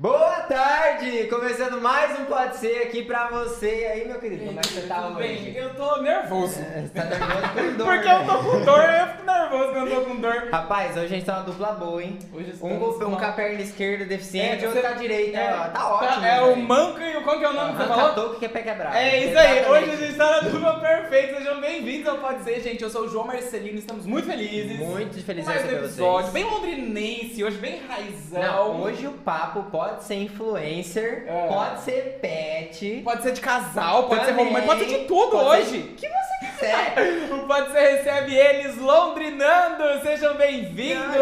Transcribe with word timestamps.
Boa 0.00 0.42
tarde! 0.42 1.24
Começando 1.24 1.80
mais 1.80 2.16
um 2.20 2.24
Pode 2.26 2.56
Ser 2.58 2.82
aqui 2.82 3.02
pra 3.02 3.26
você. 3.30 3.80
E 3.80 3.84
aí, 3.86 4.06
meu 4.06 4.20
querido, 4.20 4.44
como 4.46 4.58
é 4.60 4.62
que 4.62 4.68
você 4.68 4.80
tá 4.82 5.02
Tudo 5.02 5.18
hoje? 5.18 5.28
bem? 5.28 5.56
Eu 5.56 5.74
tô 5.74 5.96
nervoso. 6.02 6.60
É, 6.60 6.82
Você 6.82 6.88
tá 6.94 7.04
nervoso 7.04 7.48
com 7.52 7.72
dor, 7.76 7.86
Porque 7.86 8.08
né? 8.08 8.14
eu 8.14 8.26
tô 8.26 8.38
com 8.38 8.60
dor, 8.64 8.78
eu 8.84 9.07
nervoso 9.50 9.72
quando 9.72 9.88
eu 9.88 10.00
tô 10.00 10.10
com 10.10 10.16
dor. 10.16 10.48
Rapaz, 10.50 10.96
hoje 10.96 11.04
a 11.04 11.08
gente 11.08 11.24
tá 11.24 11.34
uma 11.36 11.42
dupla 11.42 11.72
boa, 11.72 12.02
hein? 12.02 12.18
Hoje 12.32 12.54
Um, 12.62 12.78
com- 12.78 13.04
um 13.06 13.16
com- 13.16 13.24
a 13.24 13.32
perna 13.32 13.60
esquerda 13.60 14.04
deficiente, 14.04 14.64
É, 14.64 14.68
outro 14.68 14.82
com 14.82 14.88
a 14.88 14.92
direita. 14.92 15.38
É, 15.38 15.54
ó, 15.54 15.68
tá 15.68 15.94
ótimo. 15.94 16.24
É 16.26 16.40
o 16.42 16.56
manco 16.56 17.00
e 17.00 17.16
o. 17.16 17.22
Qual 17.22 17.38
que 17.38 17.44
é 17.44 17.48
o 17.48 17.52
nome 17.52 17.72
que 17.72 17.78
você 17.82 17.88
falou? 17.88 18.34
Que 18.34 18.44
é 18.44 18.48
pé 18.48 18.62
quebrado. 18.62 18.96
É 18.96 19.18
isso 19.24 19.38
aí, 19.38 19.66
hoje 19.66 19.90
a 19.90 19.96
gente 19.96 20.14
tá 20.16 20.30
na 20.30 20.40
dupla 20.48 20.80
perfeita, 20.80 21.36
sejam 21.38 21.60
bem-vindos 21.60 22.08
ao 22.08 22.18
Pode 22.18 22.42
Ser, 22.44 22.60
gente. 22.60 22.82
Eu 22.82 22.90
sou 22.90 23.02
o 23.02 23.08
João 23.08 23.26
Marcelino, 23.26 23.78
estamos 23.78 24.06
muito 24.06 24.26
felizes. 24.26 24.78
Muito 24.78 25.22
feliz 25.24 25.44
de 25.44 25.50
Mais 25.50 25.64
um 25.64 25.68
episódio, 25.76 26.30
vocês. 26.30 26.32
bem 26.32 26.44
londrinense, 26.44 27.44
hoje 27.44 27.56
bem 27.58 27.80
raizão. 27.88 28.40
Não, 28.42 28.80
hoje 28.82 29.06
o 29.06 29.12
papo 29.12 29.64
pode 29.70 30.04
ser 30.04 30.14
influencer, 30.16 31.24
É. 31.26 31.46
pode 31.48 31.80
ser 31.82 32.18
pet. 32.20 33.00
Pode 33.04 33.22
ser 33.22 33.32
de 33.32 33.40
casal, 33.40 34.04
pode 34.04 34.20
ser 34.24 34.30
também, 34.30 34.46
romântico, 34.46 34.72
pode 34.74 34.84
ser 34.84 34.98
de 34.98 35.04
tudo 35.06 35.30
pode 35.30 35.60
hoje. 35.62 35.70
ser 35.70 35.78
O 35.78 35.94
que 35.94 36.08
você 36.08 36.27
O 36.60 37.46
Pode 37.46 37.70
Ser 37.70 37.78
recebe 37.78 38.34
eles, 38.34 38.76
Londrinando, 38.78 40.02
sejam 40.02 40.36
bem-vindos! 40.36 41.14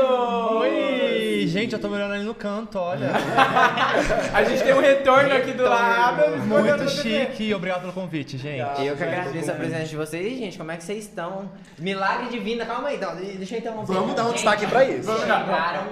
Oi! 0.53 1.45
Gente, 1.47 1.75
eu 1.75 1.79
tô 1.79 1.89
me 1.89 1.97
olhando 1.97 2.15
ali 2.15 2.25
no 2.25 2.35
canto, 2.35 2.79
olha. 2.79 3.11
A 4.33 4.45
gente 4.45 4.65
tem 4.65 4.73
um 4.73 4.81
retorno 4.81 5.35
aqui 5.35 5.53
do 5.53 5.65
lado. 5.65 6.39
Muito 6.39 6.89
chique. 6.89 7.53
Obrigado 7.53 7.83
pelo 7.83 7.93
convite, 7.93 8.39
gente. 8.39 8.83
Eu 8.83 8.97
que 8.97 9.03
agradeço 9.03 9.51
a 9.51 9.55
presença 9.55 9.85
de 9.85 9.97
vocês. 9.97 10.33
E, 10.33 10.39
gente, 10.39 10.57
como 10.57 10.71
é 10.71 10.77
que 10.79 10.85
vocês 10.85 11.05
estão? 11.05 11.51
Milagre 11.79 12.31
divino. 12.31 12.65
Calma 12.65 12.89
aí, 12.89 12.97
então, 12.97 13.15
deixa 13.15 13.57
eu 13.57 13.59
interromper. 13.59 13.93
Vamos 13.93 14.15
dar 14.15 14.25
um 14.25 14.33
destaque 14.33 14.67
pra 14.67 14.85
isso. 14.85 15.03
Vamos. 15.03 15.21
Chegaram 15.21 15.87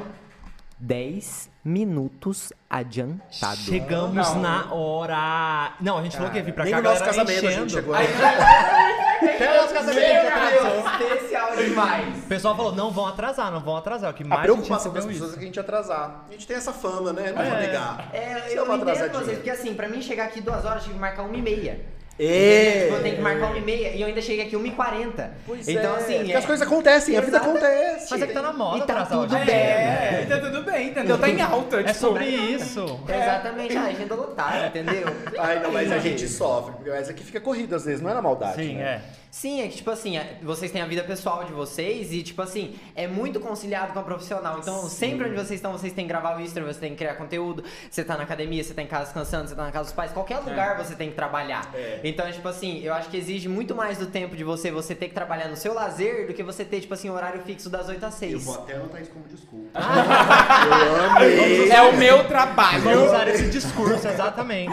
10 0.79 1.54
minutos 1.65 2.53
adiantado. 2.69 3.57
Chegamos 3.57 4.15
Não. 4.35 4.41
na 4.41 4.73
hora. 4.75 5.73
Não, 5.81 5.99
a 5.99 6.03
gente 6.03 6.17
falou 6.17 6.31
que 6.31 6.37
ia 6.39 6.43
vir 6.45 6.53
pra 6.55 6.65
Nem 6.65 6.75
cá, 6.75 6.83
no 6.83 6.89
a 6.89 6.91
nosso 6.93 7.05
casamento 7.05 7.31
a 7.31 7.51
enchendo. 7.51 7.61
gente 7.69 7.73
chegou. 7.73 7.95
Aí, 7.95 8.07
Até 9.35 9.53
o 9.59 9.63
nosso 9.63 9.75
casamento 9.75 10.07
a 10.07 10.47
atrasou. 10.47 11.09
Especial 11.17 11.57
demais. 11.57 12.19
O 12.25 12.29
pessoal 12.29 12.57
falou, 12.57 12.73
não 12.75 12.91
vão 12.91 13.07
atrasar, 13.07 13.51
não 13.51 13.61
vão 13.61 13.77
atrasar. 13.77 14.11
O 14.11 14.15
que 14.15 14.23
A 14.23 14.27
mais 14.27 14.43
preocupação 14.43 14.91
a 14.91 14.95
das 14.95 15.05
gente 15.05 15.13
pessoas 15.15 15.33
é 15.33 15.37
que 15.37 15.43
a 15.43 15.47
gente 15.47 15.61
atrasar. 15.61 16.25
A 16.29 16.33
gente 16.33 16.47
tem 16.47 16.57
essa 16.57 16.73
fama, 16.73 17.13
né? 17.13 17.33
Não 17.33 17.43
vou 17.45 17.55
É. 17.55 17.61
negar. 17.67 18.09
É, 18.13 18.41
Você 18.49 18.59
eu 18.59 18.63
é 18.63 18.65
uma 18.67 18.77
entendo 18.77 19.13
vocês, 19.13 19.37
porque 19.39 19.51
assim, 19.51 19.75
pra 19.75 19.89
mim 19.89 20.03
chegar 20.03 20.25
aqui 20.25 20.41
duas 20.41 20.65
horas, 20.65 20.77
eu 20.79 20.83
tive 20.83 20.95
que 20.95 21.01
marcar 21.01 21.23
uma 21.23 21.37
e 21.37 21.43
meia. 21.43 21.81
É. 22.19 22.85
Tipo, 22.85 22.95
eu 22.97 23.03
tenho 23.03 23.17
que 23.17 23.23
marcar 23.23 23.47
uma 23.47 23.59
e 23.59 23.61
meia 23.61 23.89
e 23.93 24.01
eu 24.01 24.07
ainda 24.07 24.23
cheguei 24.23 24.47
aqui 24.47 24.55
uma 24.55 24.67
e 24.69 24.71
quarenta. 24.71 25.33
Pois 25.47 25.67
Então, 25.69 25.95
é, 25.95 25.99
assim. 25.99 26.17
porque 26.19 26.33
é- 26.33 26.37
as 26.37 26.47
coisas 26.47 26.67
acontecem, 26.67 27.17
a 27.17 27.21
vida 27.21 27.37
Exato. 27.37 27.51
acontece. 27.51 28.07
Mas 28.11 28.23
é 28.23 28.27
que 28.27 28.33
tá 28.33 28.43
na 28.43 28.53
moda 28.53 28.79
E 28.85 28.87
tá 28.87 29.05
tudo 29.07 29.35
hoje. 29.35 29.45
bem. 29.45 29.55
é, 29.57 30.27
tá 30.29 30.39
tudo 30.39 30.63
bem, 30.63 30.89
entendeu? 30.89 31.19
Tá 31.19 31.29
em 31.29 31.41
alta. 31.43 31.81
É 31.81 31.85
tipo, 31.85 31.99
sobre 31.99 32.25
isso. 32.27 33.01
Exatamente, 33.09 33.77
a 33.77 33.83
agenda 33.85 34.15
lotada, 34.15 34.67
entendeu? 34.69 35.07
Ai, 35.39 35.59
não, 35.61 35.73
mas 35.73 35.91
a 35.91 35.99
gente 35.99 36.29
sofre, 36.29 36.73
porque 36.75 36.91
mas 36.91 37.09
aqui 37.09 37.25
fica 37.25 37.41
corrido 37.41 37.75
às 37.75 37.85
vezes, 37.85 38.01
não 38.01 38.11
é 38.11 38.15
na 38.15 38.23
maldade. 38.23 38.63
Sim, 38.63 38.77
né? 38.77 38.83
é. 38.85 39.24
Sim, 39.35 39.63
é 39.63 39.67
que, 39.67 39.79
tipo 39.79 39.91
assim, 39.91 40.17
é- 40.17 40.37
vocês 40.43 40.71
têm 40.71 40.81
a 40.81 40.87
vida 40.87 41.03
pessoal 41.03 41.43
de 41.43 41.53
vocês 41.53 42.13
e, 42.13 42.23
tipo 42.23 42.41
assim, 42.41 42.77
é 42.95 43.09
muito 43.09 43.41
conciliado 43.41 43.93
com 43.93 43.99
a 43.99 44.03
profissional. 44.05 44.61
Então, 44.61 44.89
sempre 44.89 45.27
onde 45.27 45.35
vocês 45.35 45.55
estão, 45.59 45.73
vocês 45.73 45.93
têm 45.93 46.05
que 46.05 46.09
gravar 46.09 46.37
o 46.37 46.41
Insta, 46.41 46.61
você 46.63 46.79
tem 46.79 46.91
que 46.93 46.99
criar 46.99 47.15
conteúdo, 47.17 47.65
você 47.91 48.05
tá 48.05 48.17
na 48.17 48.23
academia, 48.23 48.63
você 48.63 48.73
tá 48.73 48.81
em 48.81 48.87
casa 48.87 49.07
descansando, 49.07 49.49
você 49.49 49.57
tá 49.57 49.65
na 49.65 49.73
casa 49.73 49.87
dos 49.87 49.93
pais, 49.93 50.13
qualquer 50.13 50.39
lugar 50.39 50.77
você 50.79 50.95
tem 50.95 51.09
que 51.11 51.17
trabalhar. 51.17 51.69
É. 51.75 51.99
Então, 52.05 52.31
tipo 52.31 52.47
assim, 52.47 52.81
eu 52.85 52.95
acho 52.95 53.09
que 53.11 53.17
exige 53.17 53.49
muito 53.49 53.75
mais 53.75 53.99
do 53.99 54.07
tempo 54.07 54.37
de 54.37 54.45
você, 54.45 54.71
você 54.71 54.95
ter 54.95 55.09
que 55.09 55.15
trabalhar 55.15 55.49
no 55.49 55.57
seu 55.57 55.75
lazer, 55.75 56.29
do 56.29 56.33
que 56.33 56.45
você 56.45 56.65
ter, 56.65 56.81
tipo 56.83 56.95
assim, 56.95 57.11
horário 57.11 57.43
fixo 57.43 57.69
das 57.69 57.89
8 57.89 58.07
às 58.07 58.15
6. 58.15 58.33
Eu 58.35 58.39
vou 58.39 58.55
até 58.55 58.75
anotar 58.75 59.03
isso 59.03 59.11
como 59.11 59.25
desculpa. 59.27 59.67
Ah. 59.75 60.79
eu 60.87 61.11
amei. 61.11 61.71
É 61.73 61.83
o 61.83 61.97
meu 61.97 62.23
trabalho. 62.29 62.83
Vamos 62.83 63.09
usar 63.09 63.27
esse 63.35 63.51
discurso, 63.51 64.07
exatamente. 64.07 64.71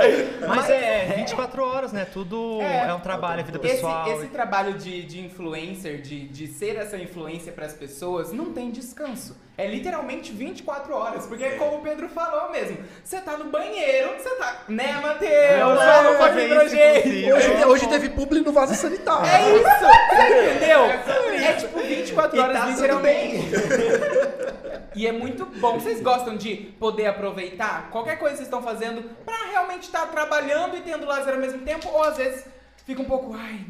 Mas 0.47 0.69
é 0.69 1.13
24 1.17 1.63
horas, 1.65 1.91
né? 1.91 2.05
Tudo 2.05 2.61
É. 2.61 2.89
é, 2.89 2.93
um 2.93 2.99
trabalho, 2.99 3.39
é 3.39 3.43
vida 3.43 3.59
Esse, 3.63 3.75
pessoal. 3.77 4.07
esse 4.11 4.27
trabalho 4.27 4.50
de, 4.77 5.03
de 5.03 5.21
influencer, 5.21 6.01
de, 6.01 6.27
de 6.27 6.47
ser 6.47 6.75
essa 6.75 6.97
influência 6.97 7.51
pras 7.51 7.73
pessoas, 7.73 8.33
não 8.33 8.51
tem 8.51 8.69
descanso. 8.69 9.37
É 9.57 9.65
literalmente 9.65 10.31
24 10.31 10.93
horas. 10.93 11.25
Porque 11.25 11.43
é 11.43 11.51
como 11.51 11.77
o 11.77 11.81
Pedro 11.81 12.09
falou 12.09 12.51
mesmo. 12.51 12.77
Você 13.03 13.21
tá 13.21 13.37
no 13.37 13.45
banheiro, 13.45 14.09
você 14.17 14.35
tá. 14.35 14.63
Né, 14.67 14.93
Matheus? 15.01 16.17
Pouquinho 16.17 16.49
pra 16.49 16.65
inclusive. 16.65 17.33
Hoje, 17.33 17.65
hoje 17.65 17.87
teve 17.87 18.09
publi 18.09 18.41
no 18.41 18.51
vaso 18.51 18.75
sanitário. 18.75 19.25
É 19.25 19.55
isso! 19.55 20.15
Você 20.15 20.55
entendeu? 20.55 20.85
É 20.85 21.53
tipo 21.53 21.79
24 21.79 22.35
E 22.35 22.39
horas 22.39 22.57
tá 22.57 22.61
tudo 22.61 22.75
literalmente. 22.75 23.51
E 24.93 25.07
é 25.07 25.11
muito 25.11 25.45
bom. 25.45 25.79
Vocês 25.79 26.01
gostam 26.01 26.35
de 26.35 26.55
poder 26.77 27.07
aproveitar 27.07 27.89
qualquer 27.91 28.17
coisa 28.19 28.33
que 28.33 28.37
vocês 28.43 28.47
estão 28.47 28.61
fazendo 28.61 29.03
pra 29.23 29.45
realmente 29.49 29.83
estar 29.83 30.05
trabalhando 30.07 30.75
e 30.75 30.81
tendo 30.81 31.05
lazer 31.05 31.33
ao 31.33 31.39
mesmo 31.39 31.59
tempo? 31.61 31.87
Ou 31.89 32.03
às 32.03 32.17
vezes 32.17 32.45
fica 32.85 33.01
um 33.01 33.05
pouco, 33.05 33.33
ai, 33.33 33.61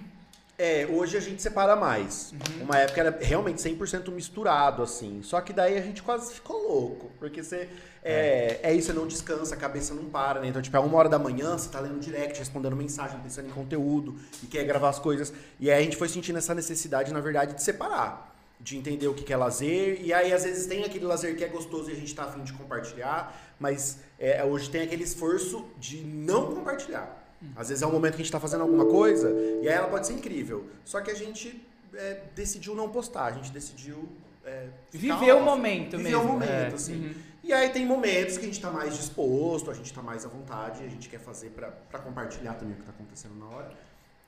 É, 0.64 0.86
hoje 0.86 1.18
a 1.18 1.20
gente 1.20 1.42
separa 1.42 1.76
mais. 1.76 2.36
Uma 2.62 2.78
época 2.78 3.02
era 3.02 3.18
realmente 3.20 3.58
100% 3.58 4.12
misturado, 4.12 4.84
assim. 4.84 5.24
Só 5.24 5.42
que 5.42 5.52
daí 5.52 5.76
a 5.76 5.82
gente 5.82 6.04
quase 6.04 6.32
ficou 6.36 6.56
louco. 6.56 7.10
Porque 7.18 7.42
você. 7.42 7.68
É, 8.04 8.60
é 8.62 8.72
isso, 8.72 8.86
você 8.86 8.94
não 8.94 9.08
descansa, 9.08 9.56
a 9.56 9.58
cabeça 9.58 9.96
não 9.96 10.06
para, 10.06 10.40
né? 10.40 10.50
Então, 10.50 10.62
tipo, 10.62 10.78
é 10.78 10.80
uma 10.80 10.96
hora 11.00 11.10
da 11.10 11.18
manhã, 11.18 11.58
você 11.58 11.68
tá 11.68 11.80
lendo 11.80 12.00
direct, 12.00 12.38
respondendo 12.38 12.76
mensagem, 12.76 13.20
pensando 13.22 13.48
em 13.48 13.52
conteúdo 13.52 14.16
e 14.44 14.46
quer 14.46 14.64
gravar 14.64 14.90
as 14.90 15.00
coisas. 15.00 15.34
E 15.60 15.72
aí 15.72 15.80
a 15.80 15.84
gente 15.84 15.98
foi 15.98 16.08
sentindo 16.08 16.38
essa 16.38 16.54
necessidade, 16.54 17.12
na 17.12 17.22
verdade, 17.22 17.56
de 17.56 17.64
separar. 17.64 18.32
De 18.60 18.78
entender 18.78 19.08
o 19.08 19.16
que 19.16 19.24
que 19.24 19.34
é 19.34 19.38
lazer. 19.38 20.00
E 20.00 20.14
aí, 20.14 20.32
às 20.32 20.44
vezes, 20.44 20.68
tem 20.68 20.84
aquele 20.84 21.06
lazer 21.06 21.36
que 21.36 21.44
é 21.44 21.48
gostoso 21.48 21.90
e 21.90 21.94
a 21.94 21.96
gente 21.96 22.14
tá 22.14 22.26
afim 22.26 22.44
de 22.44 22.54
compartilhar. 22.54 23.36
Mas 23.60 23.98
é, 24.20 24.44
hoje 24.44 24.70
tem 24.70 24.84
aquele 24.84 25.04
esforço 25.04 25.66
de 25.80 26.02
não 26.02 26.54
compartilhar. 26.54 27.21
Às 27.56 27.70
vezes 27.70 27.82
é 27.82 27.88
um 27.88 27.92
momento 27.92 28.16
que 28.16 28.22
a 28.22 28.24
gente 28.24 28.32
tá 28.32 28.40
fazendo 28.40 28.62
alguma 28.62 28.86
coisa 28.86 29.30
e 29.62 29.68
aí 29.68 29.74
ela 29.76 29.88
pode 29.88 30.06
ser 30.08 30.14
incrível. 30.14 30.68
Só 30.86 31.02
que 31.02 31.10
a 31.12 31.16
gente 31.16 31.62
é, 31.94 32.22
decidiu 32.36 32.76
não 32.76 32.90
postar, 32.90 33.26
a 33.26 33.32
gente 33.32 33.52
decidiu. 33.52 34.08
É, 34.46 34.68
Viver 34.92 35.34
o 35.36 35.42
momento 35.44 35.98
Viver 35.98 36.10
mesmo. 36.12 36.24
o 36.24 36.28
momento, 36.28 36.52
É. 36.52 36.68
assim. 36.74 37.16
E 37.44 37.54
aí 37.54 37.70
tem 37.70 37.86
momentos 37.86 38.38
que 38.38 38.44
a 38.46 38.48
gente 38.48 38.60
tá 38.62 38.72
mais 38.72 38.96
disposto, 38.96 39.70
a 39.70 39.74
gente 39.74 39.92
tá 39.94 40.02
mais 40.02 40.26
à 40.26 40.30
vontade, 40.30 40.84
a 40.84 40.88
gente 40.88 41.10
quer 41.10 41.20
fazer 41.20 41.50
pra, 41.50 41.68
pra 41.70 42.00
compartilhar 42.00 42.54
também 42.54 42.74
o 42.74 42.78
que 42.78 42.84
tá 42.84 42.92
acontecendo 42.92 43.36
na 43.36 43.46
hora. 43.48 43.72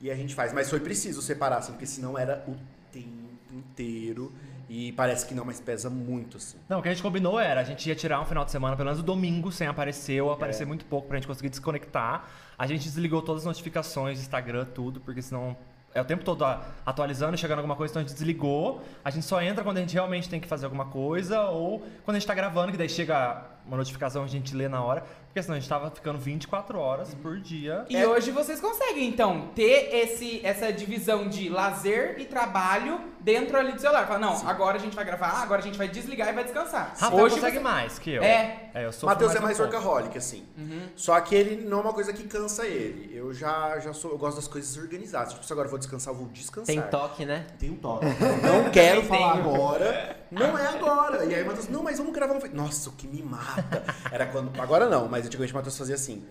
E 0.00 0.10
a 0.10 0.14
gente 0.14 0.34
faz. 0.34 0.52
Mas 0.52 0.68
foi 0.68 0.80
preciso 0.80 1.22
separar, 1.22 1.58
assim, 1.58 1.72
porque 1.72 1.86
senão 1.86 2.18
era 2.18 2.44
o 2.48 2.54
tempo 2.92 3.08
inteiro. 3.52 4.32
E 4.68 4.92
parece 4.92 5.26
que 5.26 5.34
não, 5.34 5.44
mas 5.44 5.60
pesa 5.60 5.90
muito, 5.90 6.38
assim. 6.38 6.56
Não, 6.68 6.78
o 6.78 6.82
que 6.82 6.88
a 6.88 6.92
gente 6.92 7.02
combinou 7.02 7.38
era, 7.38 7.60
a 7.60 7.64
gente 7.64 7.86
ia 7.88 7.94
tirar 7.94 8.20
um 8.20 8.24
final 8.24 8.44
de 8.44 8.50
semana, 8.50 8.74
pelo 8.76 8.86
menos 8.86 9.00
o 9.00 9.04
domingo, 9.04 9.52
sem 9.52 9.66
aparecer, 9.66 10.20
ou 10.22 10.30
É. 10.30 10.34
aparecer 10.34 10.66
muito 10.66 10.84
pouco 10.86 11.06
pra 11.06 11.16
gente 11.18 11.26
conseguir 11.26 11.50
desconectar. 11.50 12.28
A 12.58 12.66
gente 12.66 12.84
desligou 12.84 13.22
todas 13.22 13.42
as 13.42 13.46
notificações, 13.46 14.20
Instagram, 14.20 14.64
tudo, 14.66 15.00
porque 15.00 15.20
senão 15.22 15.56
é 15.94 16.00
o 16.00 16.04
tempo 16.04 16.24
todo 16.24 16.44
atualizando, 16.84 17.36
chegando 17.38 17.58
alguma 17.58 17.76
coisa, 17.76 17.92
então 17.92 18.02
a 18.02 18.04
gente 18.04 18.14
desligou. 18.14 18.82
A 19.04 19.10
gente 19.10 19.24
só 19.24 19.40
entra 19.40 19.62
quando 19.62 19.76
a 19.76 19.80
gente 19.80 19.94
realmente 19.94 20.28
tem 20.28 20.40
que 20.40 20.48
fazer 20.48 20.64
alguma 20.64 20.86
coisa, 20.86 21.42
ou 21.42 21.86
quando 22.04 22.16
a 22.16 22.18
gente 22.18 22.26
tá 22.26 22.34
gravando, 22.34 22.72
que 22.72 22.78
daí 22.78 22.88
chega 22.88 23.44
uma 23.64 23.76
notificação, 23.76 24.24
a 24.24 24.26
gente 24.26 24.54
lê 24.56 24.68
na 24.68 24.82
hora, 24.82 25.04
porque 25.34 25.42
senão 25.42 25.56
a 25.56 25.58
gente 25.58 25.68
tava 25.68 25.90
ficando 25.90 26.16
24 26.16 26.78
horas 26.78 27.12
por 27.14 27.40
dia. 27.40 27.84
E 27.88 27.96
É. 27.96 28.06
hoje 28.06 28.30
vocês 28.30 28.60
conseguem, 28.60 29.08
então, 29.08 29.48
ter 29.52 29.92
esse, 29.92 30.40
essa 30.46 30.72
divisão 30.72 31.28
de 31.28 31.48
lazer 31.48 32.20
e 32.20 32.24
trabalho 32.24 33.00
dentro 33.18 33.56
ali 33.58 33.72
do 33.72 33.80
celular. 33.80 34.06
Fala, 34.06 34.20
não, 34.20 34.46
agora 34.48 34.76
a 34.76 34.80
gente 34.80 34.94
vai 34.94 35.04
gravar, 35.04 35.42
agora 35.42 35.60
a 35.60 35.64
gente 35.64 35.76
vai 35.76 35.88
desligar 35.88 36.28
e 36.28 36.32
vai 36.32 36.44
descansar. 36.44 36.94
Rafa 36.96 37.16
hoje 37.16 37.34
consegue 37.34 37.56
você- 37.56 37.62
mais 37.64 37.98
que 37.98 38.10
eu. 38.12 38.22
É. 38.22 38.70
eu 38.76 38.92
sou 38.92 39.08
Matheus 39.08 39.34
é 39.34 39.40
mais 39.40 39.58
um 39.58 39.62
workaholic, 39.64 40.16
assim. 40.16 40.46
Só 40.94 41.20
que 41.20 41.34
ele 41.34 41.64
não 41.66 41.78
é 41.78 41.80
uma 41.80 41.92
coisa 41.92 42.12
que 42.12 42.22
cansa 42.28 42.64
ele. 42.64 43.10
Eu 43.16 43.34
já, 43.34 43.80
já 43.80 43.92
sou, 43.92 44.12
eu 44.12 44.18
gosto 44.18 44.36
das 44.36 44.46
coisas 44.46 44.76
organizadas. 44.76 45.32
Tipo, 45.32 45.44
se 45.44 45.52
agora 45.52 45.66
eu 45.66 45.70
vou 45.70 45.80
descansar, 45.80 46.14
eu 46.14 46.18
vou 46.18 46.28
descansar. 46.28 46.66
Tem 46.66 46.80
toque, 46.82 47.24
né? 47.26 47.44
Tem 47.58 47.70
um 47.70 47.76
toque. 47.76 48.06
Não 48.06 48.70
quero 48.70 49.00
Tem. 49.02 49.08
falar 49.08 49.32
agora. 49.38 50.16
Não 50.30 50.56
é 50.58 50.66
agora. 50.68 51.24
E 51.24 51.34
aí 51.34 51.42
o 51.42 51.46
Matheus, 51.46 51.68
não, 51.68 51.82
mas 51.82 51.98
vamos 51.98 52.12
gravar 52.12 52.34
um. 52.34 52.40
Nossa, 52.54 52.90
o 52.90 52.92
que 52.92 53.06
me 53.08 53.22
mata. 53.22 53.82
Era 54.12 54.26
quando. 54.26 54.52
Agora 54.60 54.88
não, 54.88 55.08
mas 55.08 55.23
antigamente 55.26 55.52
o 55.52 55.56
Matheus 55.56 55.76
fazia 55.76 55.94
assim. 55.94 56.24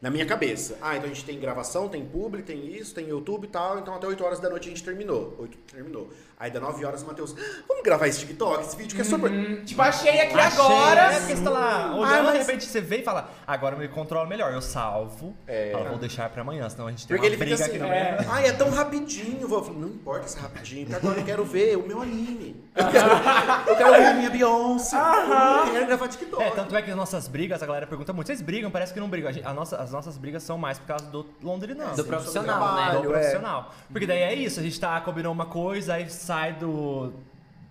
Na 0.00 0.10
minha 0.10 0.26
cabeça. 0.26 0.76
Ah, 0.82 0.96
então 0.96 1.10
a 1.10 1.12
gente 1.12 1.24
tem 1.24 1.40
gravação, 1.40 1.88
tem 1.88 2.04
publi, 2.04 2.42
tem 2.42 2.66
isso, 2.74 2.94
tem 2.94 3.08
YouTube 3.08 3.44
e 3.44 3.48
tal. 3.48 3.78
Então 3.78 3.94
até 3.94 4.06
8 4.06 4.22
horas 4.22 4.40
da 4.40 4.50
noite 4.50 4.66
a 4.66 4.68
gente 4.68 4.84
terminou. 4.84 5.34
8 5.38 5.58
terminou. 5.72 6.10
Aí 6.38 6.50
da 6.50 6.60
9 6.60 6.84
horas 6.84 7.02
o 7.02 7.06
Matheus, 7.06 7.34
vamos 7.66 7.82
gravar 7.82 8.06
esse 8.08 8.18
TikTok, 8.20 8.62
esse 8.62 8.76
vídeo 8.76 8.94
que 8.94 9.00
é 9.00 9.04
super. 9.04 9.30
Hum, 9.30 9.64
tipo, 9.64 9.80
achei 9.80 10.20
aqui 10.20 10.38
Achei, 10.38 10.60
agora. 10.60 11.00
É 11.00 11.18
porque 11.20 11.34
você 11.36 11.42
tá 11.42 11.48
lá 11.50 11.94
olhando, 11.94 12.04
Ah, 12.04 12.22
mas- 12.24 12.32
de 12.32 12.38
repente 12.40 12.64
você 12.66 12.80
vê 12.80 12.98
e 12.98 13.02
fala, 13.02 13.30
agora 13.46 13.74
eu 13.74 13.78
me 13.78 13.88
controlo 13.88 14.28
melhor. 14.28 14.52
Eu 14.52 14.60
salvo, 14.60 15.34
É. 15.46 15.70
falo, 15.72 15.86
vou 15.88 15.98
deixar 15.98 16.28
pra 16.28 16.42
amanhã, 16.42 16.68
senão 16.68 16.88
a 16.88 16.90
gente 16.90 17.06
tem 17.06 17.16
Porque 17.16 17.26
uma 17.26 17.34
ele 17.34 17.36
fica 17.42 17.56
briga 17.56 17.64
assim, 17.64 17.70
aqui 17.76 17.78
no 17.78 17.86
é. 17.86 18.18
meio. 18.18 18.30
ai, 18.30 18.46
é 18.48 18.52
tão 18.52 18.68
rapidinho. 18.70 19.48
Falo, 19.48 19.72
não 19.72 19.88
importa 19.88 20.28
se 20.28 20.36
é 20.36 20.40
rapidinho, 20.42 20.86
porque 20.86 21.06
agora 21.06 21.20
eu 21.20 21.24
quero 21.24 21.44
ver 21.46 21.78
o 21.78 21.86
meu 21.86 22.02
anime. 22.02 22.62
Eu 22.76 22.86
quero, 22.90 23.08
eu 23.70 23.76
quero 23.76 23.90
ver 23.92 24.06
a 24.06 24.14
minha 24.14 24.28
Beyoncé. 24.28 24.96
Eu 24.98 25.72
quero 25.72 25.86
gravar 25.86 26.08
TikTok. 26.08 26.42
É, 26.42 26.50
tanto 26.50 26.76
é 26.76 26.82
que 26.82 26.90
as 26.90 26.96
nossas 26.96 27.28
brigas, 27.28 27.62
a 27.62 27.66
galera 27.66 27.86
pergunta 27.86 28.12
muito, 28.12 28.26
vocês 28.26 28.42
brigam? 28.42 28.70
Parece 28.70 28.92
que 28.92 29.00
não 29.00 29.08
brigam. 29.08 29.30
A 29.30 29.32
gente- 29.32 29.46
a 29.46 29.54
nossa- 29.54 29.76
as 29.78 29.90
nossas 29.90 30.18
brigas 30.18 30.42
são 30.42 30.58
mais 30.58 30.78
por 30.78 30.86
causa 30.86 31.06
do 31.06 31.24
londrinense. 31.42 31.96
Do 31.96 32.04
profissional, 32.04 32.58
né? 32.74 32.82
do 32.84 32.90
trabalho, 32.90 33.08
é. 33.08 33.12
profissional. 33.20 33.74
Porque 33.90 34.06
daí 34.06 34.18
é 34.20 34.34
isso, 34.34 34.60
a 34.60 34.62
gente 34.62 34.78
tá 34.78 35.00
combinando 35.00 35.32
uma 35.32 35.46
coisa, 35.46 35.94
aí 35.94 36.10
sai 36.26 36.54
do, 36.54 37.12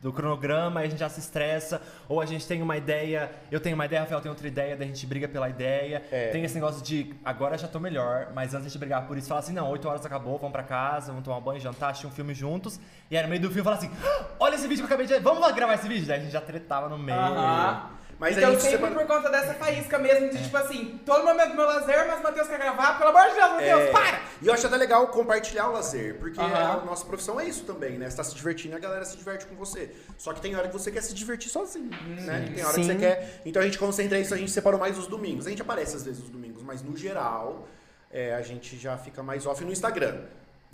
do 0.02 0.14
cronograma, 0.14 0.80
aí 0.80 0.88
a 0.88 0.90
gente 0.90 1.00
já 1.00 1.10
se 1.10 1.20
estressa, 1.20 1.82
ou 2.08 2.22
a 2.22 2.26
gente 2.26 2.48
tem 2.48 2.62
uma 2.62 2.78
ideia, 2.78 3.32
eu 3.52 3.60
tenho 3.60 3.76
uma 3.76 3.86
ideia, 3.86 4.02
Rafael 4.02 4.22
tem 4.22 4.30
outra 4.30 4.48
ideia, 4.48 4.76
daí 4.76 4.88
a 4.88 4.92
gente 4.92 5.06
briga 5.06 5.28
pela 5.28 5.50
ideia. 5.50 6.02
É. 6.12 6.30
Tem 6.30 6.44
esse 6.44 6.56
negócio 6.56 6.82
de 6.84 7.14
agora 7.24 7.58
já 7.58 7.68
tô 7.68 7.80
melhor, 7.80 8.30
mas 8.34 8.54
antes 8.54 8.72
de 8.72 8.80
brigar 8.80 9.06
por 9.08 9.18
isso, 9.18 9.28
fala 9.28 9.42
assim: 9.42 9.54
não, 9.54 9.70
8 9.70 9.88
horas 9.88 10.06
acabou, 10.06 10.38
vamos 10.38 10.54
pra 10.54 10.64
casa, 10.64 11.08
vamos 11.08 11.26
tomar 11.26 11.38
um 11.38 11.42
banho, 11.42 11.60
jantar, 11.60 11.90
assistir 11.90 12.08
um 12.08 12.12
filme 12.12 12.34
juntos. 12.34 12.80
E 13.12 13.18
aí 13.18 13.24
no 13.24 13.30
meio 13.30 13.42
do 13.42 13.50
filme 13.50 13.64
fala 13.64 13.76
assim: 13.76 13.92
"Ah, 14.04 14.26
olha 14.40 14.56
esse 14.56 14.68
vídeo 14.68 14.86
que 14.86 14.94
eu 14.94 14.96
acabei 14.96 15.06
de. 15.06 15.20
Vamos 15.20 15.42
lá 15.42 15.52
gravar 15.52 15.74
esse 15.74 15.88
vídeo? 15.88 16.08
Daí 16.08 16.20
a 16.20 16.22
gente 16.24 16.32
já 16.32 16.42
tretava 16.42 16.88
no 16.88 16.98
meio. 16.98 17.20
Aham. 17.20 17.90
Mas 18.18 18.38
então 18.38 18.50
a 18.50 18.52
gente 18.54 18.62
sempre 18.64 18.78
separa- 18.88 18.96
por 18.96 19.08
conta 19.16 19.30
dessa 19.30 19.54
faísca 19.56 20.00
mesmo, 20.00 20.30
de 20.30 20.42
tipo 20.44 20.56
assim, 20.56 21.02
todo 21.06 21.26
momento 21.26 21.50
do 21.50 21.56
meu 21.56 21.66
lazer, 21.66 22.08
mas 22.08 22.20
o 22.20 22.24
Matheus 22.24 22.48
quer 22.48 22.58
gravar, 22.60 22.98
pelo 22.98 23.10
amor 23.10 23.28
de 23.30 23.36
Deus, 23.36 23.52
Matheus, 23.52 23.82
É, 23.82 23.92
para! 23.92 24.22
E 24.42 24.48
eu 24.48 24.54
acho 24.54 24.68
até 24.68 24.78
legal 24.78 25.08
compartilhar 25.10 25.68
o 25.68 25.74
lazer, 25.74 26.16
porque 26.18 26.40
a 26.40 26.82
nossa 26.86 27.06
profissão 27.06 27.40
é 27.40 27.46
isso 27.46 27.66
também, 27.66 27.98
né? 27.98 28.10
Você 28.10 28.16
tá 28.18 28.24
se 28.24 28.34
divertindo 28.36 28.74
e 28.76 28.78
a 28.78 28.80
galera 28.80 29.04
se 29.04 29.18
diverte 29.18 29.46
com 29.46 29.56
você. 29.56 29.92
Só 30.18 30.32
que 30.34 30.40
tem 30.40 30.56
hora 30.56 30.68
que 30.68 30.74
você 30.74 30.92
quer 30.92 31.02
se 31.02 31.14
divertir 31.14 31.50
sozinho, 31.50 31.90
né? 31.90 32.52
Tem 32.56 32.64
hora 32.64 32.74
que 32.76 32.84
Sim. 32.84 32.92
você 32.94 32.96
quer. 32.96 33.42
Então 33.46 33.62
a 33.62 33.66
gente 33.66 33.78
concentra 33.78 34.18
isso, 34.18 34.34
a 34.34 34.38
gente 34.38 34.52
separou 34.52 34.80
mais 34.80 34.98
os 34.98 35.08
domingos. 35.08 35.46
A 35.46 35.50
gente 35.50 35.62
aparece 35.62 35.96
às 35.98 36.04
vezes 36.04 36.24
os 36.24 36.30
domingos, 36.30 36.64
mas 36.64 36.82
no 36.82 36.96
geral 36.96 37.68
é, 38.12 38.34
a 38.34 38.42
gente 38.42 38.78
já 38.78 38.98
fica 38.98 39.22
mais 39.22 39.46
off 39.46 39.62
no 39.66 39.72
Instagram. 39.74 40.22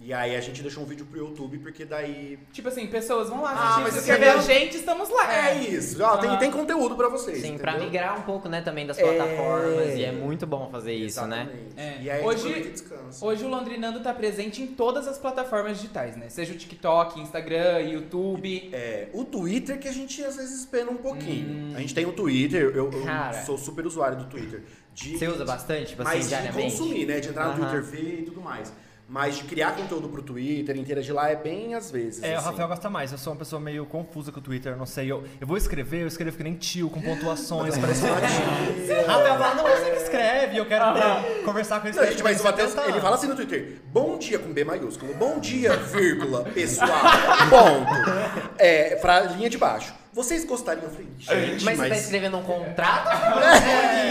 E 0.03 0.12
aí 0.12 0.36
a 0.36 0.42
gente 0.42 0.63
deixou 0.63 0.81
um 0.81 0.86
vídeo 0.88 1.06
pro 1.06 1.19
YouTube, 1.19 1.59
porque 1.59 1.86
daí. 1.86 2.39
Tipo 2.51 2.69
assim, 2.69 2.88
pessoas 2.88 3.30
vão 3.30 3.44
lá, 3.44 3.51
Ah, 3.51 3.63
assistir, 3.77 3.81
mas 3.83 3.94
se 3.94 4.00
você 4.01 4.06
quer 4.07 4.19
ver 4.19 4.30
a 4.30 4.38
gente, 4.42 4.77
estamos 4.77 5.09
lá. 5.09 5.50
É 5.50 5.57
isso. 5.62 6.03
Ó, 6.03 6.18
tem, 6.18 6.27
Aham. 6.31 6.39
tem 6.39 6.50
conteúdo 6.50 6.95
pra 6.95 7.07
vocês. 7.07 7.38
Sim, 7.38 7.50
entendeu? 7.50 7.59
pra 7.62 7.77
migrar 7.77 8.18
um 8.19 8.24
pouco, 8.24 8.50
né, 8.50 8.62
também 8.62 8.88
das 8.88 8.98
É. 8.98 9.03
plataformas. 9.03 9.95
E 9.95 10.03
é 10.03 10.12
muito 10.12 10.48
bom 10.48 10.69
fazer 10.71 10.94
isso, 10.94 11.21
né? 11.27 11.42
Exatamente. 11.44 11.74
É. 11.77 12.01
E 12.01 12.09
aí 12.09 12.25
Hoje-. 12.25 12.74
Hoje 13.21 13.45
o 13.45 13.48
Londrinando 13.48 14.00
tá 14.00 14.12
presente 14.12 14.62
em 14.63 14.68
todas 14.68 15.07
as 15.07 15.19
plataformas 15.19 15.77
digitais, 15.77 16.18
né? 16.18 16.30
Seja 16.30 16.53
o 16.53 16.57
TikTok, 16.57 17.19
Instagram, 17.19 17.81
YouTube. 17.81 18.69
É, 18.74 19.07
o 19.13 19.24
Twitter 19.24 19.80
que 19.80 19.88
a 19.88 19.94
gente 19.94 20.24
às 20.24 20.36
vezes 20.36 20.65
pena 20.65 20.89
um 20.89 20.98
pouquinho. 20.98 21.48
Hum. 21.48 21.74
A 21.75 21.80
gente 21.80 21.94
tem 21.94 22.06
o 22.07 22.12
Twitter, 22.13 22.62
eu, 22.75 22.92
eu 22.92 23.03
Cara. 23.03 23.44
sou 23.44 23.56
super 23.57 23.86
usuário 23.86 24.18
do 24.18 24.25
Twitter. 24.25 24.63
De, 24.95 25.18
Você 25.18 25.27
usa 25.27 25.45
bastante, 25.45 25.89
tipo 25.89 26.01
assim, 26.01 26.12
mas 26.15 26.24
de 26.24 26.30
diariamente? 26.30 26.71
consumir, 26.77 27.06
né? 27.06 27.19
De 27.19 27.30
entrar 27.30 27.56
no. 27.56 27.63
Twitter, 27.63 27.83
ver 27.83 28.19
e 28.19 28.24
tudo 28.24 28.42
mais. 28.42 28.74
Mas 29.11 29.35
de 29.35 29.43
criar 29.43 29.75
conteúdo 29.75 30.07
pro 30.07 30.21
Twitter, 30.21 30.77
interagir 30.77 31.13
lá 31.13 31.29
é 31.29 31.35
bem 31.35 31.75
às 31.75 31.91
vezes. 31.91 32.23
É, 32.23 32.35
o 32.35 32.37
assim. 32.37 32.45
Rafael 32.45 32.69
gosta 32.69 32.89
mais. 32.89 33.11
Eu 33.11 33.17
sou 33.17 33.33
uma 33.33 33.39
pessoa 33.39 33.59
meio 33.59 33.85
confusa 33.85 34.31
com 34.31 34.39
o 34.39 34.41
Twitter, 34.41 34.71
eu 34.71 34.77
não 34.77 34.85
sei. 34.85 35.11
Eu, 35.11 35.25
eu 35.41 35.45
vou 35.45 35.57
escrever, 35.57 36.03
eu 36.03 36.07
escrevo 36.07 36.37
que 36.37 36.43
nem 36.45 36.53
tio, 36.53 36.89
com 36.89 37.01
pontuações, 37.01 37.75
parece 37.77 38.03
tia. 38.03 39.01
Rafael 39.05 39.37
fala, 39.37 39.55
não, 39.55 39.63
você 39.63 39.91
que 39.91 39.97
escreve, 39.97 40.57
eu 40.57 40.65
quero 40.65 40.93
ter- 40.93 41.43
conversar 41.43 41.81
com 41.81 41.89
ele. 41.89 41.97
Não, 41.97 42.05
gente, 42.05 42.23
mas 42.23 42.39
o 42.39 42.43
Matheus, 42.45 42.69
70 42.71 42.89
ele 42.89 43.01
fala 43.01 43.15
assim 43.17 43.27
no 43.27 43.35
Twitter, 43.35 43.81
bom 43.87 44.17
dia 44.17 44.39
com 44.39 44.53
B 44.53 44.63
maiúsculo, 44.63 45.13
bom 45.15 45.41
dia, 45.41 45.75
vírgula, 45.75 46.45
pessoal, 46.45 46.87
ponto. 47.49 48.55
É, 48.57 48.95
pra 48.95 49.19
linha 49.19 49.49
de 49.49 49.57
baixo. 49.57 49.93
Vocês 50.13 50.43
gostariam? 50.43 50.83
Eu 50.85 50.89
falei, 50.91 51.07
gente, 51.17 51.63
Mas 51.63 51.77
você 51.79 51.89
tá 51.89 51.95
escrevendo 51.95 52.37
um 52.37 52.43
contrato? 52.43 53.09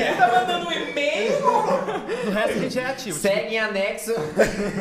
Ele 0.06 0.16
tá 0.16 0.28
mandando 0.28 0.68
um 0.68 0.72
e-mail! 0.72 1.40
No 2.24 2.30
resto 2.30 2.58
a 2.58 2.62
gente 2.62 2.78
é 2.78 2.86
ativo. 2.86 3.18
Segue 3.18 3.54
em 3.54 3.58
anexo. 3.58 4.12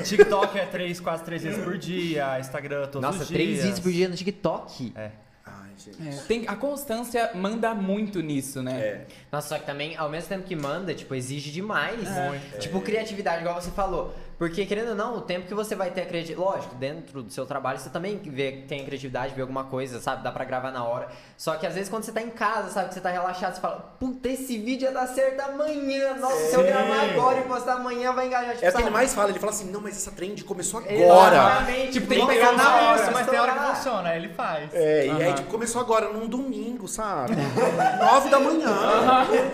TikTok 0.06 0.57
é 0.57 0.66
três, 0.66 1.00
quase 1.00 1.24
três 1.24 1.44
vezes 1.44 1.62
por 1.63 1.77
dia, 1.77 2.39
Instagram 2.39 2.88
todos 2.88 3.01
Nossa, 3.01 3.24
os 3.24 3.27
dias. 3.27 3.38
três 3.38 3.60
vídeos 3.63 3.80
por 3.80 3.92
dia 3.92 4.07
no 4.07 4.16
TikTok. 4.16 4.94
É. 4.95 5.12
Ai, 5.45 5.69
gente. 5.77 6.07
É, 6.07 6.21
tem- 6.27 6.45
a 6.48 6.56
constância 6.56 7.31
manda 7.33 7.74
muito 7.74 8.22
nisso, 8.22 8.62
né? 8.63 8.80
É. 8.80 9.06
Nossa, 9.31 9.50
só 9.50 9.57
que 9.60 9.65
também, 9.65 9.98
ao 9.98 10.10
mesmo 10.10 10.30
tempo 10.30 10.44
que 10.45 10.56
manda, 10.56 10.94
tipo, 10.94 11.13
exige 11.15 11.51
demais. 11.51 12.07
Muito. 12.10 12.60
Tipo, 12.60 12.80
criatividade, 12.81 13.42
igual 13.42 13.60
você 13.62 13.72
falou. 13.72 14.15
Porque, 14.39 14.65
querendo 14.65 14.91
ou 14.91 14.95
não, 14.95 15.18
o 15.18 15.21
tempo 15.21 15.45
que 15.45 15.53
você 15.53 15.75
vai 15.75 15.91
ter 15.91 16.03
a 16.03 16.06
criatividade. 16.06 16.39
Lógico, 16.39 16.75
dentro 16.75 17.21
do 17.21 17.30
seu 17.30 17.45
trabalho, 17.45 17.77
você 17.77 17.89
também 17.89 18.18
vê, 18.18 18.63
tem 18.65 18.81
a 18.81 18.86
criatividade, 18.86 19.36
vê 19.36 19.41
alguma 19.41 19.65
coisa, 19.65 20.00
sabe? 20.00 20.24
Dá 20.24 20.31
pra 20.31 20.45
gravar 20.45 20.71
na 20.71 20.81
hora. 20.81 21.09
Só 21.36 21.56
que 21.56 21.68
às 21.68 21.74
vezes 21.74 21.89
quando 21.89 22.03
você 22.03 22.13
tá 22.13 22.21
em 22.21 22.30
casa, 22.30 22.69
sabe? 22.69 22.88
Que 22.88 22.94
você 22.94 23.01
tá 23.01 23.09
relaxado, 23.09 23.56
você 23.56 23.59
fala, 23.59 23.94
puta, 24.00 24.30
esse 24.30 24.57
vídeo 24.57 24.86
ia 24.86 24.94
dar 24.94 25.07
certo 25.07 25.41
amanhã. 25.41 26.15
Nossa, 26.15 26.38
se 26.38 26.53
eu 26.53 26.62
Sim. 26.62 26.68
gravar 26.68 27.01
agora 27.09 27.39
e 27.39 27.41
postar 27.44 27.74
amanhã, 27.74 28.13
vai 28.13 28.27
engajar. 28.27 28.53
Tipo, 28.53 28.65
É 28.65 28.69
o 28.69 28.74
que 28.74 28.81
ele 28.81 28.89
mais 28.89 29.13
fala, 29.13 29.30
ele 29.30 29.39
fala 29.39 29.51
assim, 29.51 29.69
não, 29.69 29.81
mas 29.81 29.97
essa 29.97 30.12
trend 30.12 30.41
começou 30.45 30.80
agora. 30.80 31.36
Exatamente. 31.36 31.91
Tipo, 31.91 32.07
tem 32.07 32.21
que 32.21 32.27
pegar 32.27 32.51
na 32.53 32.63
nossa, 32.63 32.75
hora, 32.77 33.01
Isso, 33.01 33.12
mas 33.12 33.27
tem 33.27 33.39
hora 33.39 33.51
que 33.51 33.75
funciona, 33.75 34.09
aí 34.09 34.18
ele 34.19 34.30
faz. 34.30 34.74
É, 34.74 35.06
e 35.07 35.24
aí 35.24 35.33
tipo, 35.33 35.50
começou 35.50 35.81
agora, 35.81 36.13
num 36.13 36.27
domingo, 36.27 36.88
sabe? 36.88 37.36
Nove 38.00 38.30
da 38.30 38.39
manhã. 38.39 38.69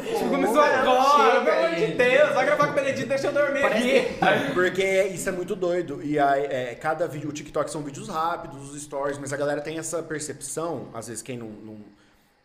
Tipo, 0.05 0.29
começou 0.29 0.61
agora, 0.61 1.41
pelo 1.41 1.57
amor 1.57 1.75
de. 1.75 1.85
Deus, 1.87 2.33
vai 2.35 2.45
gravar 2.45 2.67
com 2.67 2.71
o 2.71 2.75
Benedito, 2.75 3.07
deixa 3.07 3.27
eu 3.27 3.31
dormir 3.31 3.61
Parece 3.61 3.97
aqui. 3.97 4.53
Porque 4.53 4.74
isso 4.81 5.29
é 5.29 5.31
muito 5.31 5.55
doido. 5.55 6.01
E 6.03 6.19
aí, 6.19 6.43
é, 6.45 6.75
cada 6.75 7.07
vídeo, 7.07 7.29
o 7.29 7.33
TikTok 7.33 7.69
são 7.69 7.81
vídeos 7.81 8.07
rápidos, 8.07 8.71
os 8.73 8.81
stories, 8.81 9.17
mas 9.17 9.31
a 9.33 9.37
galera 9.37 9.61
tem 9.61 9.77
essa 9.77 10.01
percepção, 10.01 10.87
às 10.93 11.07
vezes 11.07 11.21
quem 11.21 11.37
não, 11.37 11.47
não, 11.47 11.77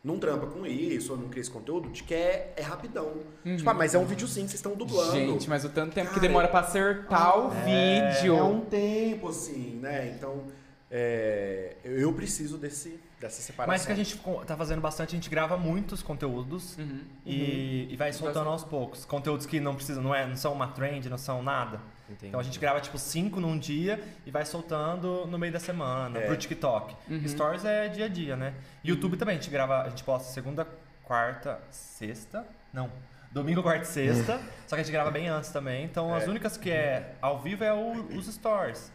não 0.03 0.19
trampa 0.19 0.47
com 0.47 0.67
isso, 0.67 1.13
ou 1.13 1.19
não 1.19 1.29
cria 1.29 1.41
esse 1.41 1.51
conteúdo, 1.51 1.89
de 1.91 2.03
que 2.03 2.15
é, 2.15 2.53
é 2.57 2.63
rapidão. 2.63 3.13
Tipo, 3.45 3.71
ah, 3.71 3.75
mas 3.75 3.95
é 3.95 3.99
um 3.99 4.05
vídeo 4.05 4.27
sim, 4.27 4.43
vocês 4.43 4.55
estão 4.55 4.75
dublando. 4.75 5.13
Gente, 5.13 5.49
mas 5.49 5.65
o 5.65 5.69
tanto 5.69 5.95
tempo 5.95 6.09
que 6.09 6.15
Cara, 6.15 6.27
demora 6.27 6.49
pra 6.49 6.61
acertar 6.61 7.39
o 7.39 7.51
vídeo. 7.51 8.37
É 8.37 8.43
um 8.43 8.61
tempo, 8.61 9.29
assim, 9.29 9.79
né? 9.81 10.15
Então, 10.17 10.45
é, 10.91 11.77
eu 11.85 12.13
preciso 12.13 12.59
desse, 12.59 12.99
dessa 13.21 13.41
separação. 13.41 13.73
Mas 13.73 13.87
que 13.87 13.93
a 13.93 13.95
gente 13.95 14.19
tá 14.47 14.57
fazendo 14.57 14.81
bastante, 14.81 15.11
a 15.11 15.17
gente 15.17 15.31
grava 15.31 15.57
muitos 15.57 16.03
conteúdos 16.03 16.77
Uhum. 16.79 17.01
e, 17.25 17.87
e 17.93 17.97
vai 17.97 18.13
soltando 18.13 18.49
aos 18.51 18.65
poucos. 18.65 19.05
Conteúdos 19.05 19.47
que 19.47 19.61
não 19.61 19.75
precisam, 19.75 20.03
não, 20.03 20.15
é, 20.15 20.27
não 20.27 20.37
são 20.37 20.53
uma 20.53 20.69
trend, 20.69 21.09
não 21.09 21.19
são 21.19 21.43
nada. 21.43 21.81
Entendi. 22.09 22.27
Então 22.29 22.41
a 22.41 22.43
gente 22.43 22.59
grava 22.59 22.81
tipo 22.81 22.99
cinco 22.99 23.39
num 23.41 23.57
dia 23.57 24.03
e 24.27 24.31
vai 24.33 24.45
soltando 24.45 25.27
no 25.27 25.39
meio 25.39 25.53
da 25.53 25.61
semana, 25.61 26.19
É. 26.19 26.27
pro 26.27 26.37
TikTok. 26.37 26.97
Uhum. 27.09 27.29
Stories 27.29 27.65
é 27.65 27.89
dia 27.89 28.07
a 28.07 28.09
dia, 28.09 28.37
né? 28.37 28.53
YouTube 28.83 29.17
também, 29.17 29.37
a 29.37 29.41
gente 29.41 29.51
grava, 29.51 29.83
a 29.83 29.89
gente 29.91 30.03
posta 30.03 30.33
segunda, 30.33 30.67
quarta, 31.05 31.61
sexta. 31.71 32.45
Não. 32.73 32.91
Domingo, 33.31 33.63
quarta 33.63 33.85
e 33.85 33.87
sexta. 33.87 34.41
só 34.67 34.75
que 34.75 34.81
a 34.81 34.85
gente 34.85 34.91
grava 34.93 35.11
bem 35.13 35.29
antes 35.29 35.51
também. 35.51 35.85
Então 35.85 36.13
as 36.13 36.25
É. 36.25 36.29
únicas 36.29 36.57
que 36.57 36.69
é 36.71 37.15
ao 37.23 37.41
vivo 37.41 37.63
é 37.63 37.73
o- 37.73 38.17
os 38.17 38.27
stories. 38.27 38.91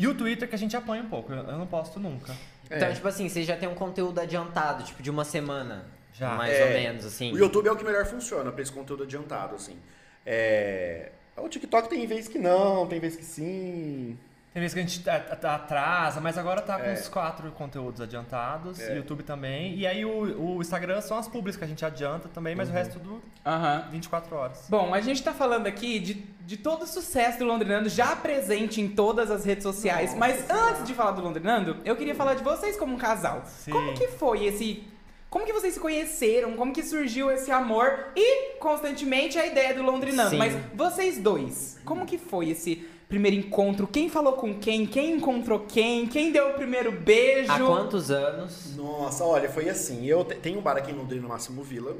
E 0.00 0.08
o 0.08 0.14
Twitter 0.14 0.48
que 0.48 0.54
a 0.54 0.58
gente 0.58 0.74
apanha 0.74 1.02
um 1.02 1.08
pouco, 1.10 1.30
eu 1.30 1.42
não 1.58 1.66
posto 1.66 2.00
nunca. 2.00 2.34
Então, 2.64 2.88
É. 2.88 2.92
tipo 2.92 3.06
assim, 3.06 3.28
você 3.28 3.42
já 3.42 3.54
tem 3.54 3.68
um 3.68 3.74
conteúdo 3.74 4.18
adiantado, 4.18 4.82
tipo, 4.82 5.02
de 5.02 5.10
uma 5.10 5.26
semana. 5.26 5.84
Já. 6.14 6.36
Mais 6.36 6.54
É. 6.54 6.64
ou 6.64 6.70
menos, 6.70 7.04
assim. 7.04 7.32
O 7.34 7.38
YouTube 7.38 7.68
é 7.68 7.72
o 7.72 7.76
que 7.76 7.84
melhor 7.84 8.06
funciona 8.06 8.50
pra 8.50 8.62
esse 8.62 8.72
conteúdo 8.72 9.02
adiantado, 9.02 9.54
assim. 9.56 9.76
É... 10.24 11.10
O 11.36 11.48
TikTok 11.48 11.88
tem 11.90 12.06
vez 12.06 12.28
que 12.28 12.38
não, 12.38 12.86
tem 12.86 12.98
vez 12.98 13.14
que 13.14 13.24
sim. 13.24 14.18
Tem 14.52 14.60
vezes 14.60 14.74
que 14.74 14.80
a 14.80 14.82
gente 14.82 15.08
atrasa, 15.46 16.20
mas 16.20 16.36
agora 16.36 16.60
tá 16.60 16.76
com 16.76 16.84
É. 16.84 16.92
uns 16.92 17.08
quatro 17.08 17.50
conteúdos 17.52 18.00
adiantados, 18.00 18.80
É. 18.80 18.96
YouTube 18.96 19.22
também. 19.22 19.76
E 19.76 19.86
aí 19.86 20.04
o, 20.04 20.56
o 20.56 20.60
Instagram 20.60 21.00
são 21.00 21.16
as 21.16 21.28
públicas 21.28 21.56
que 21.56 21.64
a 21.64 21.68
gente 21.68 21.84
adianta 21.84 22.28
também, 22.28 22.56
mas 22.56 22.68
o 22.68 22.72
resto 22.72 22.98
tudo 22.98 23.22
Aham. 23.46 23.86
24 23.92 24.34
horas. 24.34 24.66
Bom, 24.68 24.92
a 24.92 25.00
gente 25.00 25.22
tá 25.22 25.32
falando 25.32 25.68
aqui 25.68 26.00
de, 26.00 26.14
de 26.44 26.56
todo 26.56 26.82
o 26.82 26.86
sucesso 26.86 27.38
do 27.38 27.44
Londrinando, 27.44 27.88
já 27.88 28.16
presente 28.16 28.80
em 28.80 28.88
todas 28.88 29.30
as 29.30 29.44
redes 29.44 29.62
sociais. 29.62 30.14
Mas 30.16 30.50
antes 30.50 30.84
de 30.84 30.94
falar 30.94 31.12
do 31.12 31.22
Londrinando, 31.22 31.76
eu 31.84 31.94
queria 31.94 32.14
falar 32.16 32.34
de 32.34 32.42
vocês 32.42 32.76
como 32.76 32.94
um 32.94 32.98
casal. 32.98 33.44
Sim. 33.46 33.70
Como 33.70 33.94
que 33.94 34.08
foi 34.08 34.44
esse. 34.46 34.82
Como 35.28 35.46
que 35.46 35.52
vocês 35.52 35.74
se 35.74 35.78
conheceram? 35.80 36.56
Como 36.56 36.72
que 36.72 36.82
surgiu 36.82 37.30
esse 37.30 37.52
amor? 37.52 38.08
E, 38.16 38.56
constantemente, 38.58 39.38
a 39.38 39.46
ideia 39.46 39.72
do 39.72 39.82
Londrinando. 39.84 40.30
Sim. 40.30 40.38
Mas 40.38 40.52
vocês 40.74 41.18
dois, 41.18 41.78
como 41.84 42.04
que 42.04 42.18
foi 42.18 42.50
esse 42.50 42.84
primeiro 43.10 43.36
encontro? 43.36 43.86
Quem 43.86 44.08
falou 44.08 44.32
com 44.34 44.58
quem? 44.58 44.86
Quem 44.86 45.16
encontrou 45.16 45.60
quem? 45.60 46.06
Quem 46.06 46.32
deu 46.32 46.50
o 46.50 46.54
primeiro 46.54 46.90
beijo? 46.92 47.52
Há 47.52 47.58
quantos 47.58 48.10
anos? 48.10 48.74
Nossa, 48.76 49.24
olha, 49.24 49.50
foi 49.50 49.68
assim. 49.68 50.06
Eu 50.06 50.24
te- 50.24 50.36
tenho 50.36 50.58
um 50.58 50.62
bar 50.62 50.76
aqui 50.78 50.90
em 50.92 50.94
Londrina, 50.94 51.20
no 51.22 51.28
Máximo 51.28 51.62
Vila. 51.62 51.94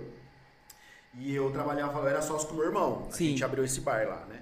E 1.18 1.34
eu 1.34 1.50
trabalhava, 1.50 1.98
eu 1.98 2.08
era 2.08 2.22
sócio 2.22 2.48
com 2.48 2.54
meu 2.54 2.64
irmão. 2.64 3.08
A 3.10 3.12
Sim. 3.12 3.26
gente 3.30 3.44
abriu 3.44 3.64
esse 3.64 3.80
bar 3.80 4.06
lá, 4.08 4.24
né? 4.28 4.40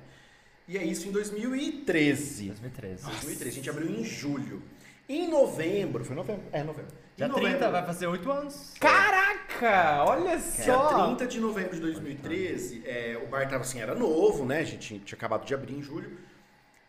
E 0.69 0.77
é 0.77 0.85
isso 0.85 1.09
em 1.09 1.11
2013. 1.11 2.49
2013. 2.49 3.03
2013, 3.05 3.49
a 3.49 3.53
gente 3.53 3.71
abriu 3.71 3.91
em 3.91 4.05
julho. 4.05 4.63
Em 5.09 5.27
novembro, 5.27 6.05
foi 6.05 6.15
novembro? 6.15 6.43
É, 6.53 6.63
novembro. 6.63 6.93
Em 7.17 7.21
Já 7.21 7.27
novembro, 7.29 7.51
30, 7.53 7.71
vai 7.71 7.87
fazer 7.87 8.07
8 8.07 8.31
anos. 8.31 8.75
Caraca! 8.79 10.05
Olha 10.05 10.37
Dia 10.37 10.65
só! 10.75 11.07
30 11.07 11.27
de 11.27 11.41
novembro 11.41 11.75
de 11.75 11.81
2013, 11.81 12.83
é, 12.85 13.19
o 13.25 13.27
bar 13.27 13.49
tava 13.49 13.63
assim, 13.63 13.81
era 13.81 13.95
novo, 13.95 14.45
né? 14.45 14.59
A 14.61 14.65
gente 14.65 14.99
tinha 14.99 15.17
acabado 15.17 15.47
de 15.47 15.55
abrir 15.55 15.73
em 15.75 15.81
julho. 15.83 16.28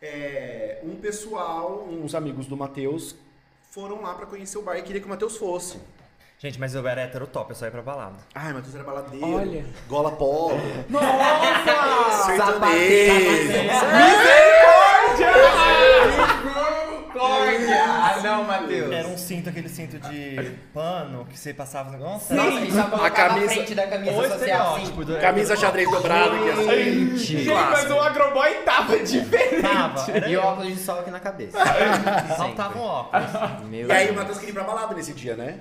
É, 0.02 0.80
um 0.82 0.96
pessoal, 0.96 1.86
uns 1.90 2.16
amigos 2.16 2.46
do 2.46 2.56
Matheus, 2.56 3.16
foram 3.70 4.02
lá 4.02 4.14
pra 4.14 4.26
conhecer 4.26 4.58
o 4.58 4.62
bar 4.62 4.78
e 4.78 4.82
queria 4.82 5.02
que 5.02 5.08
o 5.08 5.10
Matheus 5.10 5.36
fosse. 5.36 5.78
Gente, 6.38 6.58
mas 6.58 6.74
eu 6.74 6.88
era 6.88 7.02
hétero 7.02 7.28
top, 7.28 7.52
eu 7.52 7.56
só 7.56 7.66
ia 7.66 7.72
pra 7.72 7.82
balada. 7.82 8.16
Ai, 8.34 8.54
Matheus 8.54 8.74
era 8.76 8.84
baladeiro. 8.86 9.28
Olha. 9.28 9.66
Gola 9.90 10.12
polo. 10.14 10.56
Nossa! 10.90 12.26
sertanejo. 12.28 13.52
Misericórdia! 15.18 16.79
Ah, 17.22 18.20
não, 18.24 18.44
Matheus? 18.44 18.92
Era 18.92 19.08
um 19.08 19.18
cinto, 19.18 19.50
aquele 19.50 19.70
cinto 19.70 20.00
de 20.00 20.52
pano 20.74 21.26
que 21.30 21.38
você 21.38 21.54
passava 21.54 21.92
no 21.92 21.98
negócio. 21.98 22.36
Nossa, 22.36 22.72
só 22.72 22.84
colocava 22.84 23.06
A 23.06 23.12
camisa- 23.12 23.46
a 23.46 23.50
frente 23.50 23.76
da 23.76 23.88
camisa 23.88 24.12
Ou 24.12 24.24
social 24.30 24.76
assim. 24.76 24.92
do- 24.92 25.20
Camisa 25.20 25.56
xadrez 25.56 25.90
dobrada 25.92 26.36
aqui 26.36 26.50
assim. 26.50 27.18
Gente, 27.18 27.50
mas 27.54 27.92
o 27.92 28.00
agroboy 28.00 28.54
tava 28.66 28.98
diferente. 29.00 29.62
Tava, 29.62 30.28
E 30.28 30.38
o 30.38 30.42
óculos 30.42 30.68
de 30.74 30.80
sol 30.80 31.00
aqui 31.00 31.12
na 31.12 31.20
cabeça. 31.20 31.58
Faltava 32.38 32.78
um 32.78 32.82
óculos. 32.82 33.26
Meu 33.70 33.88
E 33.88 33.92
aí 33.92 34.10
o 34.10 34.16
Matheus 34.16 34.38
queria 34.38 34.52
ir 34.52 34.54
pra 34.54 34.64
balada 34.64 34.94
nesse 34.96 35.14
dia, 35.14 35.36
né? 35.36 35.58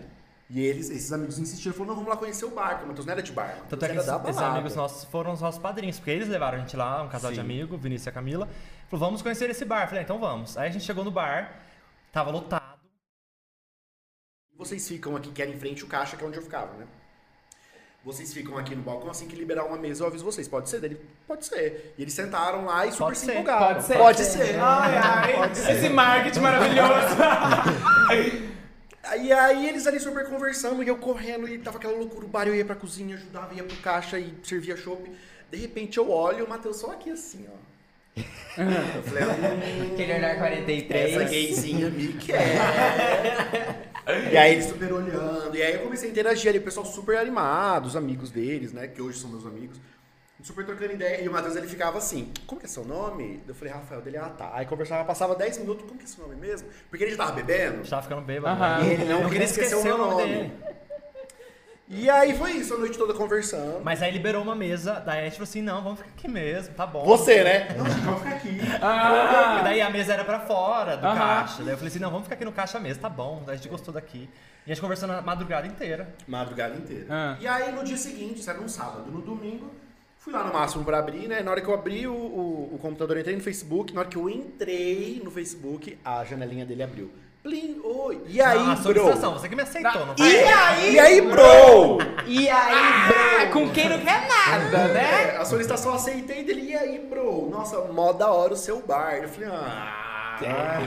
E 0.51 0.61
eles, 0.61 0.89
esses 0.89 1.13
amigos 1.13 1.39
insistiram, 1.39 1.75
falaram, 1.75 1.89
não, 1.89 1.95
vamos 1.97 2.11
lá 2.11 2.17
conhecer 2.17 2.47
o 2.47 2.51
bar, 2.51 2.71
porque 2.71 2.85
o 2.85 2.89
Matheus 2.89 3.07
não 3.07 3.13
era 3.13 3.23
de 3.23 3.33
bar. 3.33 3.59
o 3.65 3.69
Tanto 3.69 3.85
é 3.85 3.89
que 3.89 3.97
esses, 3.99 4.09
esses 4.09 4.43
amigos 4.43 4.75
nossos 4.75 5.05
foram 5.05 5.33
os 5.33 5.43
nossos 5.43 5.61
padrinhos, 5.61 5.99
porque 5.99 6.11
eles 6.11 6.27
levaram 6.27 6.57
a 6.57 6.61
gente 6.61 6.75
lá, 6.75 7.03
um 7.03 7.09
casal 7.09 7.31
de 7.31 7.37
Sim. 7.37 7.43
amigos, 7.43 7.79
Vinícius 7.79 8.07
e 8.07 8.09
a 8.09 8.13
Camila. 8.13 8.49
Falou, 8.89 9.07
vamos 9.07 9.21
conhecer 9.21 9.51
esse 9.51 9.65
bar. 9.67 9.87
Falei, 9.87 10.01
ah, 10.01 10.05
então 10.05 10.19
vamos. 10.19 10.57
Aí 10.57 10.71
a 10.71 10.73
gente 10.73 10.87
chegou 10.87 11.05
no 11.05 11.11
bar, 11.11 11.55
tava 12.11 12.31
lotado. 12.31 12.79
Vocês 14.57 14.89
ficam 14.89 15.15
aqui, 15.17 15.31
que 15.31 15.43
era 15.43 15.51
em 15.51 15.59
frente 15.59 15.85
o 15.85 15.87
caixa, 15.87 16.17
que 16.17 16.25
é 16.25 16.27
onde 16.27 16.39
eu 16.39 16.43
ficava, 16.43 16.73
né? 16.79 16.87
Vocês 18.03 18.33
ficam 18.33 18.57
aqui 18.57 18.75
no 18.75 18.83
balcão, 18.83 19.11
assim 19.11 19.29
que 19.29 19.37
liberar 19.37 19.65
uma 19.67 19.77
mesa, 19.77 20.03
eu 20.03 20.07
aviso 20.07 20.25
vocês. 20.25 20.49
Pode 20.49 20.71
ser? 20.71 20.81
Dele, 20.81 20.99
pode 21.27 21.45
ser. 21.45 21.95
E 21.99 22.03
eles 22.03 22.15
sentaram 22.15 22.65
lá 22.65 22.87
e 22.87 22.93
super 22.93 23.05
Pode 23.05 23.19
se 23.19 23.27
ser, 23.27 23.33
empolgaram. 23.33 23.75
pode 23.75 23.85
ser. 23.85 23.99
Pode 23.99 24.25
ser. 24.25 24.59
Ai, 24.59 24.97
ai, 24.97 25.53
esse 25.53 25.89
marketing 25.91 26.41
maravilhoso. 26.41 27.17
E 29.17 29.33
aí 29.33 29.69
eles 29.69 29.87
ali 29.87 29.99
super 29.99 30.27
conversando, 30.27 30.83
e 30.83 30.89
eu 30.89 30.97
correndo, 30.97 31.49
e 31.49 31.59
tava 31.59 31.79
aquela 31.79 31.97
loucura, 31.97 32.27
o 32.27 32.29
bar, 32.29 32.47
eu 32.47 32.55
ia 32.55 32.65
pra 32.65 32.75
cozinha, 32.75 33.17
ajudava, 33.17 33.55
ia 33.55 33.65
pro 33.65 33.77
caixa 33.79 34.19
e 34.19 34.35
servia 34.43 34.77
chopp. 34.77 35.11
De 35.51 35.57
repente 35.57 35.97
eu 35.99 36.11
olho 36.11 36.41
e 36.41 36.43
o 36.43 36.49
Matheus 36.49 36.77
só 36.77 36.93
aqui 36.93 37.11
assim, 37.11 37.47
ó. 37.49 37.69
Eu 38.17 39.03
falei, 39.05 39.25
hum, 39.25 39.93
Aquele 39.93 40.15
olhar 40.15 40.37
43. 40.39 41.15
essa 41.15 41.25
gayzinha 41.25 41.91
me 41.91 42.13
quer. 42.15 42.57
e 44.33 44.37
aí 44.37 44.53
eles 44.53 44.67
super 44.67 44.93
olhando, 44.93 45.57
e 45.57 45.63
aí 45.63 45.75
eu 45.75 45.83
comecei 45.83 46.09
a 46.09 46.13
interagir 46.13 46.51
ali, 46.51 46.59
o 46.59 46.63
pessoal 46.63 46.85
super 46.85 47.17
animado, 47.17 47.87
os 47.87 47.95
amigos 47.97 48.31
deles, 48.31 48.73
né, 48.73 48.89
que 48.89 49.01
hoje 49.01 49.19
são 49.21 49.31
meus 49.31 49.47
amigos. 49.47 49.79
Super 50.43 50.65
trocando 50.65 50.93
ideia, 50.93 51.21
e 51.21 51.29
o 51.29 51.33
Matheus 51.33 51.57
ele 51.57 51.67
ficava 51.67 51.99
assim, 51.99 52.33
como 52.47 52.61
que 52.61 52.67
é 52.67 52.69
seu 52.69 52.85
nome? 52.85 53.43
Eu 53.47 53.55
falei, 53.57 53.75
Rafael, 53.75 54.01
dele, 54.01 54.19
ah 54.19 54.31
tá. 54.31 54.51
Aí 54.55 54.65
conversava, 54.67 55.05
passava 55.05 55.35
10 55.35 55.59
minutos, 55.59 55.85
como 55.87 55.99
que 55.99 56.05
é 56.05 56.09
seu 56.09 56.23
nome 56.27 56.37
mesmo? 56.37 56.69
Porque 56.89 57.03
ele 57.03 57.11
já 57.11 57.17
tava 57.17 57.33
bebendo. 57.33 57.83
Já 57.83 57.91
tava 57.91 58.03
ficando 58.03 58.23
bêbado. 58.23 58.55
Aham. 58.63 58.79
né? 58.79 58.87
E 58.87 58.93
ele 58.93 59.05
não, 59.05 59.29
queria 59.29 59.45
esquecer 59.45 59.75
o 59.75 59.83
meu 59.83 59.99
nome. 59.99 60.53
E 61.91 62.09
aí 62.11 62.37
foi 62.37 62.53
isso, 62.53 62.75
a 62.75 62.79
noite 62.79 62.99
toda 62.99 63.15
conversando. 63.15 63.81
Mas 63.83 64.03
aí 64.03 64.13
liberou 64.13 64.43
uma 64.43 64.55
mesa, 64.55 65.01
daí 65.01 65.21
a 65.21 65.25
gente 65.25 65.33
falou 65.33 65.45
assim, 65.45 65.63
não, 65.63 65.83
vamos 65.83 65.99
ficar 65.99 66.11
aqui 66.11 66.29
mesmo, 66.29 66.75
tá 66.75 66.87
bom. 66.87 67.03
Você, 67.07 67.43
né? 67.43 67.75
Não, 67.77 67.87
gente, 67.87 68.01
vamos 68.03 68.21
ficar 68.23 68.37
aqui. 68.37 68.49
E 68.49 68.79
Ah, 68.83 69.61
daí 69.65 69.81
a 69.81 69.89
mesa 69.91 70.13
era 70.13 70.23
pra 70.25 70.41
fora 70.41 70.99
do 70.99 71.07
Aham. 71.07 71.17
caixa. 71.19 71.63
Daí 71.65 71.73
eu 71.73 71.77
falei 71.79 71.89
assim, 71.89 71.99
não, 71.99 72.11
vamos 72.11 72.25
ficar 72.25 72.35
aqui 72.37 72.45
no 72.45 72.53
caixa 72.53 72.79
mesmo, 72.79 73.01
tá 73.03 73.09
bom. 73.09 73.43
Daí 73.45 73.55
a 73.55 73.57
gente 73.57 73.71
gostou 73.71 73.93
daqui. 73.93 74.29
E 74.67 74.71
a 74.71 74.75
gente 74.75 74.83
conversando 74.83 75.15
a 75.15 75.23
madrugada 75.23 75.67
inteira. 75.67 76.15
Madrugada 76.29 76.77
inteira. 76.77 77.07
Ah. 77.09 77.37
E 77.41 77.47
aí 77.49 77.73
no 77.73 77.83
dia 77.83 77.97
seguinte, 77.97 78.39
isso 78.41 78.51
era 78.51 78.61
um 78.61 78.69
sábado, 78.69 79.11
no 79.11 79.23
domingo, 79.23 79.71
fui 80.29 80.39
lá 80.39 80.45
no 80.45 80.53
máximo 80.53 80.85
pra 80.85 80.99
abrir, 80.99 81.27
né? 81.27 81.41
Na 81.43 81.51
hora 81.51 81.61
que 81.61 81.69
eu 81.69 81.75
abri 81.75 82.07
o, 82.07 82.13
o, 82.13 82.75
o 82.75 82.79
computador, 82.81 83.17
eu 83.17 83.21
entrei 83.21 83.37
no 83.37 83.43
Facebook. 83.43 83.95
Na 83.95 84.01
hora 84.01 84.09
que 84.11 84.17
eu 84.17 84.29
entrei 84.29 85.21
no 85.25 85.31
Facebook, 85.31 85.99
a 86.05 86.23
janelinha 86.25 86.67
dele 86.67 86.83
abriu. 86.83 87.11
Plim, 87.43 87.81
oi. 87.83 88.21
E 88.27 88.41
aí, 88.41 88.59
ah, 88.59 88.75
bro? 88.75 88.83
solicitação, 88.83 89.33
você 89.33 89.49
que 89.49 89.57
me 89.57 89.63
aceitou, 89.63 90.05
não 90.05 90.15
E 90.15 90.19
foi? 90.19 90.45
aí, 90.45 90.93
e 90.95 90.99
aí, 90.99 91.21
bro? 91.23 91.99
E 92.27 92.49
aí, 92.49 92.75
ah, 92.75 93.47
bro? 93.47 93.53
com 93.53 93.71
quem 93.71 93.89
não 93.89 93.99
quer 94.01 94.29
nada, 94.29 94.89
né? 94.89 95.35
É, 95.35 95.37
a 95.39 95.45
solicitação 95.45 95.93
eu 95.93 95.97
aceitei 95.97 96.45
dele. 96.45 96.73
E 96.73 96.77
aí, 96.77 96.99
bro? 96.99 97.49
Nossa, 97.49 97.81
mó 97.93 98.13
da 98.13 98.31
hora 98.31 98.53
o 98.53 98.57
seu 98.57 98.83
bar. 98.83 99.15
Eu 99.23 99.29
falei, 99.29 99.49
ah. 99.51 100.08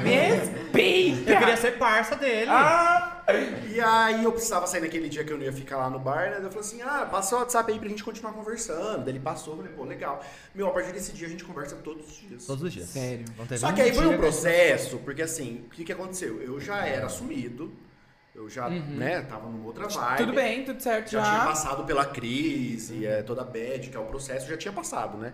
Me 0.04 0.16
respeita. 0.16 1.32
Eu 1.32 1.38
queria 1.40 1.58
ser 1.58 1.78
parça 1.78 2.16
dele. 2.16 2.50
Ah, 2.50 3.24
E 3.70 3.80
aí 3.80 4.24
eu 4.24 4.32
precisava 4.32 4.68
sair 4.68 4.82
naquele 4.82 5.08
dia 5.08 5.24
que 5.24 5.32
eu 5.32 5.38
não 5.38 5.44
ia 5.46 5.54
ficar 5.54 5.78
lá 5.78 5.90
no 5.90 6.00
bar, 6.00 6.30
né? 6.32 6.38
Eu 6.38 6.44
falei 6.50 6.60
assim, 6.60 6.82
ah, 6.82 7.08
passa 7.10 7.36
o 7.36 7.40
WhatsApp 7.40 7.72
aí 7.72 7.80
pra 7.80 7.88
gente 7.88 8.04
continuar 8.04 8.34
conversando. 8.34 9.00
Daí 9.06 9.14
ele 9.14 9.20
passou, 9.20 9.54
eu 9.54 9.58
falei, 9.58 9.72
pô, 9.74 9.84
legal. 9.86 10.24
Meu, 10.54 10.68
a 10.68 10.72
partir 10.72 10.92
desse 10.92 11.14
dia 11.14 11.28
a 11.28 11.30
gente 11.30 11.44
conversa 11.44 11.76
todos 11.78 12.08
os 12.08 12.18
dias. 12.20 12.46
Todos 12.46 12.64
os 12.64 12.74
dias. 12.74 12.90
Sério. 12.90 13.26
Só 13.58 13.72
que 13.72 13.82
aí 13.82 13.94
foi 13.94 14.08
um 14.08 14.18
processo, 14.18 14.98
porque 15.00 15.22
assim, 15.22 15.64
o 15.68 15.70
que, 15.70 15.84
que 15.86 15.92
aconteceu? 15.94 16.42
Eu 16.42 16.60
já 16.60 16.86
era 16.86 17.06
assumido, 17.06 17.72
eu 18.36 18.50
já, 18.50 18.70
né, 18.70 19.22
tava 19.22 19.48
numa 19.48 19.66
outra 19.68 19.88
vibe. 19.88 20.18
tudo 20.18 20.34
bem, 20.34 20.64
tudo 20.66 20.82
certo 20.82 21.12
Já 21.12 21.24
já. 21.24 21.32
tinha 21.32 21.46
passado 21.46 21.84
pela 21.86 22.06
crise, 22.06 23.06
é, 23.06 23.22
toda 23.24 23.42
a 23.42 23.46
bad, 23.46 23.90
que 23.90 23.96
é 23.96 24.00
o 24.00 24.06
processo, 24.06 24.48
já 24.50 24.58
tinha 24.58 24.72
passado, 24.74 25.18
né? 25.18 25.34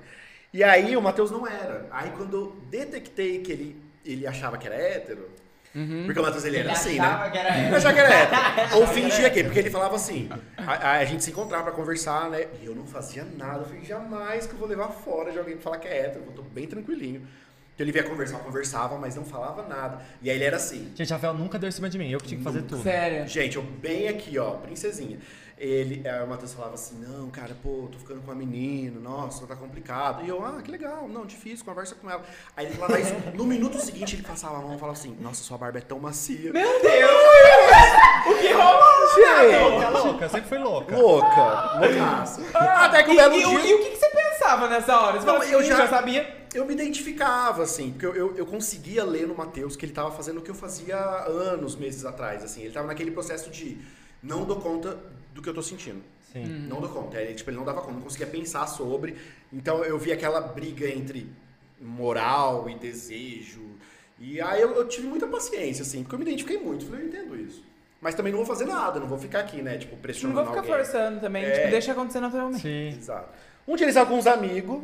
E 0.54 0.64
aí 0.64 0.96
o 0.96 1.02
Matheus 1.02 1.30
não 1.30 1.46
era. 1.48 1.88
Aí 1.92 2.10
quando 2.12 2.36
eu 2.38 2.56
detectei 2.70 3.40
que 3.42 3.52
ele, 3.52 3.82
ele 4.12 4.26
achava 4.28 4.58
que 4.58 4.68
era 4.68 4.76
hétero, 4.76 5.30
porque 6.06 6.20
o 6.20 6.24
Matheus 6.24 6.44
ele 6.46 6.58
era 6.58 6.70
Ele 6.70 6.72
assim, 6.74 7.00
achava 7.00 7.26
né? 7.26 7.32
que 7.32 7.38
era 7.38 7.70
Eu 7.70 7.76
achava 7.76 7.94
que 7.94 8.00
era 8.00 8.14
hétero. 8.14 8.78
Ou 8.82 8.88
fingia 8.88 9.30
que, 9.30 9.44
porque 9.44 9.60
ele 9.60 9.70
falava 9.70 9.96
assim, 9.96 10.28
a, 10.58 10.92
a 10.94 11.06
gente 11.06 11.24
se 11.24 11.30
encontrava 11.30 11.66
pra 11.66 11.72
conversar, 11.74 12.30
né? 12.32 12.48
E 12.62 12.66
eu 12.66 12.74
não 12.74 12.86
fazia 12.88 13.24
nada, 13.24 13.60
eu 13.60 13.66
falei, 13.66 13.84
jamais 13.84 14.48
que 14.48 14.54
eu 14.54 14.58
vou 14.60 14.68
levar 14.68 14.88
fora 14.88 15.32
de 15.32 15.38
alguém 15.38 15.54
pra 15.56 15.64
falar 15.64 15.78
que 15.78 15.88
é 15.88 16.06
hétero, 16.06 16.24
eu 16.26 16.32
tô 16.34 16.42
bem 16.42 16.66
tranquilinho. 16.68 17.28
Então 17.76 17.86
ele 17.86 17.92
vinha 17.92 18.04
conversar, 18.06 18.40
conversava, 18.40 18.98
mas 18.98 19.16
não 19.16 19.24
falava 19.24 19.68
nada. 19.68 20.02
E 20.20 20.32
aí 20.32 20.36
ele 20.36 20.46
era 20.46 20.56
assim, 20.58 20.92
Gente, 20.96 21.14
Rafael 21.14 21.36
nunca 21.36 21.60
deu 21.60 21.70
em 21.70 21.72
cima 21.72 21.88
de 21.88 22.00
mim, 22.00 22.10
eu 22.10 22.20
que 22.20 22.28
tinha 22.30 22.40
que 22.40 22.44
fazer 22.44 22.64
tudo. 22.64 22.82
Sério. 22.82 23.28
Gente, 23.28 23.58
eu 23.58 23.62
bem 23.62 24.08
aqui, 24.08 24.40
ó, 24.40 24.54
princesinha. 24.54 25.20
Ele, 25.60 26.08
aí 26.08 26.24
o 26.24 26.28
Matheus 26.28 26.54
falava 26.54 26.76
assim, 26.76 26.96
não, 27.00 27.32
cara, 27.32 27.58
pô, 27.64 27.90
tô 27.92 27.98
ficando 27.98 28.22
com 28.22 28.28
uma 28.28 28.36
menina, 28.36 29.00
nossa, 29.00 29.48
tá 29.48 29.56
complicado. 29.56 30.24
E 30.24 30.30
eu, 30.30 30.46
ah, 30.46 30.62
que 30.62 30.70
legal, 30.70 31.08
não, 31.08 31.26
difícil, 31.26 31.66
conversa 31.66 31.96
com 31.96 32.08
ela. 32.08 32.24
Aí 32.56 32.68
ele 32.68 32.76
falava 32.76 33.00
isso, 33.00 33.14
no 33.34 33.44
minuto 33.44 33.80
seguinte 33.80 34.16
ele 34.16 34.22
passava 34.22 34.58
a 34.58 34.62
mão 34.62 34.76
e 34.76 34.80
falava 34.80 34.96
assim, 34.98 35.18
nossa, 35.20 35.42
sua 35.44 35.58
barba 35.58 35.80
é 35.80 35.82
tão 35.82 36.00
macia. 36.00 36.54
Meu 36.54 36.62
Deus! 36.82 37.12
o 38.28 38.40
que 38.40 38.54
rolou? 38.54 39.72
Louca, 39.72 39.90
louca, 39.90 40.26
eu 40.26 40.30
sempre 40.30 40.48
fui 40.48 40.58
louca. 40.60 40.96
Louca, 40.96 41.80
loucaça. 41.80 42.42
Até 42.54 43.04
que 43.04 43.10
um 43.10 43.14
E, 43.14 43.18
belo 43.18 43.36
e 43.36 43.46
o- 43.46 43.50
dia... 43.50 43.66
e 43.70 43.74
o 43.74 43.80
que, 43.80 43.90
que 43.92 43.98
você 43.98 44.10
pensava 44.10 44.68
nessa 44.68 45.00
hora? 45.00 45.14
Você 45.20 45.26
Não, 45.26 45.34
falou 45.34 45.42
assim, 45.42 45.52
eu 45.54 45.60
eu 45.62 45.66
já- 45.66 45.76
já 45.78 45.88
sabia. 45.88 46.38
Eu 46.54 46.66
me 46.66 46.74
identificava, 46.74 47.64
assim, 47.64 47.92
porque 47.92 48.06
eu, 48.06 48.16
eu, 48.16 48.38
eu 48.38 48.46
conseguia 48.46 49.04
ler 49.04 49.28
no 49.28 49.36
Matheus 49.36 49.76
que 49.76 49.86
ele 49.86 49.94
tava 49.94 50.12
fazendo 50.12 50.38
o 50.38 50.42
que 50.42 50.50
eu 50.52 50.56
fazia 50.56 50.98
anos, 50.98 51.76
meses 51.76 52.06
atrás, 52.06 52.44
assim. 52.44 52.62
Ele 52.62 52.72
tava 52.74 52.88
naquele 52.88 53.12
processo 53.12 53.50
de 53.50 53.78
não 54.24 54.44
dou 54.46 54.58
conta 54.60 54.98
do 55.38 55.42
que 55.42 55.48
eu 55.50 55.54
tô 55.54 55.62
sentindo. 55.64 56.02
Sim. 56.34 56.44
Não 56.68 56.82
dou 56.82 56.90
conta. 56.90 57.22
Ele, 57.22 57.34
tipo, 57.34 57.50
ele 57.50 57.58
não 57.58 57.64
dava 57.66 57.80
conta, 57.82 57.94
não 57.94 58.02
conseguia 58.02 58.28
pensar 58.28 58.68
sobre. 58.68 59.16
Então 59.54 59.84
eu 59.86 59.98
vi 59.98 60.12
aquela 60.12 60.42
briga 60.42 60.86
entre 60.90 61.30
moral 61.80 62.70
e 62.70 62.76
desejo. 62.76 63.62
E 64.20 64.42
aí 64.42 64.62
eu, 64.62 64.74
eu 64.76 64.88
tive 64.88 65.08
muita 65.08 65.28
paciência, 65.28 65.84
assim, 65.84 66.02
porque 66.04 66.16
eu 66.16 66.20
me 66.20 66.26
identifiquei 66.26 66.60
muito. 66.60 66.86
Falei, 66.86 67.04
eu 67.04 67.08
entendo 67.08 67.36
isso. 67.40 67.64
Mas 68.02 68.14
também 68.14 68.32
não 68.32 68.38
vou 68.38 68.46
fazer 68.46 68.66
nada, 68.66 69.00
não 69.00 69.08
vou 69.08 69.18
ficar 69.18 69.40
aqui, 69.40 69.62
né? 69.62 69.78
Tipo, 69.78 69.96
Não 69.96 70.02
pressionando 70.02 70.36
vou 70.36 70.46
ficar 70.48 70.60
alguém. 70.60 70.76
forçando 70.76 71.20
também. 71.20 71.44
É. 71.46 71.52
Tipo, 71.52 71.70
deixa 71.72 71.92
acontecer 71.94 72.20
naturalmente. 72.20 72.62
Sim. 72.62 72.90
Exato. 72.90 73.30
Um 73.68 73.76
dia 73.76 73.86
eles 73.86 73.96
estavam 73.96 74.14
com 74.14 74.20
uns 74.20 74.28
amigos. 74.28 74.82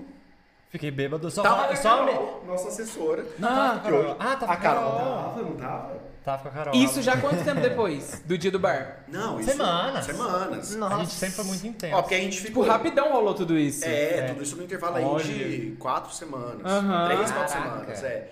Fiquei 0.70 0.90
bêbado, 0.90 1.30
só, 1.30 1.44
Tava 1.44 1.76
só 1.76 2.04
me... 2.06 2.12
Carol, 2.12 2.44
nossa 2.48 2.70
assessora. 2.70 3.24
Ah, 3.42 3.80
que 3.86 3.92
hoje- 3.92 4.16
Ah, 4.20 4.36
com 4.36 4.46
a 4.46 4.58
Carol. 4.58 4.92
Carol. 4.92 5.24
Tava, 5.30 5.42
não 5.44 5.56
tava? 5.56 6.03
Tava 6.24 6.42
com 6.44 6.48
a 6.48 6.52
Carol. 6.52 6.74
Isso 6.76 7.02
já 7.02 7.18
quanto 7.18 7.44
tempo 7.44 7.60
depois 7.60 8.22
do 8.26 8.38
dia 8.38 8.50
do 8.50 8.58
bar? 8.58 9.04
Não, 9.10 9.40
isso... 9.40 9.52
Semanas. 9.52 10.06
Semanas. 10.06 10.76
Nossa. 10.76 10.96
A 10.96 11.00
gente 11.00 11.12
sempre 11.12 11.36
foi 11.36 11.46
muito 11.46 11.68
intenso. 11.68 11.96
Ó, 11.98 12.02
porque 12.02 12.16
a 12.16 12.20
gente 12.20 12.36
Tipo, 12.38 12.48
ficou... 12.48 12.64
rapidão 12.64 13.12
rolou 13.12 13.34
tudo 13.34 13.58
isso. 13.58 13.84
É, 13.84 14.28
tudo 14.30 14.42
isso 14.42 14.56
no 14.56 14.64
intervalo 14.64 14.96
aí 14.96 15.04
Olha. 15.04 15.24
de 15.24 15.76
quatro 15.80 16.14
semanas. 16.14 16.62
Aham. 16.66 17.06
Três, 17.08 17.32
quatro 17.32 17.54
Caraca. 17.54 17.96
semanas, 17.96 18.04
é. 18.04 18.32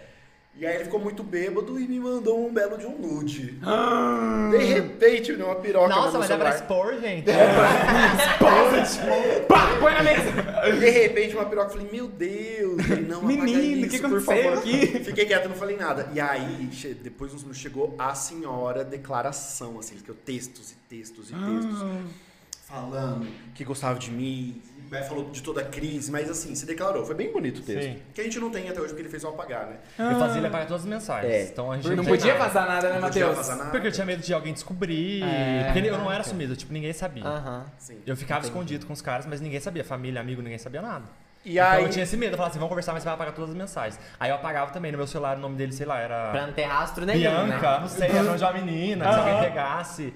E 0.53 0.65
aí 0.65 0.75
ele 0.75 0.83
ficou 0.83 0.99
muito 0.99 1.23
bêbado 1.23 1.79
e 1.79 1.87
me 1.87 1.99
mandou 1.99 2.45
um 2.45 2.53
belo 2.53 2.77
de 2.77 2.85
um 2.85 2.97
nude. 2.97 3.57
Ah. 3.63 4.49
De 4.51 4.63
repente, 4.63 5.31
uma 5.31 5.55
piroca 5.55 5.87
no 5.87 5.95
Nossa, 5.95 6.19
mas 6.19 6.29
dá 6.29 6.37
pra 6.37 6.49
expor, 6.49 6.99
gente. 6.99 7.25
Pá, 9.47 9.77
põe 9.79 9.93
na 9.93 10.03
mesa. 10.03 10.31
De 10.77 10.89
repente, 10.89 11.35
uma 11.35 11.45
piroca. 11.45 11.69
Eu 11.69 11.71
falei, 11.71 11.89
meu 11.91 12.07
Deus. 12.07 12.89
Ele, 12.89 13.07
não, 13.07 13.23
Menino, 13.23 13.87
o 13.87 13.89
que 13.89 13.99
por 13.99 14.07
aconteceu 14.07 14.43
favor. 14.43 14.57
aqui? 14.59 14.87
Fiquei 15.03 15.25
quieto, 15.25 15.47
não 15.47 15.55
falei 15.55 15.77
nada. 15.77 16.09
E 16.13 16.19
aí, 16.19 16.69
depois 17.01 17.33
uns 17.33 17.57
chegou 17.57 17.95
a 17.97 18.13
senhora 18.13 18.83
declaração, 18.83 19.79
assim, 19.79 19.95
que 19.95 20.09
eu 20.09 20.15
textos 20.15 20.71
e 20.71 20.75
textos 20.89 21.31
e 21.31 21.33
textos. 21.33 21.81
Ah. 21.81 22.01
Falando 22.71 23.27
que 23.53 23.63
gostava 23.65 23.99
de 23.99 24.09
mim, 24.09 24.61
né, 24.89 25.03
falou 25.03 25.29
de 25.29 25.41
toda 25.41 25.61
a 25.61 25.65
crise, 25.65 26.11
mas 26.11 26.29
assim, 26.29 26.53
se 26.55 26.65
declarou. 26.65 27.05
Foi 27.05 27.15
bem 27.15 27.31
bonito 27.31 27.59
o 27.59 27.61
texto. 27.61 27.83
Sim. 27.83 27.99
Que 28.13 28.21
a 28.21 28.23
gente 28.23 28.39
não 28.39 28.49
tem 28.49 28.69
até 28.69 28.79
hoje, 28.79 28.89
porque 28.89 29.01
ele 29.01 29.09
fez 29.09 29.23
eu 29.23 29.29
apagar, 29.29 29.67
né? 29.67 29.75
Eu 29.97 30.19
fazia 30.19 30.37
ele 30.39 30.47
apagar 30.47 30.67
todas 30.67 30.83
as 30.83 30.87
mensagens. 30.87 31.33
É. 31.33 31.43
Então 31.43 31.71
a 31.71 31.75
gente 31.75 31.87
Não 31.89 32.03
tinha 32.03 32.15
podia 32.17 32.33
nada. 32.33 32.45
vazar 32.45 32.67
nada, 32.67 32.89
né, 32.89 32.99
Não 32.99 33.07
podia 33.07 33.27
Matheus? 33.27 33.69
Porque 33.71 33.87
eu 33.87 33.91
tinha 33.91 34.05
medo 34.05 34.21
de 34.21 34.33
alguém 34.33 34.53
descobrir. 34.53 35.23
É. 35.23 35.71
Porque 35.71 35.87
eu 35.87 35.97
não 35.97 36.11
era 36.11 36.23
sumido, 36.23 36.55
tipo, 36.55 36.73
ninguém 36.73 36.93
sabia. 36.93 37.25
Aham. 37.25 37.65
Sim. 37.77 37.99
Eu 38.05 38.17
ficava 38.17 38.43
escondido 38.45 38.85
com 38.85 38.93
os 38.93 39.01
caras, 39.01 39.25
mas 39.25 39.39
ninguém 39.39 39.59
sabia. 39.59 39.83
Família, 39.83 40.19
amigo, 40.19 40.41
ninguém 40.41 40.57
sabia 40.57 40.81
nada. 40.81 41.05
E 41.43 41.53
então 41.53 41.71
aí, 41.71 41.83
eu 41.83 41.89
tinha 41.89 42.03
esse 42.03 42.15
medo. 42.15 42.33
Eu 42.33 42.37
falava 42.37 42.51
assim, 42.51 42.59
vamos 42.59 42.69
conversar, 42.69 42.93
mas 42.93 43.01
você 43.01 43.05
vai 43.05 43.15
apagar 43.15 43.33
todas 43.33 43.49
as 43.49 43.55
mensagens. 43.55 43.99
Aí 44.19 44.29
eu 44.29 44.35
apagava 44.35 44.71
também 44.71 44.91
no 44.91 44.97
meu 44.97 45.07
celular, 45.07 45.37
o 45.37 45.39
nome 45.39 45.55
dele, 45.55 45.71
sei 45.71 45.85
lá, 45.85 45.99
era... 45.99 46.31
Pra 46.31 46.45
não 46.45 46.53
ter 46.53 46.63
rastro 46.63 47.05
nenhum, 47.05 47.19
Bianca, 47.47 47.71
né? 47.71 47.79
não 47.79 47.87
sei, 47.87 48.09
era 48.09 48.21
o 48.21 48.23
nome 48.25 48.37
de 48.37 48.43
uma 48.43 48.53
menina, 48.53 49.11
se 49.11 49.19
alguém 49.19 49.39
pegasse. 49.39 50.13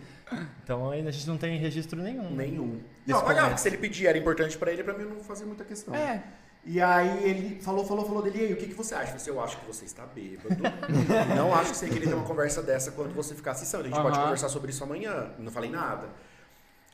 Então 0.63 0.89
ainda 0.89 1.09
a 1.09 1.11
gente 1.11 1.27
não 1.27 1.37
tem 1.37 1.57
registro 1.57 2.01
nenhum. 2.01 2.29
né? 2.31 2.45
nenhum. 2.45 2.81
Não, 3.05 3.21
momento. 3.21 3.39
porque 3.41 3.57
se 3.57 3.69
ele 3.69 3.77
pedir 3.77 4.07
era 4.07 4.17
importante 4.17 4.57
pra 4.57 4.71
ele, 4.71 4.83
pra 4.83 4.93
mim 4.93 5.05
não 5.05 5.23
fazia 5.23 5.45
muita 5.45 5.63
questão. 5.63 5.93
É. 5.93 6.23
E 6.65 6.81
aí 6.81 7.23
ele 7.23 7.61
falou, 7.61 7.85
falou, 7.85 8.05
falou 8.05 8.23
dele, 8.23 8.39
e 8.39 8.45
aí, 8.47 8.53
o 8.53 8.57
que, 8.57 8.65
que 8.65 8.73
você 8.73 8.95
acha? 8.95 9.03
Eu 9.03 9.07
falei 9.07 9.21
assim, 9.21 9.29
eu 9.29 9.41
acho 9.41 9.57
que 9.59 9.67
você 9.67 9.85
está 9.85 10.03
bêbado. 10.03 10.55
não 11.37 11.53
acho 11.53 11.71
que 11.71 11.77
você 11.77 11.87
queria 11.87 12.07
ter 12.07 12.15
uma 12.15 12.25
conversa 12.25 12.63
dessa 12.63 12.91
quando 12.91 13.13
você 13.13 13.35
ficar 13.35 13.51
assistindo. 13.51 13.81
A 13.81 13.83
gente 13.83 14.01
pode 14.01 14.15
Aham. 14.15 14.23
conversar 14.23 14.49
sobre 14.49 14.71
isso 14.71 14.83
amanhã. 14.83 15.29
Não 15.37 15.51
falei 15.51 15.69
nada. 15.69 16.09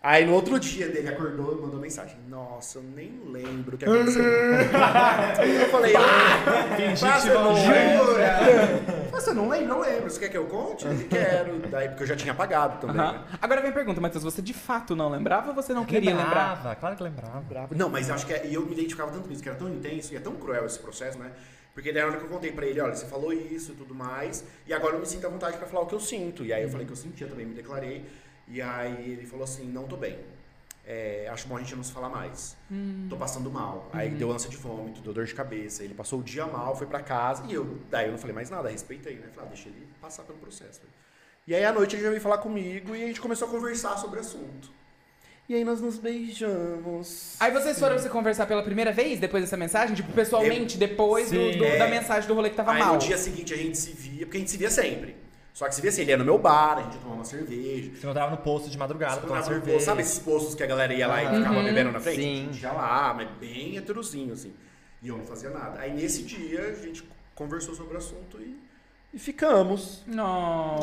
Aí 0.03 0.25
no 0.25 0.33
outro 0.33 0.59
dia 0.59 0.89
dele 0.89 1.09
acordou 1.09 1.55
e 1.55 1.61
mandou 1.61 1.79
mensagem. 1.79 2.17
Nossa, 2.27 2.79
eu 2.79 2.83
nem 2.83 3.21
lembro 3.31 3.75
o 3.75 3.77
que 3.77 3.85
aconteceu. 3.85 4.23
eu 4.25 5.69
falei, 5.69 5.95
ah, 5.95 6.75
Fingi 6.75 7.05
que 7.05 7.21
você 7.21 7.29
não 7.29 7.55
jura? 7.55 9.11
Você 9.11 9.33
não 9.33 9.47
lembra? 9.47 9.67
Não 9.67 9.79
lembro. 9.81 10.09
Você 10.09 10.19
quer 10.19 10.29
que 10.29 10.37
eu 10.37 10.45
conte? 10.45 10.87
Ele 10.87 11.03
quero. 11.03 11.59
Daí, 11.69 11.89
porque 11.89 12.01
eu 12.01 12.07
já 12.07 12.15
tinha 12.15 12.31
apagado 12.31 12.81
também, 12.81 12.99
Aham. 12.99 13.13
né? 13.13 13.25
Agora 13.39 13.61
vem 13.61 13.69
a 13.69 13.73
pergunta, 13.73 14.01
Matheus, 14.01 14.23
você 14.23 14.41
de 14.41 14.55
fato 14.55 14.95
não 14.95 15.07
lembrava 15.07 15.49
ou 15.49 15.53
você 15.53 15.71
não 15.71 15.85
queria 15.85 16.09
lembrar? 16.09 16.55
lembrava, 16.55 16.75
claro 16.75 16.95
que 16.95 17.03
lembrava. 17.03 17.67
Não, 17.75 17.87
mas 17.87 18.09
eu 18.09 18.15
acho 18.15 18.25
que 18.25 18.33
é, 18.33 18.47
e 18.47 18.55
eu 18.55 18.65
me 18.65 18.73
identificava 18.73 19.11
tanto 19.11 19.29
nisso, 19.29 19.43
que 19.43 19.49
era 19.49 19.57
tão 19.57 19.69
intenso 19.69 20.13
e 20.13 20.17
é 20.17 20.19
tão 20.19 20.33
cruel 20.33 20.65
esse 20.65 20.79
processo, 20.79 21.19
né? 21.19 21.29
Porque 21.75 21.93
daí 21.93 22.01
na 22.01 22.09
hora 22.09 22.17
que 22.17 22.25
eu 22.25 22.29
contei 22.29 22.51
pra 22.51 22.65
ele, 22.65 22.81
olha, 22.81 22.95
você 22.95 23.05
falou 23.05 23.31
isso 23.31 23.73
e 23.73 23.75
tudo 23.75 23.93
mais, 23.93 24.43
e 24.65 24.73
agora 24.73 24.95
eu 24.95 24.99
me 24.99 25.05
sinto 25.05 25.27
à 25.27 25.29
vontade 25.29 25.57
pra 25.57 25.67
falar 25.67 25.83
o 25.83 25.85
que 25.85 25.93
eu 25.93 25.99
sinto. 25.99 26.43
E 26.43 26.51
aí 26.51 26.63
eu 26.63 26.69
falei 26.69 26.87
que 26.87 26.91
eu 26.91 26.97
sentia 26.97 27.27
também, 27.27 27.45
me 27.45 27.53
declarei. 27.53 28.03
E 28.51 28.61
aí 28.61 29.11
ele 29.11 29.25
falou 29.25 29.43
assim, 29.45 29.65
não 29.65 29.87
tô 29.87 29.95
bem. 29.97 30.19
É, 30.85 31.29
acho 31.31 31.47
bom 31.47 31.55
a 31.55 31.59
gente 31.59 31.75
não 31.75 31.83
se 31.83 31.91
falar 31.91 32.09
mais. 32.09 32.57
Tô 33.09 33.15
passando 33.15 33.49
mal. 33.49 33.89
Aí 33.93 34.09
deu 34.09 34.31
ânsia 34.31 34.49
de 34.49 34.57
vômito, 34.57 34.99
deu 35.01 35.13
dor 35.13 35.25
de 35.25 35.33
cabeça. 35.33 35.83
Ele 35.83 35.93
passou 35.93 36.19
o 36.19 36.23
dia 36.23 36.45
mal, 36.45 36.75
foi 36.75 36.87
pra 36.87 36.99
casa. 37.01 37.43
E 37.47 37.53
eu, 37.53 37.77
daí 37.89 38.07
eu 38.07 38.11
não 38.11 38.17
falei 38.17 38.33
mais 38.35 38.49
nada, 38.49 38.67
respeitei, 38.69 39.15
né? 39.15 39.27
Falei, 39.33 39.49
ah, 39.49 39.53
deixa 39.53 39.69
ele 39.69 39.87
passar 40.01 40.23
pelo 40.23 40.37
processo. 40.39 40.81
E 41.47 41.55
aí 41.55 41.63
à 41.63 41.71
noite 41.71 41.95
ele 41.95 42.03
já 42.03 42.09
veio 42.09 42.21
falar 42.21 42.39
comigo 42.39 42.95
e 42.95 43.03
a 43.03 43.07
gente 43.07 43.21
começou 43.21 43.47
a 43.47 43.51
conversar 43.51 43.97
sobre 43.97 44.17
o 44.17 44.21
assunto. 44.21 44.69
E 45.47 45.55
aí 45.55 45.63
nós 45.63 45.81
nos 45.81 45.97
beijamos. 45.97 47.35
Aí 47.39 47.51
vocês 47.51 47.77
foram 47.79 47.97
se 47.99 48.09
conversar 48.09 48.45
pela 48.45 48.63
primeira 48.63 48.91
vez 48.91 49.19
depois 49.19 49.43
dessa 49.43 49.57
mensagem? 49.57 49.95
Tipo, 49.95 50.11
pessoalmente, 50.13 50.77
depois 50.77 51.29
do- 51.31 51.37
Sim. 51.51 51.57
do- 51.57 51.65
É. 51.65 51.77
da 51.77 51.87
mensagem 51.87 52.27
do 52.27 52.33
rolê 52.33 52.49
que 52.49 52.55
tava 52.55 52.71
aí 52.73 52.79
mal. 52.79 52.93
no 52.93 52.99
dia 52.99 53.17
seguinte 53.17 53.53
a 53.53 53.57
gente 53.57 53.77
se 53.77 53.91
via, 53.91 54.25
porque 54.25 54.37
a 54.37 54.39
gente 54.39 54.51
se 54.51 54.57
via 54.57 54.69
sempre. 54.69 55.15
Só 55.53 55.67
que 55.67 55.75
se 55.75 55.81
via 55.81 55.89
assim, 55.89 56.01
ele 56.01 56.11
ia 56.11 56.17
no 56.17 56.25
meu 56.25 56.37
bar, 56.37 56.77
a 56.77 56.83
gente 56.83 56.93
ia 56.95 57.01
tomar 57.01 57.15
uma 57.15 57.25
cerveja. 57.25 57.91
Você 57.91 58.05
encontrava 58.05 58.31
no 58.31 58.37
posto 58.37 58.69
de 58.69 58.77
madrugada 58.77 59.17
pra 59.17 59.27
tomar 59.27 59.43
cerveja. 59.43 59.79
sabe 59.81 60.01
esses 60.01 60.19
postos 60.19 60.55
que 60.55 60.63
a 60.63 60.67
galera 60.67 60.93
ia 60.93 61.07
lá 61.07 61.23
e 61.23 61.37
ficava 61.37 61.61
bebendo 61.61 61.91
na 61.91 61.99
frente? 61.99 62.21
Sim. 62.21 62.47
A 62.49 62.53
gente 62.53 62.63
ia 62.63 62.71
lá, 62.71 63.13
mas 63.13 63.29
bem 63.39 63.77
heterozinho, 63.77 64.33
assim. 64.33 64.53
E 65.01 65.07
eu 65.07 65.17
não 65.17 65.25
fazia 65.25 65.49
nada. 65.49 65.79
Aí 65.79 65.93
nesse 65.93 66.23
dia 66.23 66.61
a 66.61 66.73
gente 66.73 67.03
conversou 67.35 67.75
sobre 67.75 67.95
o 67.95 67.97
assunto 67.97 68.39
e, 68.39 68.57
e 69.13 69.19
ficamos. 69.19 70.01
Não. 70.07 70.77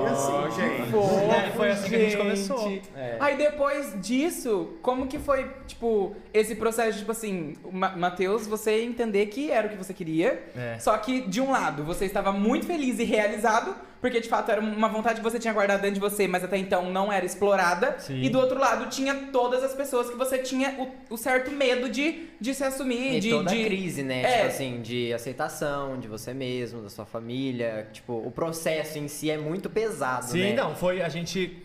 Foi 0.00 0.06
assim, 0.10 0.60
gente. 0.60 0.94
É, 0.94 1.50
foi 1.56 1.70
assim 1.70 1.88
que 1.88 1.94
a 1.94 1.98
gente 1.98 2.16
começou. 2.16 2.78
É. 2.96 3.16
Aí 3.20 3.36
depois 3.36 3.94
disso, 4.00 4.70
como 4.82 5.06
que 5.06 5.18
foi, 5.18 5.50
tipo, 5.66 6.14
esse 6.32 6.54
processo, 6.54 6.98
tipo 6.98 7.10
assim, 7.12 7.54
Ma- 7.72 7.96
Matheus, 7.96 8.46
você 8.46 8.82
entender 8.82 9.26
que 9.26 9.50
era 9.50 9.66
o 9.66 9.70
que 9.70 9.76
você 9.76 9.94
queria, 9.94 10.42
É. 10.56 10.78
só 10.78 10.96
que 10.98 11.22
de 11.22 11.40
um 11.40 11.50
lado 11.50 11.82
você 11.82 12.04
estava 12.04 12.32
muito 12.32 12.66
feliz 12.66 12.98
e 12.98 13.04
realizado, 13.04 13.74
porque 14.04 14.20
de 14.20 14.28
fato 14.28 14.50
era 14.50 14.60
uma 14.60 14.86
vontade 14.86 15.16
que 15.16 15.24
você 15.24 15.38
tinha 15.38 15.54
guardado 15.54 15.80
dentro 15.80 15.94
de 15.94 16.00
você, 16.00 16.28
mas 16.28 16.44
até 16.44 16.58
então 16.58 16.92
não 16.92 17.10
era 17.10 17.24
explorada, 17.24 17.96
Sim. 17.98 18.20
e 18.20 18.28
do 18.28 18.38
outro 18.38 18.58
lado 18.58 18.90
tinha 18.90 19.14
todas 19.32 19.64
as 19.64 19.72
pessoas 19.72 20.10
que 20.10 20.14
você 20.14 20.36
tinha 20.36 20.76
o, 20.78 21.14
o 21.14 21.16
certo 21.16 21.50
medo 21.50 21.88
de, 21.88 22.26
de 22.38 22.52
se 22.54 22.62
assumir, 22.62 23.14
E 23.14 23.20
de... 23.20 23.30
toda 23.30 23.48
de... 23.48 23.62
a 23.62 23.64
crise, 23.64 24.02
né? 24.02 24.22
É. 24.22 24.36
Tipo 24.36 24.46
assim, 24.48 24.82
de 24.82 25.10
aceitação 25.14 25.98
de 25.98 26.06
você 26.06 26.34
mesmo, 26.34 26.82
da 26.82 26.90
sua 26.90 27.06
família. 27.06 27.88
Tipo, 27.94 28.12
o 28.12 28.30
processo 28.30 28.98
em 28.98 29.08
si 29.08 29.30
é 29.30 29.38
muito 29.38 29.70
pesado, 29.70 30.26
Sim, 30.26 30.50
né? 30.50 30.52
não, 30.52 30.76
foi 30.76 31.00
a 31.00 31.08
gente 31.08 31.62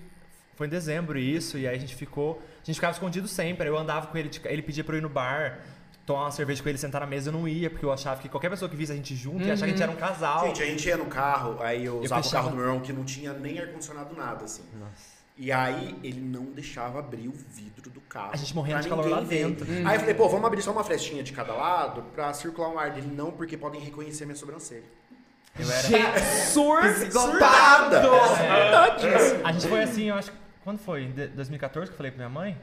foi 0.55 0.67
em 0.67 0.69
dezembro 0.69 1.19
isso 1.19 1.57
e 1.57 1.67
aí 1.67 1.75
a 1.75 1.79
gente 1.79 1.93
ficou, 1.93 2.41
a 2.63 2.65
gente 2.65 2.75
ficava 2.75 2.93
escondido 2.93 3.27
sempre. 3.27 3.67
Eu 3.67 3.77
andava 3.77 4.07
com 4.07 4.17
ele, 4.17 4.31
ele 4.45 4.61
pedia 4.61 4.85
pra 4.85 4.95
eu 4.95 4.99
ir 4.99 5.01
no 5.01 5.09
bar, 5.09 5.59
tomar 6.13 6.25
uma 6.25 6.31
cerveja 6.31 6.61
com 6.63 6.69
ele, 6.69 6.77
sentar 6.77 7.01
na 7.01 7.07
mesa, 7.07 7.29
eu 7.29 7.33
não 7.33 7.47
ia, 7.47 7.69
porque 7.69 7.85
eu 7.85 7.91
achava 7.91 8.19
que 8.19 8.27
qualquer 8.27 8.49
pessoa 8.49 8.67
que 8.67 8.75
visse 8.75 8.91
a 8.91 8.95
gente 8.95 9.15
junto 9.15 9.43
ia 9.43 9.53
achar 9.53 9.65
que 9.65 9.71
a 9.71 9.73
gente 9.73 9.83
era 9.83 9.91
um 9.91 9.95
casal. 9.95 10.47
Gente, 10.47 10.63
a 10.63 10.65
gente 10.65 10.87
ia 10.87 10.97
no 10.97 11.05
carro, 11.05 11.61
aí 11.61 11.85
eu 11.85 11.99
usava 11.99 12.23
fechava- 12.23 12.47
o 12.47 12.49
carro 12.49 12.49
do 12.49 12.55
meu 12.57 12.65
irmão 12.65 12.79
que 12.81 12.91
não 12.91 13.03
tinha 13.05 13.31
nem 13.33 13.59
ar-condicionado 13.59 14.15
nada, 14.15 14.45
assim. 14.45 14.63
Nossa. 14.79 15.19
E 15.37 15.51
aí 15.51 15.95
ele 16.03 16.19
não 16.19 16.45
deixava 16.45 16.99
abrir 16.99 17.27
o 17.27 17.31
vidro 17.31 17.89
do 17.89 18.01
carro. 18.01 18.31
A 18.33 18.35
gente 18.35 18.53
morrendo 18.53 18.81
de 18.81 18.89
calor 18.89 19.05
ninguém 19.05 19.19
lá 19.19 19.25
dentro. 19.25 19.65
Aí 19.87 19.95
eu 19.95 19.99
falei, 20.01 20.15
pô, 20.15 20.27
vamos 20.27 20.45
abrir 20.47 20.61
só 20.61 20.71
uma 20.71 20.83
frestinha 20.83 21.23
de 21.23 21.31
cada 21.31 21.53
lado 21.53 22.01
pra 22.13 22.33
circular 22.33 22.67
um 22.69 22.77
ar 22.79 22.89
dele. 22.91 23.07
Não, 23.15 23.31
porque 23.31 23.55
podem 23.55 23.79
reconhecer 23.79 24.25
minha 24.25 24.35
sobrancelha. 24.35 24.83
Eu 25.57 25.71
era- 25.71 25.81
Gente, 25.87 26.19
Surtada! 26.47 28.01
surtado! 28.01 28.99
Surtadíssimo. 29.01 29.47
A 29.47 29.51
gente 29.51 29.67
foi 29.67 29.83
assim, 29.83 30.09
eu 30.09 30.15
acho 30.15 30.31
que 30.31 30.37
quando 30.63 30.79
foi? 30.79 31.03
Em 31.03 31.11
de- 31.11 31.27
2014 31.27 31.89
que 31.89 31.93
eu 31.93 31.97
falei 31.97 32.11
pra 32.11 32.17
minha 32.17 32.29
mãe? 32.29 32.57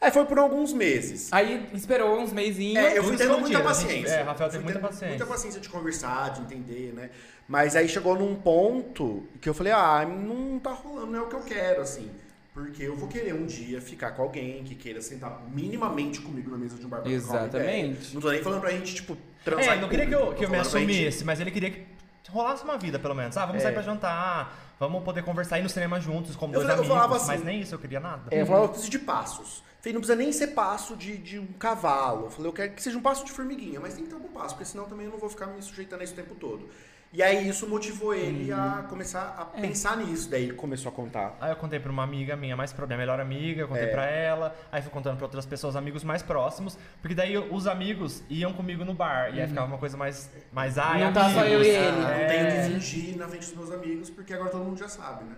Aí 0.00 0.10
foi 0.10 0.24
por 0.26 0.38
alguns 0.38 0.72
meses. 0.72 1.32
Aí 1.32 1.68
esperou 1.72 2.20
uns 2.20 2.32
meizinhos. 2.32 2.84
É, 2.84 2.98
eu 2.98 3.02
fui 3.04 3.12
tudo 3.16 3.18
tendo 3.18 3.38
muita 3.40 3.58
escondido, 3.58 3.68
a 3.68 3.72
gente- 3.72 3.86
paciência. 3.86 4.14
é, 4.14 4.22
Rafael 4.22 4.50
teve 4.50 4.64
muita 4.64 4.78
paciência. 4.78 5.08
Muita 5.08 5.26
paciência 5.26 5.60
de 5.60 5.68
conversar, 5.68 6.30
de 6.34 6.40
entender, 6.42 6.92
né? 6.94 7.10
Mas 7.48 7.74
aí 7.76 7.88
chegou 7.88 8.14
num 8.18 8.34
ponto 8.34 9.26
que 9.40 9.48
eu 9.48 9.54
falei, 9.54 9.72
ah, 9.72 10.04
não 10.06 10.58
tá 10.58 10.72
rolando, 10.72 11.06
não 11.12 11.18
é 11.20 11.22
o 11.22 11.26
que 11.28 11.34
eu 11.36 11.40
quero, 11.42 11.80
assim. 11.80 12.10
Porque 12.52 12.82
eu 12.82 12.96
vou 12.96 13.08
querer 13.08 13.34
um 13.34 13.46
dia 13.46 13.80
ficar 13.80 14.12
com 14.12 14.22
alguém 14.22 14.64
que 14.64 14.74
queira 14.74 15.00
sentar 15.02 15.42
minimamente 15.52 16.20
comigo 16.20 16.50
na 16.50 16.56
mesa 16.56 16.76
de 16.76 16.86
um 16.86 16.88
bar 16.88 17.00
pra 17.02 17.10
trocar 17.10 17.26
uma 17.38 17.46
ideia. 17.46 17.64
Exatamente. 17.70 18.14
Não 18.14 18.20
tô 18.20 18.30
nem 18.30 18.42
falando 18.42 18.60
pra 18.60 18.70
gente, 18.70 18.94
tipo, 18.94 19.16
transar 19.44 19.76
É, 19.76 19.80
não 19.80 19.88
queria 19.88 20.06
que 20.06 20.14
eu, 20.14 20.32
que 20.34 20.44
eu 20.44 20.50
me 20.50 20.58
assumisse, 20.58 21.24
mas 21.24 21.38
ele 21.40 21.50
queria 21.50 21.70
que 21.70 21.84
rolasse 22.30 22.64
uma 22.64 22.76
vida, 22.78 22.98
pelo 22.98 23.14
menos. 23.14 23.36
Ah, 23.36 23.46
vamos 23.46 23.62
sair 23.62 23.72
pra 23.74 23.82
jantar, 23.82 24.74
vamos 24.80 25.02
poder 25.04 25.22
conversar, 25.22 25.58
ir 25.58 25.62
no 25.62 25.68
cinema 25.68 26.00
juntos, 26.00 26.34
como 26.34 26.52
Eu 26.54 26.60
dois 26.60 26.66
falei- 26.66 26.76
eu 26.76 26.80
amigos. 26.80 26.96
falava 26.96 27.16
assim- 27.16 27.26
mas 27.26 27.44
nem 27.44 27.60
isso 27.60 27.74
eu 27.74 27.78
queria 27.78 28.00
nada. 28.00 28.22
É, 28.30 28.40
eu 28.40 28.46
falava, 28.46 28.64
eu 28.64 28.68
preciso 28.70 28.90
de 28.90 28.98
passos. 29.00 29.62
Falei, 29.86 29.94
não 29.94 30.00
precisa 30.00 30.16
nem 30.16 30.32
ser 30.32 30.48
passo 30.48 30.96
de, 30.96 31.16
de 31.16 31.38
um 31.38 31.46
cavalo. 31.46 32.24
Eu 32.26 32.30
falei, 32.30 32.48
eu 32.48 32.52
quero 32.52 32.72
que 32.72 32.82
seja 32.82 32.98
um 32.98 33.00
passo 33.00 33.24
de 33.24 33.30
formiguinha, 33.30 33.78
mas 33.78 33.94
tem 33.94 34.02
que 34.02 34.08
ter 34.08 34.16
algum 34.16 34.30
passo, 34.30 34.56
porque 34.56 34.64
senão 34.64 34.84
também 34.86 35.06
eu 35.06 35.12
não 35.12 35.18
vou 35.18 35.30
ficar 35.30 35.46
me 35.46 35.62
sujeitando 35.62 36.00
a 36.00 36.04
isso 36.04 36.12
o 36.12 36.16
tempo 36.16 36.34
todo. 36.34 36.68
E 37.12 37.22
aí 37.22 37.48
isso 37.48 37.68
motivou 37.68 38.12
ele 38.12 38.50
a 38.52 38.84
começar 38.88 39.36
a 39.38 39.44
pensar 39.44 39.96
nisso. 39.98 40.28
Daí 40.28 40.42
ele 40.42 40.54
começou 40.54 40.90
a 40.90 40.92
contar. 40.92 41.36
Aí 41.40 41.52
eu 41.52 41.56
contei 41.56 41.78
pra 41.78 41.92
uma 41.92 42.02
amiga 42.02 42.34
minha 42.34 42.56
mais 42.56 42.72
próxima, 42.72 42.96
minha 42.96 43.06
melhor 43.06 43.20
amiga, 43.20 43.60
eu 43.60 43.66
É. 43.66 43.68
contei 43.68 43.86
pra 43.86 44.06
ela, 44.10 44.56
aí 44.72 44.82
fui 44.82 44.90
contando 44.90 45.16
pra 45.18 45.26
outras 45.26 45.46
pessoas, 45.46 45.76
amigos 45.76 46.02
mais 46.02 46.20
próximos, 46.20 46.76
porque 47.00 47.14
daí 47.14 47.38
os 47.38 47.68
amigos 47.68 48.24
iam 48.28 48.52
comigo 48.52 48.84
no 48.84 48.92
bar, 48.92 49.32
e 49.32 49.40
aí 49.40 49.46
ficava 49.46 49.68
uma 49.68 49.78
coisa 49.78 49.96
mais, 49.96 50.28
mais 50.52 50.78
ai, 50.78 51.04
Não 51.04 51.12
tá 51.12 51.30
só 51.30 51.44
eu 51.44 51.62
e 51.62 51.68
ele. 51.68 52.04
Ah, 52.04 52.10
É. 52.10 52.20
Não 52.22 52.28
tenho 52.28 52.46
que 52.74 52.74
fingir 52.80 53.16
na 53.16 53.28
frente 53.28 53.46
dos 53.46 53.54
meus 53.56 53.70
amigos, 53.70 54.10
porque 54.10 54.34
agora 54.34 54.50
todo 54.50 54.64
mundo 54.64 54.78
já 54.78 54.88
sabe, 54.88 55.22
né? 55.26 55.36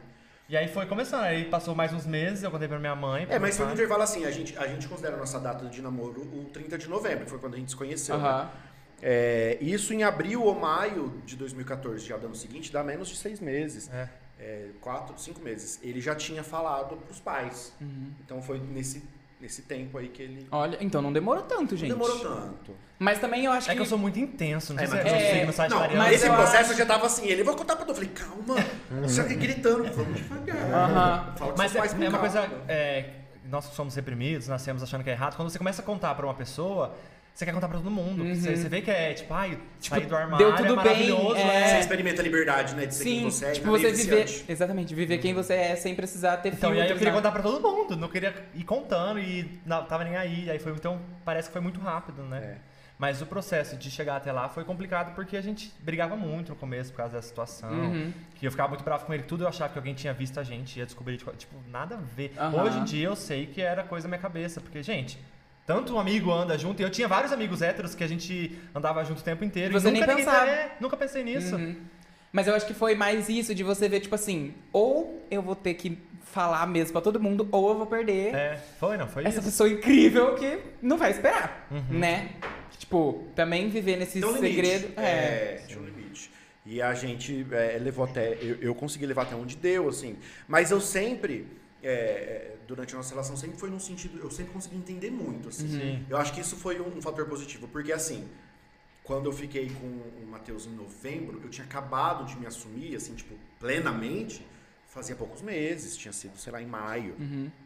E 0.48 0.56
aí 0.56 0.66
foi 0.66 0.86
começando, 0.86 1.24
aí 1.24 1.44
passou 1.44 1.74
mais 1.74 1.92
uns 1.92 2.06
meses, 2.06 2.42
eu 2.42 2.50
contei 2.50 2.66
pra 2.66 2.78
minha 2.78 2.96
mãe. 2.96 3.26
pra 3.26 3.36
É, 3.36 3.38
mas 3.38 3.54
foi 3.54 3.66
um 3.66 3.72
intervalo 3.72 4.02
assim, 4.02 4.24
a 4.24 4.30
gente, 4.30 4.56
a 4.56 4.66
gente 4.66 4.88
considera 4.88 5.14
a 5.14 5.18
nossa 5.18 5.38
data 5.38 5.66
de 5.66 5.82
namoro 5.82 6.22
o 6.22 6.46
30 6.50 6.78
de 6.78 6.88
novembro, 6.88 7.24
que 7.24 7.30
foi 7.30 7.38
quando 7.38 7.52
a 7.54 7.58
gente 7.58 7.70
se 7.70 7.76
conheceu. 7.76 8.16
né? 8.16 8.50
É, 9.02 9.58
isso 9.60 9.92
em 9.92 10.04
abril 10.04 10.42
ou 10.42 10.58
maio 10.58 11.22
de 11.26 11.36
2014, 11.36 12.06
já 12.06 12.16
do 12.16 12.26
ano 12.26 12.34
seguinte, 12.34 12.72
dá 12.72 12.82
menos 12.82 13.08
de 13.08 13.16
seis 13.16 13.40
meses. 13.40 13.90
É. 13.92 14.08
É, 14.40 14.68
quatro, 14.80 15.18
cinco 15.18 15.42
meses. 15.42 15.78
Ele 15.82 16.00
já 16.00 16.14
tinha 16.14 16.42
falado 16.42 16.96
pros 16.96 17.20
pais. 17.20 17.74
Uhum. 17.78 18.12
Então 18.24 18.40
foi 18.40 18.58
nesse, 18.58 19.02
nesse 19.40 19.62
tempo 19.62 19.98
aí 19.98 20.08
que 20.08 20.22
ele. 20.22 20.46
Olha, 20.50 20.76
então 20.80 21.00
não 21.02 21.12
demorou 21.12 21.42
tanto, 21.44 21.76
gente. 21.76 21.90
Não 21.90 21.98
demorou 21.98 22.18
tanto. 22.20 22.72
Mas 22.98 23.18
também 23.20 23.44
eu 23.44 23.52
acho 23.52 23.68
É 23.68 23.72
que. 23.72 23.76
que 23.76 23.82
eu 23.82 23.86
sou 23.86 23.98
muito 23.98 24.18
intenso, 24.18 24.74
não 24.74 24.82
É, 24.82 24.86
sei 24.86 24.98
se 24.98 25.04
mas- 25.04 25.12
é, 25.12 25.64
é. 25.64 25.68
Não, 25.68 25.96
mas 25.96 26.14
esse 26.16 26.28
processo 26.30 26.70
acho- 26.70 26.78
já 26.78 26.86
tava 26.86 27.06
assim. 27.06 27.26
Ele 27.26 27.44
vai 27.44 27.54
contar 27.54 27.76
pra 27.76 27.84
tu. 27.84 27.90
Eu 27.90 27.94
falei, 27.94 28.10
calma. 28.10 28.56
Você 29.02 29.22
tá 29.22 29.34
gritando. 29.34 29.84
Vamos 29.92 30.16
devagar. 30.16 30.56
Aham. 30.56 31.34
Fala 31.36 31.52
com 31.52 31.58
Mas 31.58 31.74
é, 31.76 31.78
é 31.78 32.08
uma 32.08 32.18
coisa. 32.18 32.50
É, 32.66 33.10
nós 33.48 33.64
somos 33.66 33.94
reprimidos, 33.94 34.48
nascemos 34.48 34.82
achando 34.82 35.04
que 35.04 35.10
é 35.10 35.12
errado. 35.12 35.36
Quando 35.36 35.48
você 35.50 35.58
começa 35.58 35.80
a 35.80 35.84
contar 35.84 36.14
pra 36.16 36.26
uma 36.26 36.34
pessoa, 36.34 36.94
você 37.38 37.44
quer 37.44 37.52
contar 37.52 37.68
pra 37.68 37.78
todo 37.78 37.88
mundo. 37.88 38.24
Você, 38.34 38.56
você 38.56 38.68
vê 38.68 38.82
que 38.82 38.90
é 38.90 39.14
tipo, 39.14 39.32
ai, 39.32 39.60
Tipo, 39.80 39.94
sair 39.94 40.06
do 40.06 40.16
armário 40.16 40.44
deu 40.44 40.56
tudo 40.56 40.64
é 40.64 40.68
bem, 40.68 40.76
maravilhoso, 40.76 41.36
é. 41.36 41.44
né? 41.44 41.68
Você 41.68 41.78
experimenta 41.78 42.20
a 42.20 42.24
liberdade, 42.24 42.74
né? 42.74 42.86
De 42.86 42.94
ser 42.96 43.04
quem 43.04 43.18
Sim, 43.20 43.24
você 43.30 43.46
é. 43.46 43.52
tipo, 43.52 43.68
é 43.68 43.70
você 43.70 43.92
viver. 43.92 44.24
viciante. 44.24 44.44
Exatamente, 44.50 44.92
viver 44.92 45.18
quem 45.18 45.32
você 45.34 45.54
é 45.54 45.76
sem 45.76 45.94
precisar 45.94 46.38
ter 46.38 46.52
Então, 46.52 46.74
e 46.74 46.80
aí 46.80 46.90
eu 46.90 46.96
queria 46.96 47.12
né? 47.12 47.16
contar 47.16 47.30
pra 47.30 47.40
todo 47.40 47.62
mundo, 47.62 47.96
não 47.96 48.08
queria 48.08 48.34
ir 48.56 48.64
contando 48.64 49.20
e 49.20 49.60
não 49.64 49.84
tava 49.84 50.02
nem 50.02 50.16
aí. 50.16 50.50
Aí 50.50 50.58
foi, 50.58 50.72
então, 50.72 51.00
parece 51.24 51.48
que 51.48 51.52
foi 51.52 51.62
muito 51.62 51.78
rápido, 51.78 52.24
né? 52.24 52.38
É. 52.38 52.78
Mas 52.98 53.22
o 53.22 53.26
processo 53.26 53.76
de 53.76 53.88
chegar 53.88 54.16
até 54.16 54.32
lá 54.32 54.48
foi 54.48 54.64
complicado 54.64 55.14
porque 55.14 55.36
a 55.36 55.40
gente 55.40 55.72
brigava 55.78 56.16
muito 56.16 56.48
no 56.48 56.56
começo 56.56 56.90
por 56.90 56.96
causa 56.96 57.14
da 57.14 57.22
situação. 57.22 57.70
Uhum. 57.70 58.12
Que 58.34 58.48
eu 58.48 58.50
ficava 58.50 58.68
muito 58.70 58.82
bravo 58.82 59.06
com 59.06 59.14
ele. 59.14 59.22
Tudo 59.22 59.44
eu 59.44 59.48
achava 59.48 59.72
que 59.72 59.78
alguém 59.78 59.94
tinha 59.94 60.12
visto 60.12 60.40
a 60.40 60.42
gente 60.42 60.76
ia 60.76 60.84
descobrir. 60.84 61.16
Tipo, 61.18 61.30
tipo, 61.36 61.56
nada 61.70 61.94
a 61.94 61.98
ver. 61.98 62.32
Aham. 62.36 62.64
Hoje 62.64 62.78
em 62.80 62.84
dia 62.84 63.06
eu 63.06 63.14
sei 63.14 63.46
que 63.46 63.60
era 63.60 63.84
coisa 63.84 64.08
da 64.08 64.08
minha 64.08 64.20
cabeça. 64.20 64.60
Porque, 64.60 64.82
gente, 64.82 65.16
tanto 65.68 65.94
um 65.94 66.00
amigo 66.00 66.32
anda 66.32 66.56
junto. 66.56 66.80
E 66.80 66.82
eu 66.82 66.88
tinha 66.90 67.06
vários 67.06 67.30
amigos 67.30 67.60
héteros 67.60 67.94
que 67.94 68.02
a 68.02 68.06
gente 68.08 68.58
andava 68.74 69.04
junto 69.04 69.20
o 69.20 69.22
tempo 69.22 69.44
inteiro. 69.44 69.72
Você 69.78 69.88
e 69.88 69.92
nem 69.92 70.00
nunca 70.00 70.14
ninguém- 70.14 70.24
pensava. 70.24 70.50
é, 70.50 70.76
nunca 70.80 70.96
pensei 70.96 71.22
nisso. 71.22 71.54
Uhum. 71.56 71.76
Mas 72.32 72.46
eu 72.48 72.54
acho 72.54 72.66
que 72.66 72.72
foi 72.74 72.94
mais 72.94 73.28
isso 73.28 73.54
de 73.54 73.62
você 73.62 73.86
ver, 73.88 74.00
tipo 74.00 74.14
assim, 74.14 74.54
ou 74.72 75.22
eu 75.30 75.42
vou 75.42 75.54
ter 75.54 75.74
que 75.74 75.98
falar 76.22 76.66
mesmo 76.66 76.92
pra 76.92 77.00
todo 77.02 77.20
mundo, 77.20 77.46
ou 77.52 77.68
eu 77.70 77.76
vou 77.76 77.86
perder 77.86 78.34
É, 78.34 78.58
foi, 78.80 78.96
não, 78.96 79.06
foi 79.08 79.24
essa 79.24 79.38
isso. 79.40 79.48
pessoa 79.48 79.68
incrível 79.68 80.34
que 80.36 80.58
não 80.82 80.96
vai 80.98 81.10
esperar, 81.10 81.66
Uhum. 81.70 81.98
né? 81.98 82.30
Tipo, 82.78 83.24
também 83.34 83.68
viver 83.68 83.96
nesse 83.96 84.20
Tem 84.20 84.28
um 84.28 84.34
limite. 84.34 84.54
segredo. 84.54 84.92
É. 84.98 85.02
É, 85.02 85.62
tinha 85.66 85.80
um 85.80 85.84
limite. 85.84 86.30
E 86.64 86.80
a 86.82 86.92
gente 86.94 87.46
é, 87.50 87.78
levou 87.80 88.04
até. 88.04 88.36
Eu, 88.40 88.56
eu 88.60 88.74
consegui 88.74 89.04
levar 89.06 89.22
até 89.22 89.34
onde 89.34 89.56
deu, 89.56 89.88
assim. 89.88 90.16
Mas 90.46 90.70
eu 90.70 90.80
sempre 90.80 91.46
é, 91.82 91.90
é, 91.90 92.56
durante 92.66 92.94
a 92.94 92.96
nossa 92.96 93.10
relação 93.10 93.36
sempre 93.36 93.58
foi 93.58 93.70
num 93.70 93.78
sentido. 93.78 94.18
Eu 94.18 94.30
sempre 94.30 94.52
consegui 94.52 94.76
entender 94.76 95.10
muito, 95.10 95.48
assim. 95.48 95.68
Sim. 95.68 96.06
Eu 96.08 96.16
acho 96.16 96.32
que 96.32 96.40
isso 96.40 96.56
foi 96.56 96.80
um, 96.80 96.98
um 96.98 97.02
fator 97.02 97.26
positivo, 97.26 97.68
porque 97.68 97.92
assim, 97.92 98.28
quando 99.04 99.26
eu 99.26 99.32
fiquei 99.32 99.70
com 99.70 99.86
o 99.86 100.26
Matheus 100.28 100.66
em 100.66 100.72
novembro, 100.72 101.40
eu 101.42 101.48
tinha 101.48 101.64
acabado 101.64 102.24
de 102.24 102.38
me 102.38 102.46
assumir, 102.46 102.94
assim, 102.96 103.14
tipo, 103.14 103.34
plenamente, 103.58 104.46
fazia 104.86 105.14
poucos 105.14 105.40
meses, 105.40 105.96
tinha 105.96 106.12
sido, 106.12 106.36
sei 106.36 106.52
lá, 106.52 106.60
em 106.60 106.66
maio, 106.66 107.14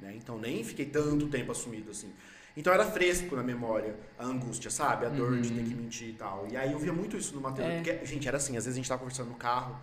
né? 0.01 0.15
Então 0.17 0.39
nem 0.39 0.63
fiquei 0.63 0.87
tanto 0.87 1.29
tempo 1.29 1.51
assumido, 1.53 1.91
assim. 1.91 2.13
Então 2.57 2.73
era 2.73 2.85
fresco 2.85 3.35
na 3.35 3.43
memória 3.43 3.97
a 4.19 4.27
angústia, 4.27 4.71
sabe? 4.71 5.07
A 5.07 5.09
dor 5.09 5.41
de 5.41 5.51
ter 5.51 5.65
que 5.65 5.75
mentir 5.75 6.09
e 6.11 6.13
tal. 6.13 6.47
E 6.51 6.57
aí 6.57 6.71
eu 6.71 6.79
via 6.79 6.93
muito 6.93 7.17
isso 7.17 7.35
no 7.35 7.41
Matheus. 7.41 7.67
É. 7.67 7.77
Porque, 7.77 8.05
gente, 8.05 8.29
era 8.29 8.37
assim, 8.37 8.57
às 8.57 8.65
vezes 8.65 8.75
a 8.75 8.77
gente 8.77 8.89
tava 8.89 8.99
conversando 8.99 9.31
no 9.31 9.37
carro, 9.37 9.81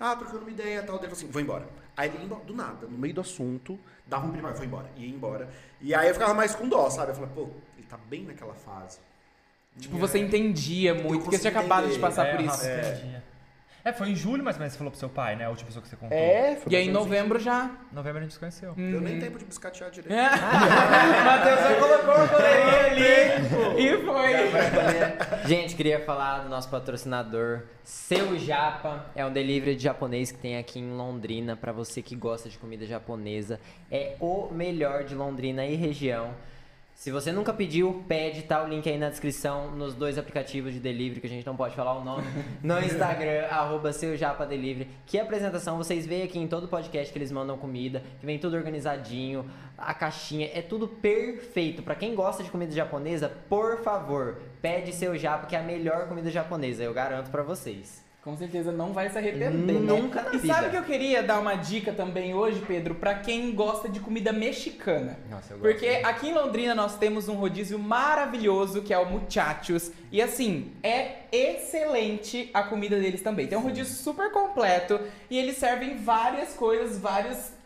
ah, 0.00 0.16
trocando 0.16 0.40
uma 0.40 0.50
ideia 0.50 0.80
e 0.80 0.82
tal. 0.82 0.98
Daí 0.98 1.10
assim, 1.10 1.26
vou 1.28 1.42
embora. 1.42 1.68
Aí 1.98 2.08
ele 2.10 2.18
ia 2.18 2.24
embora, 2.26 2.44
do 2.44 2.54
nada, 2.54 2.86
no 2.86 2.96
meio 2.96 3.12
do 3.12 3.20
assunto, 3.20 3.76
dava 4.06 4.24
um 4.24 4.30
privado, 4.30 4.56
foi 4.56 4.66
embora, 4.66 4.88
ia 4.96 5.08
embora. 5.08 5.48
E 5.80 5.92
aí 5.92 6.06
eu 6.06 6.14
ficava 6.14 6.32
mais 6.32 6.54
com 6.54 6.68
dó, 6.68 6.88
sabe? 6.88 7.10
Eu 7.10 7.16
falei, 7.16 7.30
pô, 7.34 7.48
ele 7.76 7.86
tá 7.88 7.98
bem 8.08 8.22
naquela 8.22 8.54
fase. 8.54 9.00
Tipo, 9.80 9.96
E 9.96 9.98
você 9.98 10.18
aí- 10.18 10.24
entendia 10.24 10.94
muito, 10.94 11.24
porque 11.24 11.36
você 11.36 11.50
tinha 11.50 11.50
acabado 11.50 11.88
de 11.90 11.98
passar 11.98 12.26
é, 12.28 12.36
por 12.36 12.44
isso. 12.44 12.64
Entendi. 12.64 13.16
É, 13.84 13.92
foi 13.92 14.10
em 14.10 14.16
julho, 14.16 14.42
mais 14.42 14.56
ou 14.56 14.60
menos, 14.60 14.72
você 14.72 14.78
falou 14.78 14.90
pro 14.90 14.98
seu 14.98 15.08
pai, 15.08 15.36
né? 15.36 15.44
A 15.44 15.50
última 15.50 15.66
pessoa 15.66 15.82
que 15.82 15.88
você 15.88 15.96
contou. 15.96 16.16
É, 16.16 16.56
foi 16.56 16.72
E 16.72 16.76
aí 16.76 16.88
em 16.88 16.90
novembro 16.90 17.38
já. 17.38 17.70
Em 17.90 17.94
novembro 17.94 18.18
a 18.18 18.22
gente 18.22 18.32
se 18.32 18.38
conheceu. 18.38 18.74
Deu 18.74 19.00
nem 19.00 19.18
tempo 19.18 19.38
de 19.38 19.44
biscatear 19.44 19.90
direito. 19.90 20.12
É. 20.12 20.28
Matheus 21.24 21.60
só 21.60 21.74
colocou 21.86 22.24
a 22.24 22.28
coleirinha 22.28 22.86
ali 22.86 23.82
e 23.82 24.04
foi. 24.04 25.48
Gente, 25.48 25.74
queria 25.74 26.04
falar 26.04 26.40
do 26.40 26.48
nosso 26.48 26.68
patrocinador, 26.68 27.62
Seu 27.84 28.36
Japa. 28.38 29.06
É 29.14 29.24
um 29.24 29.32
delivery 29.32 29.76
de 29.76 29.84
japonês 29.84 30.32
que 30.32 30.38
tem 30.38 30.58
aqui 30.58 30.78
em 30.78 30.90
Londrina. 30.90 31.56
Pra 31.56 31.72
você 31.72 32.02
que 32.02 32.16
gosta 32.16 32.48
de 32.48 32.58
comida 32.58 32.84
japonesa, 32.84 33.60
é 33.90 34.16
o 34.20 34.48
melhor 34.52 35.04
de 35.04 35.14
Londrina 35.14 35.64
e 35.64 35.76
região. 35.76 36.34
Se 36.98 37.12
você 37.12 37.30
nunca 37.30 37.52
pediu, 37.52 38.02
pede, 38.08 38.42
tá 38.42 38.60
o 38.60 38.66
link 38.66 38.90
aí 38.90 38.98
na 38.98 39.08
descrição 39.08 39.70
nos 39.70 39.94
dois 39.94 40.18
aplicativos 40.18 40.72
de 40.72 40.80
delivery, 40.80 41.20
que 41.20 41.28
a 41.28 41.30
gente 41.30 41.46
não 41.46 41.54
pode 41.54 41.76
falar 41.76 41.96
o 41.96 42.02
nome, 42.02 42.26
no 42.60 42.76
Instagram, 42.80 43.46
arroba 43.48 43.92
seu 43.92 44.16
Japa 44.16 44.44
Delivery. 44.44 44.90
Que 45.06 45.16
apresentação, 45.16 45.76
vocês 45.76 46.04
veem 46.04 46.24
aqui 46.24 46.40
em 46.40 46.48
todo 46.48 46.66
podcast 46.66 47.12
que 47.12 47.16
eles 47.16 47.30
mandam 47.30 47.56
comida, 47.56 48.02
que 48.18 48.26
vem 48.26 48.36
tudo 48.36 48.56
organizadinho, 48.56 49.48
a 49.78 49.94
caixinha, 49.94 50.50
é 50.52 50.60
tudo 50.60 50.88
perfeito. 50.88 51.84
Pra 51.84 51.94
quem 51.94 52.16
gosta 52.16 52.42
de 52.42 52.50
comida 52.50 52.72
japonesa, 52.72 53.28
por 53.48 53.80
favor, 53.84 54.40
pede 54.60 54.92
seu 54.92 55.16
Japa, 55.16 55.46
que 55.46 55.54
é 55.54 55.60
a 55.60 55.62
melhor 55.62 56.08
comida 56.08 56.32
japonesa, 56.32 56.82
eu 56.82 56.92
garanto 56.92 57.30
pra 57.30 57.44
vocês. 57.44 58.07
Com 58.28 58.36
certeza 58.36 58.70
não 58.70 58.92
vai 58.92 59.08
se 59.08 59.16
arrepender. 59.16 59.50
né? 59.50 59.72
Nunca 59.72 60.20
na 60.20 60.34
E 60.34 60.36
vida. 60.36 60.52
sabe 60.52 60.68
que 60.68 60.76
eu 60.76 60.82
queria 60.82 61.22
dar 61.22 61.40
uma 61.40 61.54
dica 61.54 61.94
também 61.94 62.34
hoje, 62.34 62.62
Pedro, 62.66 62.94
pra 62.94 63.14
quem 63.14 63.54
gosta 63.54 63.88
de 63.88 64.00
comida 64.00 64.34
mexicana. 64.34 65.18
Nossa, 65.30 65.54
eu 65.54 65.58
Porque 65.60 65.86
aqui 66.04 66.28
em 66.28 66.34
Londrina 66.34 66.74
nós 66.74 66.98
temos 66.98 67.26
um 67.26 67.36
rodízio 67.36 67.78
maravilhoso 67.78 68.82
que 68.82 68.92
é 68.92 68.98
o 68.98 69.06
Muchachos. 69.06 69.90
E 70.12 70.20
assim, 70.20 70.72
é 70.82 71.20
excelente 71.32 72.50
a 72.52 72.62
comida 72.62 72.98
deles 73.00 73.22
também. 73.22 73.46
Tem 73.46 73.56
um 73.56 73.62
rodízio 73.62 73.94
super 73.94 74.30
completo 74.30 75.00
e 75.30 75.38
eles 75.38 75.56
servem 75.56 75.96
várias 75.96 76.52
coisas, 76.52 76.98
várias 76.98 77.56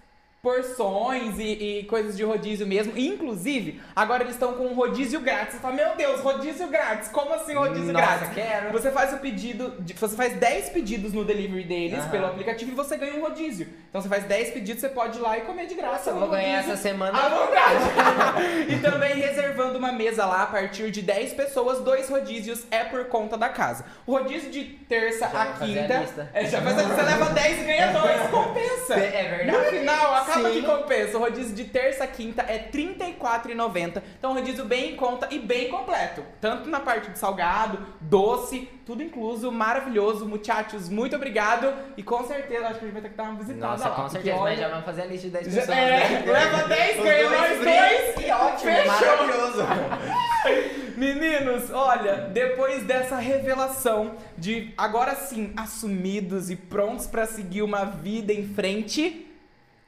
porções 0.66 1.38
e, 1.38 1.78
e 1.78 1.84
coisas 1.84 2.16
de 2.16 2.24
rodízio 2.24 2.66
mesmo. 2.66 2.92
Inclusive, 2.98 3.80
agora 3.94 4.24
eles 4.24 4.34
estão 4.34 4.54
com 4.54 4.64
um 4.66 4.74
rodízio 4.74 5.20
grátis. 5.20 5.54
Você 5.54 5.60
fala, 5.60 5.74
meu 5.74 5.94
Deus, 5.94 6.20
rodízio 6.20 6.66
grátis. 6.66 7.08
Como 7.10 7.32
assim 7.32 7.54
rodízio 7.54 7.92
Nossa, 7.92 8.06
grátis? 8.06 8.34
quero. 8.34 8.72
Você 8.72 8.90
faz 8.90 9.12
o 9.14 9.18
pedido, 9.18 9.72
de- 9.78 9.94
você 9.94 10.16
faz 10.16 10.34
10 10.34 10.70
pedidos 10.70 11.12
no 11.12 11.24
delivery 11.24 11.62
deles 11.62 12.00
Aham. 12.00 12.10
pelo 12.10 12.26
aplicativo 12.26 12.72
e 12.72 12.74
você 12.74 12.96
ganha 12.96 13.14
um 13.14 13.20
rodízio. 13.22 13.68
Então 13.88 14.02
você 14.02 14.08
faz 14.08 14.24
10 14.24 14.50
pedidos, 14.50 14.80
você 14.80 14.88
pode 14.88 15.18
ir 15.18 15.20
lá 15.22 15.38
e 15.38 15.42
comer 15.42 15.66
de 15.66 15.74
graça. 15.76 16.10
Eu 16.10 16.18
vou 16.18 16.28
ganhar 16.28 16.56
rodízio 16.56 16.72
essa 16.72 16.82
semana. 16.82 17.16
À 17.16 17.28
vontade! 17.28 18.66
e 18.68 18.78
também 18.80 19.14
reservando 19.14 19.78
uma 19.78 19.92
mesa 19.92 20.26
lá 20.26 20.42
a 20.42 20.46
partir 20.46 20.90
de 20.90 21.02
10 21.02 21.34
pessoas, 21.34 21.78
dois 21.80 22.08
rodízios 22.08 22.64
é 22.70 22.82
por 22.82 23.04
conta 23.04 23.38
da 23.38 23.48
casa. 23.48 23.84
O 24.04 24.12
rodízio 24.12 24.50
de 24.50 24.64
terça 24.64 25.28
Já 25.28 25.38
a 25.38 25.42
a 25.42 25.46
quinta. 25.52 25.98
lista. 25.98 26.30
É, 26.34 26.46
já 26.46 26.60
faz 26.60 26.78
a 26.78 26.82
lista, 26.82 26.96
você 26.96 27.02
leva 27.02 27.26
10 27.30 27.60
e 27.60 27.64
ganha 27.64 27.92
2, 27.92 28.20
compensa! 28.30 28.94
É 28.94 29.36
verdade. 29.36 29.52
No 29.52 29.64
final, 29.78 30.14
acaba 30.32 30.48
Sim. 30.52 30.60
que 30.60 30.66
compensa. 30.66 31.16
O 31.16 31.20
rodízio 31.20 31.54
de 31.54 31.64
terça 31.64 32.04
a 32.04 32.06
quinta 32.06 32.42
é 32.42 32.56
R$ 32.56 32.68
34,90. 32.72 34.02
Então, 34.18 34.30
um 34.32 34.34
rodízio 34.34 34.64
bem 34.64 34.92
em 34.92 34.96
conta 34.96 35.28
e 35.30 35.38
bem 35.38 35.68
completo. 35.68 36.22
Tanto 36.40 36.68
na 36.68 36.80
parte 36.80 37.10
de 37.10 37.18
salgado, 37.18 37.78
doce, 38.00 38.68
tudo 38.84 39.02
incluso, 39.02 39.50
maravilhoso. 39.52 40.26
Muchachos, 40.26 40.88
muito 40.88 41.16
obrigado. 41.16 41.72
E 41.96 42.02
com 42.02 42.24
certeza, 42.26 42.66
acho 42.68 42.78
que 42.78 42.84
a 42.84 42.88
gente 42.88 42.92
vai 42.92 43.02
ter 43.02 43.08
que 43.10 43.16
dar 43.16 43.22
uma 43.24 43.34
visitada 43.38 43.66
Nossa, 43.72 43.88
lá. 43.88 43.94
com 43.94 44.08
certeza, 44.08 44.36
mas 44.38 44.58
já 44.58 44.68
vamos 44.68 44.84
fazer 44.84 45.02
a 45.02 45.06
lista 45.06 45.26
de 45.28 45.32
10 45.32 45.46
Já- 45.46 45.60
pessoas. 45.60 45.78
é, 45.78 45.90
né? 45.90 46.22
leva 46.26 46.68
10, 46.68 46.98
Os 46.98 47.04
ganha 47.04 47.28
brindes, 47.30 47.64
dois. 47.64 48.14
Que 48.24 48.30
ótimo, 48.32 48.72
Fechou. 48.72 48.86
maravilhoso. 49.16 49.62
Meninos, 50.96 51.70
olha, 51.72 52.28
depois 52.32 52.82
dessa 52.84 53.16
revelação 53.16 54.12
de 54.36 54.72
agora 54.76 55.14
sim 55.14 55.52
assumidos 55.56 56.50
e 56.50 56.56
prontos 56.56 57.06
pra 57.06 57.26
seguir 57.26 57.62
uma 57.62 57.84
vida 57.84 58.32
em 58.32 58.46
frente, 58.54 59.26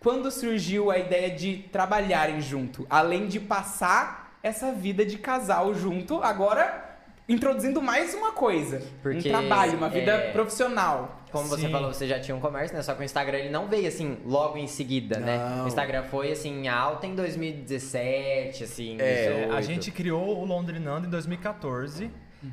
quando 0.05 0.31
surgiu 0.31 0.91
a 0.91 0.99
ideia 0.99 1.31
de 1.31 1.65
trabalharem 1.73 2.39
junto, 2.39 2.87
além 2.91 3.27
de 3.27 3.41
passar 3.41 4.39
essa 4.43 4.71
vida 4.71 5.03
de 5.03 5.17
casal 5.17 5.75
junto, 5.75 6.23
agora 6.23 6.99
introduzindo 7.27 7.81
mais 7.81 8.13
uma 8.13 8.33
coisa, 8.33 8.83
Porque, 9.03 9.31
um 9.31 9.33
trabalho, 9.33 9.79
uma 9.79 9.89
vida 9.89 10.13
é, 10.13 10.31
profissional. 10.31 11.23
Como 11.33 11.49
você 11.49 11.63
Sim. 11.63 11.73
falou, 11.73 11.91
você 11.91 12.07
já 12.07 12.21
tinha 12.21 12.37
um 12.37 12.39
comércio, 12.39 12.77
né? 12.77 12.83
Só 12.83 12.95
que 12.95 13.01
o 13.01 13.03
Instagram 13.03 13.39
ele 13.39 13.49
não 13.49 13.67
veio 13.67 13.89
assim 13.89 14.19
logo 14.27 14.59
em 14.59 14.67
seguida, 14.67 15.19
né? 15.19 15.39
Não. 15.39 15.65
O 15.65 15.69
Instagram 15.69 16.03
foi 16.03 16.33
assim 16.33 16.69
alta 16.69 17.07
em 17.07 17.15
2017, 17.15 18.63
assim. 18.63 19.01
É, 19.01 19.29
18. 19.47 19.55
A 19.55 19.63
gente 19.63 19.91
criou 19.91 20.39
o 20.39 20.45
Londrinando 20.45 21.07
em 21.07 21.11
2014, 21.11 22.11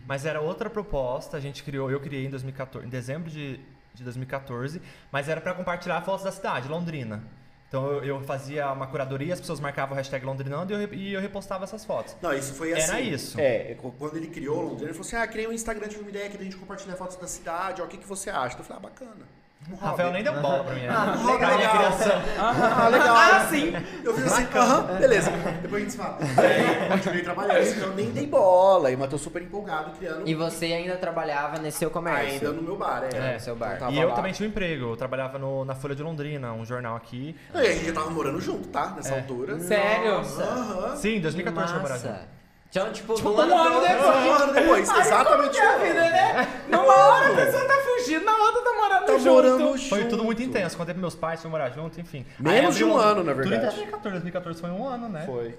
mas 0.08 0.26
era 0.26 0.40
outra 0.40 0.70
proposta. 0.70 1.36
A 1.36 1.40
gente 1.42 1.64
criou, 1.64 1.92
eu 1.92 2.00
criei 2.00 2.26
em 2.26 2.30
2014, 2.30 2.88
em 2.88 2.90
dezembro 2.90 3.30
de, 3.30 3.60
de 3.94 4.04
2014, 4.06 4.82
mas 5.12 5.28
era 5.28 5.42
para 5.42 5.54
compartilhar 5.54 6.02
fotos 6.02 6.24
da 6.24 6.32
cidade, 6.32 6.70
Londrina. 6.70 7.41
Então 7.72 7.88
eu, 7.88 8.04
eu 8.04 8.22
fazia 8.24 8.70
uma 8.74 8.86
curadoria, 8.86 9.34
as 9.34 9.40
pessoas 9.40 9.62
marcavam 9.62 9.94
o 9.94 9.98
hashtag 9.98 10.26
Londrinando 10.26 10.74
e 10.74 10.76
eu, 10.76 10.80
re- 10.90 10.96
e 10.98 11.14
eu 11.14 11.22
repostava 11.22 11.64
essas 11.64 11.86
fotos. 11.86 12.18
Não, 12.22 12.34
isso 12.34 12.54
foi 12.54 12.74
assim. 12.74 12.92
Era 12.92 13.00
isso. 13.00 13.40
É, 13.40 13.78
quando 13.98 14.18
ele 14.18 14.28
criou 14.28 14.58
o 14.58 14.62
Londrina, 14.64 14.88
ele 14.90 14.94
falou 14.94 15.08
assim: 15.08 15.16
ah, 15.16 15.26
criei 15.26 15.48
um 15.48 15.54
Instagram, 15.54 15.88
tive 15.88 16.02
uma 16.02 16.10
ideia 16.10 16.26
aqui 16.26 16.38
da 16.38 16.44
gente 16.44 16.58
compartilhar 16.58 16.98
fotos 16.98 17.16
da 17.16 17.28
cidade, 17.28 17.82
ó, 17.82 17.86
o 17.86 17.88
que, 17.88 17.98
que 17.98 18.06
você 18.06 18.30
acha? 18.30 18.58
Eu 18.60 18.64
falei, 18.66 18.78
ah, 18.84 18.90
bacana. 18.90 19.26
Um 19.70 19.74
hobby. 19.76 19.86
Rafael 19.86 20.12
nem 20.12 20.24
deu 20.24 20.34
bola 20.42 20.64
pra 20.64 20.74
mim. 20.76 20.82
né? 20.82 20.90
Ah, 20.90 21.16
legal. 21.16 21.38
Pra 21.38 21.56
minha 21.58 21.70
criação. 21.70 22.22
Ah, 22.40 22.90
legal. 22.90 23.16
Ah, 23.16 23.48
sim! 23.50 23.74
Eu 24.04 24.14
fiz 24.14 24.26
assim, 24.34 24.48
aham, 24.56 24.82
beleza. 24.98 25.32
Depois 25.62 25.76
a 25.76 25.80
gente 25.86 25.92
se 25.92 25.98
fala. 25.98 26.18
Aí, 26.20 26.90
continuei 26.90 27.22
trabalhando, 27.22 27.68
então 27.68 27.88
eu 27.90 27.96
nem 27.96 28.12
dei 28.12 28.26
bola. 28.28 28.92
E 28.92 28.96
o 28.96 29.00
Matheus 29.00 29.22
super 29.22 29.42
empolgado, 29.42 29.92
criando. 29.92 30.28
E 30.28 30.34
você 30.36 30.66
ainda 30.66 30.96
trabalhava 30.98 31.58
nesse 31.60 31.78
seu 31.78 31.90
comércio? 31.92 32.34
Ainda 32.34 32.52
no 32.52 32.62
meu 32.64 32.76
bar, 32.76 33.04
é. 33.14 33.36
É, 33.36 33.40
seu 33.40 33.56
bar. 33.56 33.76
Então, 33.76 33.92
E 33.92 34.00
eu 34.00 34.10
lá. 34.10 34.16
também 34.16 34.34
tinha 34.34 34.48
um 34.48 34.52
emprego, 34.52 34.92
eu 34.92 34.98
trabalhava 34.98 35.38
no- 35.38 35.64
na 35.64 35.76
Folha 35.76 35.96
de 35.96 36.04
Londrina, 36.04 36.52
um 36.54 36.66
jornal 36.66 36.96
aqui. 36.96 37.36
E 37.54 37.58
a 37.58 37.64
gente 37.72 37.86
já 37.86 37.94
tava 37.94 38.10
morando 38.10 38.42
junto, 38.42 38.68
tá? 38.68 38.94
Nessa 38.96 39.14
É. 39.14 39.18
altura. 39.20 39.60
Sério? 39.60 40.16
Aham. 40.16 40.96
Sim, 40.98 41.18
em 41.18 41.22
2014 41.22 41.74
eu 41.74 41.82
Massa. 41.82 41.94
morava 41.98 42.18
junto. 42.20 42.42
Então, 42.72 42.92
tipo, 42.94 43.14
Tipo, 43.16 43.30
um 43.32 43.38
ano 43.40 43.54
outro- 43.54 43.82
depois. 43.82 44.16
Um 44.26 44.32
ano 44.34 44.54
depois, 44.54 44.90
exatamente. 44.90 45.40
Como 45.40 45.50
que 45.50 45.58
é 45.60 45.68
a 45.68 45.78
vida, 45.78 46.00
né? 46.10 46.48
Numa 46.70 46.94
hora 46.96 47.28
a 47.34 47.36
pessoa 47.36 47.66
tá 47.66 47.74
fugindo, 47.74 48.24
na 48.24 48.32
outra 48.38 48.62
tá 48.62 48.72
Tá 49.14 49.18
junto. 49.20 49.30
morando 49.34 49.78
junto. 49.78 49.90
Foi 49.90 50.06
tudo 50.06 50.24
muito 50.24 50.42
intenso. 50.42 50.78
Contei 50.78 50.94
pros 50.94 51.02
meus 51.02 51.16
pais, 51.16 51.42
fui 51.42 51.50
morar 51.50 51.70
junto, 51.70 52.00
enfim. 52.00 52.26
Menos 52.40 52.76
de 52.76 52.84
um 52.84 52.96
ano, 52.98 53.24
na 53.24 53.34
Tudo 53.34 53.46
em 53.46 53.50
verdade. 53.50 53.76
2014. 53.76 54.10
2014 54.12 54.62
foi 54.62 54.70
um 54.70 54.88
ano, 54.88 55.10
né? 55.10 55.24
Foi. 55.26 55.58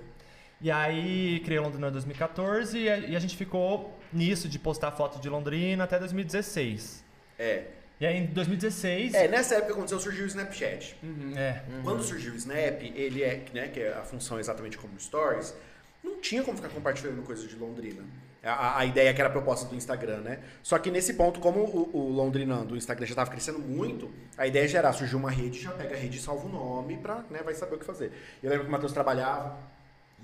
E 0.60 0.70
aí 0.70 1.40
criei 1.40 1.58
Londrina 1.58 1.88
em 1.88 1.92
2014 1.92 2.78
e 2.78 2.88
a, 2.88 2.96
e 2.98 3.16
a 3.16 3.18
gente 3.18 3.36
ficou 3.36 3.98
nisso 4.12 4.48
de 4.48 4.58
postar 4.58 4.92
foto 4.92 5.20
de 5.20 5.28
Londrina 5.28 5.82
até 5.84 5.98
2016. 5.98 7.02
É. 7.38 7.64
E 8.00 8.06
aí 8.06 8.16
em 8.18 8.26
2016. 8.26 9.14
É, 9.14 9.28
nessa 9.28 9.54
época 9.54 9.68
que 9.68 9.72
aconteceu, 9.72 9.98
surgiu 10.00 10.24
o 10.24 10.26
Snapchat. 10.26 10.96
é, 11.36 11.62
Quando 11.82 12.02
surgiu 12.02 12.32
o 12.32 12.36
Snap, 12.36 12.80
ele 12.82 13.22
é, 13.22 13.44
né, 13.52 13.68
que 13.68 13.80
é 13.80 13.92
a 13.92 14.02
função 14.02 14.38
exatamente 14.38 14.78
como 14.78 14.98
Stories, 15.00 15.54
não 16.02 16.20
tinha 16.20 16.42
como 16.42 16.56
ficar 16.56 16.68
compartilhando 16.68 17.22
coisas 17.22 17.48
de 17.48 17.56
Londrina. 17.56 18.02
A, 18.44 18.78
a 18.80 18.84
ideia 18.84 19.14
que 19.14 19.20
era 19.20 19.28
a 19.28 19.32
proposta 19.32 19.66
do 19.68 19.74
Instagram, 19.76 20.18
né? 20.22 20.40
Só 20.62 20.78
que 20.78 20.90
nesse 20.90 21.14
ponto, 21.14 21.38
como 21.38 21.60
o, 21.60 21.96
o 21.96 22.08
Londrinando, 22.12 22.74
o 22.74 22.76
Instagram 22.76 23.06
já 23.06 23.12
estava 23.12 23.30
crescendo 23.30 23.58
muito, 23.60 24.10
a 24.36 24.46
ideia 24.46 24.66
já 24.66 24.78
era, 24.78 24.92
surgiu 24.92 25.18
uma 25.18 25.30
rede, 25.30 25.60
já 25.60 25.70
pega 25.70 25.94
a 25.94 25.98
rede 25.98 26.18
e 26.18 26.20
salva 26.20 26.46
o 26.46 26.48
nome 26.48 26.96
pra, 26.96 27.24
né, 27.30 27.40
vai 27.44 27.54
saber 27.54 27.76
o 27.76 27.78
que 27.78 27.84
fazer. 27.84 28.12
Eu 28.42 28.50
lembro 28.50 28.64
que 28.64 28.68
o 28.68 28.72
Matheus 28.72 28.92
trabalhava, 28.92 29.56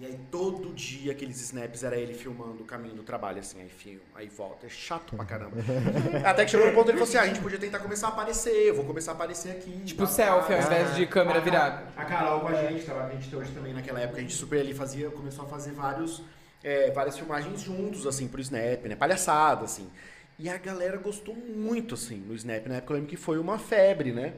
e 0.00 0.06
aí 0.06 0.16
todo 0.30 0.72
dia 0.74 1.10
aqueles 1.10 1.40
snaps 1.40 1.82
era 1.82 1.96
ele 1.96 2.14
filmando 2.14 2.62
o 2.62 2.64
caminho 2.64 2.94
do 2.94 3.02
trabalho, 3.02 3.40
assim, 3.40 3.60
aí 3.60 3.68
filma, 3.68 4.00
aí 4.14 4.28
volta. 4.28 4.66
É 4.66 4.68
chato 4.68 5.16
pra 5.16 5.24
caramba. 5.24 5.56
Até 6.24 6.44
que 6.44 6.52
chegou 6.52 6.68
no 6.68 6.72
ponto 6.72 6.88
ele 6.88 6.98
falou 6.98 7.08
assim: 7.08 7.18
ah, 7.18 7.22
a 7.22 7.26
gente 7.26 7.40
podia 7.40 7.58
tentar 7.58 7.80
começar 7.80 8.06
a 8.06 8.10
aparecer, 8.10 8.50
eu 8.68 8.76
vou 8.76 8.84
começar 8.84 9.10
a 9.10 9.14
aparecer 9.14 9.50
aqui. 9.50 9.72
Tipo 9.84 10.02
tá, 10.02 10.06
selfie 10.08 10.54
ao 10.54 10.60
invés 10.62 10.94
de 10.94 11.04
câmera 11.06 11.38
A- 11.38 11.42
virada. 11.42 11.82
A 11.96 12.04
Carol 12.04 12.40
com 12.42 12.48
a 12.48 12.54
gente, 12.62 12.84
tava 12.84 13.06
a 13.06 13.10
gente 13.10 13.34
hoje 13.34 13.50
também 13.50 13.74
naquela 13.74 13.98
época, 14.00 14.18
a 14.18 14.20
gente 14.20 14.34
super 14.34 14.60
ali 14.60 14.72
fazia, 14.72 15.10
começou 15.10 15.44
a 15.44 15.48
fazer 15.48 15.72
vários, 15.72 16.22
é, 16.62 16.90
várias 16.90 17.16
filmagens 17.16 17.62
juntos, 17.62 18.06
assim, 18.06 18.28
pro 18.28 18.40
Snap, 18.40 18.84
né? 18.86 18.96
Palhaçada, 18.96 19.64
assim. 19.64 19.90
E 20.38 20.48
a 20.48 20.56
galera 20.58 20.96
gostou 20.98 21.34
muito, 21.34 21.94
assim, 21.94 22.16
no 22.18 22.34
Snap. 22.34 22.66
Na 22.66 22.76
época 22.76 22.92
eu 22.92 22.96
lembro 22.96 23.10
que 23.10 23.16
foi 23.16 23.38
uma 23.38 23.58
febre, 23.58 24.12
né? 24.12 24.34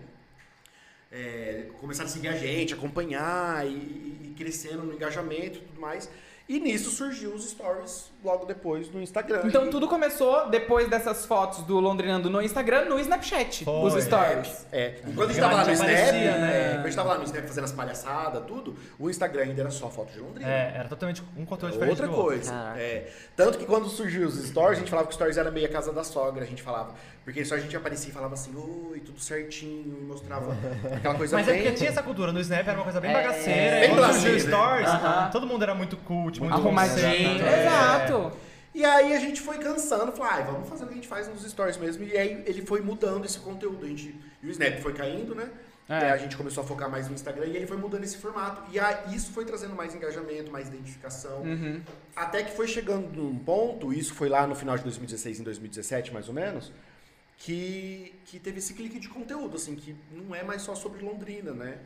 é, 1.11 1.67
começaram 1.81 2.09
a 2.09 2.13
seguir 2.13 2.29
a 2.29 2.37
gente, 2.37 2.73
acompanhar 2.73 3.67
e, 3.67 3.71
e- 3.71 4.35
crescendo 4.37 4.83
no 4.85 4.95
engajamento 4.95 5.59
e 5.59 5.61
tudo 5.63 5.81
mais. 5.81 6.09
E 6.49 6.59
nisso 6.61 6.91
surgiu 6.91 7.35
os 7.35 7.49
stories 7.51 8.10
logo 8.23 8.45
depois 8.45 8.91
no 8.93 9.01
Instagram. 9.01 9.43
Então 9.45 9.71
tudo 9.71 9.89
começou 9.89 10.49
depois 10.51 10.89
dessas 10.89 11.25
fotos 11.25 11.63
do 11.65 11.81
Londrinando 11.81 12.29
no 12.29 12.43
Instagram, 12.43 12.85
no 12.85 12.99
Snapchat, 12.99 13.65
Foi. 13.65 13.89
os 13.91 14.05
stories. 14.05 14.67
É, 14.71 14.95
e 15.07 15.13
quando 15.13 15.31
a 15.31 15.33
gente 15.33 15.41
tava 15.43 15.55
lá 15.55 15.65
no 15.65 15.73
Snap, 15.73 15.89
aparecia, 15.91 16.37
né? 16.39 16.51
é, 16.57 16.69
quando 16.75 16.81
a 16.81 16.87
gente 16.89 16.97
tava 16.97 17.09
lá 17.11 17.19
no 17.19 17.25
Snap 17.25 17.47
fazendo 17.47 17.65
as 17.65 17.73
palhaçadas, 17.73 18.43
tudo, 18.47 18.77
o 18.99 19.09
Instagram 19.09 19.43
ainda 19.45 19.63
era 19.63 19.71
só 19.71 19.89
foto 19.89 20.13
de 20.13 20.21
Londrina. 20.21 20.51
É, 20.51 20.73
era 20.77 20.89
totalmente 20.89 21.23
um 21.37 21.45
conteúdo 21.45 21.73
diferente 21.73 22.01
Outra 22.03 22.09
coisa. 22.09 22.53
É, 22.77 23.11
tanto 23.37 23.59
que 23.59 23.65
quando 23.67 23.89
surgiu 23.89 24.27
os 24.29 24.35
stories, 24.49 24.79
a 24.79 24.81
gente 24.81 24.91
falava 24.91 25.07
que 25.09 25.13
os 25.13 25.17
stories 25.17 25.37
era 25.39 25.51
meio 25.51 25.67
a 25.67 25.71
casa 25.71 25.93
da 25.93 26.05
sogra, 26.05 26.43
a 26.45 26.47
gente 26.47 26.63
falava. 26.63 26.95
Porque 27.25 27.45
só 27.45 27.55
a 27.55 27.59
gente 27.59 27.77
aparecia 27.77 28.09
e 28.11 28.13
falava 28.13 28.33
assim, 28.35 28.51
oi, 28.57 28.99
tudo 29.01 29.21
certinho, 29.21 29.99
e 30.01 30.05
mostrava 30.05 30.57
aquela 30.97 31.15
coisa 31.15 31.37
Mas 31.37 31.47
é 31.49 31.53
bem. 31.53 31.63
porque 31.63 31.77
tinha 31.77 31.91
essa 31.91 32.03
cultura. 32.03 32.33
No 32.33 32.41
Snap 32.41 32.67
era 32.67 32.77
uma 32.77 32.83
coisa 32.83 32.99
bem 33.01 33.11
É, 33.11 33.15
bagaceira. 33.15 33.81
bem 33.81 33.91
quando 33.91 34.13
surgiu 34.15 34.31
blasé, 34.31 34.33
né? 34.33 34.39
Stories, 34.57 34.89
Aham. 34.89 35.31
todo 35.31 35.47
mundo 35.47 35.63
era 35.63 35.75
muito 35.75 35.97
cult, 35.99 36.41
muito 36.41 36.55
Arrumadinho. 36.55 37.43
É. 37.47 37.65
Exato. 38.19 38.37
E 38.73 38.85
aí 38.85 39.15
a 39.15 39.19
gente 39.19 39.41
foi 39.41 39.59
cansando, 39.59 40.13
falou, 40.13 40.33
ai, 40.33 40.45
vamos 40.45 40.69
fazer 40.69 40.85
o 40.85 40.87
que 40.87 40.93
a 40.93 40.97
gente 40.97 41.09
faz 41.09 41.27
nos 41.27 41.43
stories 41.43 41.77
mesmo. 41.77 42.05
E 42.05 42.17
aí 42.17 42.43
ele 42.47 42.63
foi 42.63 42.81
mudando 42.81 43.25
esse 43.25 43.39
conteúdo. 43.41 43.85
A 43.85 43.89
gente, 43.89 44.15
e 44.43 44.47
o 44.47 44.51
Snap 44.51 44.81
foi 44.81 44.93
caindo, 44.93 45.35
né? 45.35 45.51
É. 45.89 45.97
Aí 45.97 46.11
a 46.13 46.17
gente 46.17 46.37
começou 46.37 46.63
a 46.63 46.67
focar 46.67 46.89
mais 46.89 47.09
no 47.09 47.15
Instagram 47.15 47.47
e 47.47 47.57
ele 47.57 47.67
foi 47.67 47.77
mudando 47.77 48.05
esse 48.05 48.17
formato. 48.17 48.63
E 48.71 48.79
aí 48.79 49.13
isso 49.13 49.33
foi 49.33 49.45
trazendo 49.45 49.75
mais 49.75 49.93
engajamento, 49.93 50.53
mais 50.53 50.69
identificação. 50.69 51.43
Uhum. 51.43 51.81
Até 52.15 52.45
que 52.45 52.55
foi 52.55 52.69
chegando 52.69 53.09
num 53.13 53.37
ponto, 53.37 53.93
isso 53.93 54.15
foi 54.15 54.29
lá 54.29 54.47
no 54.47 54.55
final 54.55 54.77
de 54.77 54.85
2016, 54.85 55.41
em 55.41 55.43
2017 55.43 56.15
mais 56.15 56.29
ou 56.29 56.35
menos, 56.35 56.73
que, 57.39 58.15
que 58.27 58.39
teve 58.39 58.59
esse 58.59 58.73
clique 58.75 59.01
de 59.01 59.09
conteúdo, 59.09 59.57
assim, 59.57 59.75
que 59.75 59.97
não 60.13 60.33
é 60.33 60.45
mais 60.45 60.63
só 60.63 60.77
sobre 60.77 61.03
Londrina, 61.03 61.51
né? 61.53 61.79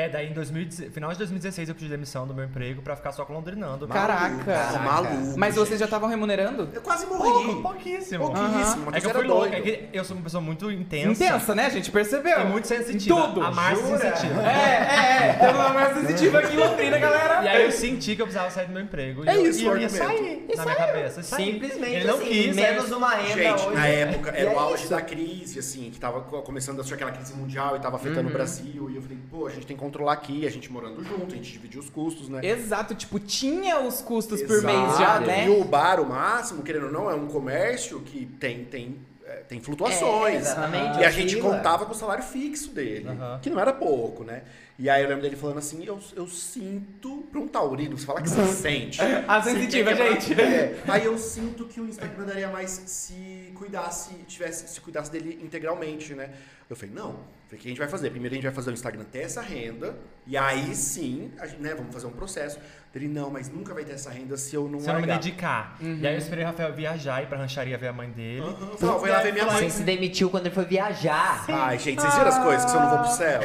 É, 0.00 0.08
daí 0.08 0.30
em 0.30 0.32
2016, 0.32 0.92
final 0.94 1.10
de 1.12 1.18
2016 1.18 1.68
eu 1.68 1.74
pedi 1.74 1.88
demissão 1.88 2.26
do 2.26 2.34
meu 2.34 2.44
emprego 2.44 2.80
pra 2.80 2.96
ficar 2.96 3.12
só 3.12 3.24
com 3.24 3.34
londrinando. 3.34 3.86
Caraca. 3.86 4.78
Maluco, 4.78 5.14
maluco, 5.14 5.38
Mas 5.38 5.54
vocês 5.54 5.78
já 5.78 5.84
estavam 5.84 6.08
remunerando? 6.08 6.68
Eu 6.72 6.80
quase 6.80 7.06
Pouco, 7.06 7.22
morri. 7.24 7.62
pouquíssimo. 7.62 8.26
Pouquíssimo, 8.32 8.88
É 8.88 8.90
mas 8.92 9.00
que 9.02 9.06
eu 9.06 9.10
era 9.10 9.18
fui 9.18 9.28
louco, 9.28 9.46
é 9.46 9.60
doido. 9.60 9.62
que 9.62 9.88
eu 9.98 10.04
sou 10.04 10.16
uma 10.16 10.22
pessoa 10.22 10.40
muito 10.40 10.70
intensa. 10.70 11.24
Intensa, 11.24 11.54
né? 11.54 11.66
A 11.66 11.70
gente 11.70 11.90
percebeu. 11.90 12.40
E 12.40 12.44
muito 12.44 12.66
sensitiva. 12.66 13.20
Tudo. 13.28 13.42
A 13.42 13.50
Márcia 13.50 13.84
Jura? 13.86 13.98
sensitiva. 13.98 14.42
É, 14.42 14.46
é, 14.46 15.28
é. 15.28 15.32
Temos 15.34 15.54
uma 15.56 15.68
mais 15.70 15.98
sensitiva 15.98 16.38
aqui 16.38 16.54
em 16.54 16.58
Londrina, 16.58 16.98
galera. 16.98 17.44
E 17.44 17.48
aí 17.48 17.64
eu 17.64 17.72
senti 17.72 18.16
que 18.16 18.22
eu 18.22 18.26
precisava 18.26 18.50
sair 18.50 18.66
do 18.66 18.72
meu 18.72 18.82
emprego. 18.82 19.28
É 19.28 19.34
e 19.34 19.36
eu, 19.36 19.46
isso 19.50 19.60
e 19.62 19.66
eu 19.66 19.76
ia 19.78 19.88
sair 19.88 20.46
na 20.56 20.64
minha 20.64 20.76
cabeça. 20.76 21.22
Simplesmente 21.22 21.94
Ele 21.96 22.04
não 22.06 22.14
assim, 22.16 22.24
quis, 22.26 22.56
menos 22.56 22.84
aí 22.84 22.90
eu- 22.90 22.96
uma 22.98 23.10
renda 23.14 23.34
Gente, 23.42 23.66
hoje. 23.66 23.74
na 23.76 23.86
época 23.86 24.30
era 24.30 24.50
é 24.50 24.54
o 24.54 24.58
auge 24.58 24.82
isso. 24.84 24.90
da 24.90 25.00
crise, 25.02 25.58
assim, 25.58 25.90
que 25.90 25.98
tava 26.00 26.20
co- 26.22 26.42
começando 26.42 26.78
a 26.78 26.80
assistir 26.80 26.94
aquela 26.94 27.12
crise 27.12 27.34
mundial 27.34 27.76
e 27.76 27.80
tava 27.80 27.96
afetando 27.96 28.20
Uhum. 28.22 28.28
o 28.28 28.32
Brasil. 28.32 28.90
E 28.90 28.96
eu 28.96 29.02
falei, 29.02 29.18
pô, 29.30 29.46
a 29.46 29.50
gente 29.50 29.66
tem 29.66 29.76
que 29.76 29.82
controlar 29.90 30.12
aqui, 30.12 30.46
a 30.46 30.50
gente 30.50 30.70
morando 30.70 31.02
junto, 31.04 31.34
a 31.34 31.36
gente 31.36 31.50
dividir 31.50 31.78
os 31.80 31.90
custos, 31.90 32.28
né? 32.28 32.40
Exato, 32.44 32.94
tipo, 32.94 33.18
tinha 33.18 33.80
os 33.80 34.00
custos 34.00 34.40
por 34.42 34.62
mês 34.62 34.78
Exato. 34.94 34.98
já, 34.98 35.20
né? 35.20 35.46
E 35.46 35.50
o 35.50 35.64
bar, 35.64 36.00
o 36.00 36.08
máximo, 36.08 36.62
querendo 36.62 36.86
ou 36.86 36.92
não, 36.92 37.10
é 37.10 37.14
um 37.14 37.26
comércio 37.26 38.00
que 38.00 38.24
tem, 38.38 38.64
tem, 38.64 38.96
é, 39.26 39.36
tem 39.48 39.60
flutuações. 39.60 40.34
É, 40.34 40.38
exatamente, 40.38 41.00
E 41.00 41.04
a 41.04 41.10
gente 41.10 41.36
contava 41.38 41.84
com 41.84 41.92
o 41.92 41.94
salário 41.94 42.22
fixo 42.22 42.70
dele, 42.70 43.08
Aham. 43.08 43.40
que 43.42 43.50
não 43.50 43.58
era 43.58 43.72
pouco, 43.72 44.22
né? 44.22 44.42
E 44.78 44.88
aí 44.88 45.02
eu 45.02 45.08
lembro 45.08 45.22
dele 45.22 45.36
falando 45.36 45.58
assim, 45.58 45.84
eu, 45.84 45.98
eu 46.16 46.26
sinto, 46.26 47.24
pra 47.30 47.38
um 47.40 47.48
taurino, 47.48 47.98
você 47.98 48.06
fala 48.06 48.22
que 48.22 48.30
você 48.30 48.46
sente. 48.54 49.00
A 49.28 49.40
Você 49.40 49.50
sensitiva, 49.52 49.94
gente. 49.94 50.32
É, 50.40 50.80
aí 50.88 51.04
eu 51.04 51.18
sinto 51.18 51.64
que 51.66 51.80
o 51.80 51.86
Instagram 51.86 52.24
daria 52.24 52.48
mais 52.48 52.70
se 52.86 53.52
cuidasse, 53.56 54.14
tivesse, 54.26 54.68
se 54.72 54.80
cuidasse 54.80 55.10
dele 55.10 55.38
integralmente, 55.42 56.14
né? 56.14 56.30
Eu 56.68 56.76
falei, 56.76 56.94
não. 56.94 57.39
O 57.52 57.56
que 57.56 57.66
a 57.66 57.70
gente 57.70 57.78
vai 57.78 57.88
fazer? 57.88 58.10
Primeiro 58.10 58.32
a 58.32 58.36
gente 58.36 58.44
vai 58.44 58.54
fazer 58.54 58.70
o 58.70 58.74
Instagram 58.74 59.04
ter 59.04 59.20
essa 59.20 59.40
renda, 59.40 59.98
e 60.26 60.36
aí 60.36 60.74
sim, 60.74 61.32
gente, 61.46 61.60
né, 61.60 61.74
vamos 61.74 61.92
fazer 61.92 62.06
um 62.06 62.12
processo. 62.12 62.60
Ele, 62.92 63.06
não, 63.06 63.30
mas 63.30 63.48
nunca 63.48 63.72
vai 63.72 63.84
ter 63.84 63.92
essa 63.92 64.10
renda 64.10 64.36
se 64.36 64.52
eu 64.52 64.68
não 64.68 64.80
Se 64.80 64.88
eu 64.88 64.94
não 64.94 65.00
me 65.00 65.06
largar." 65.06 65.22
dedicar. 65.22 65.76
E 65.80 66.04
aí 66.04 66.12
eu 66.14 66.18
esperei 66.18 66.42
o 66.42 66.46
Rafael 66.48 66.72
viajar, 66.72 67.22
ir 67.22 67.26
pra 67.28 67.38
rancharia 67.38 67.78
ver 67.78 67.86
a 67.86 67.92
mãe 67.92 68.10
dele. 68.10 68.42
Falei, 68.80 68.94
"Ó, 68.96 68.98
vai 68.98 69.10
lá 69.12 69.20
ver 69.20 69.32
minha 69.32 69.46
mãe. 69.46 69.56
Você 69.58 69.70
se 69.70 69.82
demitiu 69.84 70.28
quando 70.28 70.46
ele 70.46 70.54
foi 70.56 70.64
viajar. 70.64 71.44
Ai, 71.48 71.78
gente, 71.78 72.00
vocês 72.00 72.12
viram 72.14 72.26
as 72.28 72.38
coisas 72.40 72.64
que 72.64 72.70
se 72.72 72.76
eu 72.76 72.80
não 72.82 72.90
vou 72.90 72.98
pro 72.98 73.10
céu? 73.12 73.40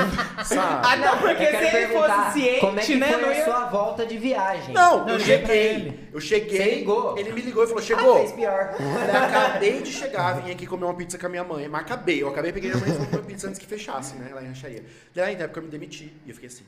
Sabe? 0.46 0.86
Ah, 0.88 0.96
não, 0.96 1.18
porque 1.18 1.32
Eu 1.32 1.36
quero 1.36 1.58
se 1.58 1.76
ele 1.76 1.86
perguntar, 1.88 2.24
fosse 2.24 2.40
ciente, 2.40 2.60
como 2.60 2.80
é 2.80 2.82
que 2.82 2.94
né? 2.96 3.08
foi 3.12 3.20
não 3.20 3.28
a 3.28 3.34
ia- 3.34 3.44
sua 3.44 3.64
volta 3.66 4.06
de 4.06 4.16
viagem? 4.16 4.74
Não, 4.74 4.98
Não, 5.00 5.08
eu 5.08 5.12
eu 5.14 5.18
liguei 5.18 5.38
pra 5.40 5.46
cheguei. 5.48 5.66
ele. 5.74 6.08
Eu 6.14 6.20
cheguei. 6.20 6.56
Você 6.56 6.74
ligou? 6.76 7.18
Ele 7.18 7.32
me 7.32 7.40
ligou 7.42 7.64
e 7.64 7.66
falou: 7.66 7.82
Ah, 7.82 7.86
chegou. 7.86 8.16
fez 8.16 8.32
pior. 8.32 8.76
Eu 8.80 8.92
falei, 8.94 9.16
acabei 9.16 9.82
de 9.82 9.92
chegar, 9.92 10.40
vim 10.40 10.50
aqui 10.52 10.66
comer 10.66 10.84
uma 10.86 10.94
pizza 10.94 11.18
com 11.18 11.26
a 11.26 11.28
minha 11.28 11.44
mãe. 11.44 11.68
Mas 11.68 11.82
acabei. 11.82 12.22
Eu 12.22 12.28
acabei, 12.30 12.50
peguei 12.50 12.72
a 12.72 12.76
mãe 12.78 12.88
e 12.88 12.92
fui 12.94 13.06
comer 13.08 13.24
pizza 13.24 13.46
antes 13.46 13.58
que 13.60 13.66
fechasse, 13.66 14.16
né? 14.16 14.30
Lá 14.34 14.42
em 14.42 14.46
rancharia. 14.46 14.82
Daí, 15.14 15.36
na 15.36 15.44
época, 15.44 15.60
eu 15.60 15.64
me 15.64 15.68
demiti. 15.70 16.10
E 16.24 16.30
eu 16.30 16.34
fiquei 16.34 16.48
assim. 16.48 16.64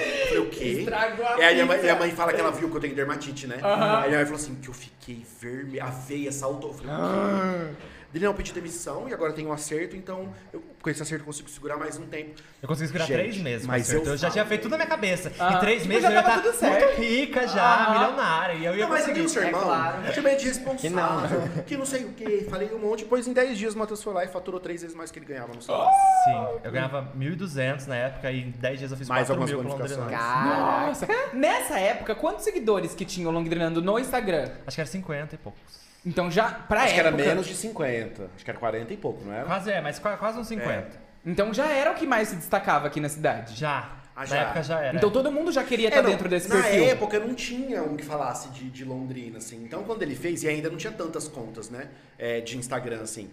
Eu 0.00 0.26
falei, 0.26 0.38
o 0.42 0.50
quê? 0.50 0.64
Estragou 0.64 1.26
a 1.26 1.38
E 1.38 1.42
aí 1.44 1.54
minha 1.54 1.66
mãe, 1.66 1.80
minha 1.80 1.94
mãe 1.96 2.10
fala 2.10 2.32
que 2.32 2.40
ela 2.40 2.50
viu 2.50 2.70
que 2.70 2.76
eu 2.76 2.80
tenho 2.80 2.94
dermatite, 2.94 3.46
né? 3.46 3.58
Aham. 3.62 3.98
Aí 4.00 4.08
minha 4.08 4.18
mãe 4.18 4.26
falou 4.26 4.40
assim, 4.40 4.54
que 4.56 4.68
eu 4.68 4.74
fiquei 4.74 5.24
vermelho, 5.40 5.82
a 5.84 5.90
veia 5.90 6.32
saltou. 6.32 6.70
Eu 6.70 6.74
falei, 6.74 6.92
o 6.92 6.96
Ah. 6.98 7.68
quê? 7.68 7.74
Ele 8.12 8.24
não, 8.24 8.32
eu 8.32 8.36
pedi 8.36 8.52
demissão 8.52 9.08
e 9.08 9.14
agora 9.14 9.32
tem 9.32 9.46
um 9.46 9.52
acerto, 9.52 9.94
então 9.96 10.32
eu, 10.52 10.60
com 10.82 10.90
esse 10.90 11.00
acerto 11.00 11.22
eu 11.22 11.26
consigo 11.26 11.48
segurar 11.48 11.76
mais 11.76 11.96
um 11.96 12.06
tempo. 12.06 12.32
Eu 12.60 12.66
consegui 12.68 12.88
segurar 12.88 13.04
Gente, 13.06 13.16
três 13.18 13.36
meses, 13.38 13.66
mas 13.66 13.88
mas 13.88 13.94
eu, 13.94 14.02
eu 14.04 14.16
já 14.16 14.28
tinha 14.30 14.44
feito 14.44 14.62
tudo 14.62 14.72
na 14.72 14.78
minha 14.78 14.88
cabeça. 14.88 15.28
Em 15.30 15.58
três 15.60 15.86
meses 15.86 16.02
já 16.02 16.10
eu 16.10 16.14
ia 16.14 16.22
tava 16.22 16.52
certo. 16.52 16.84
muito 16.86 17.00
rica 17.00 17.46
já, 17.46 17.62
Aham. 17.84 17.92
milionária. 17.92 18.54
E 18.54 18.64
eu 18.64 18.74
ia 18.76 18.82
Não, 18.82 18.88
mas 18.88 19.00
conseguir. 19.02 19.18
ali 19.20 19.26
o 19.26 19.28
seu 19.28 19.42
é 19.42 19.46
irmão, 19.46 19.62
claro. 19.62 20.06
eu 20.06 20.12
chamei 20.12 20.36
de 20.36 20.44
responsável, 20.48 20.80
Que 20.80 20.88
não. 20.90 21.62
que 21.64 21.76
não 21.76 21.86
sei 21.86 22.04
o 22.04 22.12
que, 22.12 22.46
falei 22.50 22.68
um 22.74 22.78
monte, 22.78 23.04
depois 23.04 23.28
em 23.28 23.32
10 23.32 23.56
dias 23.56 23.74
o 23.74 23.78
Matheus 23.78 24.02
foi 24.02 24.12
lá 24.12 24.24
e 24.24 24.28
faturou 24.28 24.58
três 24.58 24.82
vezes 24.82 24.96
mais 24.96 25.10
que 25.12 25.18
ele 25.18 25.26
ganhava 25.26 25.52
no 25.54 25.62
salário. 25.62 25.92
Sim, 26.24 26.60
eu 26.64 26.72
ganhava 26.72 27.12
1.200 27.16 27.86
na 27.86 27.94
época 27.96 28.30
e 28.32 28.40
em 28.42 28.50
10 28.50 28.78
dias 28.80 28.90
eu 28.90 28.96
fiz 28.96 29.08
Mais 29.08 29.28
4 29.28 29.32
algumas 29.34 29.50
mil 29.50 29.62
com 29.62 29.78
bonificações. 29.78 30.00
Londrina. 30.10 30.86
Nossa. 30.86 31.06
Nessa 31.32 31.78
época, 31.78 32.14
quantos 32.16 32.44
seguidores 32.44 32.92
que 32.94 33.04
tinha 33.04 33.28
o 33.28 33.30
Longrinando 33.30 33.80
no 33.80 33.98
Instagram? 33.98 34.50
Acho 34.66 34.74
que 34.74 34.80
era 34.80 34.90
50 34.90 35.34
e 35.36 35.38
poucos. 35.38 35.89
Então 36.04 36.30
já, 36.30 36.50
pra 36.50 36.82
Acho 36.82 36.94
que 36.94 37.00
época... 37.00 37.16
era 37.22 37.28
menos 37.30 37.46
de 37.46 37.54
50, 37.54 38.30
acho 38.34 38.44
que 38.44 38.50
era 38.50 38.58
40 38.58 38.92
e 38.92 38.96
pouco, 38.96 39.24
não 39.24 39.32
era? 39.32 39.44
Quase 39.44 39.70
é, 39.70 39.80
mas 39.80 39.98
qua- 39.98 40.16
quase 40.16 40.38
uns 40.38 40.46
50. 40.48 40.88
Então 41.26 41.52
já 41.52 41.66
era 41.70 41.90
o 41.92 41.94
que 41.94 42.06
mais 42.06 42.28
se 42.28 42.36
destacava 42.36 42.86
aqui 42.86 43.00
na 43.00 43.08
cidade. 43.08 43.54
Já. 43.56 43.96
Ah, 44.16 44.20
na 44.20 44.26
já. 44.26 44.36
época 44.38 44.62
já 44.62 44.80
era. 44.80 44.96
Então 44.96 45.10
todo 45.10 45.30
mundo 45.30 45.52
já 45.52 45.62
queria 45.62 45.86
É, 45.86 45.90
estar 45.90 46.02
não, 46.02 46.10
dentro 46.10 46.28
desse 46.28 46.48
na 46.48 46.56
perfil. 46.60 46.84
época 46.84 47.18
não 47.20 47.34
tinha 47.34 47.82
um 47.82 47.96
que 47.96 48.04
falasse 48.04 48.48
de, 48.50 48.68
de 48.70 48.84
Londrina, 48.84 49.38
assim. 49.38 49.62
Então, 49.64 49.82
quando 49.84 50.02
ele 50.02 50.14
fez, 50.14 50.42
e 50.42 50.48
ainda 50.48 50.68
não 50.68 50.76
tinha 50.76 50.92
tantas 50.92 51.28
contas, 51.28 51.70
né? 51.70 51.88
é, 52.18 52.40
de 52.40 52.58
Instagram, 52.58 53.00
assim, 53.02 53.30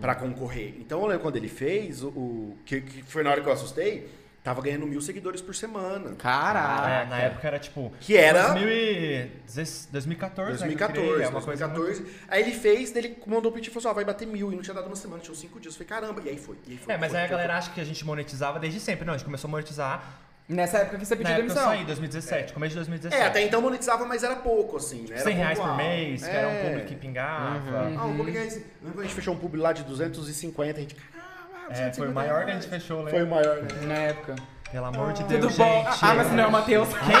pra 0.00 0.14
concorrer. 0.14 0.74
Então, 0.78 1.00
eu 1.02 1.06
lembro 1.08 1.22
quando 1.22 1.36
ele 1.36 1.48
fez, 1.48 2.02
o, 2.02 2.08
o- 2.08 2.58
que, 2.64 2.80
que 2.80 3.02
foi 3.02 3.22
na 3.22 3.30
hora 3.30 3.42
que 3.42 3.48
eu 3.48 3.52
assustei, 3.52 4.08
tava 4.42 4.62
ganhando 4.62 4.86
mil 4.86 5.00
seguidores 5.00 5.40
por 5.40 5.54
semana. 5.54 6.14
Caraca. 6.16 6.88
É, 6.88 7.04
na 7.06 7.18
época 7.20 7.46
era 7.46 7.58
tipo. 7.58 7.92
Que 8.00 8.16
era 8.16 8.48
2010 8.54 9.88
2014, 9.92 10.52
né, 10.52 10.56
que 10.58 10.64
eu 10.64 10.88
2014, 10.88 11.08
criei, 11.12 11.24
é 11.24 11.28
uma 11.28 11.42
coisa 11.42 11.68
2014. 11.68 12.24
Aí 12.28 12.42
ele 12.42 12.52
fez, 12.52 12.94
ele 12.96 13.16
mandou 13.26 13.50
o 13.50 13.54
pitch 13.54 13.66
e 13.66 13.70
falou 13.70 13.80
assim, 13.80 13.88
ó, 13.88 13.92
vai 13.92 14.04
bater 14.04 14.26
mil. 14.26 14.52
E 14.52 14.56
não 14.56 14.62
tinha 14.62 14.74
dado 14.74 14.86
uma 14.86 14.96
semana, 14.96 15.20
tinha 15.22 15.32
uns 15.32 15.40
cinco 15.40 15.58
dias. 15.60 15.74
Eu 15.78 15.84
falei, 15.86 16.02
caramba. 16.02 16.22
E 16.24 16.30
aí 16.30 16.38
foi. 16.38 16.56
E 16.66 16.72
aí 16.72 16.78
foi 16.78 16.94
É, 16.94 16.96
mas 16.98 17.10
foi, 17.10 17.18
aí 17.20 17.24
a 17.24 17.28
foi, 17.28 17.36
galera 17.36 17.58
acha 17.58 17.70
que 17.70 17.80
a 17.80 17.84
gente 17.84 18.04
monetizava 18.04 18.58
desde 18.58 18.80
sempre. 18.80 19.04
Não, 19.04 19.14
a 19.14 19.16
gente 19.16 19.26
começou 19.26 19.48
a 19.48 19.50
monetizar 19.50 20.20
Nessa 20.48 20.78
época 20.78 20.98
que 20.98 21.06
você 21.06 21.14
na 21.14 21.18
pediu 21.18 21.34
época 21.34 21.46
que 21.46 21.50
eu 21.52 21.54
demissão. 21.62 21.72
saí, 21.78 21.84
2017, 21.86 22.52
começo 22.54 22.70
de 22.70 22.76
2017. 22.76 23.22
É, 23.22 23.26
até 23.26 23.40
então 23.42 23.62
monetizava, 23.62 24.04
mas 24.04 24.24
era 24.24 24.34
pouco, 24.34 24.78
assim, 24.78 25.02
né? 25.02 25.10
Era 25.14 25.20
100 25.22 25.34
reais 25.36 25.58
por 25.60 25.76
mês, 25.76 26.24
que 26.24 26.28
era 26.28 26.48
um 26.48 26.50
É. 26.50 26.64
público 26.64 26.86
que 26.88 26.94
pingava. 26.96 27.88
Ah, 27.96 28.04
o 28.06 28.16
público 28.16 28.36
é 28.36 28.46
esse. 28.48 28.66
A 28.98 29.02
gente 29.02 29.14
fechou 29.14 29.32
um 29.32 29.36
público 29.38 29.62
lá 29.62 29.72
de 29.72 29.84
250, 29.84 30.76
a 30.76 30.80
gente... 30.82 30.96
Caramba, 30.96 31.29
É, 31.70 31.92
foi 31.92 32.08
o 32.08 32.12
maior 32.12 32.44
que 32.44 32.50
a 32.50 32.54
gente 32.54 32.68
fechou, 32.68 33.04
né? 33.04 33.10
Foi 33.10 33.22
o 33.22 33.26
maior, 33.26 33.56
né? 33.62 33.68
Na 33.86 33.94
época. 33.94 34.36
Pelo 34.72 34.86
amor 34.86 35.12
de 35.12 35.24
Deus, 35.24 35.46
Tudo 35.46 35.56
bom? 35.56 35.84
gente. 35.84 35.98
Ah, 36.04 36.14
mas 36.14 36.26
se 36.28 36.34
não 36.34 36.44
é 36.44 36.46
o 36.46 36.52
Matheus. 36.52 36.88
Quem 36.88 37.08
que 37.08 37.12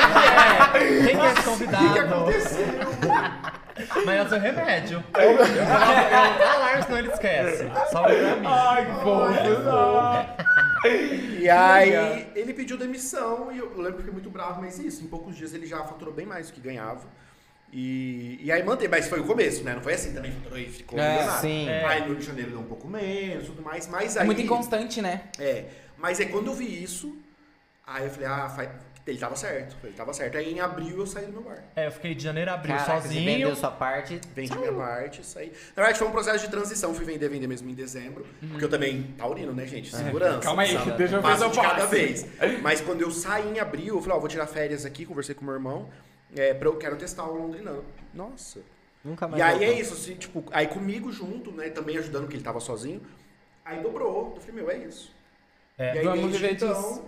é? 0.78 1.06
Quem 1.06 1.16
que 1.16 1.26
é 1.26 1.32
esse 1.32 1.42
convidado? 1.42 1.86
O 1.86 1.92
que 1.92 1.98
aconteceu? 1.98 2.66
Mas 4.04 4.16
é 4.16 4.22
o 4.22 4.28
seu 4.28 4.40
remédio. 4.40 5.04
Eu 5.18 5.36
vou 5.36 5.46
senão 6.84 6.98
ele 6.98 7.08
esquece. 7.12 7.70
Salve 7.90 8.16
pra 8.16 8.36
mim. 8.36 8.46
Ai, 8.46 8.86
que 8.86 8.92
fofo. 9.02 9.32
E 11.40 11.48
aí 11.48 12.30
ele 12.34 12.52
pediu 12.52 12.76
demissão 12.76 13.50
e 13.52 13.58
eu 13.58 13.68
lembro 13.76 13.92
que 13.92 13.98
fiquei 13.98 14.12
muito 14.12 14.30
bravo, 14.30 14.60
mas 14.60 14.78
isso, 14.78 15.02
em 15.04 15.06
poucos 15.06 15.36
dias 15.36 15.52
ele 15.54 15.66
já 15.66 15.78
faturou 15.84 16.12
bem 16.12 16.26
mais 16.26 16.48
do 16.48 16.52
que 16.52 16.60
ganhava. 16.60 17.06
E, 17.72 18.40
e 18.42 18.50
aí 18.50 18.62
manteve, 18.64 18.88
mas 18.88 19.08
foi 19.08 19.20
o 19.20 19.24
começo, 19.24 19.62
né? 19.62 19.74
Não 19.74 19.82
foi 19.82 19.94
assim 19.94 20.12
também, 20.12 20.32
faturou 20.32 20.58
e 20.58 20.66
ficou 20.66 20.98
É, 20.98 21.08
milionário. 21.12 21.40
sim. 21.40 21.68
É. 21.68 21.84
Aí 21.84 22.00
no 22.00 22.06
Rio 22.08 22.16
de 22.16 22.26
Janeiro 22.26 22.50
deu 22.50 22.60
um 22.60 22.64
pouco 22.64 22.88
menos, 22.88 23.46
tudo 23.46 23.62
mais, 23.62 23.86
mas 23.86 24.16
aí... 24.16 24.22
É 24.24 24.26
muito 24.26 24.40
inconstante, 24.42 25.00
né? 25.00 25.22
É, 25.38 25.66
mas 25.96 26.18
é 26.18 26.24
quando 26.26 26.48
eu 26.48 26.54
vi 26.54 26.82
isso, 26.82 27.16
aí 27.86 28.04
eu 28.04 28.10
falei, 28.10 28.26
ah, 28.28 28.48
ele 29.06 29.18
tava 29.18 29.34
certo, 29.36 29.76
ele 29.82 29.92
tava 29.92 30.12
certo. 30.12 30.36
Aí 30.36 30.52
em 30.52 30.60
abril 30.60 30.98
eu 30.98 31.06
saí 31.06 31.26
do 31.26 31.32
meu 31.32 31.42
bar. 31.42 31.62
É, 31.74 31.86
eu 31.86 31.92
fiquei 31.92 32.14
de 32.14 32.22
janeiro 32.22 32.50
a 32.50 32.54
abril 32.54 32.76
Caraca, 32.76 33.00
você 33.00 33.08
sozinho. 33.08 33.24
vendeu 33.24 33.56
sua 33.56 33.70
parte. 33.70 34.20
Vendi 34.34 34.56
minha 34.56 34.72
parte, 34.72 35.24
saí. 35.24 35.48
Na 35.74 35.82
verdade, 35.82 35.98
foi 35.98 36.06
um 36.08 36.12
processo 36.12 36.44
de 36.44 36.50
transição. 36.50 36.94
Fui 36.94 37.04
vender, 37.04 37.28
vender 37.28 37.46
mesmo 37.46 37.68
em 37.70 37.74
dezembro. 37.74 38.26
Porque 38.50 38.64
eu 38.64 38.68
também, 38.68 39.14
taurino, 39.16 39.52
né, 39.52 39.66
gente? 39.66 39.94
Segurança. 39.94 40.40
Calma 40.40 40.62
aí, 40.62 40.74
sabe? 40.74 40.92
deixa 40.92 41.16
eu 41.16 41.22
Passo 41.22 41.38
ver 41.38 41.46
se 41.46 41.50
de 41.52 41.58
eu 41.58 41.62
cada 41.70 41.86
vez. 41.86 42.26
Mas 42.62 42.80
quando 42.80 43.00
eu 43.00 43.10
saí 43.10 43.48
em 43.48 43.58
abril, 43.58 43.96
eu 43.96 44.00
falei, 44.02 44.16
ó, 44.16 44.20
vou 44.20 44.28
tirar 44.28 44.46
férias 44.46 44.84
aqui, 44.84 45.04
conversei 45.06 45.34
com 45.34 45.44
meu 45.44 45.54
irmão. 45.54 45.88
É, 46.36 46.54
pra 46.54 46.68
eu 46.68 46.76
quero 46.76 46.96
testar 46.96 47.24
o 47.24 47.34
londrinano. 47.36 47.84
Nossa. 48.14 48.60
Nunca 49.04 49.26
mais. 49.26 49.40
E 49.40 49.42
aí 49.42 49.64
é 49.64 49.80
isso, 49.80 49.94
assim, 49.94 50.14
tipo, 50.14 50.44
aí 50.52 50.66
comigo 50.66 51.10
junto, 51.10 51.50
né, 51.52 51.70
também 51.70 51.96
ajudando, 51.98 52.28
que 52.28 52.36
ele 52.36 52.42
tava 52.44 52.60
sozinho. 52.60 53.00
Aí 53.64 53.82
dobrou. 53.82 54.32
Eu 54.34 54.40
falei, 54.40 54.56
meu, 54.62 54.70
é 54.70 54.76
isso. 54.78 55.14
É, 55.78 55.94
e 55.94 55.98
aí 56.00 56.04
vamos 56.04 56.20
desde 56.20 56.38
viver 56.38 56.52
então, 56.54 56.74
disso. 56.82 57.04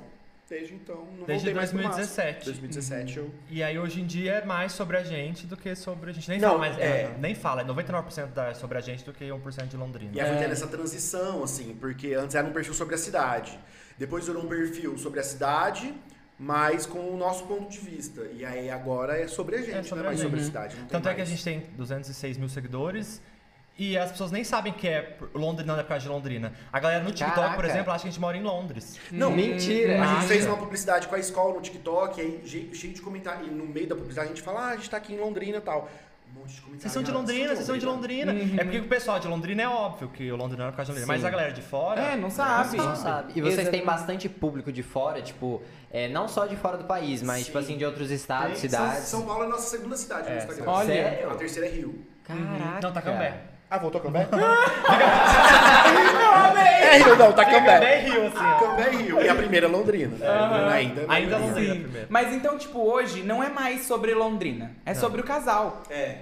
desde 0.49 0.75
então, 0.75 0.97
não 1.19 1.27
Desde 1.27 1.45
voltei 1.47 1.55
mais 1.55 1.71
pro 1.71 1.83
máximo. 1.83 1.97
2017. 1.99 2.45
2017 2.47 3.19
eu... 3.19 3.31
E 3.51 3.63
aí 3.63 3.79
hoje 3.79 4.01
em 4.01 4.07
dia 4.07 4.33
é 4.37 4.45
mais 4.47 4.73
sobre 4.73 4.97
a 4.97 5.03
gente 5.05 5.47
do 5.47 5.57
que 5.59 5.75
sobre 5.75 6.11
a 6.11 6.13
gente. 6.15 6.29
Nem 6.31 6.41
Não, 6.41 6.51
fala, 6.51 6.59
mas 6.61 6.79
é, 6.79 7.03
é. 7.03 7.17
nem 7.19 7.35
fala, 7.35 7.61
é 7.61 7.65
99% 7.67 8.27
da, 8.29 8.55
sobre 8.55 8.79
a 8.79 8.81
gente 8.81 9.05
do 9.05 9.13
que 9.13 9.27
1% 9.27 9.67
de 9.67 9.77
Londrina. 9.77 10.13
E 10.15 10.21
aí 10.21 10.27
foi 10.27 10.37
É. 10.37 10.41
tendo 10.41 10.53
essa 10.53 10.67
transição, 10.67 11.43
assim, 11.43 11.77
porque 11.79 12.15
antes 12.15 12.35
era 12.35 12.47
um 12.47 12.53
perfil 12.53 12.73
sobre 12.73 12.95
a 12.95 12.99
cidade. 12.99 13.59
Depois 13.99 14.27
virou 14.27 14.43
um 14.43 14.49
perfil 14.49 14.97
sobre 14.97 15.21
a 15.21 15.23
cidade, 15.23 15.95
mas 16.39 16.87
com 16.87 16.99
o 16.99 17.17
nosso 17.17 17.45
ponto 17.45 17.69
de 17.71 17.79
vista. 17.79 18.23
E 18.37 18.45
aí 18.45 18.69
agora 18.71 19.17
é 19.19 19.27
sobre 19.29 19.57
a 19.57 19.61
gente, 19.61 19.75
É 19.77 19.83
sobre 19.83 19.97
não 20.05 20.11
é 20.11 20.15
mais 20.15 20.21
sobre 20.21 20.41
a 20.41 20.43
cidade. 20.45 20.77
Tanto 20.89 21.09
é 21.09 21.15
que 21.15 21.21
a 21.21 21.25
mais. 21.25 21.29
gente 21.29 21.45
tem 21.45 21.61
206 21.77 22.37
mil 22.39 22.49
seguidores 22.49 23.21
e 23.79 23.97
as 23.97 24.11
pessoas 24.11 24.31
nem 24.31 24.45
sabem 24.45 24.73
que 24.73 24.87
é 24.87 25.01
por- 25.03 25.31
Londrina, 25.35 25.73
não 25.73 25.81
é 25.81 25.83
por 25.83 25.89
causa 25.91 26.03
de 26.03 26.09
Londrina. 26.09 26.53
A 26.73 26.79
galera 26.81 27.03
no 27.03 27.11
TikTok, 27.11 27.35
por 27.35 27.43
Caraca. 27.57 27.69
exemplo, 27.69 27.93
acha 27.93 28.03
que 28.03 28.09
a 28.09 28.11
gente 28.11 28.21
mora 28.21 28.37
em 28.37 28.43
Londres. 28.43 28.99
Não, 29.11 29.31
Mentira. 29.31 30.03
A 30.03 30.07
gente 30.07 30.17
Acha. 30.19 30.29
fez 30.29 30.47
uma 30.47 30.57
publicidade 30.57 31.07
com 31.09 31.15
a 31.15 31.19
escola 31.19 31.55
no 31.55 31.61
TikTok, 31.61 32.21
aí 32.21 32.43
che- 32.45 32.71
cheio 32.75 32.93
de 32.93 33.01
comentários. 33.01 33.49
E 33.49 33.51
no 33.51 33.65
meio 33.67 33.87
da 33.89 33.95
publicidade 33.95 34.27
a 34.29 34.35
gente 34.35 34.43
fala, 34.43 34.61
ah, 34.61 34.69
a 34.71 34.77
gente 34.77 34.91
tá 34.91 34.97
aqui 34.99 35.15
em 35.15 35.19
Londrina 35.19 35.59
e 35.59 35.61
tal. 35.61 35.89
Um 36.35 36.41
monte 36.41 36.55
de 36.55 36.61
comentários. 36.63 36.83
Vocês 36.83 36.93
são 36.93 37.03
de 37.03 37.11
ah, 37.11 37.15
Londrina, 37.15 37.55
vocês 37.55 37.67
são 37.67 37.79
de 37.79 37.85
Londrina. 37.87 38.33
Uhum. 38.33 38.55
É 38.59 38.65
porque 38.65 38.79
o 38.79 38.89
pessoal 38.89 39.21
de 39.21 39.29
Londrina 39.29 39.63
é 39.63 39.69
óbvio 39.69 40.09
que 40.09 40.33
o 40.33 40.37
Londrina 40.37 40.65
é 40.65 40.71
por 40.71 40.77
causa 40.77 40.93
de 40.93 40.99
Londrina. 40.99 41.13
Mas 41.13 41.21
Sim. 41.21 41.27
a 41.27 41.31
galera 41.31 41.53
de 41.53 41.63
fora. 41.63 42.01
É, 42.01 42.17
não 42.17 42.31
sabe. 42.31 42.77
Não 42.77 42.97
sabe. 42.97 43.33
E 43.37 43.41
vocês 43.41 43.55
têm 43.57 43.63
Exatamente. 43.65 43.87
bastante 43.87 44.29
público 44.29 44.73
de 44.73 44.83
fora, 44.83 45.21
tipo, 45.21 45.63
é, 45.91 46.09
não 46.09 46.27
só 46.27 46.47
de 46.47 46.57
fora 46.57 46.79
do 46.79 46.85
país, 46.85 47.23
mas 47.23 47.39
Sim. 47.41 47.45
tipo 47.45 47.59
assim, 47.59 47.77
de 47.77 47.85
outros 47.85 48.11
estados, 48.11 48.61
Tem- 48.61 48.71
cidades. 48.71 49.05
São, 49.05 49.23
Paulo 49.27 49.45
é 49.45 49.47
a 49.47 49.51
nossa 49.51 49.69
segunda 49.71 49.97
cidade 49.97 50.29
É, 50.29 50.33
no 50.33 50.39
Instagram. 50.39 50.65
Olha. 50.71 50.87
Sério? 50.87 51.31
A 51.31 51.35
terceira 51.35 51.69
é 51.69 51.71
Rio. 51.71 52.05
Caraca. 52.25 52.81
Não, 52.83 52.93
tá 52.93 53.03
Cambé. 53.03 53.52
Ah, 53.75 53.79
voltou 53.79 54.01
Cambé? 54.03 54.29
é 56.83 56.99
Rio, 56.99 57.17
não, 57.17 57.33
tá 57.33 57.45
Cambé. 57.45 57.73
Cambé 57.75 58.01
e 58.01 58.11
Rio, 58.11 58.27
assim, 58.27 58.37
ó. 58.37 58.59
Cambé 58.59 58.83
é 58.83 58.91
Rio. 58.91 59.23
E 59.23 59.29
a 59.29 59.35
primeira 59.35 59.67
é 59.67 59.69
Londrina. 59.71 60.15
Ainda, 60.71 61.07
Ainda 61.09 61.39
Londrina. 61.39 61.47
Londrina 61.47 61.75
Sim. 61.75 61.81
primeiro. 61.83 62.07
Mas 62.11 62.35
então, 62.35 62.59
tipo, 62.59 62.79
hoje 62.81 63.23
não 63.23 63.43
é 63.43 63.49
mais 63.49 63.83
sobre 63.87 64.13
Londrina. 64.15 64.73
É 64.85 64.93
sobre 64.95 65.21
o 65.21 65.25
casal. 65.25 65.83
É. 65.89 66.19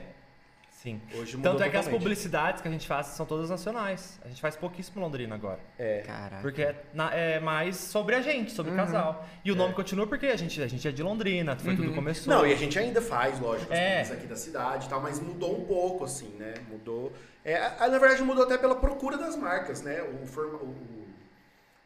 Sim. 0.70 0.98
Hoje 1.14 1.36
mudou 1.36 1.52
Tanto 1.52 1.62
é 1.64 1.68
que 1.68 1.76
as 1.76 1.84
totalmente. 1.84 2.00
publicidades 2.02 2.62
que 2.62 2.68
a 2.68 2.70
gente 2.70 2.86
faz 2.86 3.08
são 3.08 3.26
todas 3.26 3.50
nacionais. 3.50 4.18
A 4.24 4.28
gente 4.28 4.40
faz 4.40 4.56
pouquíssimo 4.56 4.98
Londrina 5.02 5.34
agora. 5.34 5.58
É. 5.78 5.98
Caraca. 6.06 6.40
Porque 6.40 6.62
é, 6.62 6.74
na- 6.94 7.12
é 7.14 7.38
mais 7.38 7.76
sobre 7.76 8.14
a 8.14 8.22
gente, 8.22 8.50
sobre 8.52 8.72
o 8.72 8.76
casal. 8.76 9.26
E 9.44 9.52
o 9.52 9.54
nome 9.56 9.74
continua 9.74 10.06
porque 10.06 10.24
a 10.28 10.36
gente, 10.36 10.62
a 10.62 10.66
gente 10.66 10.88
é 10.88 10.90
de 10.90 11.02
Londrina, 11.02 11.54
foi 11.56 11.76
tudo 11.76 11.92
começou. 11.92 12.32
Não, 12.32 12.46
e 12.46 12.52
a 12.54 12.56
gente 12.56 12.78
ainda 12.78 13.02
faz, 13.02 13.38
lógico, 13.38 13.70
as 13.70 13.78
É. 13.78 13.94
coisas 13.96 14.16
aqui 14.16 14.26
da 14.26 14.36
cidade 14.36 14.86
e 14.86 14.88
tal, 14.88 15.02
mas 15.02 15.20
mudou 15.20 15.60
um 15.60 15.64
pouco, 15.66 16.04
assim, 16.06 16.34
né? 16.38 16.54
Mudou. 16.70 17.12
É, 17.44 17.56
a- 17.56 17.88
na 17.88 17.98
verdade, 17.98 18.22
mudou 18.22 18.44
até 18.44 18.58
pela 18.58 18.74
procura 18.74 19.16
das 19.16 19.36
marcas, 19.36 19.80
né? 19.82 20.02
O, 20.02 20.26
forma, 20.26 20.58
o, 20.58 20.66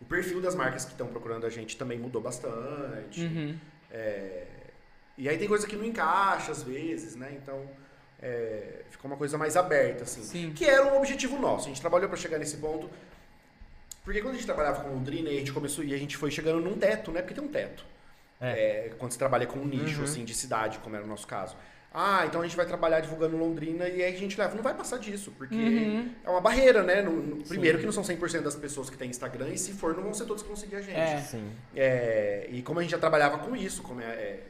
o- 0.00 0.04
perfil 0.08 0.40
das 0.40 0.54
marcas 0.54 0.84
que 0.84 0.92
estão 0.92 1.06
procurando 1.06 1.46
a 1.46 1.50
gente 1.50 1.76
também 1.76 1.98
mudou 1.98 2.20
bastante. 2.20 3.22
Uhum. 3.22 3.58
É, 3.90 4.44
e 5.16 5.28
aí 5.28 5.38
tem 5.38 5.48
coisa 5.48 5.66
que 5.66 5.76
não 5.76 5.84
encaixa 5.84 6.52
às 6.52 6.62
vezes, 6.62 7.16
né? 7.16 7.32
Então 7.42 7.68
é, 8.20 8.82
ficou 8.90 9.10
uma 9.10 9.16
coisa 9.16 9.38
mais 9.38 9.56
aberta, 9.56 10.02
assim. 10.04 10.22
Sim. 10.22 10.52
Que 10.54 10.64
era 10.66 10.84
um 10.84 10.96
objetivo 10.98 11.38
nosso. 11.38 11.66
A 11.66 11.68
gente 11.68 11.80
trabalhou 11.80 12.08
para 12.08 12.18
chegar 12.18 12.38
nesse 12.38 12.56
ponto. 12.58 12.88
Porque 14.04 14.20
quando 14.20 14.34
a 14.34 14.36
gente 14.36 14.46
trabalhava 14.46 14.82
com 14.84 14.90
Londrina 14.90 15.30
e 15.30 15.36
a 15.36 15.38
gente 15.38 15.52
começou 15.52 15.82
e 15.82 15.94
a 15.94 15.98
gente 15.98 16.16
foi 16.16 16.30
chegando 16.30 16.60
num 16.60 16.76
teto, 16.76 17.10
né? 17.10 17.22
Porque 17.22 17.34
tem 17.34 17.42
um 17.44 17.48
teto. 17.48 17.84
É, 18.40 18.90
quando 18.98 19.12
você 19.12 19.18
trabalha 19.18 19.46
com 19.46 19.58
um 19.60 19.64
nicho, 19.66 20.02
assim, 20.02 20.24
de 20.24 20.34
cidade, 20.34 20.78
como 20.80 20.94
era 20.94 21.04
o 21.04 21.08
nosso 21.08 21.26
caso. 21.26 21.56
Ah, 21.96 22.24
então 22.26 22.40
a 22.40 22.44
gente 22.44 22.56
vai 22.56 22.66
trabalhar 22.66 22.98
divulgando 22.98 23.36
Londrina 23.36 23.86
e 23.88 24.02
aí 24.02 24.12
a 24.14 24.18
gente 24.18 24.36
leva, 24.36 24.52
não 24.56 24.64
vai 24.64 24.74
passar 24.74 24.98
disso, 24.98 25.32
porque 25.38 25.54
Uhum. 25.54 26.10
é 26.24 26.28
uma 26.28 26.40
barreira, 26.40 26.82
né? 26.82 27.00
No- 27.00 27.12
no- 27.22 27.44
primeiro 27.44 27.78
que 27.78 27.84
não 27.86 27.92
são 27.92 28.02
100% 28.02 28.42
das 28.42 28.56
pessoas 28.56 28.90
que 28.90 28.96
têm 28.98 29.08
Instagram 29.08 29.50
e 29.50 29.56
se 29.58 29.72
for, 29.72 29.94
não 29.94 30.02
vão 30.02 30.12
ser 30.12 30.24
todos 30.24 30.42
que 30.42 30.48
vão 30.48 30.56
seguir 30.56 30.74
a 30.74 30.80
gente. 30.82 30.98
É. 30.98 31.18
Sim. 31.20 31.48
É, 31.76 32.48
e 32.50 32.62
como 32.62 32.80
a 32.80 32.82
gente 32.82 32.90
já 32.90 32.98
trabalhava 32.98 33.38
com 33.38 33.54
isso, 33.54 33.80
como 33.82 34.00
é, 34.00 34.06
é, 34.06 34.08
é 34.08 34.40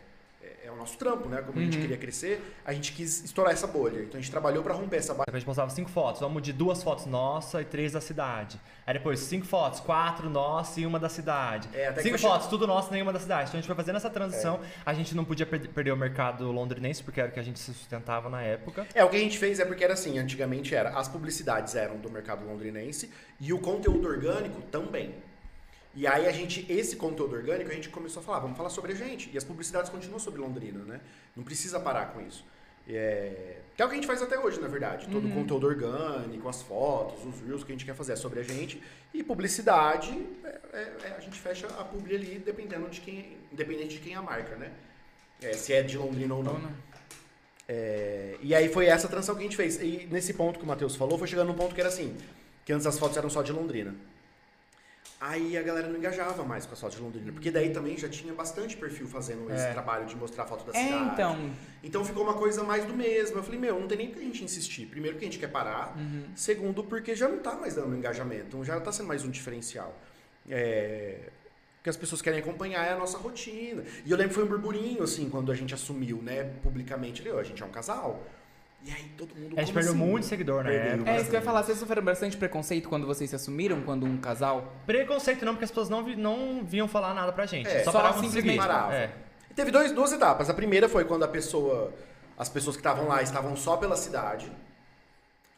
o 0.74 0.78
nosso 0.78 0.98
trampo, 0.98 1.28
né? 1.28 1.40
Como 1.42 1.58
a 1.58 1.62
gente 1.62 1.76
Uhum. 1.76 1.82
queria 1.82 1.96
crescer, 1.96 2.42
a 2.64 2.72
gente 2.72 2.92
quis 2.92 3.24
estourar 3.24 3.52
essa 3.52 3.66
bolha. 3.66 4.00
Então 4.02 4.18
a 4.18 4.20
gente 4.20 4.30
trabalhou 4.30 4.62
para 4.62 4.74
romper 4.74 4.96
essa 4.96 5.12
barreira. 5.14 5.30
A 5.36 5.38
gente 5.38 5.46
postava 5.46 5.70
cinco 5.70 5.90
fotos, 5.90 6.20
vamos 6.20 6.42
de 6.42 6.52
duas 6.52 6.82
fotos 6.82 7.06
nossa 7.06 7.62
e 7.62 7.64
três 7.64 7.92
da 7.92 8.00
cidade. 8.00 8.60
Aí 8.86 8.92
depois 8.94 9.20
cinco 9.20 9.46
fotos, 9.46 9.80
quatro 9.80 10.28
nossa 10.28 10.80
e 10.80 10.86
uma 10.86 10.98
da 11.00 11.08
cidade. 11.08 11.68
É, 11.72 11.92
cinco 12.02 12.18
fotos, 12.18 12.48
tudo 12.48 12.66
nosso 12.66 12.92
nenhuma 12.92 13.12
da 13.12 13.18
cidade. 13.20 13.48
Então 13.48 13.58
a 13.58 13.60
gente 13.62 13.66
foi 13.66 13.76
fazendo 13.76 13.96
essa 13.96 14.10
transição. 14.10 14.60
A 14.84 14.92
gente 14.92 15.14
não 15.14 15.24
podia 15.24 15.46
per- 15.46 15.68
perder 15.68 15.92
o 15.92 15.96
mercado 15.96 16.50
londrinense, 16.52 17.02
porque 17.02 17.20
era 17.20 17.30
o 17.30 17.32
que 17.32 17.40
a 17.40 17.42
gente 17.42 17.58
se 17.58 17.72
sustentava 17.72 18.28
na 18.28 18.42
época. 18.42 18.86
É, 18.94 19.02
o 19.04 19.08
que 19.08 19.16
a 19.16 19.20
gente 19.20 19.38
fez 19.38 19.58
é 19.60 19.64
porque 19.64 19.82
era 19.84 19.94
assim, 19.94 20.18
antigamente 20.18 20.74
era, 20.74 20.90
as 20.90 21.08
publicidades 21.08 21.74
eram 21.74 21.96
do 21.96 22.10
mercado 22.10 22.44
londrinense 22.46 23.10
e 23.40 23.52
o 23.52 23.58
conteúdo 23.58 24.06
orgânico 24.08 24.60
também. 24.70 25.14
E 25.96 26.06
aí 26.06 26.26
a 26.26 26.32
gente, 26.32 26.66
esse 26.70 26.96
conteúdo 26.96 27.36
orgânico, 27.36 27.70
a 27.70 27.74
gente 27.74 27.88
começou 27.88 28.20
a 28.20 28.24
falar, 28.24 28.40
vamos 28.40 28.56
falar 28.56 28.70
sobre 28.70 28.92
a 28.92 28.94
gente. 28.96 29.30
E 29.32 29.38
as 29.38 29.44
publicidades 29.44 29.90
continuam 29.90 30.18
sobre 30.18 30.40
Londrina, 30.40 30.80
né? 30.80 31.00
Não 31.36 31.44
precisa 31.44 31.78
parar 31.78 32.06
com 32.06 32.20
isso. 32.20 32.44
É... 32.88 33.58
Que 33.76 33.82
é 33.82 33.84
o 33.84 33.88
que 33.88 33.94
a 33.94 33.96
gente 33.96 34.06
faz 34.06 34.20
até 34.20 34.38
hoje, 34.38 34.60
na 34.60 34.68
verdade. 34.68 35.08
Todo 35.08 35.26
o 35.26 35.30
conteúdo 35.30 35.66
orgânico, 35.66 36.48
as 36.48 36.62
fotos, 36.62 37.24
os 37.24 37.40
reels 37.40 37.64
que 37.64 37.72
a 37.72 37.74
gente 37.74 37.84
quer 37.84 37.94
fazer 37.94 38.12
é 38.12 38.16
sobre 38.16 38.40
a 38.40 38.42
gente. 38.42 38.82
E 39.12 39.22
publicidade, 39.22 40.10
é- 40.44 40.60
é- 40.72 40.92
é- 41.04 41.14
a 41.16 41.20
gente 41.20 41.38
fecha 41.40 41.66
a 41.66 41.84
publi 41.84 42.14
ali 42.14 42.38
dependendo 42.38 42.88
de 42.88 43.00
quem, 43.00 43.36
independente 43.52 43.94
de 43.96 44.00
quem 44.00 44.14
é 44.14 44.16
a 44.16 44.22
marca, 44.22 44.56
né? 44.56 44.72
É, 45.40 45.52
se 45.52 45.72
é 45.72 45.82
de 45.82 45.96
Londrina 45.96 46.34
ou 46.34 46.42
não. 46.42 46.54
Ou 46.54 46.58
não. 46.58 46.72
É, 47.66 48.36
e 48.42 48.54
aí 48.54 48.68
foi 48.68 48.86
essa 48.86 49.08
transição 49.08 49.34
que 49.34 49.40
a 49.40 49.44
gente 49.44 49.56
fez. 49.56 49.80
E 49.80 50.06
nesse 50.10 50.34
ponto 50.34 50.58
que 50.58 50.64
o 50.64 50.68
Matheus 50.68 50.96
falou, 50.96 51.18
foi 51.18 51.26
chegando 51.26 51.48
num 51.48 51.54
ponto 51.54 51.74
que 51.74 51.80
era 51.80 51.88
assim, 51.88 52.16
que 52.64 52.72
antes 52.72 52.86
as 52.86 52.98
fotos 52.98 53.16
eram 53.16 53.30
só 53.30 53.42
de 53.42 53.52
Londrina. 53.52 53.94
Aí 55.26 55.56
a 55.56 55.62
galera 55.62 55.88
não 55.88 55.96
engajava 55.96 56.44
mais 56.44 56.66
com 56.66 56.74
as 56.74 56.80
fotos 56.80 56.98
de 56.98 57.02
Londrina, 57.02 57.32
porque 57.32 57.50
daí 57.50 57.70
também 57.70 57.96
já 57.96 58.10
tinha 58.10 58.34
bastante 58.34 58.76
perfil 58.76 59.06
fazendo 59.08 59.50
esse 59.50 59.64
É. 59.64 59.72
trabalho 59.72 60.04
de 60.04 60.14
mostrar 60.14 60.44
a 60.44 60.46
foto 60.46 60.70
da 60.70 60.78
É, 60.78 60.84
cidade. 60.84 61.10
então. 61.14 61.50
Então 61.82 62.04
ficou 62.04 62.22
uma 62.24 62.34
coisa 62.34 62.62
mais 62.62 62.84
do 62.84 62.92
mesmo. 62.92 63.38
Eu 63.38 63.42
falei, 63.42 63.58
meu, 63.58 63.80
não 63.80 63.88
tem 63.88 63.96
nem 63.96 64.08
porque 64.08 64.20
a 64.20 64.26
gente 64.26 64.44
insistir. 64.44 64.84
Primeiro, 64.84 65.14
porque 65.16 65.24
a 65.26 65.30
gente 65.30 65.40
quer 65.40 65.50
parar. 65.50 65.96
Uhum. 65.96 66.24
Segundo, 66.36 66.84
porque 66.84 67.16
já 67.16 67.26
não 67.26 67.38
tá 67.38 67.54
mais 67.54 67.74
dando 67.74 67.96
engajamento. 67.96 68.44
Então 68.48 68.62
já 68.64 68.78
tá 68.78 68.92
sendo 68.92 69.06
mais 69.06 69.24
um 69.24 69.30
diferencial. 69.30 69.98
É... 70.50 71.30
Que 71.82 71.88
as 71.88 71.96
pessoas 71.96 72.20
querem 72.20 72.40
acompanhar 72.40 72.86
é 72.86 72.92
a 72.92 72.98
nossa 72.98 73.16
rotina. 73.16 73.82
E 74.04 74.10
eu 74.10 74.16
lembro 74.18 74.28
que 74.30 74.34
foi 74.34 74.44
um 74.44 74.48
burburinho, 74.48 75.02
assim, 75.02 75.30
quando 75.30 75.50
a 75.50 75.54
gente 75.54 75.72
assumiu, 75.72 76.20
né, 76.22 76.44
publicamente. 76.62 77.22
Ali, 77.22 77.30
ó, 77.30 77.38
a 77.38 77.42
gente 77.42 77.62
é 77.62 77.66
um 77.66 77.70
casal. 77.70 78.22
E 78.86 78.90
aí 78.90 79.10
todo 79.16 79.34
mundo. 79.34 79.54
A 79.58 79.62
gente 79.62 79.72
perdeu 79.72 79.92
assim? 79.92 80.00
muito 80.00 80.26
seguidor 80.26 80.62
na 80.62 80.68
Perdeu. 80.70 80.92
época. 80.94 81.10
É 81.10 81.16
isso 81.16 81.30
que 81.30 81.36
eu 81.36 81.40
ia 81.40 81.44
falar. 81.44 81.62
Vocês 81.62 81.78
sofreram 81.78 82.02
bastante 82.04 82.36
preconceito 82.36 82.88
quando 82.88 83.06
vocês 83.06 83.30
se 83.30 83.36
assumiram, 83.36 83.80
quando 83.82 84.04
um 84.04 84.18
casal. 84.18 84.74
Preconceito 84.84 85.44
não, 85.44 85.54
porque 85.54 85.64
as 85.64 85.70
pessoas 85.70 85.88
não, 85.88 86.04
vi- 86.04 86.16
não 86.16 86.62
vinham 86.64 86.86
falar 86.86 87.14
nada 87.14 87.32
pra 87.32 87.46
gente. 87.46 87.66
É, 87.68 87.78
só, 87.82 87.90
só 87.92 87.98
paravam 88.00 88.20
de 88.20 88.26
simplesmente 88.28 88.56
seguir. 88.60 88.68
parava. 88.68 88.94
É. 88.94 89.10
Teve 89.56 89.70
dois, 89.70 89.90
duas 89.92 90.12
etapas. 90.12 90.50
A 90.50 90.54
primeira 90.54 90.88
foi 90.88 91.04
quando 91.06 91.22
a 91.22 91.28
pessoa, 91.28 91.92
as 92.36 92.48
pessoas 92.50 92.76
que 92.76 92.80
estavam 92.80 93.08
lá 93.08 93.22
estavam 93.22 93.56
só 93.56 93.76
pela 93.78 93.96
cidade. 93.96 94.52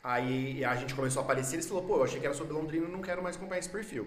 Aí 0.05 0.65
a 0.65 0.77
gente 0.77 0.95
começou 0.95 1.21
a 1.21 1.25
aparecer 1.25 1.59
e 1.59 1.63
falou, 1.63 1.83
pô, 1.83 1.97
eu 1.97 2.05
achei 2.05 2.21
que 2.21 2.27
era 2.27 2.35
sobre 2.35 2.53
Londrina, 2.53 2.87
não 2.87 3.01
quero 3.03 3.23
mais 3.23 3.37
acompanhar 3.37 3.59
esse 3.59 3.69
perfil. 3.69 4.07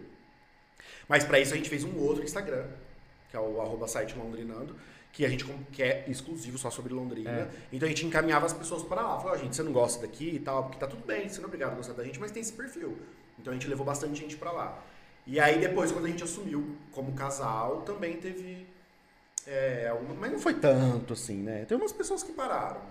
Mas 1.10 1.26
pra 1.26 1.40
isso 1.40 1.54
a 1.54 1.58
gente 1.58 1.70
fez 1.70 1.84
um 1.84 1.98
outro 1.98 2.24
Instagram, 2.24 2.68
que 3.30 3.36
é 3.36 3.40
o 3.40 3.60
arroba 3.60 3.86
site 3.88 4.16
Londrinando, 4.18 4.78
que 5.12 5.26
a 5.26 5.30
gente 5.30 5.44
com- 5.44 5.58
que 5.72 5.82
é 5.84 6.06
exclusivo 6.08 6.58
só 6.58 6.70
sobre 6.70 6.94
Londrina. 6.94 7.30
É. 7.32 7.48
Então 7.74 7.86
a 7.88 7.90
gente 7.90 8.06
encaminhava 8.06 8.46
as 8.46 8.54
pessoas 8.54 8.84
para 8.84 9.02
lá. 9.02 9.18
Falou, 9.20 9.34
ó, 9.34 9.38
gente, 9.38 9.56
você 9.56 9.64
não 9.64 9.72
gosta 9.74 10.02
daqui 10.06 10.30
e 10.36 10.40
tal, 10.40 10.64
porque 10.64 10.78
tá 10.80 10.88
tudo 10.88 11.06
bem, 11.06 11.28
você 11.28 11.38
não 11.38 11.46
é 11.46 11.48
obrigado 11.48 11.74
a 11.74 11.76
gostar 11.76 11.94
da 11.94 12.04
gente, 12.04 12.20
mas 12.20 12.32
tem 12.32 12.42
esse 12.42 12.54
perfil. 12.54 12.98
Então 13.40 13.52
a 13.52 13.56
gente 13.56 13.68
levou 13.68 13.86
bastante 13.86 14.20
gente 14.20 14.38
pra 14.38 14.52
lá. 14.52 14.82
E 15.28 15.40
aí 15.40 15.60
depois, 15.60 15.92
quando 15.92 16.06
a 16.06 16.10
gente 16.10 16.24
assumiu 16.24 16.76
como 16.92 17.12
casal, 17.14 17.82
também 17.82 18.18
teve 18.18 18.66
é, 19.48 19.88
alguma- 19.90 20.14
mas 20.16 20.32
não 20.32 20.40
foi 20.40 20.54
tanto 20.56 21.14
assim, 21.14 21.38
né? 21.38 21.66
Tem 21.66 21.76
umas 21.78 21.92
pessoas 21.92 22.22
que 22.22 22.32
pararam. 22.34 22.82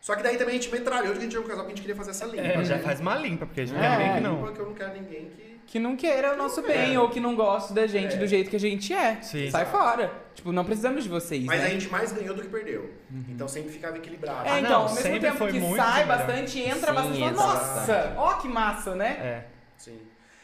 Só 0.00 0.14
que 0.16 0.22
daí 0.22 0.36
também 0.36 0.58
a 0.58 0.60
gente 0.60 0.70
metralhou 0.70 1.12
de 1.12 1.14
que 1.14 1.18
a 1.18 1.22
gente 1.22 1.36
era 1.36 1.44
um 1.44 1.48
casal 1.48 1.64
que 1.64 1.72
a 1.72 1.74
gente 1.74 1.80
queria 1.80 1.96
fazer 1.96 2.10
essa 2.10 2.26
limpa. 2.26 2.42
É, 2.42 2.64
já 2.64 2.78
faz 2.80 3.00
uma 3.00 3.14
limpa, 3.16 3.46
porque 3.46 3.60
a 3.62 3.64
gente 3.64 3.74
não 3.76 3.82
É, 3.82 3.88
quer 3.88 3.98
ninguém 3.98 4.12
que 4.14 4.28
Limpa, 4.28 4.46
não. 4.46 4.52
que 4.52 4.60
eu 4.60 4.66
não 4.66 4.74
quero 4.74 4.92
ninguém 4.94 5.30
que. 5.30 5.51
Que 5.72 5.78
não 5.78 5.96
queira 5.96 6.34
o 6.34 6.36
nosso 6.36 6.60
bem, 6.60 6.94
É. 6.96 7.00
ou 7.00 7.08
que 7.08 7.18
não 7.18 7.34
goste 7.34 7.72
da 7.72 7.86
gente 7.86 8.14
É. 8.14 8.18
do 8.18 8.26
jeito 8.26 8.50
que 8.50 8.56
a 8.56 8.60
gente 8.60 8.92
é. 8.92 9.22
Sim. 9.22 9.50
Sai 9.50 9.64
fora. 9.64 10.12
Tipo, 10.34 10.52
não 10.52 10.66
precisamos 10.66 11.02
de 11.02 11.08
vocês, 11.08 11.42
Mas 11.44 11.60
né? 11.62 11.66
a 11.66 11.70
gente 11.70 11.88
mais 11.88 12.12
ganhou 12.12 12.34
do 12.34 12.42
que 12.42 12.48
perdeu. 12.48 12.92
Então 13.30 13.48
sempre 13.48 13.72
ficava 13.72 13.96
equilibrado. 13.96 14.46
É, 14.46 14.50
Ah, 14.52 14.60
então, 14.60 14.70
não, 14.70 14.78
ao 14.82 14.88
mesmo 14.90 15.00
sempre 15.02 15.20
tempo 15.20 15.38
foi 15.38 15.52
que 15.52 15.58
muito 15.60 15.76
sai 15.76 16.04
bastante, 16.04 16.60
entra 16.60 16.88
Sim, 16.88 16.92
bastante. 16.94 17.32
Nossa, 17.32 18.14
ó 18.18 18.34
que 18.34 18.48
massa, 18.48 18.94
né? 18.94 19.12
É. 19.18 19.44
Sim. 19.78 19.98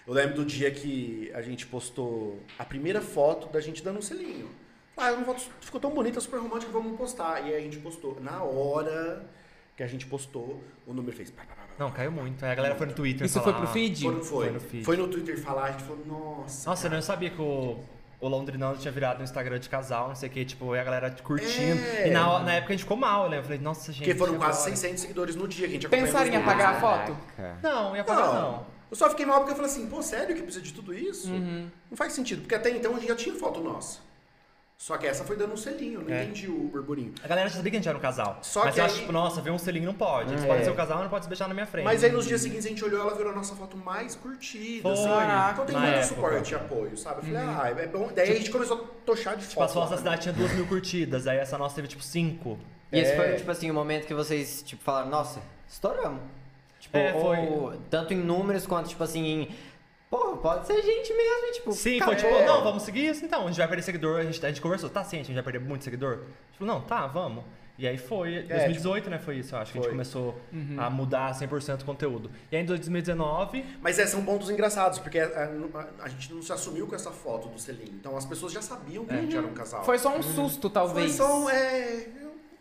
Eu 0.07 0.15
lembro 0.15 0.37
do 0.37 0.45
dia 0.47 0.71
que 0.71 1.31
a 1.35 1.43
gente 1.43 1.67
postou 1.67 2.41
a 2.59 2.65
primeira 2.65 3.03
foto 3.03 3.49
da 3.49 3.61
gente 3.61 3.83
dando 3.85 3.99
um 3.99 4.03
selinho. 4.03 4.49
Ah, 4.97 5.13
uma 5.13 5.27
foto 5.27 5.43
ficou 5.61 5.79
tão 5.79 5.91
bonita, 5.91 6.19
super 6.23 6.41
romântica, 6.41 6.73
vamos 6.73 6.97
postar. 6.97 7.43
E 7.47 7.51
aí 7.53 7.57
a 7.57 7.61
gente 7.61 7.77
postou. 7.81 8.19
Na 8.23 8.43
hora 8.43 9.27
que 9.77 9.83
a 9.83 9.87
gente 9.87 10.07
postou, 10.07 10.65
o 10.87 10.95
número 10.95 11.15
fez. 11.15 11.31
pá, 11.31 11.43
pá. 11.45 11.58
Não, 11.79 11.91
caiu 11.91 12.11
muito. 12.11 12.45
Aí 12.45 12.51
a 12.51 12.55
galera 12.55 12.75
foi 12.75 12.87
no 12.87 12.93
Twitter 12.93 13.25
Isso 13.25 13.41
falar, 13.41 13.53
foi 13.57 13.63
pro 13.63 13.73
feed? 13.73 14.03
Foi, 14.03 14.15
foi. 14.15 14.25
Foi 14.25 14.51
no 14.51 14.61
feed. 14.61 14.85
Foi 14.85 14.97
no 14.97 15.09
Twitter 15.09 15.41
falar, 15.41 15.65
a 15.65 15.71
gente 15.71 15.85
falou, 15.85 16.05
nossa. 16.07 16.71
Nossa, 16.71 16.87
eu 16.87 16.91
cara. 16.91 16.95
não 16.97 17.03
sabia 17.03 17.31
que 17.31 17.41
o, 17.41 17.79
o 18.21 18.29
Londrinando 18.29 18.79
tinha 18.79 18.91
virado 18.91 19.21
um 19.21 19.25
Instagram 19.25 19.61
de 19.61 19.69
casal, 19.69 20.09
não 20.09 20.15
sei 20.17 20.29
o 20.29 20.33
que, 20.33 20.45
tipo, 20.45 20.75
e 20.75 20.79
a 20.79 20.85
galera 20.85 21.11
curtindo. 21.23 21.81
É. 21.81 22.09
E 22.09 22.11
na, 22.11 22.41
na 22.41 22.55
época 22.55 22.73
a 22.73 22.77
gente 22.77 22.83
ficou 22.83 22.97
mal, 22.97 23.25
eu 23.25 23.31
lembro. 23.31 23.39
Eu 23.39 23.45
falei, 23.45 23.59
nossa, 23.59 23.93
gente. 23.93 24.05
Porque 24.05 24.19
foram 24.19 24.35
quase 24.35 24.59
agora? 24.61 24.77
600 24.77 25.01
seguidores 25.01 25.37
no 25.37 25.47
dia 25.47 25.67
que 25.67 25.73
a 25.73 25.75
gente 25.75 25.87
acompanhou 25.87 26.07
Pensaram 26.07 26.31
em 26.31 26.37
apagar 26.37 26.75
a 26.75 26.81
foto? 26.81 27.17
Não, 27.63 27.95
ia 27.95 28.03
apagar 28.03 28.27
Não. 28.27 28.53
não. 28.53 28.79
Eu 28.91 28.97
só 28.97 29.11
fiquei 29.11 29.27
mal 29.27 29.41
porque 29.41 29.53
eu 29.53 29.57
falei 29.57 29.71
assim, 29.71 29.87
pô, 29.87 30.03
sério 30.03 30.35
que 30.35 30.43
precisa 30.43 30.65
de 30.65 30.73
tudo 30.73 30.95
isso? 30.95 31.31
Uhum. 31.31 31.69
Não 31.91 31.97
faz 31.97 32.15
sentido, 32.15 32.41
porque 32.41 32.55
até 32.55 32.71
então 32.71 32.93
a 32.97 32.99
gente 32.99 33.09
já 33.09 33.17
tinha 33.17 33.35
foto 33.35 33.61
nossa. 33.61 34.01
Só 34.81 34.97
que 34.97 35.09
essa 35.09 35.25
foi 35.25 35.35
dando 35.37 35.55
um 35.55 35.57
selinho, 35.57 36.01
eu 36.03 36.05
não 36.09 36.15
É. 36.15 36.23
entendi 36.23 36.47
o 36.49 36.69
burburinho. 36.69 37.13
A 37.25 37.27
galera 37.27 37.49
já 37.49 37.57
sabia 37.57 37.69
que 37.73 37.77
a 37.77 37.81
gente 37.81 37.89
era 37.89 37.99
um 37.99 38.01
casal. 38.01 38.39
Só 38.43 38.65
mas 38.65 38.75
que 38.75 38.81
eu 38.81 38.85
aí- 38.85 38.91
acho, 38.91 39.01
tipo, 39.01 39.11
nossa, 39.13 39.41
ver 39.41 39.51
um 39.51 39.59
selinho 39.59 39.87
não 39.87 39.93
pode. 39.95 40.31
Eles 40.33 40.45
É. 40.45 40.47
podem 40.47 40.63
ser 40.65 40.71
um 40.71 40.77
casal, 40.77 40.99
mas 40.99 41.05
não 41.07 41.11
pode 41.11 41.25
se 41.25 41.29
beijar 41.29 41.49
na 41.49 41.55
minha 41.55 41.67
frente. 41.67 41.85
Mas 41.85 42.05
aí 42.05 42.13
nos 42.13 42.25
dias 42.27 42.41
seguintes 42.41 42.65
a 42.65 42.69
gente 42.69 42.85
olhou, 42.85 43.01
ela 43.01 43.13
virou 43.17 43.33
a 43.33 43.35
nossa 43.35 43.57
foto 43.57 43.77
mais 43.77 44.15
curtida. 44.15 44.83
Foi, 44.83 44.93
assim. 44.93 45.53
Então 45.53 45.67
tem 45.67 45.75
na 45.75 45.81
muito 45.81 45.95
época. 45.95 46.07
suporte 46.15 46.53
e 46.53 46.55
apoio, 46.55 46.97
sabe? 46.97 47.19
Eu 47.19 47.23
falei, 47.25 47.37
ah, 47.39 47.75
é 47.83 47.87
bom. 47.89 48.09
Daí 48.15 48.31
a 48.31 48.35
gente 48.37 48.53
começou 48.53 48.77
a 48.77 49.05
tochar 49.05 49.35
de 49.35 49.43
Tipo, 49.43 49.55
foto. 49.55 49.65
as 49.65 49.73
fotos 49.75 49.91
da 49.91 49.97
cidade 49.99 50.23
tinha 50.23 50.33
duas 50.33 50.53
mil 50.53 50.67
curtidas, 50.69 51.27
aí 51.27 51.39
essa 51.39 51.59
nossa 51.59 51.75
teve, 51.75 51.89
tipo, 51.89 52.03
cinco. 52.03 52.57
E 52.93 53.01
esse 53.01 53.11
É. 53.11 53.17
foi, 53.17 53.35
tipo 53.35 53.51
assim, 53.51 53.69
o 53.73 53.75
momento 53.75 54.07
que 54.07 54.15
vocês, 54.15 54.63
tipo, 54.63 54.81
falaram, 54.85 55.11
nossa, 55.11 55.41
estouramos. 55.69 56.21
Tipo, 56.79 56.97
É, 56.97 57.13
foi. 57.15 57.39
ou 57.39 57.73
tanto 57.91 58.15
em 58.15 58.19
números 58.19 58.65
quanto, 58.65 58.89
tipo 58.89 59.03
assim, 59.03 59.25
em. 59.27 59.49
Pô, 60.11 60.37
pode 60.39 60.67
ser 60.67 60.81
gente 60.83 61.13
mesmo, 61.13 61.53
tipo. 61.53 61.73
Sim, 61.73 61.99
cara, 61.99 62.13
foi 62.13 62.17
tipo, 62.17 62.35
é. 62.35 62.47
não, 62.47 62.63
vamos 62.63 62.83
seguir 62.83 63.07
isso 63.09 63.25
então. 63.25 63.43
A 63.45 63.47
gente 63.49 63.59
vai 63.59 63.69
perder 63.69 63.83
seguidor, 63.83 64.21
a 64.21 64.25
gente, 64.25 64.45
a 64.45 64.49
gente 64.49 64.61
conversou, 64.61 64.89
tá 64.89 65.05
sim, 65.05 65.21
a 65.21 65.23
gente 65.23 65.35
vai 65.35 65.43
perder 65.43 65.61
muito 65.61 65.85
seguidor. 65.85 66.21
Tipo, 66.53 66.65
não, 66.65 66.81
tá, 66.81 67.07
vamos. 67.07 67.45
E 67.79 67.87
aí 67.87 67.97
foi, 67.97 68.43
2018, 68.43 69.09
né, 69.09 69.19
foi 69.21 69.37
isso, 69.37 69.55
eu 69.55 69.59
acho, 69.61 69.71
que 69.71 69.79
a 69.79 69.81
gente 69.81 69.87
Foi. 69.89 69.93
começou 69.93 70.35
a 70.79 70.91
mudar 70.91 71.33
100% 71.33 71.83
o 71.83 71.85
conteúdo. 71.85 72.29
E 72.51 72.57
aí 72.57 72.63
em 72.63 72.67
2019, 72.67 73.65
Mas 73.81 74.01
é, 74.01 74.07
são 74.07 74.25
pontos 74.25 74.51
engraçados, 74.51 74.99
porque 74.99 75.21
a, 75.21 75.27
a- 75.27 76.05
a 76.05 76.09
gente 76.09 76.35
não 76.35 76.43
se 76.43 76.53
assumiu 76.53 76.89
com 76.89 76.97
essa 76.97 77.13
foto 77.13 77.47
do 77.49 77.57
selinho. 77.61 77.93
Então 77.95 78.17
as 78.17 78.25
pessoas 78.27 78.53
já 78.53 78.61
sabiam 78.61 79.05
que 79.05 79.15
a 79.15 79.21
gente 79.21 79.37
era 79.37 79.47
um 79.47 79.53
casal. 79.53 79.85
Foi 79.85 79.97
só 79.97 80.17
um 80.17 80.21
susto, 80.23 80.69
talvez. 80.69 81.17
Foi 81.17 81.27
só 81.27 81.41
um, 81.45 81.49
é, 81.51 82.07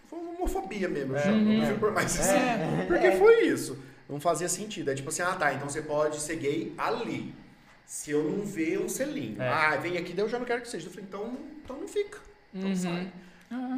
foi 0.07 0.19
uma 0.19 0.31
homofobia 0.33 0.87
mesmo, 0.87 1.13
eu 1.13 1.17
É. 1.17 1.23
chamo. 1.23 1.37
Uhum. 1.37 1.57
Não 1.61 1.65
fui 1.65 1.77
por 1.79 1.91
mais 1.93 2.19
assim. 2.19 2.85
Porque 2.87 3.11
foi 3.13 3.41
isso. 3.47 3.79
Não 4.09 4.19
fazia 4.19 4.47
sentido. 4.49 4.89
É 4.91 4.95
tipo 4.95 5.09
assim, 5.09 5.21
ah 5.21 5.33
tá, 5.35 5.53
então 5.53 5.69
você 5.69 5.81
pode 5.81 6.19
ser 6.19 6.35
gay 6.37 6.73
ali. 6.77 7.33
Se 7.85 8.11
eu 8.11 8.23
não 8.23 8.45
ver 8.45 8.79
um 8.79 8.89
selinho. 8.89 9.41
É. 9.41 9.47
Ah, 9.47 9.75
vem 9.77 9.97
aqui, 9.97 10.13
daí 10.13 10.25
eu 10.25 10.29
já 10.29 10.37
não 10.39 10.45
quero 10.45 10.61
que 10.61 10.67
seja. 10.69 10.87
Eu 10.87 10.91
falei, 10.91 11.05
então, 11.07 11.37
então 11.63 11.77
não 11.79 11.87
fica. 11.87 12.19
Então 12.53 12.69
Uhum. 12.69 12.75
sai. 12.75 13.11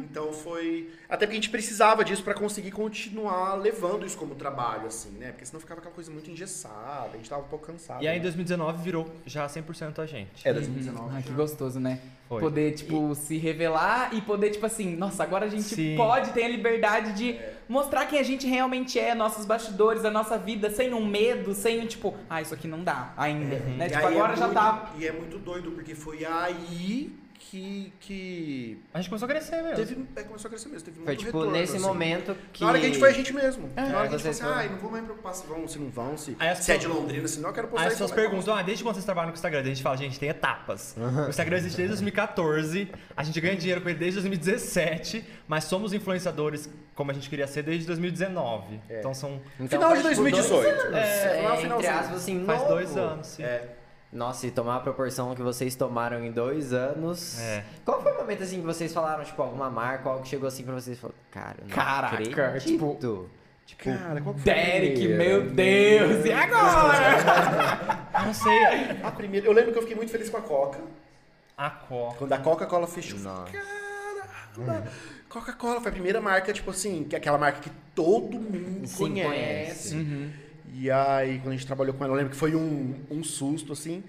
Então 0.02 0.32
foi. 0.32 0.90
Até 1.08 1.26
porque 1.26 1.34
a 1.38 1.40
gente 1.40 1.48
precisava 1.50 2.04
disso 2.04 2.24
pra 2.24 2.34
conseguir 2.34 2.72
continuar 2.72 3.54
levando 3.54 4.04
isso 4.04 4.16
como 4.16 4.34
trabalho, 4.34 4.88
assim, 4.88 5.10
né? 5.10 5.30
Porque 5.30 5.46
senão 5.46 5.60
ficava 5.60 5.78
aquela 5.78 5.94
coisa 5.94 6.10
muito 6.10 6.28
engessada, 6.28 7.10
a 7.12 7.16
gente 7.16 7.30
tava 7.30 7.42
um 7.42 7.48
pouco 7.48 7.66
cansado. 7.66 8.02
e 8.02 8.08
aí 8.08 8.16
em 8.16 8.18
né? 8.18 8.22
2019 8.24 8.82
virou 8.82 9.08
já 9.24 9.46
100% 9.46 10.00
a 10.00 10.06
gente. 10.06 10.46
É, 10.46 10.52
2019. 10.52 11.14
Ai, 11.14 11.22
que 11.22 11.30
gostoso, 11.30 11.78
né? 11.78 12.00
Foi. 12.28 12.40
Poder, 12.40 12.72
tipo, 12.74 13.14
se 13.14 13.38
revelar 13.38 14.12
e 14.12 14.20
poder, 14.20 14.50
tipo 14.50 14.66
assim, 14.66 14.96
nossa, 14.96 15.22
agora 15.22 15.46
a 15.46 15.48
gente 15.48 15.62
Sim. 15.62 15.94
pode 15.96 16.32
ter 16.32 16.42
a 16.44 16.48
liberdade 16.48 17.12
de 17.12 17.38
mostrar 17.70 18.04
quem 18.06 18.18
a 18.18 18.22
gente 18.24 18.48
realmente 18.48 18.98
é, 18.98 19.14
nossos 19.14 19.46
bastidores, 19.46 20.04
a 20.04 20.10
nossa 20.10 20.36
vida, 20.36 20.68
sem 20.68 20.92
um 20.92 21.06
medo, 21.06 21.54
sem 21.54 21.80
um 21.80 21.86
tipo, 21.86 22.16
ah, 22.28 22.42
isso 22.42 22.52
aqui 22.52 22.66
não 22.66 22.82
dá 22.82 23.14
ainda. 23.16 23.60
Né? 23.60 23.86
E 23.86 23.90
Tipo, 23.90 24.02
é 24.02 24.06
agora 24.06 24.36
já 24.36 24.48
tá. 24.48 24.90
E 24.98 25.06
é 25.06 25.12
muito 25.12 25.38
doido, 25.38 25.70
porque 25.70 25.94
foi 25.94 26.24
aí 26.24 27.12
que. 27.50 27.92
que 28.00 28.78
A 28.94 28.98
gente 29.00 29.08
começou 29.10 29.26
a 29.26 29.28
crescer 29.30 29.60
mesmo. 29.62 29.76
teve, 29.76 30.06
é, 30.14 30.22
começou 30.22 30.48
a 30.48 30.50
crescer 30.50 30.68
mesmo. 30.68 30.84
Teve 30.84 30.96
Foi, 30.98 31.06
muito 31.06 31.18
tipo, 31.18 31.38
retorno, 31.38 31.52
nesse 31.52 31.76
assim. 31.76 31.84
momento 31.84 32.36
que. 32.52 32.62
Na 32.62 32.68
hora 32.70 32.78
que 32.78 32.84
a 32.84 32.88
gente 32.88 32.98
foi 33.00 33.08
a 33.08 33.12
gente 33.12 33.32
mesmo. 33.32 33.68
Na 33.74 33.82
hora 33.82 34.08
que 34.08 34.14
a 34.14 34.18
gente 34.18 34.38
falou 34.38 34.54
assim, 34.54 34.60
ai, 34.60 34.68
não 34.68 34.78
vou 34.78 34.90
mais 34.90 35.04
preocupar 35.04 35.34
se 35.34 35.46
vão, 35.46 35.66
se 35.66 35.78
não 35.78 35.90
vão, 35.90 36.16
se, 36.16 36.36
Aí 36.38 36.54
se 36.56 36.70
é 36.72 36.76
de 36.78 36.86
Londrina, 36.86 37.26
se 37.26 37.40
não, 37.40 37.48
eu 37.48 37.54
quero 37.54 37.66
postar 37.68 37.82
Aí 37.82 37.88
as 37.88 37.94
pessoas 37.94 38.12
perguntam, 38.12 38.54
ah, 38.54 38.62
desde 38.62 38.84
quando 38.84 38.94
vocês 38.94 39.04
trabalham 39.04 39.30
com 39.30 39.34
o 39.34 39.38
Instagram? 39.38 39.60
A 39.60 39.64
gente 39.64 39.82
fala, 39.82 39.96
gente, 39.96 40.18
tem 40.20 40.28
etapas. 40.28 40.94
O 41.26 41.28
Instagram 41.28 41.56
existe 41.56 41.76
desde 41.76 41.94
2014, 41.96 42.88
a 43.16 43.22
gente 43.24 43.40
ganha 43.40 43.56
dinheiro 43.56 43.80
com 43.80 43.88
ele 43.88 43.98
desde 43.98 44.20
2017, 44.20 45.24
mas 45.48 45.64
somos 45.64 45.92
influenciadores 45.92 46.70
como 46.94 47.10
a 47.10 47.14
gente 47.14 47.28
queria 47.28 47.46
ser 47.46 47.62
desde 47.64 47.86
2019. 47.86 48.80
Então 48.90 49.12
são. 49.14 49.40
Então, 49.58 49.68
Final 49.80 49.96
de 49.96 50.02
faz, 50.02 50.16
tipo, 50.16 50.30
2018. 50.30 50.62
dois 50.62 50.80
anos. 50.84 50.94
É, 50.94 51.00
É, 51.00 51.36
final- 51.36 51.50
entre 51.52 51.62
finalzinho. 51.62 51.92
aspas, 51.92 52.16
assim, 52.16 52.44
Faz 52.44 52.60
novo. 52.60 52.72
dois 52.74 52.96
anos, 52.96 53.26
sim. 53.26 53.42
É. 53.42 53.68
Nossa, 54.12 54.46
e 54.46 54.50
tomar 54.50 54.76
a 54.76 54.80
proporção 54.80 55.34
que 55.36 55.42
vocês 55.42 55.74
tomaram 55.76 56.24
em 56.24 56.32
dois 56.32 56.72
anos. 56.72 57.38
É. 57.38 57.64
Qual 57.84 58.02
foi 58.02 58.12
o 58.12 58.16
momento 58.18 58.42
assim 58.42 58.60
que 58.60 58.66
vocês 58.66 58.92
falaram, 58.92 59.22
tipo, 59.24 59.40
alguma 59.40 59.70
marca, 59.70 60.08
algo 60.08 60.22
que 60.22 60.28
chegou 60.28 60.48
assim 60.48 60.64
pra 60.64 60.74
vocês 60.74 60.96
e 60.98 61.00
falou, 61.00 61.14
cara, 61.30 61.56
não 61.62 61.68
Caraca, 61.68 62.16
acredito. 62.16 62.60
tipo- 62.60 63.30
Tipo, 63.66 63.84
Cara, 63.84 64.20
qual 64.20 64.34
que 64.34 64.40
foi 64.40 64.52
Derek, 64.52 65.08
meu 65.08 65.48
Deus, 65.48 66.24
e 66.26 66.32
agora? 66.32 68.08
Não 68.26 68.34
sei. 68.34 68.58
A 69.00 69.12
primeira, 69.12 69.46
eu 69.46 69.52
lembro 69.52 69.70
que 69.70 69.78
eu 69.78 69.82
fiquei 69.82 69.96
muito 69.96 70.10
feliz 70.10 70.28
com 70.28 70.38
a 70.38 70.40
Coca. 70.40 70.80
A 71.56 71.70
Coca. 71.70 72.16
Quando 72.18 72.32
a 72.32 72.38
Coca-Cola 72.38 72.88
fechou. 72.88 73.20
Nossa. 73.20 73.52
Caramba! 73.52 74.88
Coca-Cola 75.28 75.80
foi 75.80 75.88
a 75.90 75.92
primeira 75.92 76.20
marca, 76.20 76.52
tipo 76.52 76.68
assim, 76.72 77.04
que 77.04 77.14
é 77.14 77.18
aquela 77.18 77.38
marca 77.38 77.60
que 77.60 77.70
todo 77.94 78.40
mundo 78.40 78.88
Sim, 78.88 78.96
conhece. 78.96 79.28
conhece. 79.28 79.94
Uhum. 79.94 80.30
E 80.72 80.90
aí, 80.90 81.38
quando 81.38 81.48
a 81.48 81.56
gente 81.56 81.66
trabalhou 81.66 81.94
com 81.94 82.04
ela, 82.04 82.12
eu 82.12 82.16
lembro 82.16 82.30
que 82.30 82.36
foi 82.36 82.54
um, 82.54 83.04
um 83.10 83.22
susto, 83.24 83.72
assim. 83.72 84.04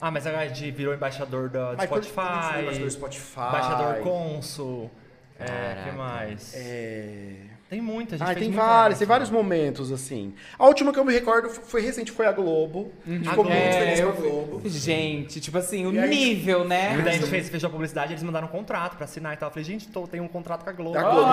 Ah, 0.00 0.10
mas 0.10 0.26
a 0.26 0.46
gente 0.46 0.70
virou 0.70 0.94
embaixador 0.94 1.48
da, 1.48 1.72
do 1.72 1.76
Mas 1.78 1.86
Spotify. 1.86 2.20
embaixador 2.20 2.78
do 2.78 2.90
Spotify. 2.90 3.40
Embaixador 3.40 3.96
Consul. 4.02 4.90
É, 5.38 5.46
Caraca. 5.46 5.90
que 5.90 5.96
mais? 5.96 6.54
É... 6.54 7.36
Tem 7.70 7.80
muita, 7.80 8.14
a 8.14 8.18
gente 8.18 8.26
Ah, 8.30 8.34
fez 8.34 8.46
tem 8.46 8.52
vários, 8.54 8.98
tem 8.98 9.08
vários 9.08 9.30
momentos, 9.30 9.90
assim. 9.90 10.34
A 10.58 10.66
última 10.66 10.92
que 10.92 10.98
eu 10.98 11.04
me 11.04 11.12
recordo 11.12 11.48
foi 11.48 11.80
recente, 11.80 12.12
foi 12.12 12.26
a 12.26 12.30
Globo. 12.32 12.92
Ficou 13.02 13.14
A 13.14 13.18
muito 13.18 13.34
Globo. 13.34 13.48
feliz 13.50 13.98
É, 13.98 14.02
com 14.02 14.08
a 14.08 14.12
Globo. 14.12 14.62
Gente, 14.68 15.40
tipo 15.40 15.58
assim, 15.58 15.86
o 15.86 15.92
E 15.92 15.98
aí- 15.98 16.08
nível, 16.10 16.64
né? 16.64 16.96
E 16.98 17.02
daí 17.02 17.14
a 17.14 17.18
gente 17.18 17.26
fez, 17.28 17.48
fechou 17.48 17.68
a 17.68 17.70
publicidade, 17.70 18.12
eles 18.12 18.22
mandaram 18.22 18.46
um 18.46 18.50
contrato 18.50 18.96
pra 18.96 19.04
assinar 19.06 19.34
e 19.34 19.36
tal. 19.38 19.48
Eu 19.48 19.52
falei, 19.52 19.64
gente, 19.64 19.88
tô, 19.88 20.06
tem 20.06 20.20
um 20.20 20.28
contrato 20.28 20.62
com 20.62 20.70
a 20.70 20.72
Globo. 20.72 20.92
Da 20.92 21.02
Globo. 21.10 21.32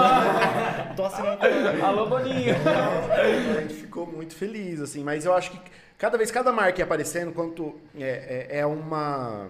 tô 0.95 1.05
assinando 1.05 1.37
com 1.37 1.45
a 1.45 1.49
Globo. 1.49 1.83
Alô, 1.85 2.05
Boninho. 2.07 2.55
a 3.57 3.61
gente 3.61 3.73
ficou 3.75 4.07
muito 4.07 4.33
feliz, 4.33 4.79
assim. 4.81 5.03
Mas 5.03 5.25
eu 5.25 5.33
acho 5.35 5.51
que 5.51 5.59
cada 5.97 6.17
vez, 6.17 6.31
cada 6.31 6.51
marca 6.51 6.79
ia 6.79 6.85
aparecendo, 6.85 7.33
quanto 7.33 7.75
é, 7.99 8.47
é, 8.49 8.59
é 8.59 8.65
uma... 8.65 9.47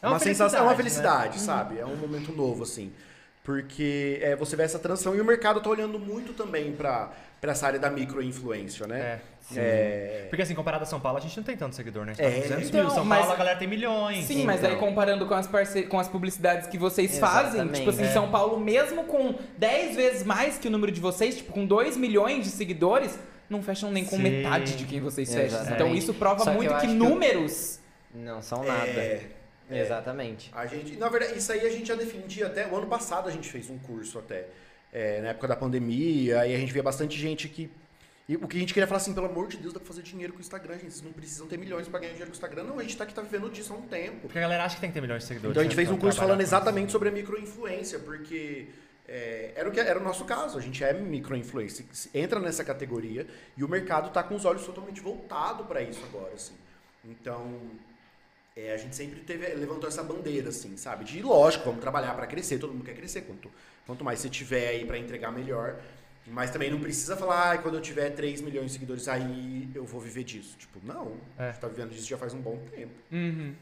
É 0.00 0.06
uma 0.06 0.20
sensação, 0.20 0.60
é 0.60 0.62
uma 0.62 0.76
felicidade, 0.76 1.30
felicidade, 1.32 1.40
sabe? 1.40 1.80
É 1.80 1.84
um 1.84 1.96
momento 1.96 2.30
novo, 2.30 2.62
assim. 2.62 2.92
Porque 3.48 4.18
é, 4.20 4.36
você 4.36 4.54
vê 4.56 4.64
essa 4.64 4.78
transição 4.78 5.16
e 5.16 5.20
o 5.22 5.24
mercado 5.24 5.58
tá 5.62 5.70
olhando 5.70 5.98
muito 5.98 6.34
também 6.34 6.70
pra, 6.72 7.10
pra 7.40 7.52
essa 7.52 7.66
área 7.66 7.78
da 7.78 7.88
micro-influência, 7.88 8.86
né? 8.86 9.20
É. 9.54 9.56
É, 9.56 10.26
Porque 10.28 10.42
assim, 10.42 10.54
comparado 10.54 10.82
a 10.82 10.86
São 10.86 11.00
Paulo, 11.00 11.16
a 11.16 11.20
gente 11.22 11.34
não 11.38 11.44
tem 11.44 11.56
tanto 11.56 11.74
seguidor, 11.74 12.04
né? 12.04 12.12
A 12.12 12.14
gente 12.14 12.26
É, 12.26 12.30
tá 12.30 12.36
com 12.36 12.42
200 12.50 12.68
então, 12.68 12.80
mil. 12.84 12.90
São 12.90 13.04
mas- 13.06 13.20
Paulo, 13.20 13.32
a 13.32 13.36
galera 13.36 13.58
tem 13.58 13.66
milhões. 13.66 14.26
Sim, 14.26 14.44
mas 14.44 14.58
Então. 14.58 14.70
aí 14.72 14.76
comparando 14.76 15.24
com 15.24 15.32
as, 15.32 15.46
parce... 15.46 15.84
com 15.84 15.98
as 15.98 16.06
publicidades 16.08 16.66
que 16.68 16.76
vocês 16.76 17.18
fazem, 17.18 17.52
Exatamente. 17.62 17.78
tipo 17.78 17.88
assim, 17.88 18.02
É. 18.04 18.12
São 18.12 18.30
Paulo, 18.30 18.60
mesmo 18.60 19.04
com 19.04 19.34
10 19.56 19.96
vezes 19.96 20.24
mais 20.24 20.58
que 20.58 20.68
o 20.68 20.70
número 20.70 20.92
de 20.92 21.00
vocês, 21.00 21.38
tipo, 21.38 21.50
com 21.50 21.64
2 21.64 21.96
milhões 21.96 22.44
de 22.44 22.50
seguidores, 22.50 23.18
não 23.48 23.62
fecham 23.62 23.90
nem 23.90 24.04
com 24.04 24.16
Sim. 24.16 24.22
metade 24.24 24.76
de 24.76 24.84
quem 24.84 25.00
vocês 25.00 25.26
fecham. 25.32 25.46
Exatamente. 25.46 25.72
Então 25.72 25.94
isso 25.94 26.12
prova 26.12 26.44
Só 26.44 26.50
que 26.50 26.56
muito 26.58 26.70
eu 26.70 26.78
que, 26.78 26.84
acho 26.86 26.94
que 26.94 27.02
eu- 27.02 27.08
números. 27.08 27.80
Não 28.14 28.42
são 28.42 28.62
nada. 28.62 28.86
é, 28.86 29.22
Exatamente. 29.76 30.50
A 30.54 30.66
gente, 30.66 30.96
na 30.96 31.08
verdade, 31.08 31.38
isso 31.38 31.52
aí 31.52 31.66
a 31.66 31.70
gente 31.70 31.86
já 31.88 31.94
defendia 31.94 32.46
até. 32.46 32.66
O 32.66 32.76
ano 32.76 32.86
passado 32.86 33.28
a 33.28 33.32
gente 33.32 33.48
fez 33.48 33.68
um 33.70 33.78
curso 33.78 34.18
até. 34.18 34.46
é, 34.92 35.20
na 35.20 35.28
época 35.28 35.48
da 35.48 35.56
pandemia, 35.56 36.40
aí 36.40 36.54
a 36.54 36.58
gente 36.58 36.72
via 36.72 36.82
bastante 36.82 37.18
gente 37.18 37.48
que. 37.48 37.70
E 38.28 38.36
o 38.36 38.46
que 38.46 38.58
a 38.58 38.60
gente 38.60 38.74
queria 38.74 38.86
falar 38.86 38.98
assim, 38.98 39.14
pelo 39.14 39.24
amor 39.26 39.48
de 39.48 39.56
Deus, 39.56 39.72
dá 39.72 39.80
pra 39.80 39.88
fazer 39.88 40.02
dinheiro 40.02 40.34
com 40.34 40.38
o 40.38 40.42
Instagram, 40.42 40.74
gente. 40.74 40.90
Vocês 40.92 41.02
não 41.02 41.12
precisam 41.12 41.46
ter 41.46 41.56
milhões 41.56 41.88
pra 41.88 41.98
ganhar 41.98 42.10
dinheiro 42.12 42.30
com 42.30 42.34
o 42.34 42.36
Instagram. 42.36 42.64
Não, 42.64 42.78
a 42.78 42.82
gente 42.82 42.94
tá 42.96 43.04
aqui 43.04 43.14
tá 43.14 43.22
vivendo 43.22 43.50
disso 43.50 43.72
há 43.72 43.76
um 43.76 43.82
tempo. 43.82 44.20
Porque 44.22 44.36
a 44.38 44.42
galera 44.42 44.64
acha 44.64 44.74
que 44.74 44.80
tem 44.82 44.90
que 44.90 44.94
ter 44.94 45.00
milhões 45.00 45.22
de 45.22 45.28
seguidores. 45.28 45.52
Então 45.52 45.60
a 45.62 45.64
gente 45.64 45.72
né, 45.76 45.82
fez 45.82 45.90
um 45.90 45.98
curso 45.98 46.18
falando 46.18 46.40
exatamente 46.42 46.92
sobre 46.92 47.08
a 47.08 47.12
microinfluência, 47.12 47.98
porque 48.00 48.66
é, 49.08 49.52
era, 49.56 49.66
o 49.66 49.72
que, 49.72 49.80
era 49.80 49.98
o 49.98 50.02
nosso 50.02 50.26
caso. 50.26 50.58
A 50.58 50.60
gente 50.60 50.84
é 50.84 50.92
microinfluência, 50.92 51.86
se- 51.90 52.10
entra 52.12 52.38
nessa 52.38 52.62
categoria 52.62 53.26
e 53.56 53.64
o 53.64 53.68
mercado 53.68 54.10
tá 54.10 54.22
com 54.22 54.34
os 54.34 54.44
olhos 54.44 54.62
totalmente 54.66 55.00
voltado 55.00 55.64
para 55.64 55.80
isso 55.80 56.00
agora, 56.04 56.34
assim. 56.34 56.54
Então, 57.06 57.58
é, 58.58 58.72
a 58.72 58.76
gente 58.76 58.96
sempre 58.96 59.20
teve, 59.20 59.46
levantou 59.54 59.88
essa 59.88 60.02
bandeira, 60.02 60.48
assim, 60.48 60.76
sabe? 60.76 61.04
De 61.04 61.22
lógico, 61.22 61.66
vamos 61.66 61.80
trabalhar 61.80 62.12
para 62.14 62.26
crescer, 62.26 62.58
todo 62.58 62.72
mundo 62.72 62.84
quer 62.84 62.94
crescer. 62.94 63.20
Quanto, 63.22 63.48
quanto 63.86 64.04
mais 64.04 64.18
você 64.18 64.28
tiver 64.28 64.68
aí 64.68 64.84
para 64.84 64.98
entregar, 64.98 65.30
melhor. 65.30 65.76
Mas 66.26 66.50
também 66.50 66.68
não 66.68 66.80
precisa 66.80 67.16
falar, 67.16 67.52
ah, 67.52 67.58
quando 67.58 67.76
eu 67.76 67.80
tiver 67.80 68.10
3 68.10 68.40
milhões 68.40 68.66
de 68.66 68.72
seguidores, 68.72 69.06
aí 69.06 69.70
eu 69.72 69.84
vou 69.84 70.00
viver 70.00 70.24
disso. 70.24 70.56
Tipo, 70.58 70.80
não. 70.82 71.12
É. 71.38 71.44
A 71.44 71.52
gente 71.52 71.60
tá 71.60 71.68
vivendo 71.68 71.90
disso 71.90 72.08
já 72.08 72.18
faz 72.18 72.34
um 72.34 72.40
bom 72.40 72.58
tempo. 72.74 72.92
Uhum. 73.12 73.54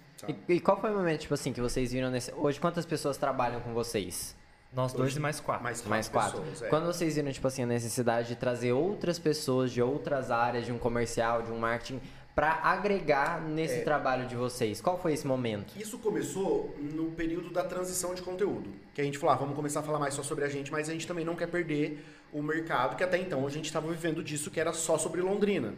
E, 0.49 0.55
e 0.55 0.61
qual 0.61 0.81
foi 0.81 0.91
o 0.91 0.95
momento, 0.95 1.21
tipo 1.21 1.35
assim, 1.35 1.53
que 1.53 1.61
vocês 1.61 1.93
viram 1.93 2.11
nesse. 2.11 2.33
Hoje, 2.35 2.59
quantas 2.59 2.87
pessoas 2.87 3.19
trabalham 3.19 3.61
com 3.61 3.75
vocês? 3.75 4.35
Nós 4.73 4.93
dois 4.93 5.15
e 5.15 5.21
mais 5.21 5.41
quatro. 5.41 5.63
Mais 5.63 5.79
quatro, 5.79 5.91
Mais 5.91 6.09
quatro. 6.09 6.41
pessoas. 6.41 6.63
é. 6.63 6.69
Quando 6.69 6.87
vocês 6.87 7.15
viram, 7.17 7.31
tipo 7.31 7.47
assim, 7.47 7.63
a 7.63 7.67
necessidade 7.67 8.29
de 8.29 8.37
trazer 8.37 8.73
outras 8.73 9.19
pessoas 9.19 9.71
de 9.71 9.81
outras 9.81 10.31
áreas, 10.31 10.65
de 10.67 10.73
um 10.73 10.79
comercial, 10.79 11.43
de 11.43 11.53
um 11.53 11.59
marketing, 11.59 12.01
pra 12.37 12.61
agregar 12.63 13.41
nesse 13.41 13.77
É. 13.77 13.81
trabalho 13.81 14.29
de 14.29 14.37
vocês, 14.37 14.79
qual 14.81 14.99
foi 15.01 15.15
esse 15.15 15.27
momento? 15.27 15.73
Isso 15.75 15.99
começou 15.99 16.77
no 16.79 17.11
período 17.13 17.49
da 17.49 17.65
transição 17.65 18.15
de 18.15 18.21
conteúdo. 18.21 18.71
Que 18.95 19.01
a 19.01 19.05
gente 19.05 19.17
falou, 19.17 19.35
ah, 19.35 19.39
vamos 19.39 19.57
começar 19.57 19.81
a 19.81 19.83
falar 19.83 19.99
mais 19.99 20.13
só 20.13 20.23
sobre 20.23 20.45
a 20.45 20.49
gente, 20.49 20.71
mas 20.71 20.89
a 20.91 20.93
gente 20.93 21.07
também 21.07 21.25
não 21.25 21.35
quer 21.35 21.47
perder 21.49 22.05
o 22.31 22.43
mercado, 22.43 22.95
que 22.95 23.03
até 23.03 23.17
então 23.17 23.47
a 23.47 23.51
gente 23.51 23.65
estava 23.65 23.89
vivendo 23.91 24.23
disso, 24.23 24.51
que 24.51 24.61
era 24.61 24.75
só 24.75 24.99
sobre 24.99 25.23
Londrina. 25.23 25.73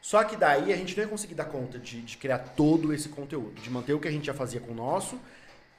Só 0.00 0.22
que 0.22 0.36
daí 0.36 0.72
a 0.72 0.76
gente 0.76 0.96
não 0.96 1.02
ia 1.02 1.10
conseguir 1.10 1.34
dar 1.34 1.46
conta 1.46 1.76
de, 1.76 2.00
de 2.02 2.16
criar 2.16 2.38
todo 2.38 2.94
esse 2.94 3.08
conteúdo, 3.08 3.60
de 3.60 3.68
manter 3.68 3.92
o 3.92 3.98
que 3.98 4.06
a 4.06 4.12
gente 4.12 4.26
já 4.26 4.32
fazia 4.32 4.60
com 4.60 4.70
o 4.70 4.74
nosso 4.74 5.18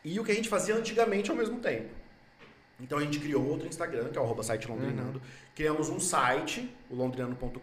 e 0.04 0.20
o 0.20 0.26
que 0.26 0.32
a 0.32 0.36
gente 0.36 0.50
fazia 0.50 0.76
antigamente 0.76 1.32
ao 1.32 1.38
mesmo 1.38 1.60
tempo. 1.60 1.90
Então 2.82 2.98
a 2.98 3.02
gente 3.02 3.20
criou 3.20 3.48
outro 3.48 3.68
Instagram, 3.68 4.10
que 4.10 4.18
é 4.18 4.22
o 4.22 4.24
arroba 4.24 4.44
site 4.44 4.68
londrinando. 4.68 5.22
Criamos 5.56 5.90
um 5.90 6.00
site, 6.00 6.76
o 6.90 6.96
londrinando.com, 6.96 7.60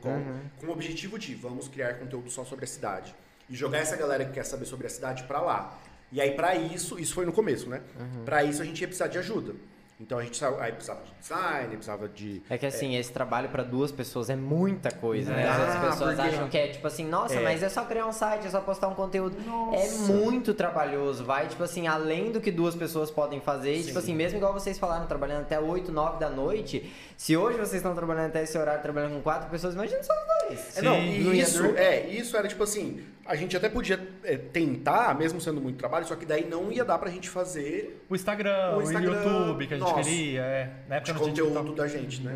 com 0.61 0.67
o 0.67 0.71
objetivo 0.71 1.19
de 1.19 1.35
vamos 1.35 1.67
criar 1.69 1.95
conteúdo 1.95 2.31
só 2.31 2.45
sobre 2.45 2.65
a 2.65 2.69
cidade. 2.69 3.15
E 3.51 3.57
jogar 3.57 3.79
essa 3.79 3.97
galera 3.97 4.25
que 4.25 4.33
quer 4.33 4.45
saber 4.45 4.67
sobre 4.67 4.87
a 4.87 4.91
cidade 4.91 5.25
pra 5.25 5.41
lá. 5.41 5.79
E 6.13 6.21
aí 6.21 6.31
pra 6.31 6.55
isso, 6.55 6.99
isso 6.99 7.15
foi 7.15 7.27
no 7.27 7.33
começo, 7.33 7.69
né? 7.69 7.83
Pra 8.25 8.45
isso 8.45 8.63
a 8.63 8.65
gente 8.65 8.81
ia 8.81 8.87
precisar 8.87 9.09
de 9.09 9.19
ajuda. 9.19 9.55
Então 10.01 10.17
a 10.19 10.23
gente 10.23 10.45
aí 10.45 10.71
precisava 10.71 11.01
de 11.05 11.13
design, 11.21 11.69
precisava 11.71 12.09
de 12.09 12.41
É 12.49 12.57
que 12.57 12.65
assim, 12.67 12.95
esse 12.95 13.11
trabalho 13.13 13.49
pra 13.49 13.65
duas 13.65 13.91
pessoas 13.91 14.31
é 14.31 14.37
muita 14.37 14.93
coisa, 14.93 15.33
né? 15.33 15.45
Ah, 15.49 15.57
as 15.87 15.91
pessoas 15.95 16.15
porque- 16.15 16.29
acham 16.29 16.49
que 16.49 16.57
é 16.57 16.69
tipo 16.69 16.87
assim, 16.87 17.05
nossa, 17.05 17.35
É. 17.35 17.41
mas 17.43 17.63
é 17.65 17.69
só 17.69 17.85
criar 17.85 18.07
um 18.07 18.13
site, 18.13 18.47
é 18.47 18.51
só 18.51 18.61
postar 18.61 18.87
um 18.87 18.95
conteúdo. 18.95 19.37
É 19.41 19.45
Nossa. 19.45 20.13
muito 20.13 20.55
trabalhoso, 20.55 21.25
vai, 21.25 21.49
tipo 21.49 21.65
assim, 21.65 21.89
além 21.89 22.31
do 22.31 22.41
que 22.41 22.53
duas 22.53 22.77
pessoas 22.77 23.11
podem 23.11 23.41
fazer. 23.41 23.75
E, 23.75 23.79
tipo 23.81 23.95
Sim. 23.95 23.99
assim, 23.99 24.15
mesmo 24.15 24.39
igual 24.39 24.53
vocês 24.53 24.79
falaram, 24.79 25.05
trabalhando 25.07 25.41
até 25.43 25.59
8, 25.59 25.91
9 25.91 26.21
da 26.21 26.31
noite, 26.31 26.93
se 27.17 27.37
hoje 27.37 27.57
vocês 27.59 27.75
estão 27.75 27.93
trabalhando 27.93 28.27
até 28.29 28.45
esse 28.45 28.57
horário, 28.57 28.81
trabalhando 28.81 29.15
com 29.17 29.21
quatro 29.23 29.51
pessoas, 29.51 29.75
imagina 29.75 30.01
só 30.05 30.13
os 30.13 30.49
dois. 30.49 30.79
É, 30.79 30.83
não, 30.83 30.95
Sim. 30.95 31.11
e 31.17 31.25
Não 31.25 31.35
isso, 31.35 31.65
é, 31.77 32.07
isso 32.07 32.37
era 32.37 32.47
tipo 32.47 32.63
assim, 32.63 33.03
a 33.29 33.37
gente 33.37 33.55
até 33.55 33.69
podia 33.69 34.01
é, 34.25 34.39
tentar, 34.39 35.17
mesmo 35.17 35.39
sendo 35.39 35.61
muito 35.61 35.77
trabalho, 35.77 36.07
só 36.07 36.17
que 36.17 36.25
daí 36.25 36.49
não 36.49 36.73
ia 36.73 36.83
dar 36.83 36.99
pra 36.99 37.11
gente 37.11 37.29
fazer 37.29 38.03
O 38.09 38.17
Instagram, 38.17 38.73
O 38.73 38.79
o, 38.79 38.83
Instagram, 38.83 39.23
YouTube 39.23 39.67
que 39.67 39.75
a 39.75 39.77
gente 39.77 39.87
nossa. 39.87 40.03
queria, 40.03 40.41
é. 40.41 40.65
Na 40.89 40.99
de 40.99 41.11
época 41.11 41.31
tinha 41.31 41.45
conteúdo 41.45 41.75
da 41.75 41.87
gente, 41.87 42.23
né? 42.23 42.33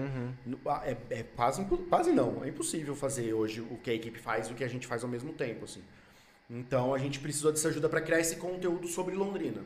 Ah, 0.66 0.82
É, 0.84 0.96
é 1.10 1.22
quase, 1.34 1.64
quase 1.88 2.12
não, 2.12 2.44
é 2.44 2.48
impossível 2.48 2.94
fazer 2.94 3.32
hoje 3.32 3.62
o 3.62 3.78
que 3.82 3.90
a 3.90 3.94
equipe 3.94 4.18
faz 4.18 4.48
e 4.48 4.52
o 4.52 4.54
que 4.54 4.62
a 4.62 4.68
gente 4.68 4.86
faz 4.86 5.02
ao 5.02 5.08
mesmo 5.08 5.32
tempo, 5.32 5.64
assim. 5.64 5.82
Então 6.50 6.94
a 6.94 6.98
gente 6.98 7.18
precisou 7.18 7.50
dessa 7.50 7.68
ajuda 7.68 7.88
pra 7.88 8.00
criar 8.02 8.20
esse 8.20 8.36
conteúdo 8.36 8.86
sobre 8.86 9.14
Londrina. 9.14 9.62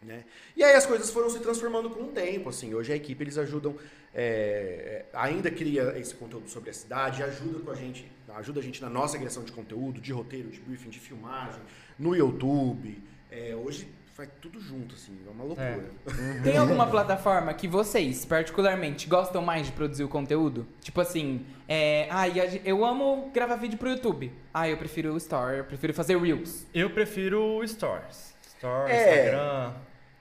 Né? 0.00 0.24
E 0.56 0.62
aí 0.64 0.74
as 0.74 0.86
coisas 0.86 1.10
foram 1.10 1.28
se 1.28 1.40
transformando 1.40 1.90
com 1.90 2.04
o 2.04 2.08
tempo, 2.08 2.48
assim. 2.48 2.72
Hoje 2.72 2.92
a 2.92 2.96
equipe 2.96 3.22
eles 3.22 3.36
ajudam, 3.36 3.76
é, 4.14 4.22
é, 4.22 5.06
ainda 5.12 5.50
cria 5.50 5.98
esse 5.98 6.14
conteúdo 6.14 6.48
sobre 6.48 6.70
a 6.70 6.72
cidade, 6.72 7.22
ajuda 7.22 7.58
com 7.60 7.70
a 7.70 7.74
gente, 7.74 8.10
ajuda 8.36 8.60
a 8.60 8.62
gente 8.62 8.80
na 8.82 8.90
nossa 8.90 9.16
criação 9.16 9.42
de 9.44 9.52
conteúdo, 9.52 10.00
de 10.00 10.12
roteiro, 10.12 10.50
de 10.50 10.60
briefing, 10.60 10.90
de 10.90 10.98
filmagem, 10.98 11.60
no 11.98 12.14
YouTube. 12.14 13.02
É, 13.30 13.54
hoje 13.54 13.88
faz 14.14 14.28
tudo 14.40 14.60
junto, 14.60 14.94
assim, 14.94 15.16
é 15.26 15.30
uma 15.30 15.44
loucura. 15.44 15.90
Tem 16.42 16.56
alguma 16.56 16.86
plataforma 16.88 17.54
que 17.54 17.68
vocês, 17.68 18.24
particularmente, 18.24 19.06
gostam 19.08 19.42
mais 19.42 19.66
de 19.66 19.72
produzir 19.72 20.02
o 20.02 20.08
conteúdo? 20.08 20.66
Tipo 20.80 21.00
assim, 21.00 21.46
é, 21.68 22.08
ah, 22.10 22.26
eu 22.64 22.84
amo 22.84 23.30
gravar 23.32 23.56
vídeo 23.56 23.78
pro 23.78 23.88
YouTube. 23.88 24.32
Ah, 24.52 24.68
eu 24.68 24.76
prefiro 24.76 25.14
o 25.14 25.16
Story, 25.16 25.58
eu 25.58 25.64
prefiro 25.64 25.94
fazer 25.94 26.18
Reels. 26.18 26.66
Eu 26.74 26.90
prefiro 26.90 27.58
o 27.58 27.66
Stories. 27.66 28.34
Stories, 28.58 28.90
É. 28.92 29.24
Instagram. 29.24 29.74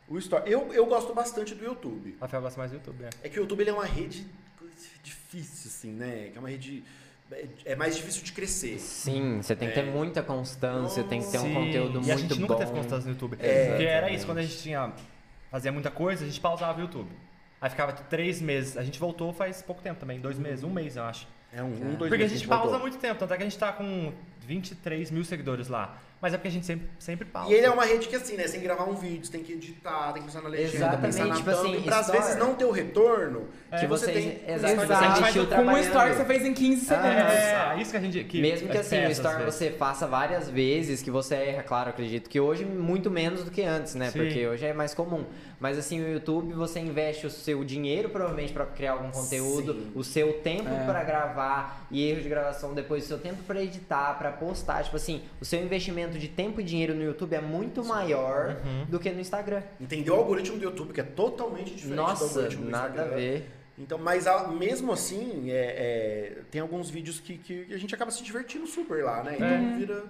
O 0.08 0.18
Story, 0.20 0.52
eu, 0.52 0.72
eu 0.74 0.86
gosto 0.86 1.14
bastante 1.14 1.56
do 1.56 1.66
YouTube. 1.66 2.16
Rafael 2.22 2.44
gosta 2.44 2.60
mais 2.60 2.72
do 2.72 2.76
YouTube, 2.76 3.04
é. 3.04 3.10
É 3.24 3.30
que 3.30 3.40
o 3.40 3.42
YouTube 3.42 3.62
ele 3.62 3.72
é 3.72 3.74
uma 3.74 3.86
rede 3.86 4.28
difícil, 5.04 5.70
assim, 5.70 5.92
né? 5.92 6.30
Que 6.32 6.38
é 6.38 6.40
uma 6.40 6.50
rede. 6.50 6.84
É- 7.66 7.76
mais 7.76 7.96
difícil 7.96 8.24
de 8.24 8.32
crescer. 8.32 8.80
Sim, 8.80 9.42
você 9.42 9.56
tem 9.56 9.68
que 9.70 9.74
ter 9.76 9.82
É. 9.88 9.92
muita 9.92 10.22
constância, 10.24 11.04
tem 11.04 11.22
que 11.22 11.32
ter 11.32 11.38
um 11.40 11.42
Sim, 11.42 11.54
conteúdo 11.54 11.90
e 11.90 11.98
muito 11.98 12.12
a 12.12 12.16
gente 12.18 12.40
nunca 12.40 12.54
bom. 12.54 12.60
teve 12.60 12.72
constância 12.72 13.06
no 13.08 13.14
YouTube. 13.14 13.38
É. 13.40 13.70
Porque 13.70 13.84
era 13.84 14.10
isso, 14.12 14.26
quando 14.26 14.38
a 14.40 14.44
gente 14.44 14.58
tinha. 14.58 14.92
Fazia 15.52 15.72
muita 15.72 15.90
coisa, 15.90 16.24
a 16.24 16.28
gente 16.28 16.40
pausava 16.40 16.78
o 16.78 16.82
YouTube. 16.82 17.10
Aí 17.62 17.70
ficava 17.70 17.94
três 17.94 18.42
meses. 18.42 18.78
A 18.78 18.84
gente 18.84 19.00
voltou 19.00 19.32
faz 19.34 19.62
pouco 19.62 19.82
tempo 19.82 20.00
também, 20.00 20.20
dois 20.20 20.38
meses, 20.38 20.64
um 20.64 20.70
mês, 20.70 20.96
eu 20.98 21.04
acho. 21.04 21.28
É 21.54 21.64
um, 21.64 21.68
um 21.68 21.96
dois 21.96 22.10
Porque 22.10 22.16
a 22.16 22.18
meses 22.18 22.38
gente 22.40 22.48
voltou. 22.48 22.68
pausa 22.68 22.80
muito 22.80 22.98
tempo, 22.98 23.18
tanto 23.20 23.34
é 23.34 23.38
que 23.38 23.44
a 23.44 23.46
gente 23.46 23.58
tá 23.58 23.72
com 23.72 24.12
23 24.46 25.10
mil 25.12 25.24
seguidores 25.24 25.68
lá. 25.70 25.98
Mas 26.20 26.34
é 26.34 26.38
porque 26.38 26.48
a 26.48 26.52
gente 26.52 26.66
sempre, 26.66 26.88
sempre 26.98 27.26
pausa. 27.26 27.52
E 27.52 27.54
ele 27.54 27.66
é 27.68 27.70
uma 27.70 27.86
rede 27.86 28.08
que 28.08 28.16
assim, 28.16 28.36
né? 28.36 28.44
Você 28.44 28.54
tem 28.54 28.62
que 28.62 28.66
gravar 28.66 28.86
um 28.86 28.96
vídeo, 28.96 29.24
você 29.26 29.32
tem 29.32 29.44
que 29.44 29.54
editar, 29.54 30.12
tem 30.14 30.24
que 30.24 30.28
pensar 30.28 30.42
na 30.42 30.50
legenda, 30.50 30.76
Exatamente, 30.76 31.02
pensar 31.06 31.26
na 31.28 31.36
tipo 31.36 31.50
assim, 31.52 31.82
pra 31.84 32.00
às 32.00 32.10
vezes 32.10 32.36
não 32.38 32.56
ter 32.56 32.66
o 32.66 32.72
retorno 32.72 33.48
Que 33.72 33.82
que 33.82 33.88
você 33.88 34.06
vocês- 34.06 34.26
tem. 34.26 34.54
exato, 34.56 34.76
você 34.76 34.84
Exato. 34.84 35.32
Com 35.34 35.40
um 35.42 35.46
trabalhando. 35.46 35.84
story 35.84 36.14
você 36.16 36.26
fez 36.26 36.46
em 36.46 36.54
15 36.56 36.86
segundos. 36.86 37.10
É, 37.12 37.76
isso 37.80 37.92
que 37.92 37.98
a 37.98 38.00
gente. 38.00 38.24
Que 38.24 38.42
Mesmo 38.42 38.68
que 38.68 38.78
é 38.78 38.80
assim, 38.80 39.06
o 39.06 39.12
Story 39.12 39.44
você 39.44 39.70
faça 39.72 40.08
várias 40.08 40.50
vezes, 40.50 41.04
que 41.04 41.12
você 41.12 41.36
erra, 41.36 41.62
claro, 41.64 41.90
acredito 41.92 42.30
que 42.30 42.40
hoje 42.40 42.66
muito 42.66 43.12
menos 43.12 43.44
do 43.44 43.52
que 43.52 43.62
antes, 43.62 43.94
né? 43.94 44.10
Sim. 44.10 44.20
Porque 44.20 44.48
hoje 44.48 44.66
é 44.66 44.74
mais 44.74 44.96
comum. 44.96 45.24
Mas 45.60 45.76
assim, 45.78 46.00
o 46.00 46.08
YouTube 46.08 46.54
você 46.54 46.80
investe 46.80 47.26
o 47.26 47.32
seu 47.32 47.64
dinheiro 47.64 48.10
provavelmente 48.10 48.54
pra 48.54 48.64
criar 48.66 48.92
algum 48.92 49.10
conteúdo, 49.10 49.74
Sim. 49.74 49.92
o 49.96 50.04
seu 50.04 50.34
tempo 50.34 50.70
É. 50.70 50.86
pra 50.86 51.04
gravar 51.04 51.88
e 51.90 52.08
erro 52.08 52.22
de 52.22 52.30
gravação 52.30 52.76
depois, 52.76 53.06
o 53.06 53.08
seu 53.08 53.18
tempo 53.18 53.42
pra 53.44 53.64
editar, 53.64 54.14
pra 54.20 54.32
postar, 54.32 54.84
tipo 54.84 54.96
assim, 54.98 55.24
o 55.42 55.46
seu 55.46 55.60
investimento 55.60 56.20
de 56.20 56.28
tempo 56.28 56.62
e 56.62 56.64
dinheiro 56.64 56.94
no 56.94 57.04
YouTube 57.04 57.34
é 57.34 57.42
muito 57.42 57.84
maior 57.84 58.58
Uhum. 58.64 58.86
do 58.86 59.00
que 59.00 59.10
no 59.10 59.20
Instagram. 59.20 59.64
Entendeu 59.82 60.14
o 60.14 60.18
algoritmo 60.18 60.58
do 60.60 60.64
YouTube, 60.64 60.94
que 60.94 61.02
é 61.02 61.04
totalmente 61.04 61.72
diferente 61.74 61.90
do 61.90 61.96
Nossa, 61.96 62.24
algoritmo 62.26 62.66
do 62.66 62.70
nada 62.72 63.02
a 63.02 63.06
ver. 63.06 63.50
Então, 63.80 63.98
mas 63.98 64.28
a- 64.28 64.48
mesmo 64.50 64.92
assim, 64.92 65.50
é, 65.50 66.34
é, 66.38 66.42
tem 66.52 66.62
alguns 66.62 66.90
vídeos 66.90 67.20
que, 67.20 67.38
que 67.38 67.74
a 67.74 67.78
gente 67.78 67.94
acaba 67.96 68.12
se 68.12 68.24
divertindo 68.24 68.68
super 68.68 69.04
lá, 69.04 69.24
né? 69.24 69.34
Então 69.36 69.48
É. 69.48 69.78
vira. 69.78 70.04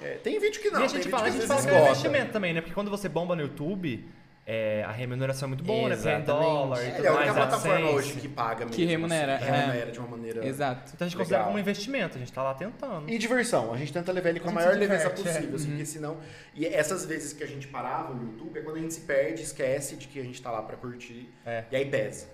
é, 0.00 0.10
tem 0.22 0.38
vídeo 0.38 0.60
que 0.62 0.70
não, 0.70 0.80
e 0.80 0.84
a 0.84 0.86
tem 0.86 0.88
gente 0.96 1.04
vídeo 1.04 1.10
fala, 1.10 1.26
a 1.26 1.30
gente 1.30 1.46
fala 1.46 1.62
que 1.62 1.68
é 1.68 1.82
investimento 1.90 2.32
também, 2.32 2.54
né? 2.54 2.60
Porque 2.62 2.74
quando 2.74 2.90
você 2.90 3.06
bomba 3.08 3.34
no 3.36 3.42
YouTube, 3.42 4.06
é, 4.50 4.82
a 4.82 4.92
remuneração 4.92 5.46
é 5.46 5.48
muito 5.50 5.62
boa, 5.62 5.90
né? 5.90 5.94
Porque 5.94 6.08
é 6.08 6.12
em 6.12 6.16
Exatamente. 6.22 6.42
dólar 6.48 6.82
e 6.82 6.86
É, 6.86 6.90
tudo 6.92 7.04
é 7.04 7.08
a 7.08 7.12
mais. 7.12 7.26
única 7.28 7.34
plataforma 7.46 7.74
AdSense. 7.76 7.94
hoje 7.96 8.12
que 8.20 8.28
paga 8.28 8.58
mesmo. 8.60 8.70
Que 8.70 8.84
remunera, 8.86 9.34
assim, 9.36 9.44
é. 9.44 9.50
remunera 9.60 9.90
de 9.92 9.98
uma 9.98 10.08
maneira. 10.08 10.46
Exato. 10.46 10.92
Então 10.94 11.04
a 11.04 11.08
gente 11.08 11.16
Legal. 11.16 11.18
considera 11.18 11.44
como 11.44 11.56
um 11.56 11.58
investimento, 11.60 12.16
a 12.16 12.18
gente 12.18 12.32
tá 12.32 12.42
lá 12.42 12.54
tentando. 12.54 13.10
E 13.10 13.18
diversão, 13.18 13.74
a 13.74 13.76
gente 13.76 13.92
tenta 13.92 14.10
levar 14.10 14.30
ele 14.30 14.40
com 14.40 14.48
a, 14.48 14.52
A 14.52 14.54
maior 14.54 14.74
leveza 14.74 15.10
diverte, 15.10 15.20
é. 15.28 15.32
possível, 15.34 15.56
assim, 15.56 15.68
porque 15.68 15.84
senão. 15.84 16.16
E 16.54 16.64
essas 16.66 17.04
vezes 17.04 17.34
que 17.34 17.44
a 17.44 17.46
gente 17.46 17.68
parava 17.68 18.14
no 18.14 18.22
YouTube 18.22 18.58
é 18.58 18.62
quando 18.62 18.76
a 18.76 18.80
gente 18.80 18.94
se 18.94 19.02
perde, 19.02 19.42
esquece 19.42 19.96
de 19.96 20.08
que 20.08 20.18
a 20.18 20.24
gente 20.24 20.40
tá 20.40 20.50
lá 20.50 20.62
pra 20.62 20.76
curtir, 20.78 21.28
É. 21.44 21.64
e 21.70 21.76
aí 21.76 21.84
pesa. 21.84 22.26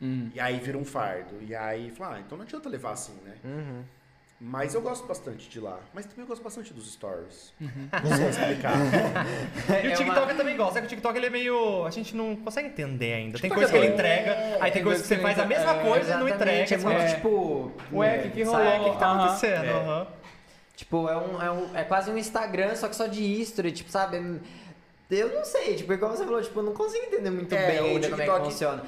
Hum. 0.00 0.30
E 0.34 0.38
aí 0.38 0.58
vira 0.60 0.76
um 0.78 0.84
fardo. 0.84 1.36
E 1.42 1.54
aí 1.54 1.90
fala, 1.90 2.16
ah, 2.16 2.20
então 2.20 2.38
não 2.38 2.44
adianta 2.44 2.68
levar 2.68 2.92
assim, 2.92 3.14
né? 3.24 3.34
Uhum. 3.44 3.82
Mas 4.38 4.74
eu 4.74 4.82
gosto 4.82 5.06
bastante 5.06 5.48
de 5.48 5.58
lá. 5.60 5.78
Mas 5.94 6.04
também 6.04 6.20
eu 6.22 6.26
gosto 6.26 6.42
bastante 6.42 6.74
dos 6.74 6.92
stories. 6.92 7.54
Uhum. 7.58 7.88
Não 8.04 8.16
sei 8.16 8.28
explicar. 8.28 8.74
E 9.82 9.88
o 9.88 9.90
É 9.92 9.94
TikTok 9.94 10.20
uma- 10.20 10.30
eu 10.32 10.36
também 10.36 10.56
gosto, 10.58 10.76
é 10.76 10.80
que 10.80 10.86
o 10.86 10.90
TikTok 10.90 11.16
ele 11.16 11.26
é 11.26 11.30
meio. 11.30 11.84
A 11.86 11.90
gente 11.90 12.14
não 12.14 12.36
consegue 12.36 12.68
entender 12.68 13.14
ainda. 13.14 13.38
Tem 13.38 13.48
TikTok 13.50 13.54
coisa 13.54 13.70
é 13.70 13.72
que 13.72 13.76
ele 13.78 13.86
doido. 13.86 13.94
entrega, 13.98 14.58
aí 14.62 14.70
tem 14.70 14.82
coisa 14.82 15.00
que 15.02 15.08
você 15.08 15.16
faz 15.18 15.38
a 15.38 15.42
É, 15.42 15.46
mesma 15.46 15.74
coisa 15.76 16.14
e 16.14 16.16
não 16.18 16.28
entrega. 16.28 16.74
É 16.74 16.78
muito 16.78 17.14
tipo. 17.14 17.72
Ué, 17.92 18.18
que 18.18 18.30
que 18.30 18.44
sabe, 18.44 18.56
rolou? 18.64 18.80
O 18.80 18.84
que, 18.84 18.90
que 18.90 18.98
tá 18.98 19.12
acontecendo? 19.14 19.64
É. 19.64 19.70
Aham. 19.72 20.06
Tipo, 20.76 21.08
é, 21.08 21.16
um, 21.16 21.42
é, 21.42 21.50
um, 21.50 21.76
é 21.76 21.84
quase 21.84 22.10
um 22.10 22.18
Instagram, 22.18 22.74
só 22.76 22.88
que 22.88 22.94
só 22.96 23.06
de 23.06 23.22
history, 23.22 23.72
tipo, 23.72 23.90
sabe? 23.90 24.18
Eu 25.10 25.32
não 25.34 25.44
sei, 25.46 25.76
tipo, 25.76 25.90
igual 25.94 26.14
você 26.14 26.24
falou, 26.24 26.42
tipo, 26.42 26.58
eu 26.58 26.62
não 26.64 26.74
consigo 26.74 27.06
entender 27.06 27.30
muito 27.30 27.54
É, 27.54 27.66
bem 27.66 27.80
o 27.80 27.84
ainda 27.86 28.10
como 28.10 28.20
é 28.20 28.24
que 28.26 28.30
TikTok- 28.30 28.44
funciona. 28.52 28.82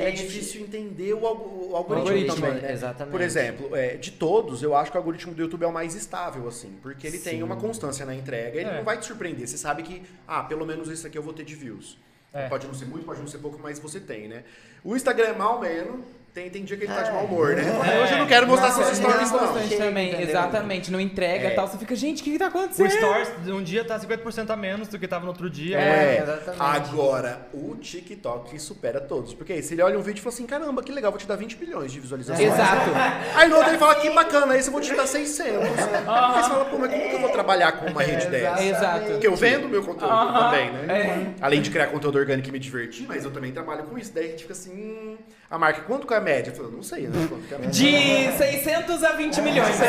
É 0.00 0.10
difícil 0.10 0.60
entender 0.62 1.12
o, 1.14 1.26
algo- 1.26 1.70
o 1.72 1.76
algoritmo, 1.76 2.34
também, 2.34 2.60
né? 2.62 2.72
exatamente. 2.72 3.12
Por 3.12 3.20
exemplo, 3.20 3.74
é, 3.76 3.96
de 3.96 4.10
todos, 4.12 4.62
eu 4.62 4.74
acho 4.74 4.90
que 4.90 4.96
o 4.96 5.00
algoritmo 5.00 5.34
do 5.34 5.42
YouTube 5.42 5.62
é 5.64 5.66
o 5.66 5.72
mais 5.72 5.94
estável, 5.94 6.46
assim. 6.46 6.78
Porque 6.82 7.06
ele 7.06 7.18
tem 7.18 7.38
Sim. 7.38 7.42
uma 7.42 7.56
constância 7.56 8.06
na 8.06 8.14
entrega, 8.14 8.58
ele 8.60 8.68
É. 8.70 8.76
não 8.76 8.84
vai 8.84 8.98
te 8.98 9.06
surpreender. 9.06 9.46
Você 9.48 9.56
sabe 9.58 9.82
que, 9.82 10.02
ah, 10.26 10.42
pelo 10.42 10.64
menos 10.66 10.88
isso 10.88 11.06
aqui 11.06 11.16
eu 11.18 11.22
vou 11.22 11.32
ter 11.32 11.44
de 11.44 11.54
views. 11.54 11.98
É. 12.32 12.46
Pode 12.48 12.66
não 12.66 12.74
ser 12.74 12.84
muito, 12.86 13.04
pode 13.06 13.20
não 13.20 13.26
ser 13.26 13.38
pouco, 13.38 13.58
mas 13.62 13.78
você 13.78 13.98
tem, 13.98 14.28
né? 14.28 14.44
O 14.84 14.94
Instagram 14.94 15.28
é 15.28 15.32
mal 15.32 15.58
menos, 15.60 16.00
tem, 16.38 16.50
tem 16.50 16.64
dia 16.64 16.76
que 16.76 16.84
ele 16.84 16.92
tá 16.92 17.02
de 17.02 17.10
É. 17.10 17.12
mau 17.12 17.24
humor, 17.24 17.54
né? 17.56 17.62
É. 17.62 18.02
Hoje 18.02 18.12
eu 18.12 18.18
não 18.18 18.26
quero 18.26 18.46
mostrar 18.46 18.68
Nossa, 18.68 18.84
seus 18.84 19.00
não, 19.00 19.10
stories, 19.10 19.32
não. 19.32 19.38
bastante 19.40 19.76
também, 19.76 20.08
entendeu? 20.10 20.28
exatamente. 20.28 20.90
Não 20.92 21.00
entrega 21.00 21.48
É. 21.48 21.52
e 21.52 21.54
tal. 21.54 21.66
Você 21.66 21.78
fica, 21.78 21.94
gente, 21.96 22.20
o 22.20 22.24
que, 22.24 22.32
que 22.32 22.38
tá 22.38 22.46
O 22.46 22.48
acontecendo? 22.48 22.90
Stories, 22.90 23.28
um 23.48 23.62
dia 23.62 23.84
tá 23.84 23.98
50% 23.98 24.50
a 24.50 24.56
menos 24.56 24.88
do 24.88 24.98
que 24.98 25.08
tava 25.08 25.24
no 25.24 25.30
outro 25.30 25.50
dia. 25.50 25.78
É, 25.78 26.16
É, 26.18 26.22
exatamente. 26.22 26.62
agora 26.62 27.48
o 27.52 27.74
TikTok 27.76 28.58
supera 28.60 29.00
todos. 29.00 29.34
Porque 29.34 29.52
aí, 29.52 29.62
se 29.62 29.74
ele 29.74 29.82
olha 29.82 29.98
um 29.98 30.02
vídeo 30.02 30.20
e 30.20 30.22
fala 30.22 30.34
assim: 30.34 30.46
caramba, 30.46 30.82
que 30.82 30.92
legal, 30.92 31.10
vou 31.10 31.18
te 31.20 31.26
dar 31.26 31.36
20 31.36 31.56
milhões 31.58 31.92
de 31.92 31.98
visualizações. 32.00 32.46
Exato. 32.52 32.90
Aí 33.34 33.48
no 33.48 33.56
outro 33.56 33.70
ele 33.70 33.78
fala: 33.78 33.94
que 33.96 34.10
bacana, 34.10 34.54
aí 34.54 34.60
eu 34.64 34.70
vou 34.72 34.80
te 34.80 34.94
dar 34.94 35.06
600. 35.06 35.62
Aí 35.62 36.42
você 36.42 36.50
fala: 36.50 36.64
pô, 36.66 36.78
mas 36.78 36.90
como 36.90 37.08
que 37.08 37.14
eu 37.14 37.20
vou 37.20 37.30
trabalhar 37.30 37.72
com 37.72 37.86
uma 37.86 38.02
rede 38.02 38.26
dessa? 38.26 38.62
Exato. 38.62 39.04
Porque 39.12 39.26
eu 39.26 39.34
vendo 39.36 39.68
meu 39.68 39.82
conteúdo 39.82 40.32
também, 40.32 40.70
né? 40.72 40.86
é. 40.88 41.26
Além 41.44 41.60
de 41.62 41.70
criar 41.70 41.88
conteúdo 41.88 42.18
orgânico 42.18 42.48
e 42.48 42.52
me 42.52 42.58
divertir, 42.58 43.06
mas 43.08 43.24
eu 43.24 43.30
também 43.30 43.52
trabalho 43.52 43.84
com 43.84 43.98
isso. 43.98 44.12
Daí 44.14 44.26
a 44.26 44.28
gente 44.30 44.42
fica 44.42 44.52
assim: 44.52 44.70
hum, 44.72 45.16
a 45.50 45.58
marca, 45.58 45.80
quanto 45.82 46.06
que 46.06 46.14
é 46.14 46.16
a 46.16 46.20
média? 46.28 46.50
Eu 46.50 46.56
falo, 46.56 46.70
não 46.70 46.82
sei, 46.82 47.08
né? 47.08 47.26
Quanto 47.28 47.46
que 47.46 47.54
é 47.54 47.56
a 47.56 47.60
média? 47.60 47.72
De 47.72 48.36
600 48.38 49.04
a 49.04 49.12
20 49.12 49.40
milhões. 49.42 49.80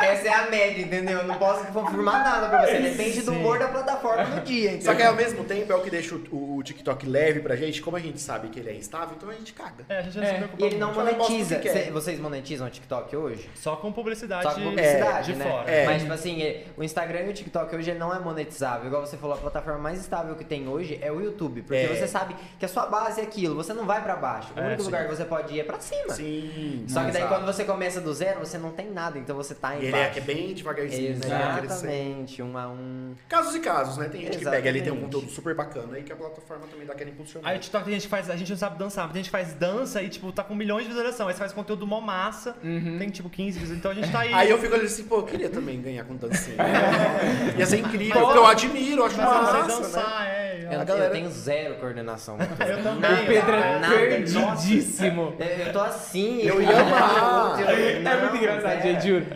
Essa 0.00 0.28
é 0.28 0.34
a 0.34 0.50
média, 0.50 0.82
entendeu? 0.82 1.18
Eu 1.18 1.24
não 1.26 1.36
posso 1.36 1.64
confirmar 1.66 2.22
nada 2.24 2.48
pra 2.48 2.66
você. 2.66 2.78
Depende 2.78 3.22
do 3.22 3.32
humor 3.32 3.58
da 3.58 3.68
plataforma 3.68 4.24
no 4.24 4.40
dia, 4.42 4.70
entendeu? 4.72 4.86
Só 4.86 4.94
que 4.94 5.02
ao 5.02 5.14
mesmo 5.14 5.44
tempo 5.44 5.72
é 5.72 5.76
o 5.76 5.80
que 5.80 5.90
deixa 5.90 6.14
o, 6.14 6.56
o- 6.58 6.62
TikTok 6.62 7.06
leve 7.06 7.40
pra 7.40 7.56
gente. 7.56 7.82
Como 7.82 7.96
a 7.96 8.00
gente 8.00 8.20
sabe 8.20 8.48
que 8.48 8.58
ele 8.60 8.70
é 8.70 8.74
instável, 8.74 9.14
então 9.16 9.28
a 9.28 9.32
gente 9.34 9.52
caga. 9.52 9.84
É, 9.88 9.98
a 9.98 10.02
gente 10.02 10.16
não 10.18 10.24
É. 10.24 10.28
se 10.28 10.34
preocupa 10.36 10.62
E 10.62 10.66
ele 10.66 10.76
não 10.78 10.92
muito. 10.94 11.02
Monetiza. 11.18 11.62
Cê- 11.62 11.90
Vocês 11.90 12.20
monetizam 12.20 12.66
o 12.66 12.70
TikTok 12.70 13.16
hoje? 13.16 13.50
Só 13.54 13.76
com 13.76 13.90
publicidade, 13.92 14.42
Só 14.44 14.54
com 14.54 14.60
publicidade, 14.62 15.32
de 15.32 15.38
né? 15.38 15.44
fora. 15.44 15.70
É. 15.70 15.86
Mas, 15.86 16.02
tipo 16.02 16.12
assim, 16.14 16.42
é, 16.42 16.64
o 16.76 16.82
Instagram 16.84 17.22
e 17.22 17.30
o 17.30 17.32
TikTok 17.32 17.74
hoje 17.74 17.92
não 17.94 18.14
é 18.14 18.18
monetizável. 18.18 18.86
Igual 18.86 19.04
você 19.04 19.16
falou, 19.16 19.36
a 19.36 19.40
plataforma 19.40 19.78
mais 19.80 19.98
estável 20.00 20.34
que 20.36 20.44
tem 20.44 20.68
hoje 20.68 20.98
é 21.02 21.10
o 21.10 21.20
YouTube. 21.20 21.62
Porque 21.62 21.76
É. 21.82 21.88
você 21.88 22.06
sabe 22.06 22.36
que 22.58 22.64
a 22.64 22.68
sua 22.68 22.86
base 22.86 23.20
é 23.20 23.24
aquilo, 23.24 23.54
você 23.54 23.72
não 23.72 23.84
vai 23.84 24.02
pra 24.02 24.14
baixo. 24.16 24.52
O 24.56 24.60
É, 24.60 24.76
único 24.82 24.96
lugar 24.96 25.08
que 25.08 25.16
você 25.16 25.24
pode 25.24 25.54
ir 25.54 25.60
é 25.60 25.64
pra 25.64 25.80
cima. 25.80 26.14
Sim. 26.14 26.84
Só 26.88 27.00
que 27.04 27.10
daí 27.10 27.22
exato. 27.22 27.34
quando 27.34 27.46
você 27.46 27.64
começa 27.64 28.00
do 28.00 28.12
zero, 28.12 28.40
você 28.40 28.58
não 28.58 28.70
tem 28.70 28.90
nada, 28.90 29.18
então 29.18 29.36
você 29.36 29.54
tá 29.54 29.74
E 29.76 29.88
embaixo. 29.88 29.96
ele 29.96 29.96
é, 29.96 30.18
é 30.18 30.20
bem 30.20 30.54
devagarzinho, 30.54 31.18
né? 31.18 31.60
Exatamente, 31.64 32.42
um 32.42 32.56
a 32.56 32.68
um. 32.68 33.14
Casos 33.28 33.54
e 33.54 33.60
casos, 33.60 33.96
né? 33.96 34.08
Tem 34.08 34.22
gente 34.22 34.38
que 34.38 34.44
pega 34.44 34.68
ali, 34.68 34.82
tem 34.82 34.92
um 34.92 35.00
conteúdo 35.00 35.30
super 35.30 35.54
bacana 35.54 35.96
aí 35.96 36.02
que 36.02 36.12
a 36.12 36.16
plataforma 36.16 36.66
também 36.66 36.86
dá 36.86 36.92
aquela 36.92 37.10
impulsionada. 37.10 37.50
Aí 37.52 37.58
o 37.58 37.60
TikTok 37.60 37.84
tem 37.84 37.94
gente 37.94 38.02
que 38.02 38.08
faz, 38.08 38.30
a 38.30 38.36
gente 38.36 38.50
não 38.50 38.58
sabe 38.58 38.78
dançar, 38.78 39.04
mas 39.04 39.12
tem 39.12 39.22
gente 39.22 39.30
faz 39.30 39.52
dança 39.54 40.02
e, 40.02 40.08
tipo, 40.08 40.32
tá 40.32 40.42
com 40.44 40.54
milhões 40.54 40.82
de 40.82 40.88
visualizações. 40.88 41.28
Aí 41.28 41.34
você 41.34 41.38
faz 41.38 41.52
conteúdo 41.52 41.86
mó 41.86 42.00
massa, 42.00 42.56
tem, 42.62 43.10
tipo, 43.10 43.28
15 43.28 43.58
visualizações. 43.58 43.78
Então 43.78 43.90
a 43.90 43.94
gente 43.94 44.10
tá 44.10 44.20
aí. 44.20 44.32
Aí 44.32 44.50
eu 44.50 44.58
fico 44.58 44.74
olhando 44.74 44.86
assim, 44.86 45.04
pô, 45.04 45.16
eu 45.16 45.24
queria 45.24 45.48
também 45.48 45.80
ganhar 45.80 46.04
com 46.04 46.16
dancinha. 46.16 46.56
Ia 47.56 47.66
ser 47.66 47.78
incrível, 47.78 48.20
porque 48.20 48.38
eu 48.38 48.46
admiro, 48.46 49.02
eu 49.02 49.06
acho 49.06 49.16
massa, 49.16 49.52
né? 49.52 49.68
dançar, 49.68 50.26
é. 50.26 50.42
Eu, 50.72 50.80
A 50.80 51.04
eu 51.04 51.10
tenho 51.10 51.30
zero 51.30 51.74
coordenação. 51.76 52.38
Eu 52.40 52.82
também. 52.82 53.00
Nada, 53.00 53.22
O 53.22 53.26
Pedro 53.26 53.54
é 53.54 53.78
nada. 53.78 53.94
Perdidíssimo. 54.72 55.34
Eu, 55.38 55.46
eu 55.46 55.72
tô 55.72 55.80
assim. 55.80 56.40
Eu 56.42 56.62
ia 56.62 56.80
amar. 56.80 57.60
É 57.60 57.98
não, 58.00 58.20
muito 58.20 58.36
engraçado, 58.36 58.78
é. 58.78 58.82
gente, 58.82 59.06
juro. 59.08 59.26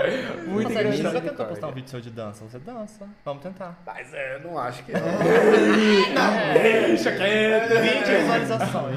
Muito 0.47 0.69
Nossa, 0.69 0.81
a 0.81 0.83
gente 0.85 0.99
engraçado. 0.99 1.15
nunca 1.15 1.31
tentou 1.31 1.47
postar 1.47 1.69
um 1.69 1.73
vídeo 1.73 1.91
seu 1.91 2.01
de 2.01 2.11
dança. 2.11 2.45
Você 2.45 2.59
dança. 2.59 3.09
Vamos 3.25 3.43
tentar. 3.43 3.83
Mas 3.85 4.13
é, 4.13 4.37
eu 4.37 4.41
não 4.41 4.59
acho 4.59 4.83
que... 4.85 4.93
Deixa 6.55 7.13
quieto. 7.13 7.81
20 7.81 8.21
visualizações. 8.21 8.97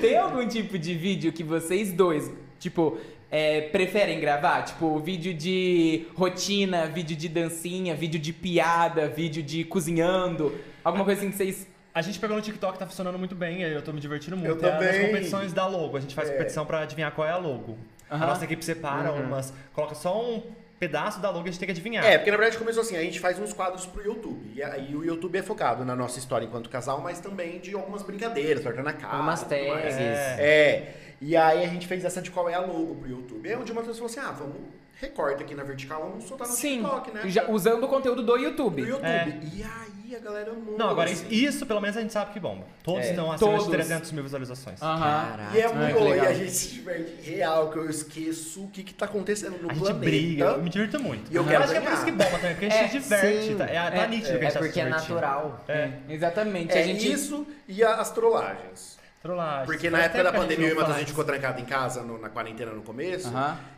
Tem 0.00 0.16
algum 0.16 0.46
tipo 0.46 0.78
de 0.78 0.94
vídeo 0.94 1.32
que 1.32 1.42
vocês 1.42 1.92
dois, 1.92 2.30
tipo, 2.58 2.98
é, 3.30 3.62
preferem 3.62 4.20
gravar? 4.20 4.62
Tipo, 4.62 4.98
vídeo 4.98 5.34
de 5.34 6.06
rotina, 6.14 6.86
vídeo 6.86 7.16
de 7.16 7.28
dancinha, 7.28 7.94
vídeo 7.94 8.20
de 8.20 8.32
piada, 8.32 9.08
vídeo 9.08 9.42
de 9.42 9.64
cozinhando? 9.64 10.54
Alguma 10.82 11.04
coisa 11.04 11.20
assim 11.20 11.30
que 11.30 11.36
vocês. 11.36 11.73
A 11.94 12.02
gente 12.02 12.18
pegou 12.18 12.36
no 12.36 12.42
TikTok, 12.42 12.76
tá 12.78 12.86
funcionando 12.86 13.16
muito 13.18 13.36
bem, 13.36 13.60
e 13.60 13.64
aí 13.64 13.72
eu 13.72 13.80
tô 13.80 13.92
me 13.92 14.00
divertindo 14.00 14.36
muito. 14.36 14.64
Eu 14.64 14.68
É 14.68 14.72
nas 14.72 14.80
também. 14.84 15.06
competições 15.06 15.52
da 15.52 15.66
logo. 15.66 15.96
A 15.96 16.00
gente 16.00 16.14
faz 16.14 16.28
É. 16.28 16.32
competição 16.32 16.66
pra 16.66 16.80
adivinhar 16.80 17.12
qual 17.12 17.26
é 17.26 17.30
a 17.30 17.36
logo. 17.36 17.78
A 18.10 18.18
nossa 18.18 18.44
equipe 18.44 18.64
separa 18.64 19.12
umas, 19.12 19.52
coloca 19.72 19.94
só 19.94 20.20
um 20.20 20.42
pedaço 20.78 21.20
da 21.20 21.30
logo 21.30 21.46
e 21.46 21.48
a 21.48 21.52
gente 21.52 21.60
tem 21.60 21.66
que 21.66 21.72
adivinhar. 21.72 22.04
É, 22.04 22.18
porque 22.18 22.30
na 22.32 22.36
verdade 22.36 22.58
começou 22.58 22.82
assim, 22.82 22.96
a 22.96 23.00
gente 23.00 23.20
faz 23.20 23.38
uns 23.38 23.52
quadros 23.52 23.86
pro 23.86 24.02
YouTube. 24.04 24.52
E 24.54 24.62
aí 24.62 24.94
o 24.94 25.04
YouTube 25.04 25.38
é 25.38 25.42
focado 25.42 25.84
na 25.84 25.94
nossa 25.94 26.18
história 26.18 26.44
enquanto 26.44 26.68
casal, 26.68 27.00
mas 27.00 27.20
também 27.20 27.60
de 27.60 27.72
algumas 27.74 28.02
brincadeiras, 28.02 28.62
torta 28.62 28.82
na 28.82 28.92
cara. 28.92 29.14
Algumas 29.14 29.42
tudo 29.42 29.50
mais. 29.52 29.70
tags. 29.94 29.96
É. 29.98 30.94
E 31.20 31.36
aí 31.36 31.64
a 31.64 31.68
gente 31.68 31.86
fez 31.86 32.04
essa 32.04 32.20
de 32.20 32.30
qual 32.30 32.48
é 32.50 32.54
a 32.54 32.60
logo 32.60 32.96
pro 32.96 33.08
YouTube. 33.08 33.48
É 33.48 33.56
onde 33.56 33.70
uma 33.72 33.82
pessoa 33.82 34.08
falou 34.08 34.10
assim: 34.10 34.20
ah, 34.20 34.32
vamos 34.36 34.56
recorta 35.00 35.42
aqui 35.42 35.54
na 35.54 35.62
vertical, 35.64 36.00
vamos 36.08 36.24
soltar 36.24 36.46
no 36.48 36.54
Sim, 36.54 36.78
TikTok, 36.78 37.10
né? 37.12 37.22
já- 37.26 37.48
usando 37.50 37.84
o 37.84 37.88
conteúdo 37.88 38.22
do 38.22 38.32
Do 38.34 38.38
YouTube. 38.38 38.82
YouTube. 38.82 39.04
É. 39.04 39.38
E 39.52 39.62
aí 39.62 40.16
a 40.16 40.18
galera 40.18 40.50
amou. 40.52 40.78
Não, 40.78 40.88
agora 40.90 41.10
isso, 41.10 41.24
isso 41.30 41.66
pelo 41.66 41.80
menos 41.80 41.96
a 41.96 42.00
gente 42.00 42.12
sabe 42.12 42.32
que 42.32 42.40
bomba. 42.40 42.64
Todos 42.82 43.04
É, 43.04 43.10
estão 43.10 43.30
acima 43.32 43.50
todos. 43.50 43.64
de 43.66 43.70
300 43.72 44.12
mil 44.12 44.22
visualizações. 44.22 44.80
Aham. 44.82 45.00
Caraca. 45.30 45.56
E 45.56 45.60
é 45.60 45.66
Ai, 45.66 45.74
muito 45.74 45.98
bom, 45.98 46.14
e 46.14 46.20
a 46.20 46.32
gente 46.32 46.50
se 46.52 46.68
diverte 46.74 47.30
real, 47.30 47.70
que 47.70 47.78
eu 47.78 47.90
esqueço 47.90 48.64
o 48.64 48.68
que, 48.68 48.82
que 48.82 48.94
tá 48.94 49.06
acontecendo 49.06 49.58
no 49.60 49.70
A 49.70 49.74
gente 49.74 49.82
planeta. 49.82 50.04
briga, 50.04 50.44
eu 50.44 50.62
me 50.62 50.70
divirto 50.70 51.00
muito. 51.00 51.32
E 51.32 51.36
eu 51.36 51.44
quero 51.44 51.64
acho 51.64 51.72
que 51.72 51.78
é 51.78 51.80
por 51.80 51.92
isso 51.92 52.04
que 52.04 52.12
bomba 52.12 52.30
também, 52.38 52.50
porque 52.52 52.66
a 52.66 52.70
gente 52.70 52.84
É, 52.84 52.88
se 52.88 52.98
diverte. 53.00 53.46
sim. 53.46 53.56
tá? 53.56 53.64
É, 53.66 53.90
tá 53.90 53.96
É, 53.96 54.06
nítido 54.08 54.38
que 54.38 54.44
a 54.44 54.48
É 54.48 54.50
gente 54.50 54.52
tá 54.52 54.58
se 54.60 54.66
porque 54.66 54.80
é 54.80 54.84
divertindo. 54.84 55.14
natural. 55.14 55.64
É, 55.68 55.90
Exatamente. 56.08 56.72
É 56.72 56.80
a 56.82 56.86
gente. 56.86 57.12
isso 57.12 57.46
e 57.66 57.82
a- 57.82 57.94
as 57.96 58.10
trollagens. 58.12 58.93
Trollagem. 59.28 59.66
Porque 59.66 59.88
na 59.90 60.02
época 60.02 60.22
da 60.22 60.32
pandemia, 60.32 60.68
eu 60.68 60.72
e 60.72 60.76
Matheus, 60.76 60.96
a 60.96 60.98
gente 61.00 61.08
ficou 61.08 61.24
trancado 61.24 61.60
em 61.60 61.64
casa, 61.64 62.02
no- 62.02 62.18
na 62.20 62.28
quarentena 62.28 62.72
no 62.72 62.82
começo. 62.82 63.32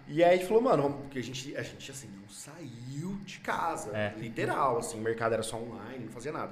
E 0.08 0.22
aí 0.22 0.34
a 0.34 0.36
gente 0.36 0.46
falou, 0.46 0.62
mano, 0.62 0.82
vamos, 0.82 1.00
porque 1.02 1.18
a 1.18 1.22
gente, 1.22 1.56
a 1.56 1.62
gente, 1.62 1.90
assim, 1.90 2.08
não 2.20 2.28
saiu 2.28 3.16
de 3.24 3.38
casa. 3.38 3.90
É. 3.96 4.12
Literal, 4.18 4.78
assim, 4.78 4.98
o 4.98 5.02
mercado 5.02 5.32
era 5.34 5.42
só 5.42 5.56
online, 5.56 6.04
não 6.04 6.12
fazia 6.12 6.32
nada. 6.32 6.50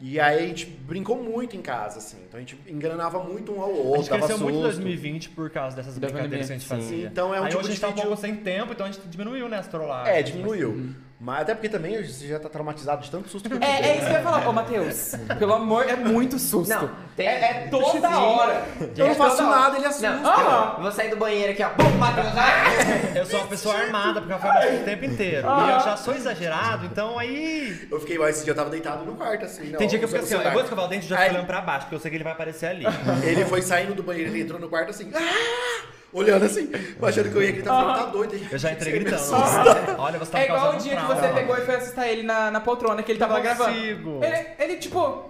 E 0.00 0.20
aí 0.20 0.44
a 0.44 0.46
gente 0.46 0.66
brincou 0.66 1.20
muito 1.20 1.56
em 1.56 1.60
casa, 1.62 1.98
assim. 1.98 2.18
Então 2.28 2.38
a 2.38 2.40
gente 2.40 2.56
engranava 2.68 3.18
muito 3.24 3.52
um 3.52 3.60
ao 3.60 3.70
A 3.70 3.72
outro, 3.72 3.96
gente 4.02 4.10
dava 4.10 4.26
cresceu 4.26 4.38
muito 4.44 4.56
em 4.58 4.62
susto. 4.62 4.76
2020 4.76 5.30
por 5.30 5.50
causa 5.50 5.74
dessas 5.74 5.98
Da 5.98 6.06
brincadeiras 6.06 6.46
que 6.46 6.52
a 6.52 6.56
gente 6.56 6.68
sim. 6.68 6.74
fazia. 6.76 7.06
Então 7.08 7.34
é 7.34 7.40
um 7.40 7.44
Aí 7.44 7.48
tipo 7.48 7.58
hoje 7.60 7.68
a 7.68 7.72
gente 7.72 7.80
tá 7.80 7.88
um 7.88 7.90
vídeo- 7.90 8.02
pouco 8.06 8.20
sem 8.20 8.36
tempo, 8.36 8.72
então 8.72 8.86
a 8.86 8.90
gente 8.90 9.04
diminuiu, 9.08 9.48
né, 9.48 9.58
as 9.58 9.66
trollagens. 9.66 10.16
É, 10.16 10.22
diminuiu. 10.22 10.94
Mas 11.22 11.40
até 11.42 11.54
porque 11.54 11.68
também 11.68 12.02
você 12.02 12.28
já 12.28 12.38
tá 12.38 12.48
traumatizado 12.48 13.02
de 13.02 13.10
tanto 13.10 13.28
susto 13.28 13.46
que 13.48 13.54
eu 13.56 13.60
É, 13.60 13.80
é 13.90 13.96
isso 13.96 14.06
que 14.06 14.12
eu 14.12 14.16
ia 14.16 14.22
falar. 14.22 14.48
Ô, 14.48 14.52
Matheus, 14.54 15.12
pelo 15.38 15.52
amor, 15.54 15.86
é 15.86 15.94
muito 15.96 16.38
susto. 16.38 16.70
Não, 16.72 16.88
tem- 17.24 17.28
é, 17.28 17.44
é 17.64 17.68
toda 17.70 18.18
hora. 18.18 18.64
Eu 18.96 19.06
não 19.08 19.14
faço 19.14 19.42
nada, 19.42 19.76
ele 19.76 19.86
assusta. 19.86 20.10
Não, 20.10 20.30
Ah! 20.30 20.74
eu 20.76 20.82
vou 20.82 20.92
sair 20.92 21.10
do 21.10 21.16
banheiro 21.16 21.52
aqui, 21.52 21.62
ó. 21.62 21.68
Bum, 21.70 21.84
ah! 22.02 23.14
Eu 23.18 23.26
sou 23.26 23.40
uma 23.40 23.48
pessoa 23.48 23.74
armada, 23.76 24.20
porque 24.20 24.32
eu 24.34 24.38
faço 24.38 24.68
o 24.68 24.78
tempo 24.84 25.04
inteiro. 25.04 25.46
E 25.46 25.70
eu 25.70 25.80
já 25.80 25.96
sou 25.96 26.14
exagerado, 26.14 26.86
então 26.86 27.18
aí. 27.18 27.88
Eu 27.90 28.00
fiquei, 28.00 28.18
mas 28.18 28.36
esse 28.36 28.44
dia 28.44 28.52
eu 28.52 28.56
tava 28.56 28.70
deitado 28.70 29.04
no 29.04 29.14
quarto, 29.14 29.44
assim. 29.44 29.70
Não, 29.70 29.78
Tem 29.78 29.88
dia 29.88 29.98
que 29.98 30.04
eu 30.04 30.08
fico 30.08 30.22
assim, 30.22 30.34
ó, 30.36 30.42
eu 30.42 30.52
vou 30.52 30.62
escovar 30.62 30.84
o 30.84 30.88
dente 30.88 31.06
e 31.06 31.08
já 31.08 31.16
fico 31.18 31.30
olhando 31.34 31.46
pra 31.46 31.60
baixo, 31.60 31.80
porque 31.86 31.94
eu 31.96 32.00
sei 32.00 32.10
que 32.10 32.16
ele 32.16 32.24
vai 32.24 32.32
aparecer 32.32 32.66
ali. 32.66 32.84
Ele 33.24 33.44
foi 33.44 33.62
saindo 33.62 33.94
do 33.94 34.02
banheiro, 34.02 34.30
ele 34.30 34.40
entrou 34.42 34.58
no 34.60 34.68
quarto 34.68 34.90
assim, 34.90 35.10
ah! 35.14 35.86
olhando 36.12 36.44
assim, 36.44 36.70
achando 37.02 37.30
que 37.30 37.36
eu 37.36 37.42
ia 37.42 37.52
gritar, 37.52 37.70
falando, 37.70 37.96
tá 37.98 38.06
doido. 38.06 38.40
Eu 38.50 38.58
já 38.58 38.72
entrei 38.72 38.92
"Você 38.92 38.98
me 38.98 39.04
gritando. 39.04 39.34
assusta." 39.36 39.96
Olha, 39.98 40.18
você 40.18 40.32
tá 40.32 40.40
É 40.40 40.44
igual 40.46 40.72
o 40.74 40.76
dia 40.78 40.96
que 40.96 41.04
você 41.06 41.28
pegou 41.28 41.56
e 41.56 41.60
foi 41.60 41.74
assustar 41.76 42.08
ele 42.08 42.22
na, 42.22 42.50
na 42.50 42.60
poltrona 42.60 43.02
que 43.02 43.12
ele 43.12 43.18
tava 43.18 43.38
gravando. 43.40 43.72
consigo. 43.72 44.20
Ele, 44.24 44.46
ele 44.58 44.76
tipo. 44.76 45.29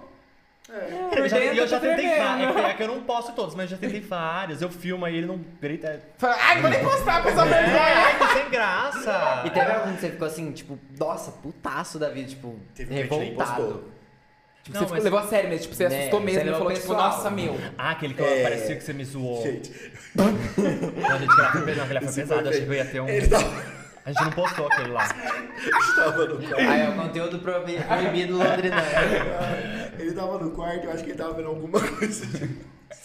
Eu 0.73 1.09
Por 1.09 1.27
já, 1.27 1.37
dentro 1.39 1.55
e 1.55 1.57
eu 1.57 1.67
já 1.67 1.79
tentei 1.79 1.95
tremendo. 2.07 2.23
vários. 2.23 2.49
É 2.49 2.53
que- 2.53 2.59
é 2.69 2.73
que 2.75 2.83
eu 2.83 2.87
não 2.87 3.03
posto 3.03 3.31
todos, 3.33 3.55
mas 3.55 3.63
eu 3.69 3.77
já 3.77 3.77
tentei 3.77 3.99
vários. 3.99 4.61
Eu 4.61 4.69
filmo 4.69 5.03
aí 5.05 5.17
ele 5.17 5.27
não 5.27 5.37
grita. 5.61 5.87
É, 5.87 5.99
Fala, 6.17 6.35
Ai, 6.39 6.55
não 6.55 6.61
vou 6.61 6.71
nem 6.71 6.79
postar 6.83 7.21
pra 7.21 7.31
essa 7.31 7.41
é 7.41 7.45
vergonha. 7.45 7.81
ai, 7.83 8.17
que 8.17 8.33
sem 8.39 8.49
graça. 8.49 9.41
E 9.45 9.49
teve 9.49 9.71
algum 9.71 9.93
que 9.95 10.01
você 10.01 10.09
ficou 10.11 10.27
assim, 10.27 10.51
tipo, 10.51 10.79
nossa, 10.97 11.31
putaço 11.31 11.99
da 11.99 12.09
vida, 12.09 12.29
tipo, 12.29 12.57
Teve 12.73 12.89
que 12.93 13.01
revoltado. 13.01 13.83
Tipo, 14.63 14.75
Não, 14.75 14.81
você 14.81 14.85
ficou- 14.85 14.89
mas- 14.95 15.03
levou 15.03 15.19
a 15.19 15.27
sério 15.27 15.49
mesmo, 15.49 15.63
tipo, 15.63 15.75
você 15.75 15.89
Né, 15.89 15.97
assustou 15.99 16.19
você 16.19 16.25
mesmo 16.25 16.49
e 16.49 16.53
falou, 16.53 16.73
tipo, 16.73 16.93
nossa, 16.93 17.29
meu. 17.31 17.57
Ah, 17.77 17.91
aquele 17.91 18.13
que 18.13 18.21
É. 18.23 18.43
parecia 18.43 18.75
que 18.75 18.83
você 18.83 18.93
me 18.93 19.03
zoou. 19.03 19.41
Gente, 19.43 19.71
Não, 20.15 20.27
gente, 20.27 21.31
foi 21.51 21.61
pesado. 21.63 21.65
Não, 21.65 21.87
foi 21.87 21.97
esse 22.05 22.21
pesado. 22.21 22.41
foi 22.41 22.47
Eu 22.47 22.49
achei 22.51 22.61
que 22.65 22.69
eu 22.69 22.73
ia 22.75 22.85
ter 22.85 22.99
um. 23.01 23.09
ele 23.09 23.27
tava, 23.27 23.43
A 24.05 24.11
gente 24.11 24.23
não 24.23 24.31
postou 24.31 24.67
aquele 24.67 24.89
lá. 24.91 25.07
tava 25.95 26.25
no 26.25 26.37
quarto. 26.39 26.55
Aí 26.59 26.81
é 26.81 26.89
o 26.89 26.95
conteúdo 26.95 27.39
proibi- 27.39 27.79
proibido 27.83 28.37
londrinão. 28.37 28.77
Ele 29.99 30.11
tava 30.13 30.37
no 30.39 30.51
quarto, 30.51 30.85
eu 30.85 30.91
acho 30.91 31.03
que 31.03 31.11
ele 31.11 31.17
tava 31.17 31.33
vendo 31.33 31.49
alguma 31.49 31.79
coisa 31.79 32.25
de, 32.25 32.49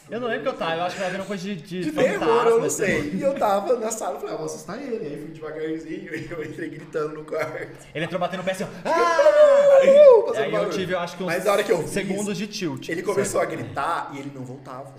Eu 0.09 0.21
não 0.21 0.29
lembro 0.29 0.43
que 0.45 0.49
eu 0.49 0.53
tava, 0.55 0.77
eu 0.77 0.83
acho 0.85 0.95
que 0.97 1.03
tava 1.03 1.13
vendo 1.17 1.27
coisa 1.27 1.43
de, 1.43 1.57
de, 1.57 1.81
de 1.85 1.93
terror, 1.93 2.47
eu 2.47 2.59
não 2.61 2.67
assim. 2.67 2.77
sei. 2.87 3.11
E 3.15 3.21
eu 3.23 3.35
tava 3.35 3.77
na 3.77 3.91
sala, 3.91 4.15
eu 4.15 4.21
falei, 4.21 4.35
ah, 4.35 4.39
vou 4.39 4.47
assustar 4.47 4.81
ele. 4.81 5.05
Aí 5.07 5.17
fui 5.21 5.29
devagarzinho 5.35 6.15
e 6.17 6.31
eu 6.31 6.45
entrei 6.45 6.71
gritando 6.71 7.15
no 7.15 7.25
quarto. 7.25 7.87
Ele 7.95 8.05
entrou 8.05 8.19
batendo 8.21 8.41
o 8.41 8.45
pé 8.45 8.53
assim, 8.53 8.65
ó. 8.65 8.69
Uh, 9.77 9.85
E 9.85 10.27
fazendo 10.29 10.45
aí 10.45 10.55
eu 10.55 10.71
tive, 10.71 10.95
eu 10.95 10.99
acho 10.99 11.17
que 11.19 11.23
uns 11.23 11.27
Mas 11.27 11.45
na 11.45 11.53
hora 11.53 11.63
que 11.63 11.71
eu 11.71 11.87
segundos 11.87 12.37
de 12.39 12.47
tilt. 12.47 12.89
Ele 12.89 13.03
começou 13.03 13.41
a 13.41 13.45
gritar 13.45 14.11
e 14.15 14.19
ele 14.19 14.33
não 14.35 14.43
voltava. 14.43 14.95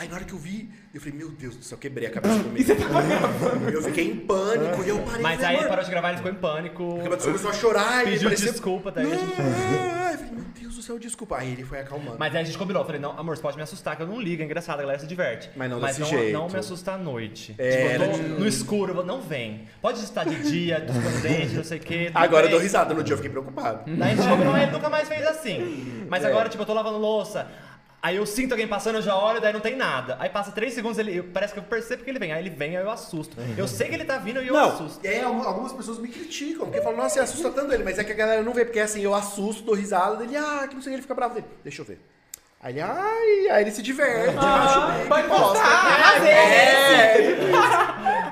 Aí 0.00 0.08
na 0.08 0.14
hora 0.14 0.24
que 0.24 0.32
eu 0.32 0.38
vi, 0.38 0.70
eu 0.94 1.00
falei, 1.00 1.14
meu 1.18 1.28
Deus 1.28 1.56
do 1.56 1.62
céu, 1.62 1.76
quebrei 1.76 2.08
a 2.08 2.10
cabeça 2.10 2.42
comigo. 2.42 2.72
Eu 3.70 3.82
fiquei 3.82 4.10
em 4.10 4.16
pânico 4.16 4.82
e 4.82 4.88
eu 4.88 4.98
parei. 5.00 5.22
Mas 5.22 5.44
aí 5.44 5.56
ele 5.56 5.68
parou 5.68 5.84
de 5.84 5.90
gravar, 5.90 6.08
ele 6.08 6.16
ficou 6.16 6.32
em 6.32 6.36
pânico. 6.36 6.84
Porque 6.94 7.06
a 7.06 7.10
pessoa 7.16 7.32
começou 7.34 7.50
a 7.50 7.52
chorar 7.52 8.02
e 8.06 8.12
Pediu 8.12 8.28
parecia... 8.30 8.50
desculpa, 8.50 8.90
daí 8.90 9.04
a 9.12 9.14
gente- 9.14 9.22
Não, 9.38 10.10
eu 10.10 10.18
falei, 10.18 10.32
meu 10.32 10.44
Deus 10.58 10.74
do 10.76 10.82
céu, 10.82 10.98
desculpa. 10.98 11.36
Aí 11.38 11.52
ele 11.52 11.64
foi 11.64 11.80
acalmando. 11.80 12.16
Mas 12.18 12.34
aí 12.34 12.40
a 12.40 12.44
gente 12.44 12.56
combinou, 12.56 12.80
eu 12.82 12.86
falei, 12.86 13.00
não, 13.00 13.18
amor, 13.18 13.36
você 13.36 13.42
pode 13.42 13.56
me 13.58 13.62
assustar, 13.62 13.94
que 13.96 14.02
eu 14.02 14.06
não 14.06 14.18
ligo, 14.20 14.40
é 14.42 14.44
engraçado, 14.46 14.78
a 14.78 14.82
galera 14.82 14.98
se 14.98 15.06
diverte. 15.06 15.50
Mas 15.54 15.70
não 15.70 15.78
Mas 15.80 15.96
desse 15.98 16.10
não, 16.12 16.18
jeito. 16.18 16.32
não 16.32 16.48
me 16.48 16.56
assusta 16.56 16.92
à 16.92 16.98
noite. 16.98 17.54
É, 17.58 17.70
tipo, 17.98 18.04
eu 18.04 18.10
tô 18.10 18.40
no 18.40 18.46
escuro, 18.48 18.90
eu 18.92 18.94
vou, 18.96 19.04
não 19.04 19.20
vem. 19.20 19.66
Pode 19.82 20.00
estar 20.02 20.24
de 20.24 20.42
dia, 20.50 20.80
dos 20.80 20.96
dentes, 21.20 21.52
não 21.52 21.64
sei 21.64 21.76
o 21.78 21.80
quê. 21.82 22.06
tudo 22.06 22.16
Agora 22.18 22.46
eu 22.46 22.48
bem. 22.48 22.50
dou 22.52 22.60
risada, 22.60 22.94
no 22.94 23.02
dia 23.04 23.12
eu 23.12 23.18
fiquei 23.18 23.30
preocupado. 23.30 23.82
Daí 23.94 24.12
a 24.12 24.16
gente 24.16 24.28
combinou, 24.28 24.56
ele 24.56 24.70
nunca 24.72 24.88
mais 24.88 25.06
fez 25.08 25.26
assim. 25.26 26.06
Mas 26.08 26.24
É. 26.24 26.28
agora, 26.28 26.48
tipo, 26.48 26.62
eu 26.62 26.66
tô 26.66 26.72
lavando 26.74 26.96
louça. 26.98 27.46
Aí 28.02 28.16
eu 28.16 28.24
sinto 28.24 28.52
alguém 28.52 28.66
passando, 28.66 28.96
eu 28.96 29.02
já 29.02 29.14
olho, 29.14 29.40
daí 29.42 29.52
não 29.52 29.60
tem 29.60 29.76
nada. 29.76 30.16
Aí 30.18 30.30
passa 30.30 30.50
três 30.52 30.72
segundos, 30.72 30.98
ele, 30.98 31.18
eu- 31.18 31.24
parece 31.24 31.52
que 31.52 31.58
eu 31.58 31.62
percebo 31.64 32.02
que 32.02 32.08
ele 32.10 32.18
vem. 32.18 32.32
Aí 32.32 32.40
ele 32.42 32.48
vem, 32.48 32.76
aí 32.76 32.82
eu 32.82 32.90
assusto. 32.90 33.36
Eu 33.58 33.68
sei 33.68 33.88
que 33.88 33.94
ele 33.94 34.04
tá 34.04 34.16
vindo 34.16 34.40
e 34.42 34.46
eu 34.48 34.54
não, 34.54 34.70
assusto. 34.70 35.06
é, 35.06 35.20
algum- 35.22 35.42
algumas 35.42 35.72
pessoas 35.72 35.98
me 35.98 36.08
criticam, 36.08 36.66
porque 36.66 36.80
falam, 36.80 36.96
nossa, 36.96 37.14
você 37.16 37.20
assusta 37.20 37.50
tanto 37.50 37.74
ele, 37.74 37.84
mas 37.84 37.98
é 37.98 38.04
que 38.04 38.12
a 38.12 38.14
galera 38.14 38.42
não 38.42 38.54
vê, 38.54 38.64
porque 38.64 38.80
assim, 38.80 39.02
eu 39.02 39.14
assusto, 39.14 39.62
dou 39.62 39.74
risada 39.74 40.16
dele, 40.16 40.34
ah, 40.36 40.66
que 40.66 40.74
não 40.74 40.82
sei, 40.82 40.94
ele 40.94 41.02
fica 41.02 41.14
bravo 41.14 41.34
dele. 41.34 41.46
Deixa 41.62 41.82
eu 41.82 41.86
ver. 41.86 42.00
Aí 42.62 42.74
ele, 42.74 42.82
ai, 42.82 43.48
aí 43.52 43.62
ele 43.62 43.70
se 43.70 43.80
diverte, 43.80 44.36
pode 45.08 45.28
gosta. 45.28 45.44
postar, 45.44 45.66
arrasei. 45.66 46.30
É, 46.30 47.40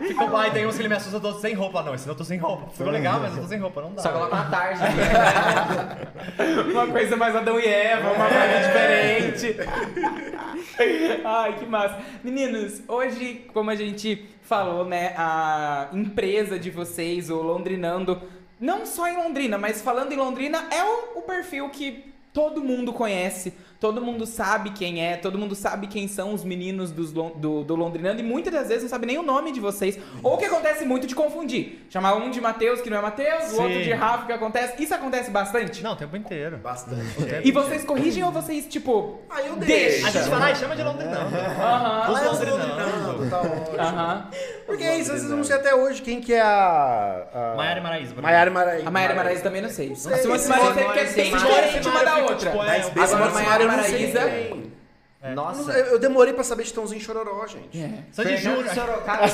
Fica, 0.06 0.38
aí 0.38 0.50
tem 0.50 0.66
uns 0.66 0.74
que 0.76 0.82
ele 0.82 0.88
me 0.90 0.96
assusta, 0.96 1.16
eu 1.16 1.20
tô 1.20 1.32
sem 1.38 1.54
roupa. 1.54 1.82
Não, 1.82 1.94
esse 1.94 2.06
não 2.06 2.12
eu 2.12 2.18
tô 2.18 2.24
sem 2.24 2.38
roupa. 2.38 2.68
Ficou 2.70 2.92
legal, 2.92 3.20
mas 3.20 3.34
eu 3.34 3.42
tô 3.42 3.48
sem 3.48 3.58
roupa, 3.58 3.80
não 3.80 3.94
dá. 3.94 4.02
Só 4.02 4.12
coloca 4.12 4.34
uma 4.34 4.44
tarde. 4.50 4.80
Uma 6.70 6.86
coisa 6.86 7.16
mais 7.16 7.34
Adão 7.34 7.58
e 7.58 7.66
Eva, 7.66 8.12
uma 8.12 8.28
vibe 8.28 8.66
diferente. 8.66 9.56
Ai, 11.24 11.56
que 11.58 11.66
massa. 11.66 11.98
Meninos, 12.22 12.82
hoje, 12.86 13.46
como 13.52 13.70
a 13.70 13.74
gente 13.74 14.28
falou, 14.42 14.84
né, 14.84 15.14
a 15.16 15.88
empresa 15.92 16.58
de 16.58 16.70
vocês, 16.70 17.30
o 17.30 17.36
Londrinando, 17.36 18.22
não 18.60 18.84
só 18.86 19.08
em 19.08 19.16
Londrina, 19.16 19.56
mas 19.58 19.80
falando 19.80 20.12
em 20.12 20.16
Londrina, 20.16 20.66
é 20.70 20.84
o, 20.84 21.18
o 21.18 21.22
perfil 21.22 21.68
que 21.70 22.12
todo 22.32 22.62
mundo 22.62 22.92
conhece, 22.92 23.52
todo 23.80 24.00
mundo 24.00 24.26
sabe 24.26 24.70
quem 24.70 25.04
é, 25.04 25.16
todo 25.16 25.38
mundo 25.38 25.54
sabe 25.54 25.86
quem 25.86 26.08
são 26.08 26.34
os 26.34 26.42
meninos 26.44 26.90
dos 26.90 27.12
do, 27.12 27.62
do 27.64 27.74
Londrinando 27.76 28.20
e 28.20 28.24
muitas 28.24 28.52
das 28.52 28.68
vezes 28.68 28.82
não 28.84 28.90
sabe 28.90 29.06
nem 29.06 29.18
o 29.18 29.22
nome 29.22 29.52
de 29.52 29.60
vocês. 29.60 29.98
Ou 30.22 30.34
o 30.34 30.36
que 30.36 30.44
acontece 30.44 30.84
muito 30.84 31.06
de 31.06 31.14
confundir. 31.14 31.86
Chamar 31.90 32.14
um 32.16 32.30
de 32.30 32.40
Matheus 32.40 32.80
que 32.80 32.90
não 32.90 32.98
é 32.98 33.00
Matheus, 33.02 33.52
o 33.52 33.62
outro 33.62 33.82
de 33.82 33.92
Rafa 33.92 34.26
que 34.26 34.32
acontece. 34.32 34.82
Isso 34.82 34.94
acontece 34.94 35.30
bastante. 35.30 35.82
Não, 35.82 35.92
o 35.92 35.96
tempo 35.96 36.16
inteiro. 36.16 36.56
Bastante. 36.58 37.02
E 37.44 37.52
vocês 37.52 37.84
corrigem 37.84 38.24
ou 38.24 38.30
vocês, 38.32 38.66
tipo. 38.66 39.20
Aí 39.30 39.46
eu 39.46 39.56
Deixa. 39.56 39.72
deixo. 39.74 40.06
A 40.06 40.10
gente 40.10 40.28
fala, 40.30 40.44
ai, 40.46 40.54
chama 40.56 40.74
de 40.76 40.82
Londrinando. 40.82 41.36
Aham. 41.36 42.10
Os 42.12 42.16
Ah, 42.18 42.22
sou 42.24 42.32
Londrinando. 42.32 43.06
Londrinando, 43.06 43.30
tá 43.30 43.40
ótimo. 43.40 43.78
Aham. 43.80 44.30
Porque 44.66 44.82
é 44.84 44.98
isso, 44.98 45.10
às 45.12 45.16
vezes 45.18 45.30
eu 45.30 45.36
não 45.36 45.44
sei 45.44 45.56
até 45.56 45.74
hoje 45.74 46.02
quem 46.02 46.20
que 46.20 46.32
é 46.34 46.40
a... 46.42 47.52
a... 47.52 47.56
Maiara 47.56 47.80
e 47.80 47.82
Maraísa, 47.82 48.14
por 48.14 48.22
Maiara 48.22 48.50
e 48.50 48.52
Maraísa. 48.52 48.88
A 48.88 48.90
Maiara 48.90 49.14
Maraísa 49.14 49.42
também 49.42 49.62
não 49.62 49.70
sei. 49.70 49.94
sei. 49.94 50.12
A 50.12 50.18
Simone 50.18 50.38
Simone 50.40 50.60
porque 50.84 50.98
é 50.98 51.04
bem 51.04 51.30
diferente 51.36 51.88
uma 51.88 52.04
da 52.04 52.16
outra. 52.18 52.50
é, 52.50 52.54
Mas 52.94 53.14
Maiara 53.32 53.67
Sei 53.84 54.12
Maraísa- 54.14 54.28
quem. 54.30 54.68
Nossa. 55.34 55.72
Eu, 55.72 55.86
eu 55.94 55.98
demorei 55.98 56.32
pra 56.32 56.44
saber 56.44 56.62
de 56.62 56.72
Tãozinho 56.72 57.00
Chororó, 57.00 57.44
gente. 57.48 57.76
É. 57.76 57.90
Sandy 58.12 58.36
Júnior. 58.36 58.68
Sorocaba. 58.72 59.24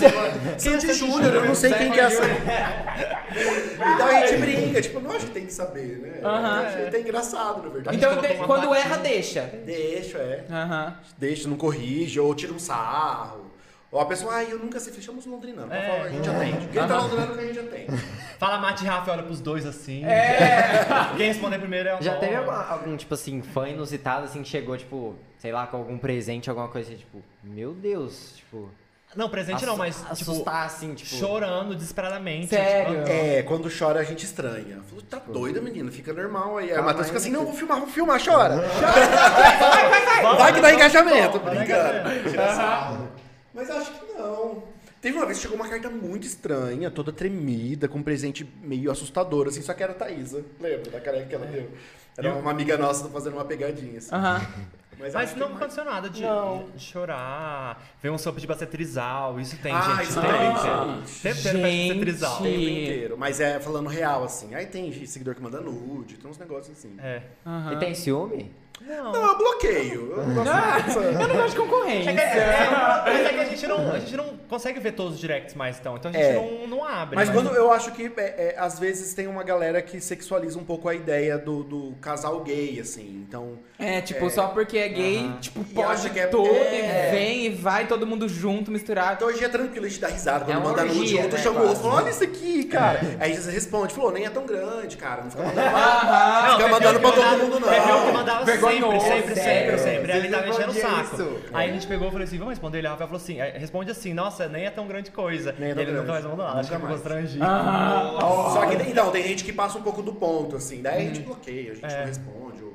Sandy 0.58 0.94
Júnior, 0.94 1.34
eu 1.34 1.44
não 1.44 1.54
sei 1.54 1.74
quem 1.74 1.92
que 1.92 2.00
é 2.00 2.04
essa. 2.04 2.22
Então 2.24 4.06
a 4.06 4.26
gente 4.26 4.40
brinca, 4.40 4.80
tipo, 4.80 5.00
não 5.00 5.10
acho 5.12 5.26
que 5.26 5.32
tem 5.32 5.44
que 5.46 5.52
saber, 5.52 5.98
né? 5.98 6.20
Aham. 6.22 6.60
Eu 6.62 6.66
achei 6.68 6.86
até 6.88 7.00
engraçado, 7.00 7.62
na 7.64 7.68
verdade. 7.68 7.96
Então, 7.98 8.16
de- 8.20 8.34
quando 8.46 8.74
erra, 8.74 8.96
deixa. 8.96 9.42
Deixa, 9.42 10.18
é. 10.18 10.44
Aham. 10.50 10.96
Deixa, 11.18 11.48
não 11.48 11.56
corrige, 11.56 12.18
ou 12.18 12.34
tira 12.34 12.52
um 12.52 12.58
sarro. 12.58 13.44
Ou 13.94 14.00
a 14.00 14.06
pessoa, 14.06 14.34
ai, 14.34 14.48
eu 14.50 14.58
nunca 14.58 14.80
sei, 14.80 14.92
fechamos 14.92 15.24
Londrina. 15.24 15.68
É. 15.70 15.86
falar, 15.86 16.02
a 16.02 16.08
gente 16.08 16.28
atende. 16.28 16.66
Quem 16.66 16.84
tá 16.88 17.00
Londrina, 17.00 17.40
a 17.40 17.46
gente 17.46 17.58
atende. 17.60 18.02
Fala 18.40 18.58
Mate 18.58 18.82
e 18.82 18.88
Rafa, 18.88 19.12
olha 19.12 19.22
pros 19.22 19.40
dois 19.40 19.64
assim. 19.64 20.04
É. 20.04 20.80
Quem 21.16 21.28
responder 21.28 21.60
primeiro 21.60 21.90
é 21.90 21.96
o 21.96 22.02
Já 22.02 22.16
teve 22.16 22.34
algum, 22.34 22.50
algum, 22.50 22.96
tipo 22.96 23.14
assim, 23.14 23.40
fã 23.40 23.68
inusitado, 23.68 24.24
assim, 24.24 24.42
que 24.42 24.48
chegou, 24.48 24.76
tipo, 24.76 25.14
sei 25.38 25.52
lá, 25.52 25.68
com 25.68 25.76
algum 25.76 25.96
presente, 25.96 26.50
alguma 26.50 26.66
coisa 26.66 26.88
assim, 26.88 26.98
tipo, 26.98 27.22
meu 27.44 27.72
Deus, 27.72 28.32
tipo... 28.34 28.68
Não, 29.14 29.28
presente 29.28 29.64
não, 29.64 29.76
mas 29.76 29.94
tipo, 29.98 30.10
Assustar, 30.10 30.66
assim, 30.66 30.92
tipo... 30.94 31.14
chorando 31.14 31.76
desesperadamente. 31.76 32.48
Sério? 32.48 33.04
Tipo, 33.04 33.08
É, 33.08 33.44
quando 33.44 33.70
chora 33.70 34.00
a 34.00 34.02
gente 34.02 34.24
estranha. 34.24 34.80
Falou, 34.88 35.04
tá 35.08 35.20
doida, 35.20 35.60
menina, 35.60 35.88
fica 35.92 36.12
normal 36.12 36.58
aí. 36.58 36.70
Calma 36.70 36.86
Matheus 36.86 37.02
aí, 37.02 37.06
fica 37.10 37.18
assim, 37.18 37.30
não, 37.30 37.44
vou 37.44 37.54
filmar, 37.54 37.78
vou 37.78 37.86
filmar, 37.86 38.20
chora. 38.20 38.56
Vai, 38.56 39.88
vai, 39.88 40.04
vai. 40.04 40.36
Vai 40.36 40.52
que 40.52 40.60
dá 40.60 40.74
engajamento, 40.74 41.38
brincando. 41.38 43.23
Mas 43.54 43.70
acho 43.70 43.92
que 43.92 44.12
não. 44.18 44.62
Teve 45.00 45.16
uma 45.18 45.26
vez 45.26 45.38
que 45.38 45.42
chegou 45.42 45.56
uma 45.56 45.68
carta 45.68 45.90
muito 45.90 46.26
estranha, 46.26 46.90
toda 46.90 47.12
tremida, 47.12 47.86
com 47.88 47.98
um 47.98 48.02
presente 48.02 48.44
meio 48.62 48.90
assustador, 48.90 49.48
assim, 49.48 49.60
só 49.62 49.74
que 49.74 49.82
era 49.82 49.92
a 49.92 49.94
Thaísa. 49.94 50.42
Lembra 50.58 50.90
da 50.90 51.00
careca 51.00 51.26
que 51.26 51.34
ela 51.34 51.46
deu? 51.46 51.70
Era 52.16 52.28
Eu- 52.28 52.38
uma 52.38 52.50
amiga 52.50 52.76
nossa 52.78 53.08
fazendo 53.08 53.34
uma 53.34 53.44
pegadinha, 53.44 53.98
assim. 53.98 54.14
Aham. 54.14 54.40
Mas, 54.96 55.12
Mas 55.12 55.34
não 55.36 55.48
mais- 55.48 55.56
aconteceu 55.60 55.84
nada 55.84 56.08
de, 56.08 56.22
Não. 56.22 56.68
de 56.74 56.82
chorar. 56.82 57.84
Veio 58.00 58.14
um 58.14 58.18
sopa 58.18 58.40
de 58.40 58.46
bacetrizal, 58.46 59.38
isso 59.40 59.56
tem, 59.58 59.72
Ah, 59.72 59.80
gente. 59.98 60.08
isso 60.08 60.20
tem, 60.20 60.30
tem, 60.30 60.38
tem. 60.38 60.96
gente. 60.96 61.10
Sempre 61.10 61.42
tem. 61.42 61.90
O 61.90 62.04
tempo 62.04 62.46
inteiro. 62.48 63.16
Mas 63.18 63.40
é 63.40 63.58
falando 63.58 63.88
real, 63.88 64.22
assim. 64.24 64.54
Aí 64.54 64.66
tem 64.66 64.92
seguidor 65.04 65.34
que 65.34 65.42
manda 65.42 65.60
nude, 65.60 66.14
tem 66.14 66.30
uns 66.30 66.38
negócios 66.38 66.78
assim. 66.78 66.96
É. 67.00 67.22
E 67.72 67.76
tem 67.76 67.92
ciúme? 67.94 68.54
Não. 68.80 69.12
Não, 69.12 69.26
eu 69.26 69.38
bloqueio. 69.38 70.12
Eu 70.16 70.26
não 70.28 70.34
gosto 70.34 70.50
Ah, 70.50 70.78
dessa- 70.78 70.98
eu 71.00 71.12
não 71.28 71.36
gosto 71.36 71.50
de 71.50 71.56
concorrência. 71.56 72.10
É 72.10 73.32
que 73.32 73.40
a 73.40 73.43
gente, 73.66 73.78
não, 73.84 73.92
a 73.92 73.98
gente 73.98 74.16
não 74.16 74.36
consegue 74.48 74.80
ver 74.80 74.92
todos 74.92 75.14
os 75.14 75.20
directs 75.20 75.54
mais 75.54 75.78
então. 75.78 75.96
Então 75.96 76.10
a 76.10 76.14
gente 76.14 76.24
É. 76.24 76.34
não, 76.34 76.66
não 76.68 76.84
abre. 76.84 77.16
Mas 77.16 77.30
quando 77.30 77.50
eu 77.54 77.70
acho 77.72 77.92
que 77.92 78.10
é, 78.16 78.20
é, 78.20 78.54
às 78.58 78.78
vezes 78.78 79.14
tem 79.14 79.26
uma 79.26 79.42
galera 79.42 79.80
que 79.82 80.00
sexualiza 80.00 80.58
um 80.58 80.64
pouco 80.64 80.88
a 80.88 80.94
ideia 80.94 81.38
do, 81.38 81.62
do 81.64 81.94
casal 82.00 82.40
gay, 82.42 82.78
assim. 82.80 83.24
Então. 83.28 83.58
É, 83.78 84.00
tipo, 84.00 84.28
só 84.30 84.48
porque 84.48 84.78
é 84.78 84.88
gay, 84.88 85.30
tipo, 85.40 85.62
pode 85.64 86.08
que 86.10 86.18
é- 86.20 86.26
tudo 86.26 86.48
é. 86.48 87.08
e 87.08 87.10
vem 87.10 87.46
e 87.46 87.50
vai 87.50 87.86
todo 87.86 88.06
mundo 88.06 88.28
junto, 88.28 88.70
misturado. 88.70 89.14
Então 89.14 89.28
hoje 89.28 89.44
é 89.44 89.48
tranquilo, 89.48 89.86
a 89.86 89.88
gente 89.88 90.00
dá 90.00 90.08
risada. 90.08 90.44
Quando 90.44 90.58
É 90.58 90.62
manda 90.62 90.84
nude, 90.84 90.98
orgia, 91.00 91.20
o 91.20 91.22
outro 91.22 91.36
né, 91.38 91.42
chama 91.42 91.60
o 91.60 91.68
outro 91.68 91.86
olha 91.88 92.10
isso 92.10 92.24
aqui, 92.24 92.64
cara. 92.64 93.00
Aí 93.18 93.34
você 93.36 93.50
responde, 93.50 93.94
falou, 93.94 94.12
nem 94.12 94.24
é 94.26 94.30
tão 94.30 94.46
grande, 94.46 94.96
cara. 94.96 95.22
Não 95.22 95.30
fica 95.30 95.42
mandando, 95.42 95.70
não, 95.70 96.52
fica 96.56 96.68
mandando 96.68 97.00
pra 97.00 97.12
todo 97.12 97.38
mundo, 97.42 97.60
não. 97.60 97.68
Teve 97.68 97.92
um 97.92 98.06
que 98.06 98.12
mandava 98.12 98.46
sempre, 98.46 99.00
sempre, 99.00 99.34
sempre, 99.34 99.78
sempre. 99.78 100.12
Aí 100.12 100.18
ele 100.18 100.28
tava 100.28 100.48
enchendo 100.48 100.70
o 100.70 100.74
saco. 100.74 101.38
Aí 101.52 101.70
a 101.70 101.72
gente 101.72 101.86
pegou 101.86 102.08
e 102.08 102.10
falou 102.10 102.24
assim, 102.24 102.38
vamos 102.38 102.52
responder. 102.52 102.78
Ele 102.78 102.88
Rafael 102.88 103.08
falou 103.08 103.22
assim, 103.22 103.40
responde 103.58 103.90
assim, 103.90 104.12
nossa, 104.14 104.48
nem 104.48 104.66
é 104.66 104.70
tão 104.70 104.86
grande 104.86 105.10
coisa. 105.10 105.54
Nem 105.58 105.70
é 105.70 105.74
tão 105.74 105.82
ele 105.82 105.92
nunca 105.92 106.04
grande. 106.04 106.22
mais 106.22 106.24
mandou 106.24 106.46
nada, 106.46 106.60
acho 106.60 106.68
que 106.70 106.74
Nunca 106.76 106.94
ficou 106.94 107.12
mais. 107.12 107.24
constrangido. 107.38 107.44
Só 108.52 108.66
que, 108.66 108.90
então, 108.90 109.10
tem 109.10 109.22
gente 109.22 109.44
que 109.44 109.52
passa 109.52 109.78
um 109.78 109.82
pouco 109.82 110.02
do 110.02 110.12
ponto, 110.14 110.56
assim. 110.56 110.82
Daí 110.82 110.96
a 111.02 111.08
gente 111.08 111.20
bloqueia, 111.20 111.72
a 111.72 111.74
gente 111.74 111.84
É. 111.92 111.98
não 112.00 112.06
responde. 112.06 112.62
Ou... 112.62 112.74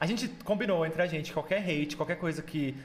A 0.00 0.06
gente 0.06 0.28
combinou 0.44 0.84
entre 0.84 1.00
a 1.02 1.06
gente, 1.06 1.32
qualquer 1.32 1.58
hate, 1.58 1.96
qualquer 1.96 2.16
coisa 2.16 2.42
que, 2.42 2.76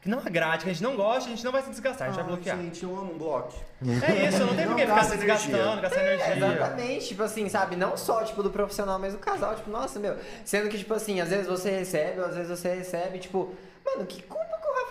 que 0.00 0.08
não 0.08 0.18
agrade, 0.18 0.64
que 0.64 0.70
a 0.70 0.72
gente 0.72 0.82
não 0.82 0.96
gosta, 0.96 1.26
a 1.28 1.30
gente 1.30 1.44
não 1.44 1.52
vai 1.52 1.62
se 1.62 1.70
desgastar, 1.70 2.08
a 2.08 2.10
gente 2.10 2.20
vai 2.20 2.26
bloquear. 2.26 2.56
gente, 2.56 2.82
eu 2.82 2.90
amo 2.98 3.12
um 3.14 3.18
bloco. 3.18 3.54
É 3.82 4.28
isso, 4.28 4.38
não 4.40 4.54
tem 4.54 4.64
Não 4.66 4.72
por 4.72 4.76
que 4.80 4.86
ficar 4.86 5.04
se 5.04 5.14
energia. 5.14 5.34
desgastando, 5.34 5.82
gastar 5.82 6.00
energia. 6.00 6.26
É, 6.26 6.36
exatamente, 6.36 7.06
tipo 7.08 7.22
assim, 7.22 7.48
sabe? 7.48 7.76
Não 7.76 7.96
só, 7.96 8.22
tipo, 8.24 8.42
do 8.42 8.50
profissional, 8.50 8.98
mas 8.98 9.12
do 9.12 9.18
casal, 9.18 9.54
tipo, 9.54 9.70
nossa, 9.70 9.98
meu. 10.00 10.16
Sendo 10.44 10.68
que, 10.68 10.78
tipo 10.78 10.94
assim, 10.94 11.20
às 11.20 11.28
vezes 11.28 11.46
você 11.46 11.70
recebe, 11.70 12.20
ou 12.20 12.26
às 12.26 12.34
vezes 12.34 12.50
você 12.58 12.74
recebe, 12.74 13.18
tipo, 13.18 13.54
mano, 13.84 14.06
que 14.06 14.22
culpa 14.22 14.44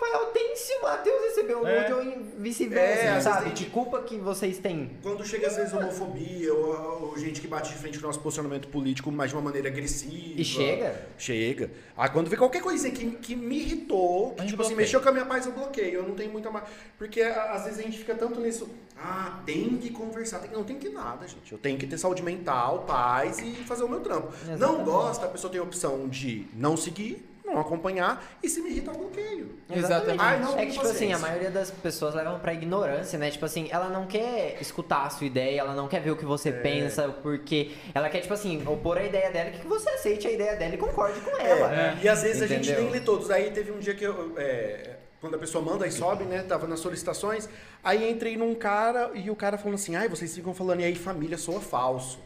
Rafael 0.04 0.26
tem 0.32 0.54
se 0.56 0.72
o 0.76 0.82
Matheus 0.82 1.22
recebeu 1.22 1.62
um 1.62 1.66
É. 1.66 1.80
nude 1.80 1.92
ou 1.92 2.02
em- 2.02 2.12
É, 2.14 2.36
vice-versa, 2.38 3.16
às 3.16 3.22
sabe? 3.24 3.44
tem- 3.46 3.54
Que 3.54 3.70
culpa 3.70 4.02
que 4.02 4.16
vocês 4.18 4.58
têm? 4.58 4.90
Quando 5.02 5.24
chega 5.24 5.46
às 5.46 5.56
vezes 5.56 5.72
homofobia 5.72 6.52
ou, 6.52 7.08
ou 7.10 7.18
gente 7.18 7.40
que 7.40 7.46
bate 7.48 7.70
de 7.72 7.78
frente 7.78 7.98
com 7.98 8.04
o 8.04 8.06
nosso 8.08 8.20
posicionamento 8.20 8.68
político, 8.68 9.10
mas 9.10 9.30
de 9.30 9.36
uma 9.36 9.42
maneira 9.42 9.68
agressiva. 9.68 10.40
E 10.40 10.44
chega? 10.44 11.06
Chega. 11.16 11.70
Ah, 11.96 12.08
quando 12.08 12.28
vê 12.28 12.36
qualquer 12.36 12.60
coisinha 12.62 12.92
que, 12.92 13.10
que 13.12 13.34
me 13.36 13.58
irritou, 13.60 14.30
que, 14.34 14.46
tipo 14.46 14.62
assim, 14.62 14.70
bloqueia. 14.70 14.76
mexeu 14.76 15.00
com 15.00 15.08
a 15.08 15.12
minha 15.12 15.24
paz, 15.26 15.46
eu 15.46 15.52
bloqueio. 15.52 15.94
Eu 15.94 16.02
não 16.02 16.14
tenho 16.14 16.30
muita 16.30 16.50
mais. 16.50 16.64
Porque 16.98 17.20
às 17.22 17.64
vezes 17.64 17.78
a 17.78 17.82
gente 17.82 17.98
fica 17.98 18.14
tanto 18.14 18.40
nisso. 18.40 18.68
Ah, 18.96 19.40
tem 19.46 19.76
que 19.78 19.90
conversar. 19.90 20.38
Tem 20.40 20.50
que... 20.50 20.54
Não 20.56 20.64
tem 20.64 20.78
que 20.78 20.88
nada, 20.88 21.26
gente. 21.26 21.50
Eu 21.50 21.58
tenho 21.58 21.78
que 21.78 21.86
ter 21.86 21.98
saúde 21.98 22.22
mental, 22.22 22.84
paz 22.86 23.38
e 23.38 23.52
fazer 23.64 23.84
o 23.84 23.88
meu 23.88 24.00
trampo. 24.00 24.28
Não 24.46 24.54
Exatamente. 24.54 24.84
gosta, 24.84 25.26
a 25.26 25.28
pessoa 25.28 25.50
tem 25.50 25.60
a 25.60 25.64
opção 25.64 26.08
de 26.08 26.46
não 26.54 26.76
seguir, 26.76 27.24
não 27.44 27.60
acompanhar 27.60 28.24
e 28.42 28.48
se 28.48 28.60
me 28.62 28.70
irrita, 28.70 28.90
eu 28.90 28.96
bloqueio. 28.98 29.58
Exatamente. 29.70 30.20
Ai, 30.20 30.40
não, 30.40 30.58
é 30.58 30.66
que, 30.66 30.72
tipo 30.72 30.86
assim, 30.86 31.12
a 31.12 31.18
maioria 31.18 31.50
das 31.50 31.70
pessoas 31.70 32.14
levam 32.14 32.38
pra 32.38 32.54
ignorância, 32.54 33.18
né? 33.18 33.30
Tipo 33.30 33.44
assim, 33.44 33.68
ela 33.70 33.88
não 33.88 34.06
quer 34.06 34.56
escutar 34.60 35.04
a 35.06 35.10
sua 35.10 35.26
ideia, 35.26 35.60
ela 35.60 35.74
não 35.74 35.86
quer 35.88 36.00
ver 36.00 36.10
o 36.10 36.16
que 36.16 36.24
É. 36.24 36.26
você 36.28 36.50
pensa, 36.52 37.08
porque 37.22 37.72
ela 37.94 38.08
quer, 38.08 38.20
tipo 38.20 38.32
assim, 38.34 38.66
opor 38.66 38.96
a 38.96 39.04
ideia 39.04 39.30
dela 39.30 39.50
e 39.50 39.58
que 39.58 39.66
você 39.66 39.88
aceite 39.90 40.26
a 40.26 40.30
ideia 40.32 40.56
dela 40.56 40.74
e 40.74 40.78
concorde 40.78 41.20
com 41.20 41.30
É, 41.38 41.50
ela. 41.50 41.98
E 42.02 42.08
às 42.08 42.22
vezes 42.22 42.42
a 42.42 42.46
gente 42.46 42.64
Entendeu? 42.70 42.82
nem 42.84 42.92
lê 42.92 43.00
todos. 43.00 43.30
Aí 43.30 43.50
teve 43.50 43.70
um 43.72 43.78
dia 43.78 43.94
que 43.94 44.04
eu. 44.04 44.32
é, 44.38 44.96
quando 45.20 45.36
a 45.36 45.38
pessoa 45.38 45.64
manda 45.64 45.86
e 45.86 45.90
sobe, 45.92 46.24
né? 46.24 46.42
Tava 46.42 46.66
nas 46.66 46.80
solicitações. 46.80 47.48
Aí 47.82 48.10
entrei 48.10 48.36
num 48.36 48.54
cara 48.54 49.10
e 49.14 49.30
o 49.30 49.36
cara 49.36 49.56
falando 49.56 49.74
assim: 49.76 49.96
ai, 49.96 50.08
vocês 50.08 50.34
ficam 50.34 50.52
falando, 50.52 50.80
e 50.80 50.84
aí 50.84 50.94
família 50.94 51.38
soa 51.38 51.60
falso. 51.60 52.18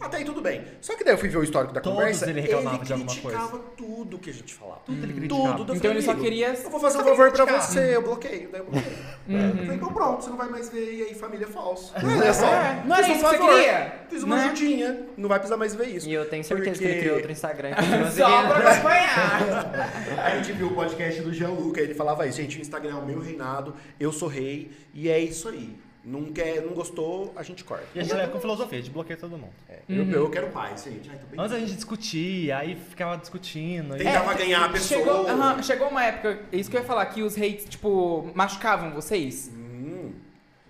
Até 0.00 0.16
aí 0.18 0.24
tudo 0.24 0.40
bem. 0.40 0.64
Só 0.80 0.96
que 0.96 1.04
daí 1.04 1.14
eu 1.14 1.18
fui 1.18 1.28
ver 1.28 1.38
o 1.38 1.42
histórico 1.44 1.72
da 1.72 1.80
Todos 1.80 1.98
conversa. 1.98 2.28
ele 2.28 2.40
reclamava 2.40 2.84
de 2.84 2.92
alguma 2.92 3.10
criticava 3.12 3.58
tudo 3.76 4.18
que 4.18 4.30
a 4.30 4.32
gente 4.32 4.52
falava. 4.54 4.80
Tudo 4.86 5.04
ele 5.04 5.12
criticava. 5.12 5.56
Tudo. 5.56 5.72
Eu 5.72 5.76
Então 5.76 5.90
falei, 5.90 5.96
ele 5.96 6.02
só 6.02 6.10
"Amigo, 6.12 6.24
queria. 6.24 6.48
Eu 6.54 6.70
vou 6.70 6.80
fazer 6.80 6.98
um 6.98 7.04
favor 7.04 7.30
pra 7.32 7.44
você, 7.44 7.96
eu 7.96 8.02
bloqueio. 8.02 8.48
Daí 8.50 8.60
eu 8.60 8.64
bloqueio. 8.66 8.96
Eu 9.28 9.56
falei, 9.56 9.76
então 9.76 9.92
pronto, 9.92 10.24
você 10.24 10.30
não 10.30 10.36
vai 10.36 10.48
mais 10.48 10.68
ver 10.68 10.92
e 10.94 11.02
aí 11.04 11.14
família 11.14 11.46
falso. 11.46 11.92
Olha 11.96 12.34
só. 12.34 12.46
É, 12.46 12.82
não 12.84 12.96
um 12.96 13.00
isso 13.00 13.12
que 13.12 13.18
você 13.18 13.38
queria? 13.38 13.92
Fiz 14.10 14.22
uma 14.24 14.36
Né? 14.36 14.44
ajudinha. 14.46 15.00
Não 15.16 15.28
vai 15.28 15.38
precisar 15.38 15.56
mais 15.56 15.74
ver 15.74 15.86
isso. 15.86 16.08
E 16.08 16.12
eu 16.12 16.28
tenho 16.28 16.42
certeza 16.44 16.78
que 16.78 16.84
ele 16.84 16.92
Porque- 16.94 17.00
criou 17.00 17.16
outro 17.16 17.32
Instagram. 17.32 17.70
Só 18.16 18.48
pra 18.48 18.70
acompanhar. 18.72 20.18
A 20.24 20.36
gente 20.36 20.52
viu 20.52 20.66
o 20.68 20.74
podcast 20.74 21.20
do 21.22 21.32
Gianluca, 21.32 21.80
ele 21.80 21.94
falava 21.94 22.26
isso, 22.26 22.36
gente, 22.38 22.58
o 22.58 22.60
Instagram 22.60 22.90
é 22.92 22.94
o 22.94 23.06
meu 23.06 23.20
reinado, 23.20 23.74
eu 23.98 24.12
sou 24.12 24.28
rei, 24.28 24.70
e 24.92 25.08
é 25.08 25.18
isso 25.18 25.48
aí. 25.48 25.76
Não, 26.04 26.24
quer, 26.32 26.60
não 26.62 26.72
gostou, 26.72 27.32
a 27.36 27.44
gente 27.44 27.62
corta. 27.62 27.86
E 27.94 28.00
a 28.00 28.02
gente 28.02 28.12
leva 28.12 28.32
com 28.32 28.40
filosofia, 28.40 28.78
a 28.78 28.82
gente 28.82 28.90
bloqueia 28.92 29.16
todo 29.16 29.38
mundo. 29.38 29.52
É, 29.68 29.78
eu, 29.88 30.10
eu 30.10 30.30
quero 30.30 30.48
paz, 30.48 30.82
gente. 30.82 31.08
Ai, 31.08 31.18
bem 31.30 31.40
Antes 31.40 31.52
a 31.56 31.60
gente 31.60 31.74
discutia, 31.74 32.58
aí 32.58 32.74
ficava 32.74 33.16
discutindo. 33.16 33.96
Tentava 33.96 34.34
ganhar 34.34 34.64
a 34.64 34.68
pessoa. 34.68 35.00
Chegou, 35.00 35.62
chegou 35.62 35.88
uma 35.88 36.04
época, 36.04 36.40
é 36.52 36.56
isso 36.56 36.68
que 36.68 36.76
eu 36.76 36.80
ia 36.80 36.86
falar, 36.86 37.06
que 37.06 37.22
os 37.22 37.36
hates, 37.36 37.66
tipo, 37.68 38.28
machucavam 38.34 38.90
vocês. 38.90 39.48
Hum, 39.54 40.10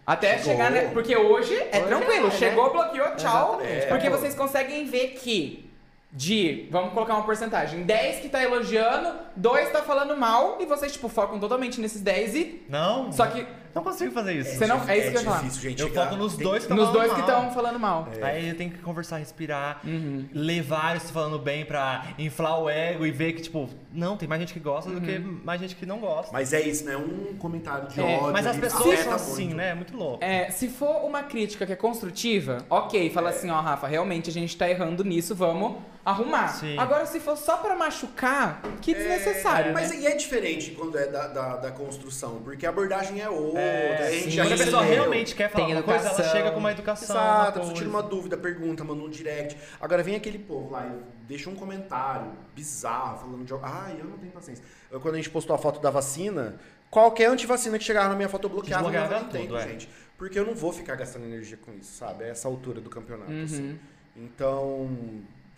Até 0.06 0.36
Chegou. 0.36 0.52
chegar, 0.52 0.70
né? 0.70 0.90
Porque 0.92 1.16
hoje 1.16 1.54
é 1.54 1.78
Hoje 1.78 1.86
tranquilo. 1.86 2.26
é, 2.26 2.30
né? 2.30 2.30
Chegou, 2.32 2.70
bloqueou, 2.70 3.16
tchau. 3.16 3.60
Exatamente, 3.62 3.86
porque 3.86 4.10
vocês 4.10 4.34
conseguem 4.34 4.84
ver 4.84 5.12
que 5.14 5.70
de, 6.12 6.68
vamos 6.70 6.92
colocar 6.92 7.14
uma 7.14 7.24
porcentagem, 7.24 7.84
10 7.84 8.20
que 8.20 8.28
tá 8.28 8.42
elogiando, 8.42 9.14
2 9.34 9.70
tá 9.70 9.80
falando 9.80 10.14
mal, 10.14 10.58
e 10.60 10.66
vocês, 10.66 10.92
tipo, 10.92 11.08
focam 11.08 11.40
totalmente 11.40 11.80
nesses 11.80 12.02
10 12.02 12.34
e. 12.34 12.62
Não, 12.68 13.10
Só 13.10 13.26
que 13.28 13.46
não 13.74 13.82
consigo 13.82 14.12
fazer 14.12 14.34
isso. 14.34 14.56
Você 14.58 14.66
não- 14.66 14.88
é 14.88 14.98
isso 14.98 15.10
que 15.10 15.16
eu 15.16 15.20
ia 15.20 15.24
falar. 15.24 15.36
difícil, 15.38 15.62
gente. 15.62 15.80
Eu 15.82 15.88
chegar- 15.88 16.04
foco 16.04 16.16
nos 16.16 16.36
tem- 16.36 16.46
dois 16.46 16.66
que 16.66 16.72
nos 16.74 16.80
estão 16.86 16.92
dois 16.92 17.12
que 17.12 17.20
falando 17.20 17.30
mal. 17.30 17.40
estão 17.48 17.54
falando 17.62 17.78
mal. 17.80 18.08
Aí 18.22 18.48
eu 18.48 18.56
tenho 18.56 18.70
que 18.70 18.78
conversar, 18.78 19.16
respirar, 19.18 19.80
Uhum. 19.84 20.26
ler 20.32 20.62
vários 20.62 21.10
falando 21.10 21.38
bem 21.38 21.64
pra 21.64 22.04
inflar 22.18 22.60
o 22.60 22.68
ego 22.68 23.06
e 23.06 23.10
ver 23.10 23.32
que, 23.32 23.42
tipo, 23.42 23.68
não, 23.92 24.16
tem 24.16 24.28
mais 24.28 24.40
gente 24.40 24.52
que 24.52 24.60
gosta 24.60 24.90
do 24.90 25.00
que 25.00 25.16
Uhum. 25.16 25.40
mais 25.44 25.60
gente 25.60 25.74
que 25.76 25.86
não 25.86 25.98
gosta. 25.98 26.32
Mas 26.32 26.52
é 26.52 26.60
isso, 26.60 26.84
né? 26.84 26.96
Um 26.96 27.34
comentário 27.38 27.88
de 27.88 28.00
É, 28.00 28.04
ódio. 28.18 28.32
Mas 28.32 28.46
as 28.46 28.56
pessoas 28.56 28.86
afeta 29.00 29.02
são 29.04 29.14
assim, 29.14 29.44
muito. 29.44 29.56
né? 29.56 29.70
É 29.70 29.74
muito 29.74 29.96
louco. 29.96 30.24
É, 30.24 30.50
se 30.50 30.68
for 30.68 31.04
uma 31.04 31.22
crítica 31.22 31.64
que 31.66 31.72
é 31.72 31.76
construtiva, 31.76 32.58
ok, 32.68 33.10
fala 33.10 33.30
assim, 33.30 33.50
ó, 33.50 33.60
Rafa, 33.60 33.86
realmente 33.86 34.28
a 34.30 34.32
gente 34.32 34.56
tá 34.56 34.68
errando 34.68 35.02
nisso, 35.04 35.34
vamos 35.34 35.76
arrumar. 36.05 36.48
Sim. 36.48 36.76
Agora, 36.78 37.07
se 37.07 37.20
for 37.20 37.36
só 37.36 37.57
pra 37.59 37.76
machucar, 37.76 38.61
que 38.80 38.92
desnecessário, 38.94 39.72
Mas 39.72 39.90
né? 39.90 39.96
e 39.98 40.07
é 40.07 40.16
diferente 40.16 40.72
quando 40.72 40.98
é 40.98 41.07
da, 41.07 41.28
da, 41.28 41.57
da 41.57 41.70
construção, 41.70 42.40
porque 42.42 42.66
a 42.66 42.70
abordagem 42.70 43.20
é 43.20 43.28
outra, 43.28 43.61
É, 43.61 44.07
a 44.09 44.11
gente 44.11 44.24
sim. 44.24 44.30
já 44.30 44.42
Quando 44.44 44.53
a 44.55 44.57
pessoa 44.64 44.82
recebeu. 44.82 45.03
realmente 45.03 45.34
quer 45.34 45.48
falar 45.50 45.66
uma 45.68 45.82
coisa, 45.82 46.09
ela 46.09 46.24
chega 46.24 46.50
com 46.50 46.59
uma 46.59 46.72
educação. 46.72 47.16
Exato, 47.16 47.61
uma 47.61 47.72
tira 47.72 47.88
uma 47.88 48.03
dúvida, 48.03 48.36
pergunta, 48.36 48.82
manda 48.84 49.03
um 49.03 49.09
direct. 49.09 49.57
Agora 49.80 50.03
vem 50.03 50.16
aquele 50.16 50.38
povo 50.38 50.70
lá 50.72 50.86
e 50.86 51.26
deixa 51.28 51.48
um 51.48 51.55
comentário 51.55 52.32
bizarro 52.55 53.18
falando 53.18 53.44
de. 53.44 53.55
Ai, 53.62 53.96
eu 54.00 54.05
não 54.07 54.18
tenho 54.18 54.32
paciência. 54.32 54.64
Eu, 54.90 55.00
quando 55.00 55.14
a 55.14 55.18
gente 55.18 55.30
postou 55.30 55.55
a 55.55 55.59
foto 55.59 55.80
da 55.80 55.90
vacina, 55.90 56.57
qualquer 56.90 57.26
antivacina 57.30 57.78
que 57.78 57.84
chegava 57.84 58.09
na 58.09 58.16
minha 58.16 58.28
foto 58.28 58.46
eu 58.46 58.50
bloqueava, 58.50 58.90
Desbloqueava 58.90 59.14
eu 59.14 59.20
não 59.20 59.28
entendo, 59.28 59.57
é. 59.57 59.62
gente. 59.68 59.88
porque 60.18 60.38
eu 60.38 60.44
não 60.44 60.55
vou 60.55 60.72
ficar 60.72 60.94
gastando 60.96 61.24
energia 61.24 61.57
com 61.64 61.72
isso, 61.72 61.92
sabe? 61.96 62.24
A 62.24 62.26
essa 62.28 62.46
altura 62.48 62.80
do 62.80 62.90
campeonato, 62.90 63.30
Uhum. 63.32 63.44
assim. 63.44 63.78
Então, 64.14 64.90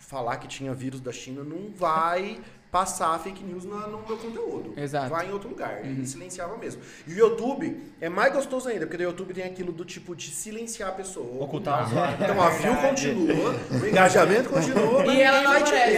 falar 0.07 0.37
que 0.37 0.47
tinha 0.47 0.73
vírus 0.73 1.01
da 1.01 1.11
China 1.11 1.43
não 1.43 1.71
vai 1.75 2.39
passar 2.71 3.17
fake 3.19 3.41
news 3.41 3.63
na- 3.63 3.87
no 3.87 3.99
meu 4.05 4.17
conteúdo. 4.17 4.73
Exato. 4.75 5.09
Vai 5.09 5.27
em 5.27 5.31
outro 5.31 5.47
lugar. 5.47 5.85
E 5.85 6.05
silenciava 6.05 6.57
mesmo. 6.57 6.81
E 7.07 7.13
o 7.13 7.17
YouTube 7.17 7.81
é 8.01 8.09
mais 8.09 8.33
gostoso 8.33 8.67
ainda, 8.67 8.85
porque 8.85 8.97
no 9.01 9.03
YouTube 9.09 9.33
tem 9.33 9.45
aquilo 9.45 9.71
do 9.71 9.85
tipo 9.85 10.13
de 10.13 10.29
silenciar 10.29 10.89
a 10.89 10.91
pessoa. 10.91 11.41
Ocultar 11.41 11.87
o. 11.87 12.21
Então 12.23 12.41
a 12.41 12.49
view 12.49 12.75
continua, 12.75 13.55
o 13.81 13.85
engajamento 13.87 14.49
continua. 14.49 15.05
E 15.05 15.21
ela 15.21 15.41
não 15.41 15.51
aparece. 15.53 15.97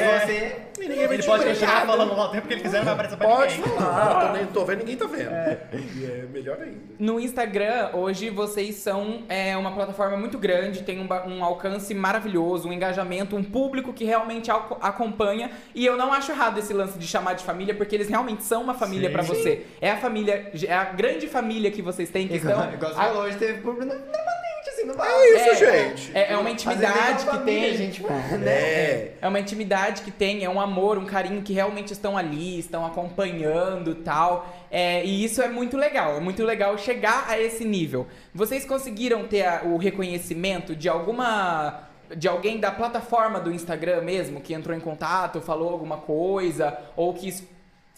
E 0.79 0.87
ninguém 0.87 1.07
vai 1.07 1.15
Ele 1.15 1.23
te 1.23 1.25
pode 1.27 1.43
ver. 1.43 1.49
continuar 1.51 1.85
falando 1.87 2.15
lá 2.15 2.25
o 2.25 2.29
tempo 2.29 2.47
que 2.47 2.53
ele 2.53 2.61
quiser, 2.61 2.77
não 2.77 2.85
vai 2.85 2.93
aparecer 2.93 3.17
pra 3.17 3.27
Pode 3.27 3.57
ninguém. 3.57 3.73
falar, 3.77 4.27
tô, 4.27 4.33
nem, 4.37 4.45
tô 4.45 4.65
vendo, 4.65 4.79
ninguém 4.79 4.95
tá 4.95 5.05
vendo. 5.07 5.31
E 5.95 6.05
é 6.05 6.25
melhor 6.31 6.57
ainda. 6.61 6.77
No 6.99 7.19
Instagram, 7.19 7.89
hoje 7.93 8.29
vocês 8.29 8.75
são 8.75 9.23
é, 9.27 9.57
uma 9.57 9.71
plataforma 9.71 10.15
muito 10.17 10.37
grande, 10.37 10.83
tem 10.83 10.99
um, 10.99 11.07
ba- 11.07 11.25
um 11.25 11.43
alcance 11.43 11.93
maravilhoso, 11.95 12.69
um 12.69 12.73
engajamento, 12.73 13.35
um 13.35 13.43
público 13.43 13.91
que 13.91 14.05
realmente 14.05 14.51
aco- 14.51 14.77
acompanha. 14.81 15.49
E 15.73 15.85
eu 15.85 15.97
não 15.97 16.13
acho 16.13 16.31
errado 16.31 16.59
esse 16.59 16.73
lance 16.73 16.97
de 16.99 17.07
chamar 17.07 17.33
de 17.33 17.43
família, 17.43 17.73
porque 17.73 17.95
eles 17.95 18.07
realmente 18.07 18.43
são 18.43 18.61
uma 18.61 18.73
família 18.75 19.07
Sim. 19.09 19.13
pra 19.13 19.23
você. 19.23 19.65
É 19.81 19.91
a 19.91 19.97
família, 19.97 20.51
é 20.67 20.73
a 20.73 20.83
grande 20.85 21.27
família 21.27 21.71
que 21.71 21.81
vocês 21.81 22.09
têm, 22.09 22.27
que 22.27 22.35
estão. 22.35 22.51
Igual, 22.51 22.73
igual 22.73 22.91
você 22.93 22.97
falou, 22.99 23.23
hoje 23.23 23.37
teve 23.37 23.61
público 23.61 23.91
é 23.91 23.97
patente, 23.97 24.11
assim, 24.11 24.36
não 24.87 24.95
vai. 24.95 25.07
É 25.11 25.53
isso, 25.53 25.63
É, 25.65 25.87
gente. 25.89 26.11
É, 26.17 26.33
é 26.33 26.37
uma 26.37 26.49
intimidade 26.49 27.25
que 27.25 27.37
tem. 27.39 27.77
gente, 27.77 28.03
né? 28.39 28.51
É. 28.51 29.13
É 29.21 29.27
uma 29.27 29.39
intimidade 29.39 30.01
que 30.01 30.11
tem, 30.11 30.43
é 30.43 30.49
um 30.49 30.59
amor, 30.59 30.97
um 30.97 31.05
carinho 31.05 31.41
que 31.41 31.53
realmente 31.53 31.91
estão 31.93 32.17
ali, 32.17 32.57
estão 32.59 32.85
acompanhando 32.85 33.95
tal. 33.95 34.47
É, 34.71 35.03
e 35.05 35.23
isso 35.23 35.41
é 35.41 35.47
muito 35.47 35.77
legal, 35.77 36.17
é 36.17 36.19
muito 36.19 36.43
legal 36.43 36.77
chegar 36.77 37.25
a 37.29 37.39
esse 37.39 37.63
nível. 37.65 38.07
Vocês 38.33 38.65
conseguiram 38.65 39.27
ter 39.27 39.45
a- 39.45 39.61
o 39.65 39.77
reconhecimento 39.77 40.75
de 40.75 40.87
alguma. 40.89 41.83
de 42.15 42.25
alguém 42.25 42.57
da 42.57 42.71
plataforma 42.71 43.37
do 43.37 43.51
Instagram 43.51 43.99
mesmo, 44.01 44.39
que 44.39 44.53
entrou 44.53 44.73
em 44.75 44.79
contato, 44.79 45.41
falou 45.41 45.69
alguma 45.69 45.97
coisa, 45.97 46.77
ou 46.95 47.13
quis 47.13 47.43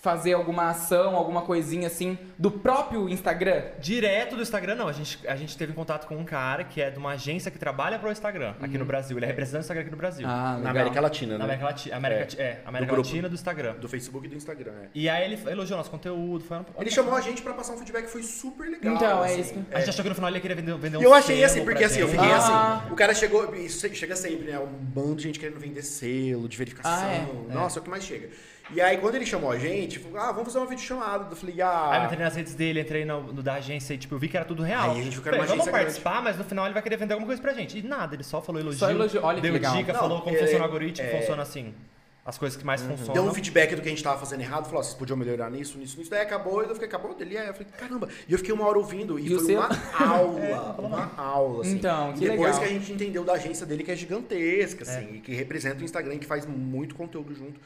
fazer 0.01 0.33
alguma 0.33 0.69
ação, 0.69 1.15
alguma 1.15 1.41
coisinha 1.41 1.87
assim, 1.87 2.17
do 2.37 2.49
próprio 2.49 3.09
Instagram? 3.09 3.63
Direto 3.79 4.35
do 4.35 4.41
Instagram, 4.41 4.75
não. 4.75 4.87
A 4.87 4.93
gente, 4.93 5.19
a 5.27 5.35
gente 5.35 5.57
teve 5.57 5.73
contato 5.73 6.07
com 6.07 6.15
um 6.15 6.23
cara 6.23 6.63
que 6.63 6.81
é 6.81 6.89
de 6.89 6.97
uma 6.97 7.11
agência 7.11 7.51
que 7.51 7.59
trabalha 7.59 7.99
pro 7.99 8.09
Instagram 8.11 8.53
aqui 8.61 8.77
no 8.77 8.85
Brasil. 8.85 9.17
Ele 9.17 9.25
é 9.25 9.27
representante 9.27 9.59
do 9.61 9.65
Instagram 9.65 9.81
aqui 9.81 9.91
no 9.91 9.97
Brasil. 9.97 10.25
Ah, 10.27 10.51
legal. 10.55 10.59
Na 10.61 10.69
América 10.69 11.01
Latina, 11.01 11.33
Na 11.33 11.39
né? 11.39 11.43
América 11.45 11.65
Latina. 11.65 11.95
América, 11.97 12.41
É. 12.41 12.43
é, 12.43 12.61
América 12.65 12.91
Do 12.91 12.95
grupo. 12.95 13.09
Latina 13.09 13.27
do 13.29 13.35
Instagram. 13.35 13.73
Do 13.75 13.89
Facebook 13.89 14.25
e 14.25 14.29
do 14.29 14.35
Instagram, 14.35 14.71
é. 14.83 14.87
E 14.95 15.09
aí 15.09 15.23
ele 15.33 15.49
elogiou 15.49 15.77
nosso 15.77 15.91
conteúdo. 15.91 16.43
Foi 16.45 16.57
Ele 16.79 16.89
chamou 16.91 17.13
a 17.15 17.21
gente 17.21 17.41
pra 17.41 17.53
passar 17.53 17.73
um 17.73 17.77
feedback 17.77 18.05
que 18.05 18.11
foi 18.11 18.23
super 18.23 18.69
legal. 18.69 18.95
Então, 18.95 19.23
é 19.25 19.31
assim. 19.33 19.41
isso. 19.41 19.65
A 19.71 19.79
gente 19.79 19.89
achou 19.89 20.03
que 20.03 20.09
no 20.09 20.15
final 20.15 20.29
ele 20.29 20.39
queria 20.39 20.55
vender, 20.55 20.77
vender 20.77 20.97
um 20.97 21.01
eu 21.01 21.13
achei 21.13 21.35
selo 21.35 21.45
assim, 21.45 21.63
porque 21.65 21.83
assim, 21.83 21.99
eu 21.99 22.07
gente. 22.07 22.17
fiquei 22.19 22.33
Ah. 22.33 22.77
assim. 22.83 22.93
O 22.93 22.95
cara 22.95 23.13
chegou, 23.13 23.53
isso 23.55 23.87
chega 23.93 24.15
sempre, 24.15 24.51
né? 24.51 24.59
Um 24.59 24.67
bando 24.67 25.15
de 25.15 25.23
gente 25.23 25.39
querendo 25.39 25.59
vender 25.59 25.81
selo, 25.81 26.47
de 26.47 26.57
verificação. 26.57 26.91
Ah, 26.93 27.11
é? 27.49 27.53
Nossa, 27.53 27.79
é 27.79 27.81
o 27.81 27.83
que 27.83 27.89
mais 27.89 28.03
chega. 28.03 28.29
E 28.71 28.79
aí, 28.79 28.97
quando 28.97 29.15
ele 29.15 29.25
chamou 29.25 29.51
a 29.51 29.57
gente, 29.57 29.97
falou, 29.97 30.19
ah, 30.19 30.31
vamos 30.31 30.45
fazer 30.45 30.59
uma 30.59 30.67
videochamada. 30.67 31.27
Eu 31.31 31.35
falei, 31.35 31.55
Aí 31.55 31.61
eu 31.61 32.01
ah. 32.01 32.05
entrei 32.05 32.19
nas 32.23 32.35
redes 32.35 32.53
dele, 32.53 32.81
entrei 32.81 33.03
no, 33.03 33.33
no 33.33 33.41
da 33.41 33.55
agência 33.55 33.93
e 33.93 33.97
tipo, 33.97 34.13
eu 34.13 34.19
vi 34.19 34.27
que 34.27 34.37
era 34.37 34.45
tudo 34.45 34.61
real. 34.61 34.91
Aí 34.91 34.99
a 34.99 35.03
gente 35.03 35.13
viu 35.13 35.23
que 35.23 35.27
era 35.29 35.37
uma 35.37 35.43
Falei, 35.45 35.57
vamos 35.57 35.67
agência 35.67 35.71
participar, 35.71 36.21
mas 36.21 36.37
no 36.37 36.43
final 36.43 36.65
ele 36.65 36.73
vai 36.73 36.83
querer 36.83 36.97
vender 36.97 37.13
alguma 37.13 37.27
coisa 37.27 37.41
pra 37.41 37.53
gente. 37.53 37.79
E 37.79 37.81
nada, 37.81 38.15
ele 38.15 38.23
só 38.23 38.41
falou 38.41 38.61
elogio. 38.61 38.79
Só 38.79 38.91
elogio, 38.91 39.21
olha 39.23 39.37
que 39.37 39.41
deu 39.41 39.53
legal. 39.53 39.75
dica, 39.75 39.91
Não, 39.93 39.99
falou 39.99 40.21
como 40.21 40.35
é- 40.35 40.39
funciona 40.39 40.63
o 40.63 40.67
algoritmo, 40.67 41.07
é- 41.07 41.19
funciona 41.19 41.41
assim. 41.41 41.73
As 42.25 42.37
coisas 42.37 42.55
que 42.55 42.63
mais 42.63 42.79
funcionam. 42.83 43.13
Deu 43.13 43.23
um 43.23 43.33
feedback 43.33 43.73
do 43.73 43.81
que 43.81 43.87
a 43.87 43.91
gente 43.91 44.03
tava 44.03 44.19
fazendo 44.19 44.41
errado, 44.41 44.65
falou, 44.65 44.81
ó, 44.81 44.83
vocês 44.83 44.93
podiam 44.93 45.17
melhorar 45.17 45.49
nisso, 45.49 45.79
nisso, 45.79 45.97
nisso. 45.97 46.11
Daí 46.11 46.21
acabou, 46.21 46.61
e 46.61 46.67
eu 46.67 46.73
fiquei, 46.75 46.87
acabou 46.87 47.15
dele. 47.15 47.35
Aí 47.35 47.47
eu 47.47 47.53
falei, 47.55 47.67
caramba. 47.75 48.07
E 48.27 48.31
eu 48.33 48.37
fiquei 48.37 48.53
uma 48.53 48.67
hora 48.67 48.77
ouvindo, 48.77 49.17
e, 49.17 49.25
E 49.29 49.33
o 49.35 49.39
foi 49.39 49.47
seu? 49.47 49.57
uma 49.57 49.69
aula, 49.97 50.75
uma 50.77 51.11
aula, 51.17 51.61
assim. 51.63 51.75
Então, 51.75 52.13
que 52.13 52.25
e 52.25 52.29
depois 52.29 52.51
legal. 52.55 52.59
que 52.59 52.65
a 52.65 52.67
gente 52.79 52.91
entendeu 52.93 53.23
da 53.23 53.33
agência 53.33 53.65
dele, 53.65 53.83
que 53.83 53.89
é 53.91 53.95
gigantesca, 53.95 54.83
assim, 54.83 55.15
e 55.15 55.19
que 55.21 55.33
representa 55.33 55.81
o 55.81 55.83
Instagram, 55.83 56.19
que 56.19 56.25
faz 56.27 56.45
muito 56.45 56.93
conteúdo 56.93 57.33
junto. 57.33 57.59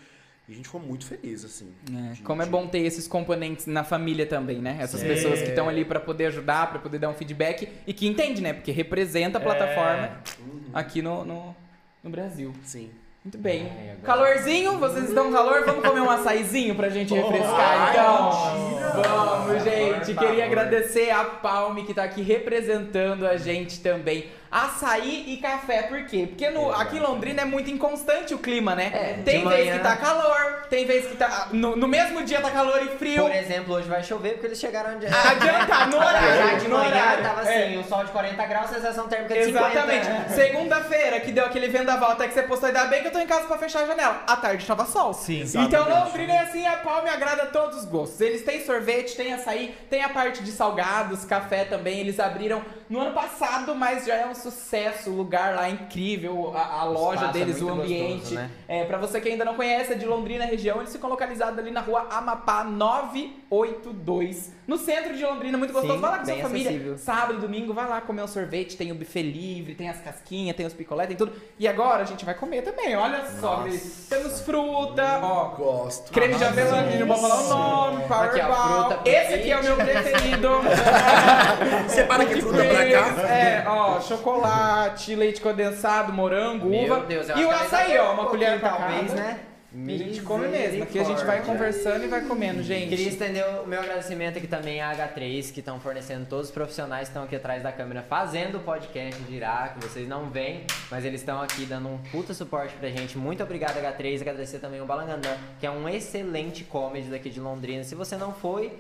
E 0.47 0.51
a 0.51 0.55
gente 0.55 0.65
ficou 0.65 0.81
muito 0.81 1.05
feliz, 1.05 1.45
assim. 1.45 1.71
É, 2.09 2.13
de- 2.13 2.21
como 2.21 2.41
é 2.41 2.45
bom 2.45 2.67
ter 2.67 2.79
esses 2.79 3.07
componentes 3.07 3.65
na 3.65 3.83
família 3.83 4.25
também, 4.25 4.57
né? 4.59 4.77
Essas 4.79 4.99
Sim. 4.99 5.07
pessoas 5.07 5.41
que 5.41 5.49
estão 5.49 5.69
ali 5.69 5.85
pra 5.85 5.99
poder 6.01 6.25
ajudar, 6.25 6.69
pra 6.69 6.79
poder 6.79 6.99
dar 6.99 7.09
um 7.09 7.13
feedback 7.13 7.69
e 7.87 7.93
que 7.93 8.05
entende, 8.07 8.41
né? 8.41 8.51
Porque 8.51 8.71
representa 8.71 9.37
a 9.37 9.41
plataforma 9.41 10.17
Uhum. 10.39 10.61
aqui 10.73 11.01
no, 11.01 11.23
no, 11.23 11.55
no 12.03 12.09
Brasil. 12.09 12.53
Sim. 12.63 12.89
Muito 13.23 13.37
bem. 13.37 13.71
Ai, 13.71 13.91
agora- 13.91 14.01
Calorzinho, 14.03 14.77
vocês 14.79 15.07
estão 15.07 15.27
com 15.27 15.31
calor? 15.31 15.63
Vamos 15.65 15.81
comer 15.87 16.01
um 16.01 16.09
açaizinho 16.09 16.75
pra 16.75 16.89
gente 16.89 17.13
refrescar, 17.13 17.91
então? 17.91 19.01
Vamos, 19.01 19.63
gente. 19.63 20.13
Queria 20.13 20.45
agradecer 20.45 21.09
a 21.09 21.23
Palme 21.23 21.85
que 21.85 21.93
tá 21.93 22.03
aqui 22.03 22.21
representando 22.21 23.25
a 23.25 23.37
gente 23.37 23.79
também. 23.79 24.25
Açaí 24.53 25.25
e 25.33 25.37
café, 25.37 25.83
por 25.83 26.05
quê? 26.05 26.27
Porque 26.27 26.49
no, 26.51 26.71
aqui 26.71 26.97
em 26.97 26.99
Londrina 26.99 27.41
é 27.41 27.45
muito 27.45 27.71
inconstante 27.71 28.33
o 28.33 28.37
clima, 28.37 28.75
né? 28.75 28.91
É, 28.93 29.13
tem 29.23 29.43
vez 29.47 29.65
manhã- 29.65 29.73
que 29.77 29.83
tá 29.83 29.95
calor, 29.97 30.65
tem 30.69 30.85
vez 30.85 31.07
que 31.07 31.15
tá. 31.15 31.47
No, 31.51 31.75
no 31.75 31.87
mesmo 31.87 32.23
dia 32.23 32.39
tá 32.39 32.51
calor 32.51 32.81
e 32.83 32.89
frio. 32.97 33.23
Por 33.23 33.31
exemplo, 33.35 33.73
hoje 33.73 33.89
vai 33.89 34.03
chover 34.03 34.33
porque 34.33 34.45
eles 34.47 34.59
chegaram 34.59 34.97
de... 34.99 35.07
Adiantar, 35.07 35.87
no 35.89 35.97
Já 35.97 36.05
horário. 36.07 36.59
de 36.59 36.67
no 36.67 36.77
manhã 36.77 36.89
horário. 36.91 37.23
tava 37.23 37.49
É. 37.49 37.63
assim, 37.65 37.77
o 37.79 37.83
sol 37.83 38.03
de 38.05 38.11
40 38.11 38.45
graus, 38.45 38.69
sensação 38.69 39.07
térmica 39.07 39.33
de 39.33 39.45
50. 39.45 39.69
Exatamente. 39.69 40.07
Segunda-feira, 40.33 41.19
que 41.19 41.31
deu 41.31 41.45
aquele 41.45 41.67
vendaval 41.67 42.11
até 42.11 42.27
que 42.27 42.33
você 42.35 42.43
postou, 42.43 42.67
ainda 42.67 42.85
bem 42.85 43.01
que 43.01 43.07
eu 43.07 43.11
tô 43.11 43.19
em 43.19 43.27
casa 43.27 43.47
pra 43.47 43.57
fechar 43.57 43.83
a 43.83 43.87
janela. 43.87 44.21
À 44.27 44.35
tarde 44.35 44.65
tava 44.65 44.85
sol. 44.85 45.13
Sim. 45.13 45.41
Então 45.41 45.63
Exatamente. 45.63 45.89
Londrina 46.05 46.33
é 46.33 46.39
assim, 46.39 46.65
a 46.67 46.77
Palme 46.77 47.09
agrada 47.09 47.43
a 47.43 47.47
todos 47.47 47.77
os 47.79 47.85
gostos. 47.85 48.21
Eles 48.21 48.43
têm 48.43 48.63
sorvete, 48.63 49.15
tem 49.15 49.33
açaí, 49.33 49.75
tem 49.89 50.03
a 50.03 50.09
parte 50.09 50.43
de 50.43 50.51
salgados, 50.51 51.25
café 51.25 51.65
também. 51.65 51.99
Eles 51.99 52.19
abriram 52.19 52.61
no 52.89 52.99
ano 53.01 53.13
passado, 53.13 53.73
mas 53.73 54.05
já 54.05 54.15
é 54.15 54.25
um 54.27 54.35
sucesso. 54.43 55.09
O 55.09 55.15
lugar 55.15 55.55
lá 55.55 55.67
é 55.67 55.71
incrível, 55.71 56.53
a, 56.55 56.81
a 56.81 56.83
loja 56.83 57.25
é 57.25 57.31
deles, 57.31 57.61
o 57.61 57.69
ambiente. 57.69 58.13
gostoso, 58.19 58.35
né? 58.35 58.49
É, 58.67 58.83
pra 58.85 58.97
você 58.97 59.19
que 59.21 59.29
ainda 59.29 59.43
não 59.45 59.55
conhece, 59.55 59.93
é 59.93 59.95
de 59.95 60.05
Londrina 60.05 60.45
região, 60.45 60.79
eles 60.79 60.91
ficam 60.91 61.09
localizados 61.09 61.57
ali 61.57 61.71
na 61.71 61.81
rua 61.81 62.07
Amapá 62.11 62.63
982. 62.63 64.51
No 64.65 64.77
centro 64.77 65.15
de 65.15 65.23
Londrina, 65.25 65.57
muito 65.57 65.73
gostoso. 65.73 65.95
Sim, 65.95 65.99
vai 66.01 66.11
lá 66.11 66.19
com 66.19 66.25
sua 66.25 66.35
família. 66.37 66.69
acessível. 66.69 66.97
Sábado 66.97 67.33
e 67.37 67.41
domingo, 67.41 67.73
vai 67.73 67.87
lá 67.87 67.99
comer 68.01 68.21
um 68.23 68.27
sorvete, 68.27 68.77
tem 68.77 68.91
o 68.91 68.95
buffet 68.95 69.21
livre, 69.23 69.75
tem 69.75 69.89
as 69.89 69.99
casquinhas, 69.99 70.55
tem 70.55 70.65
os 70.65 70.73
picolé, 70.73 71.05
tem 71.05 71.17
tudo. 71.17 71.33
E 71.59 71.67
agora 71.67 72.03
a 72.03 72.05
gente 72.05 72.23
vai 72.23 72.33
comer 72.33 72.61
também, 72.61 72.95
olha 72.95 73.23
só. 73.41 73.57
Nossa. 73.65 74.15
Temos 74.15 74.39
fruta, 74.41 75.19
ó. 75.21 75.45
Gosto. 75.55 76.11
Creme 76.11 76.35
de 76.35 76.43
avelã, 76.45 76.81
não 76.99 77.07
pode 77.07 77.21
falar 77.21 77.41
o 77.41 77.49
nome, 77.49 78.03
Aqui, 78.03 78.13
ó, 78.13 78.17
Powerball. 78.47 78.89
fruta, 78.91 79.09
Esse 79.09 79.33
aqui 79.33 79.51
é 79.51 79.59
o 79.59 79.63
meu 79.63 79.75
preferido. 79.75 80.49
Separa 81.89 82.25
que 82.25 82.41
fruta 82.41 82.63
pra 82.63 82.89
cá. 82.91 83.21
É, 83.27 83.63
ó, 83.67 83.99
chocolate, 83.99 84.32
leite 85.15 85.41
condensado, 85.41 86.11
morango, 86.13 86.67
Meu 86.67 86.83
uva. 86.83 87.05
Deus, 87.05 87.29
eu 87.29 87.37
e 87.37 87.45
o 87.45 87.49
que 87.49 87.53
açaí, 87.53 87.97
ó, 87.97 88.13
uma 88.13 88.23
um 88.23 88.25
colher 88.27 88.59
pra 88.59 88.69
pouquinho, 88.71 88.89
cada. 88.89 89.07
talvez, 89.07 89.13
né? 89.13 89.39
A 89.75 89.97
gente 89.97 90.21
come 90.21 90.47
mesmo. 90.47 90.83
Aqui 90.83 90.99
a 90.99 91.03
gente 91.03 91.25
vai 91.25 91.41
conversando 91.41 92.05
e 92.05 92.07
vai 92.07 92.21
comendo, 92.21 92.61
gente. 92.61 92.89
Queria 92.89 93.07
estender 93.07 93.43
o 93.63 93.67
meu 93.67 93.79
agradecimento 93.79 94.37
aqui 94.37 94.45
também 94.45 94.79
à 94.79 94.91
H3, 94.95 95.51
que 95.51 95.61
estão 95.61 95.79
fornecendo 95.79 96.27
todos 96.27 96.49
os 96.49 96.51
profissionais 96.53 97.07
que 97.07 97.11
estão 97.11 97.23
aqui 97.23 97.35
atrás 97.35 97.63
da 97.63 97.71
câmera 97.71 98.03
fazendo 98.03 98.59
o 98.59 98.61
podcast 98.61 99.19
de 99.23 99.35
Iraque. 99.35 99.83
Vocês 99.83 100.07
não 100.07 100.29
veem, 100.29 100.67
mas 100.91 101.03
eles 101.05 101.21
estão 101.21 101.41
aqui 101.41 101.65
dando 101.65 101.89
um 101.89 101.97
puta 102.11 102.35
suporte 102.35 102.75
pra 102.75 102.87
gente. 102.89 103.17
Muito 103.17 103.41
obrigado, 103.41 103.77
H3. 103.77 104.21
Agradecer 104.21 104.59
também 104.59 104.79
o 104.79 104.85
Balangandã, 104.85 105.35
que 105.59 105.65
é 105.65 105.71
um 105.71 105.89
excelente 105.89 106.63
comedy 106.63 107.09
daqui 107.09 107.31
de 107.31 107.39
Londrina. 107.39 107.83
Se 107.83 107.95
você 107.95 108.15
não 108.15 108.31
foi, 108.31 108.73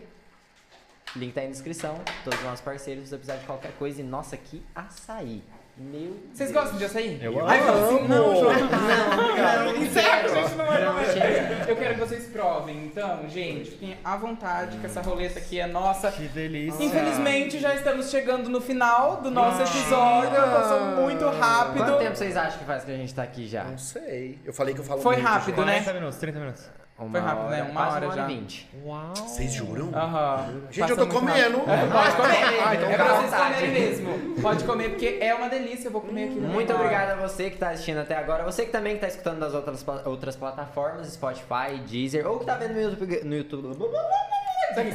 link 1.15 1.33
tá 1.33 1.41
aí 1.41 1.47
na 1.47 1.53
descrição. 1.53 1.99
Todos 2.23 2.39
os 2.39 2.45
nossos 2.45 2.61
parceiros, 2.61 3.03
se 3.05 3.09
você 3.09 3.17
precisar 3.17 3.37
de 3.39 3.45
qualquer 3.45 3.71
coisa. 3.73 4.01
E 4.01 4.03
nossa, 4.03 4.35
que 4.37 4.63
açaí. 4.75 5.43
Meu 5.75 6.15
Vocês 6.31 6.51
Deus. 6.51 6.61
gostam 6.61 6.77
de 6.77 6.85
açaí? 6.85 7.19
Eu 7.19 7.47
Ai, 7.47 7.59
fala 7.63 7.83
assim, 7.87 8.07
não, 8.07 8.35
João. 8.35 8.53
Não, 8.53 9.23
obrigado. 9.25 9.73
Não, 9.73 9.91
sério, 9.91 10.29
gente, 10.35 10.55
não 10.55 10.65
vai 10.67 10.85
Não, 10.85 10.93
comer. 10.93 11.05
chega. 11.13 11.65
Eu 11.67 11.75
quero 11.75 11.93
que 11.95 11.99
vocês 11.99 12.25
provem. 12.27 12.85
Então, 12.85 13.27
gente, 13.27 13.71
fiquem 13.71 13.97
à 14.05 14.15
vontade 14.15 14.77
que 14.77 14.85
essa 14.85 15.01
roleta 15.01 15.39
aqui 15.39 15.59
é 15.59 15.65
nossa. 15.65 16.11
Que 16.11 16.27
delícia. 16.27 16.83
Infelizmente, 16.83 17.59
já 17.59 17.73
estamos 17.73 18.11
chegando 18.11 18.51
no 18.51 18.61
final 18.61 19.17
do 19.23 19.31
nosso 19.31 19.63
episódio. 19.63 20.29
Passou 20.39 20.79
muito 21.01 21.25
rápido. 21.29 21.83
Quanto 21.85 21.97
tempo 21.97 22.15
vocês 22.17 22.37
acham 22.37 22.59
que 22.59 22.65
faz 22.65 22.83
que 22.83 22.91
a 22.91 22.97
gente 22.97 23.15
tá 23.15 23.23
aqui 23.23 23.47
já? 23.47 23.63
Não 23.63 23.77
sei. 23.79 24.37
Eu 24.45 24.53
falei 24.53 24.75
que 24.75 24.79
eu 24.79 24.85
falo 24.85 25.01
Foi 25.01 25.15
muito, 25.15 25.27
rápido, 25.27 25.65
né? 25.65 25.81
40 25.81 25.93
minutos, 25.93 26.19
30 26.19 26.39
minutos. 26.39 26.69
Uma 26.97 27.19
rápido, 27.19 27.49
né? 27.49 27.63
Uma 27.63 27.73
quase 27.81 27.95
hora 27.95 28.05
uma 28.05 28.15
já. 28.15 28.23
e 28.23 28.27
vinte. 28.27 28.69
Uau. 28.85 29.15
Vocês 29.15 29.51
juram? 29.51 29.91
Aham. 29.93 30.61
Gente, 30.69 30.79
Passa 30.79 30.93
eu 30.93 30.97
tô 30.97 31.07
comendo. 31.07 31.57
É, 31.67 31.85
pode 31.87 32.15
comer. 32.15 32.43
Ah, 32.63 32.75
então 32.75 32.89
é 32.89 32.95
pra 32.95 33.13
vocês 33.15 33.33
comerem 33.33 33.71
mesmo. 33.71 34.41
Pode 34.41 34.63
comer 34.63 34.89
porque 34.89 35.17
é 35.19 35.33
uma 35.33 35.49
delícia. 35.49 35.87
Eu 35.87 35.91
vou 35.91 36.01
comer 36.01 36.25
aqui. 36.25 36.39
Muito 36.39 36.73
obrigado 36.73 37.11
a 37.11 37.15
você 37.15 37.49
que 37.49 37.57
tá 37.57 37.69
assistindo 37.71 37.97
até 37.97 38.15
agora. 38.15 38.43
Você 38.43 38.65
que 38.65 38.71
também 38.71 38.93
que 38.95 39.01
tá 39.01 39.07
escutando 39.07 39.39
das 39.39 39.53
outras, 39.53 39.83
outras 40.05 40.35
plataformas, 40.35 41.11
Spotify, 41.11 41.77
Deezer, 41.87 42.25
ou 42.27 42.39
que 42.39 42.45
tá 42.45 42.55
vendo 42.55 42.73
no 42.75 42.81
YouTube. 42.81 43.21
No 43.25 43.35
YouTube. 43.35 43.75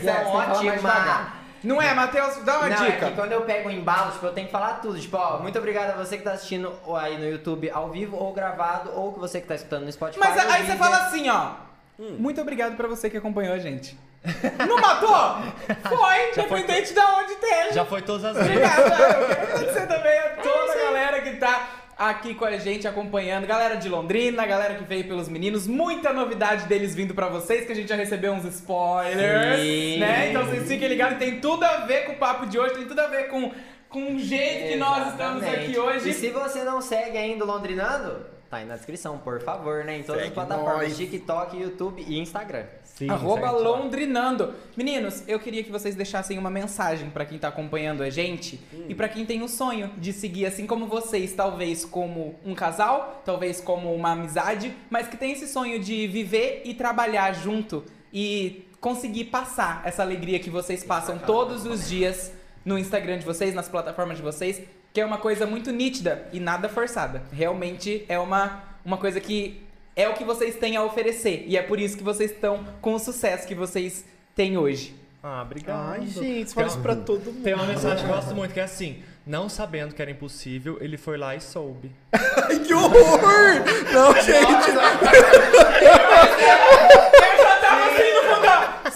Falar 0.05 0.47
mais 0.47 0.59
ótima. 0.59 1.33
Não 1.65 1.83
é, 1.83 1.93
Matheus? 1.93 2.37
Dá 2.45 2.59
uma 2.61 2.69
Não, 2.69 2.85
é 2.85 2.91
dica. 2.93 3.07
que 3.11 3.17
quando 3.17 3.33
eu 3.33 3.43
pego 3.43 3.69
o 3.69 3.73
embalo, 3.73 4.13
tipo, 4.13 4.25
eu 4.27 4.33
tenho 4.33 4.47
que 4.47 4.53
falar 4.53 4.75
tudo. 4.75 4.99
Tipo, 4.99 5.17
ó, 5.17 5.39
muito 5.41 5.59
obrigado 5.59 5.91
a 5.91 5.95
você 6.05 6.17
que 6.17 6.23
tá 6.23 6.33
assistindo 6.33 6.73
aí 6.97 7.19
no 7.19 7.29
YouTube 7.29 7.69
ao 7.71 7.91
vivo 7.91 8.17
ou 8.17 8.33
gravado, 8.33 8.93
ou 8.95 9.13
que 9.13 9.19
você 9.19 9.41
que 9.41 9.49
tá 9.49 9.57
escutando 9.57 9.85
no 9.85 9.91
Spotify. 9.93 10.21
Mas 10.21 10.39
aí 10.39 10.65
você 10.65 10.77
fala 10.77 10.97
assim, 10.99 11.29
ó. 11.29 11.68
Muito 11.99 12.41
obrigado 12.41 12.77
pra 12.77 12.87
você 12.87 13.11
que 13.11 13.17
acompanhou 13.17 13.55
a 13.55 13.59
gente. 13.59 13.99
Não 14.69 14.81
matou? 14.81 15.53
Foi, 15.89 16.31
independente 16.31 16.93
de 16.93 17.01
onde 17.01 17.33
esteja. 17.33 17.73
Já 17.73 17.85
foi 17.85 18.03
todas 18.03 18.25
as 18.25 18.37
vezes. 18.37 18.53
Obrigado, 18.53 18.81
eu 18.81 19.27
quero 19.27 19.43
agradecer 19.43 19.87
também 19.87 20.19
a 20.19 20.29
toda 20.43 20.73
a 20.73 20.77
galera 20.77 21.21
que 21.23 21.37
tá 21.37 21.69
aqui 21.99 22.35
com 22.35 22.45
a 22.45 22.57
gente 22.57 22.87
acompanhando, 22.87 23.47
galera 23.47 23.75
de 23.75 23.89
Londrina, 23.89 24.47
galera 24.47 24.75
que 24.75 24.85
veio 24.85 25.05
pelos 25.09 25.29
meninos, 25.29 25.67
muita 25.67 26.13
novidade 26.13 26.67
deles 26.67 26.95
vindo 26.95 27.13
pra 27.13 27.29
vocês, 27.29 27.67
que 27.67 27.73
a 27.73 27.75
gente 27.75 27.89
já 27.89 27.97
recebeu 27.97 28.33
uns 28.33 28.45
spoilers, 28.45 29.61
Sim. 29.61 29.99
né? 29.99 30.31
Então 30.31 30.45
vocês 30.45 30.69
fiquem 30.69 30.87
ligados, 30.87 31.19
tem 31.19 31.41
tudo 31.41 31.65
a 31.65 31.79
ver 31.79 32.07
com 32.07 32.13
o 32.13 32.17
papo 32.17 32.47
de 32.47 32.57
hoje, 32.57 32.75
tem 32.75 32.87
tudo 32.87 33.01
a 33.01 33.09
ver 33.09 33.29
com, 33.29 33.51
com 33.89 34.15
o 34.15 34.19
jeito 34.21 34.69
que 34.69 34.77
nós 34.77 35.09
estamos 35.09 35.43
Exatamente. 35.43 35.71
aqui 35.71 35.79
hoje. 35.79 36.11
E 36.11 36.15
se 36.15 36.31
você 36.31 36.63
não 36.63 36.81
segue 36.81 37.19
ainda 37.19 37.45
o 37.45 37.47
Londrinando, 37.49 38.25
tá 38.49 38.59
aí 38.59 38.65
na 38.65 38.77
descrição, 38.77 39.19
por 39.19 39.41
favor, 39.41 39.85
né? 39.85 39.99
Em 39.99 40.03
todas 40.03 40.23
Segue 40.23 40.29
as 40.29 40.47
plataformas, 40.47 40.89
nós. 40.89 40.97
TikTok, 40.97 41.57
YouTube 41.57 42.05
e 42.07 42.19
Instagram. 42.19 42.65
Sim, 42.83 43.11
Arroba 43.11 43.51
certo. 43.51 43.63
Londrinando. 43.63 44.55
Meninos, 44.77 45.23
eu 45.29 45.39
queria 45.39 45.63
que 45.63 45.71
vocês 45.71 45.95
deixassem 45.95 46.37
uma 46.37 46.51
mensagem 46.51 47.11
pra 47.11 47.25
quem 47.25 47.39
tá 47.39 47.49
acompanhando 47.49 48.03
a 48.03 48.11
gente 48.11 48.61
e 48.89 48.95
pra 48.95 49.09
quem 49.09 49.25
tem 49.25 49.43
o 49.43 49.49
sonho 49.49 49.91
de 49.99 50.13
seguir 50.13 50.47
assim 50.47 50.67
como 50.67 50.87
vocês, 50.87 51.33
talvez 51.33 51.85
como 51.85 52.35
um 52.45 52.55
casal, 52.55 53.23
talvez 53.25 53.61
como 53.61 53.95
uma 53.95 54.13
amizade, 54.13 54.75
mas 54.91 55.07
que 55.07 55.17
tem 55.17 55.33
esse 55.33 55.47
sonho 55.47 55.79
de 55.79 56.09
viver 56.09 56.63
e 56.65 56.75
trabalhar 56.75 57.33
junto 57.35 57.85
e 58.13 58.67
conseguir 58.81 59.27
passar 59.27 59.83
essa 59.85 60.03
alegria 60.03 60.41
que 60.41 60.51
vocês 60.51 60.83
passam 60.83 61.19
todos 61.19 61.67
os 61.67 61.89
dias 61.89 62.33
no 62.65 62.79
Instagram 62.79 63.19
de 63.19 63.25
vocês, 63.25 63.55
nas 63.55 63.69
plataformas 63.69 64.17
de 64.17 64.23
vocês, 64.23 64.61
que 64.93 65.01
é 65.01 65.05
uma 65.05 65.19
coisa 65.19 65.47
muito 65.47 65.71
nítida 65.71 66.27
e 66.33 66.41
nada 66.41 66.69
forçada. 66.69 67.23
Realmente 67.33 68.05
é 68.09 68.19
uma, 68.19 68.63
uma 68.85 68.97
coisa 68.97 69.21
que 69.21 69.63
é 69.95 70.09
o 70.09 70.15
que 70.15 70.25
vocês 70.25 70.57
têm 70.57 70.77
a 70.77 70.83
oferecer. 70.85 71.45
E 71.47 71.57
é 71.57 71.63
por 71.63 71.79
isso 71.81 71.97
que 71.97 72.03
vocês 72.05 72.31
estão 72.31 72.65
com 72.81 72.95
o 72.95 72.99
sucesso 72.99 73.47
que 73.47 73.55
vocês 73.55 74.05
têm 74.35 74.57
hoje. 74.57 74.95
Ah, 75.23 75.43
obrigado. 75.43 75.91
Ai, 75.91 76.07
gente, 76.07 76.55
fala 76.55 76.69
isso 76.69 76.79
pra 76.79 76.95
todo 76.95 77.33
mundo. 77.33 77.43
Tem 77.43 77.53
uma 77.53 77.65
mensagem 77.67 78.05
que 78.05 78.11
eu 78.11 78.15
gosto 78.15 78.35
muito, 78.35 78.55
que 78.55 78.61
é 78.61 78.63
assim: 78.63 79.03
não 79.27 79.49
sabendo 79.49 79.93
que 79.95 80.01
era 80.01 80.11
impossível, 80.11 80.79
ele 80.81 80.97
foi 80.97 81.19
lá 81.19 81.35
e 81.35 81.41
soube. 81.41 81.91
Ai, 82.15 82.59
que 82.61 82.73
horror! 82.73 83.65
Não, 83.93 84.15
gente. 84.15 84.71
Eu 84.71 84.75
já 87.37 87.57
tava 87.61 87.85
assim 87.91 88.13
no 88.15 88.23
fundo, 88.23 88.47
ó. 88.47 88.89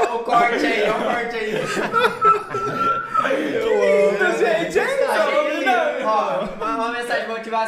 Olha 0.00 0.14
o 0.14 0.18
corte 0.20 0.66
aí, 0.66 0.82
olha 0.82 0.94
o 0.94 1.02
corte 1.04 1.36
aí. 1.36 1.52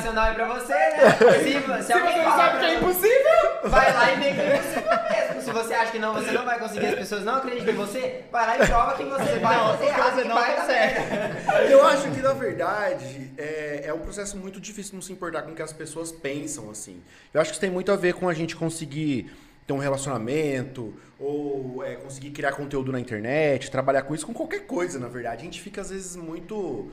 motivacional 0.00 0.24
aí 0.24 0.34
pra 0.34 0.46
você, 0.48 0.72
né? 0.72 1.10
Se, 1.40 1.82
se 1.82 1.86
Se 1.86 1.92
alguém 1.92 2.14
você 2.16 2.24
sabe 2.24 2.58
que 2.58 2.64
é 2.64 2.74
impossível, 2.74 3.40
Vai 3.64 3.92
lá 3.92 4.12
e 4.12 4.16
vê 4.16 4.32
que 4.32 4.40
é 4.40 4.56
possível 4.56 4.90
mesmo. 5.10 5.42
Se 5.42 5.52
você 5.52 5.74
acha 5.74 5.92
que 5.92 5.98
não, 5.98 6.14
você 6.14 6.30
não 6.32 6.44
vai 6.44 6.58
conseguir, 6.58 6.86
as 6.86 6.94
pessoas 6.94 7.24
não 7.24 7.34
acreditam 7.36 7.72
em 7.74 7.76
você, 7.76 8.24
vai 8.32 8.46
lá 8.46 8.64
e 8.64 8.66
prova 8.68 8.96
que 8.96 9.04
você 9.04 9.38
vai, 9.38 9.56
Não, 9.56 9.76
você 9.76 9.84
acha 9.84 10.10
você 10.10 10.22
que 10.22 10.28
não 10.28 10.34
vai 10.34 10.56
dar 10.56 10.60
consegue. 10.60 10.94
certo. 10.94 11.70
Eu 11.70 11.86
acho 11.86 12.10
que, 12.10 12.22
na 12.22 12.32
verdade, 12.32 13.30
é, 13.36 13.82
é 13.86 13.94
um 13.94 13.98
processo 13.98 14.36
muito 14.36 14.60
difícil 14.60 14.94
não 14.94 15.02
se 15.02 15.12
importar 15.12 15.42
com 15.42 15.52
o 15.52 15.54
que 15.54 15.62
as 15.62 15.72
pessoas 15.72 16.10
pensam, 16.10 16.70
assim. 16.70 17.02
Eu 17.32 17.40
acho 17.40 17.50
que 17.50 17.54
isso 17.54 17.60
tem 17.60 17.70
muito 17.70 17.92
a 17.92 17.96
ver 17.96 18.14
com 18.14 18.28
a 18.28 18.34
gente 18.34 18.56
conseguir 18.56 19.30
ter 19.66 19.72
um 19.72 19.78
relacionamento, 19.78 20.94
ou 21.18 21.84
é, 21.84 21.94
conseguir 21.96 22.30
criar 22.30 22.52
conteúdo 22.52 22.90
na 22.90 22.98
internet, 22.98 23.70
trabalhar 23.70 24.02
com 24.02 24.14
isso, 24.14 24.26
com 24.26 24.32
qualquer 24.32 24.66
coisa, 24.66 24.98
na 24.98 25.06
verdade. 25.08 25.42
A 25.42 25.44
gente 25.44 25.60
fica, 25.60 25.80
às 25.80 25.90
vezes, 25.90 26.16
muito... 26.16 26.90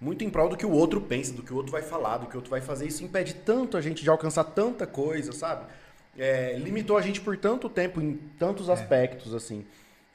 Muito 0.00 0.24
em 0.24 0.30
prol 0.30 0.48
do 0.48 0.56
que 0.56 0.64
o 0.64 0.70
outro 0.70 1.00
pensa, 1.00 1.32
do 1.34 1.42
que 1.42 1.52
o 1.52 1.56
outro 1.56 1.70
vai 1.70 1.82
falar, 1.82 2.18
do 2.18 2.26
que 2.26 2.34
o 2.34 2.38
outro 2.38 2.50
vai 2.50 2.60
fazer. 2.60 2.86
Isso 2.86 3.04
impede 3.04 3.34
tanto 3.34 3.76
a 3.76 3.80
gente 3.80 4.02
de 4.02 4.08
alcançar 4.08 4.44
tanta 4.44 4.86
coisa, 4.86 5.30
sabe? 5.32 5.66
É, 6.18 6.56
limitou 6.58 6.96
a 6.96 7.02
gente 7.02 7.20
por 7.20 7.36
tanto 7.36 7.68
tempo, 7.68 8.00
em 8.00 8.14
tantos 8.38 8.70
aspectos, 8.70 9.34
assim. 9.34 9.64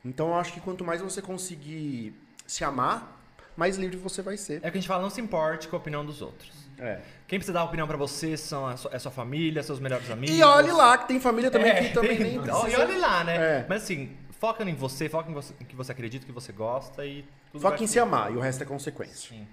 Então 0.03 0.29
eu 0.29 0.35
acho 0.35 0.53
que 0.53 0.59
quanto 0.59 0.83
mais 0.83 1.01
você 1.01 1.21
conseguir 1.21 2.13
se 2.47 2.63
amar, 2.63 3.21
mais 3.55 3.77
livre 3.77 3.97
você 3.97 4.21
vai 4.21 4.37
ser. 4.37 4.55
É 4.55 4.57
o 4.57 4.71
que 4.71 4.77
a 4.77 4.81
gente 4.81 4.87
fala, 4.87 5.03
não 5.03 5.09
se 5.09 5.21
importe 5.21 5.67
com 5.67 5.75
a 5.75 5.79
opinião 5.79 6.03
dos 6.05 6.21
outros. 6.21 6.51
É. 6.77 6.99
Quem 7.27 7.39
precisa 7.39 7.53
dar 7.53 7.63
opinião 7.63 7.87
pra 7.87 7.95
você 7.95 8.35
são 8.35 8.67
a 8.67 8.75
sua, 8.75 8.91
é 8.93 8.99
sua 8.99 9.11
família, 9.11 9.63
seus 9.63 9.79
melhores 9.79 10.09
amigos. 10.11 10.35
E 10.35 10.43
olhe 10.43 10.71
lá, 10.71 10.97
que 10.97 11.07
tem 11.07 11.19
família 11.19 11.49
também 11.49 11.71
É, 11.71 11.75
que 11.83 11.93
também 11.93 12.17
tem- 12.17 12.31
nem 12.31 12.41
precisa. 12.41 12.69
E 12.69 12.75
olhe 12.75 12.97
lá, 12.97 13.23
né? 13.23 13.35
É. 13.59 13.65
Mas 13.69 13.83
assim, 13.83 14.11
foca 14.39 14.63
em 14.63 14.75
você, 14.75 15.07
foca 15.07 15.29
em 15.29 15.33
você, 15.33 15.53
em 15.61 15.63
que 15.63 15.75
você 15.75 15.91
acredita, 15.93 16.25
que 16.25 16.31
você 16.33 16.51
gosta 16.51 17.05
e 17.05 17.23
tudo 17.51 17.61
Foca 17.61 17.81
em 17.81 17.87
se 17.87 17.97
amar 17.99 18.31
e 18.33 18.35
o 18.35 18.39
resto 18.39 18.61
é 18.63 18.65
consequência. 18.65 19.29
Sim. 19.29 19.47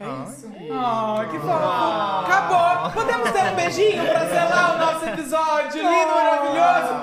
É 0.00 0.04
isso. 0.28 0.52
Ah, 0.72 1.24
que 1.30 1.38
fofo. 1.38 1.52
Acabou. 2.26 2.90
Podemos 2.92 3.30
ter 3.30 3.44
um 3.44 3.54
beijinho 3.54 4.04
pra 4.08 4.28
selar 4.28 4.74
o 4.74 4.78
nosso 4.78 5.04
episódio 5.06 5.82
lindo, 5.82 6.14
maravilhoso. 6.14 6.94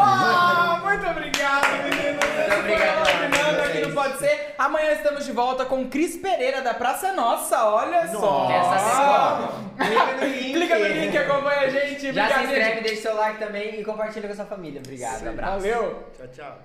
Ah, 0.00 0.80
muito 0.84 1.06
obrigado, 1.08 1.66
meninos. 1.82 2.24
Obrigado, 2.60 3.58
o 3.58 3.62
aqui 3.64 3.80
no 3.80 3.92
Pode 3.92 4.18
Ser. 4.18 4.54
Amanhã 4.56 4.92
estamos 4.92 5.26
de 5.26 5.32
volta 5.32 5.64
com 5.64 5.82
o 5.82 5.88
Cris 5.88 6.16
Pereira 6.16 6.62
da 6.62 6.74
Praça 6.74 7.12
Nossa. 7.12 7.64
Olha 7.64 8.06
só. 8.06 8.46
Saber 8.46 9.48
como? 9.48 9.70
Clica 9.76 10.06
no 10.14 10.24
link. 10.24 10.52
Clica 10.52 10.78
no 10.78 10.86
link, 10.86 11.18
acompanha 11.18 11.60
a 11.60 11.68
gente. 11.68 12.12
Já 12.12 12.24
Obrigado, 12.26 12.38
se 12.38 12.44
inscreve, 12.44 12.70
gente. 12.74 12.82
deixa 12.84 13.02
seu 13.02 13.16
like 13.16 13.38
também 13.40 13.80
e 13.80 13.84
compartilha 13.84 14.28
com 14.28 14.32
a 14.32 14.36
sua 14.36 14.46
família. 14.46 14.80
Obrigado, 14.80 15.26
abraço. 15.26 15.56
Valeu. 15.56 16.08
Tchau, 16.16 16.28
tchau. 16.28 16.58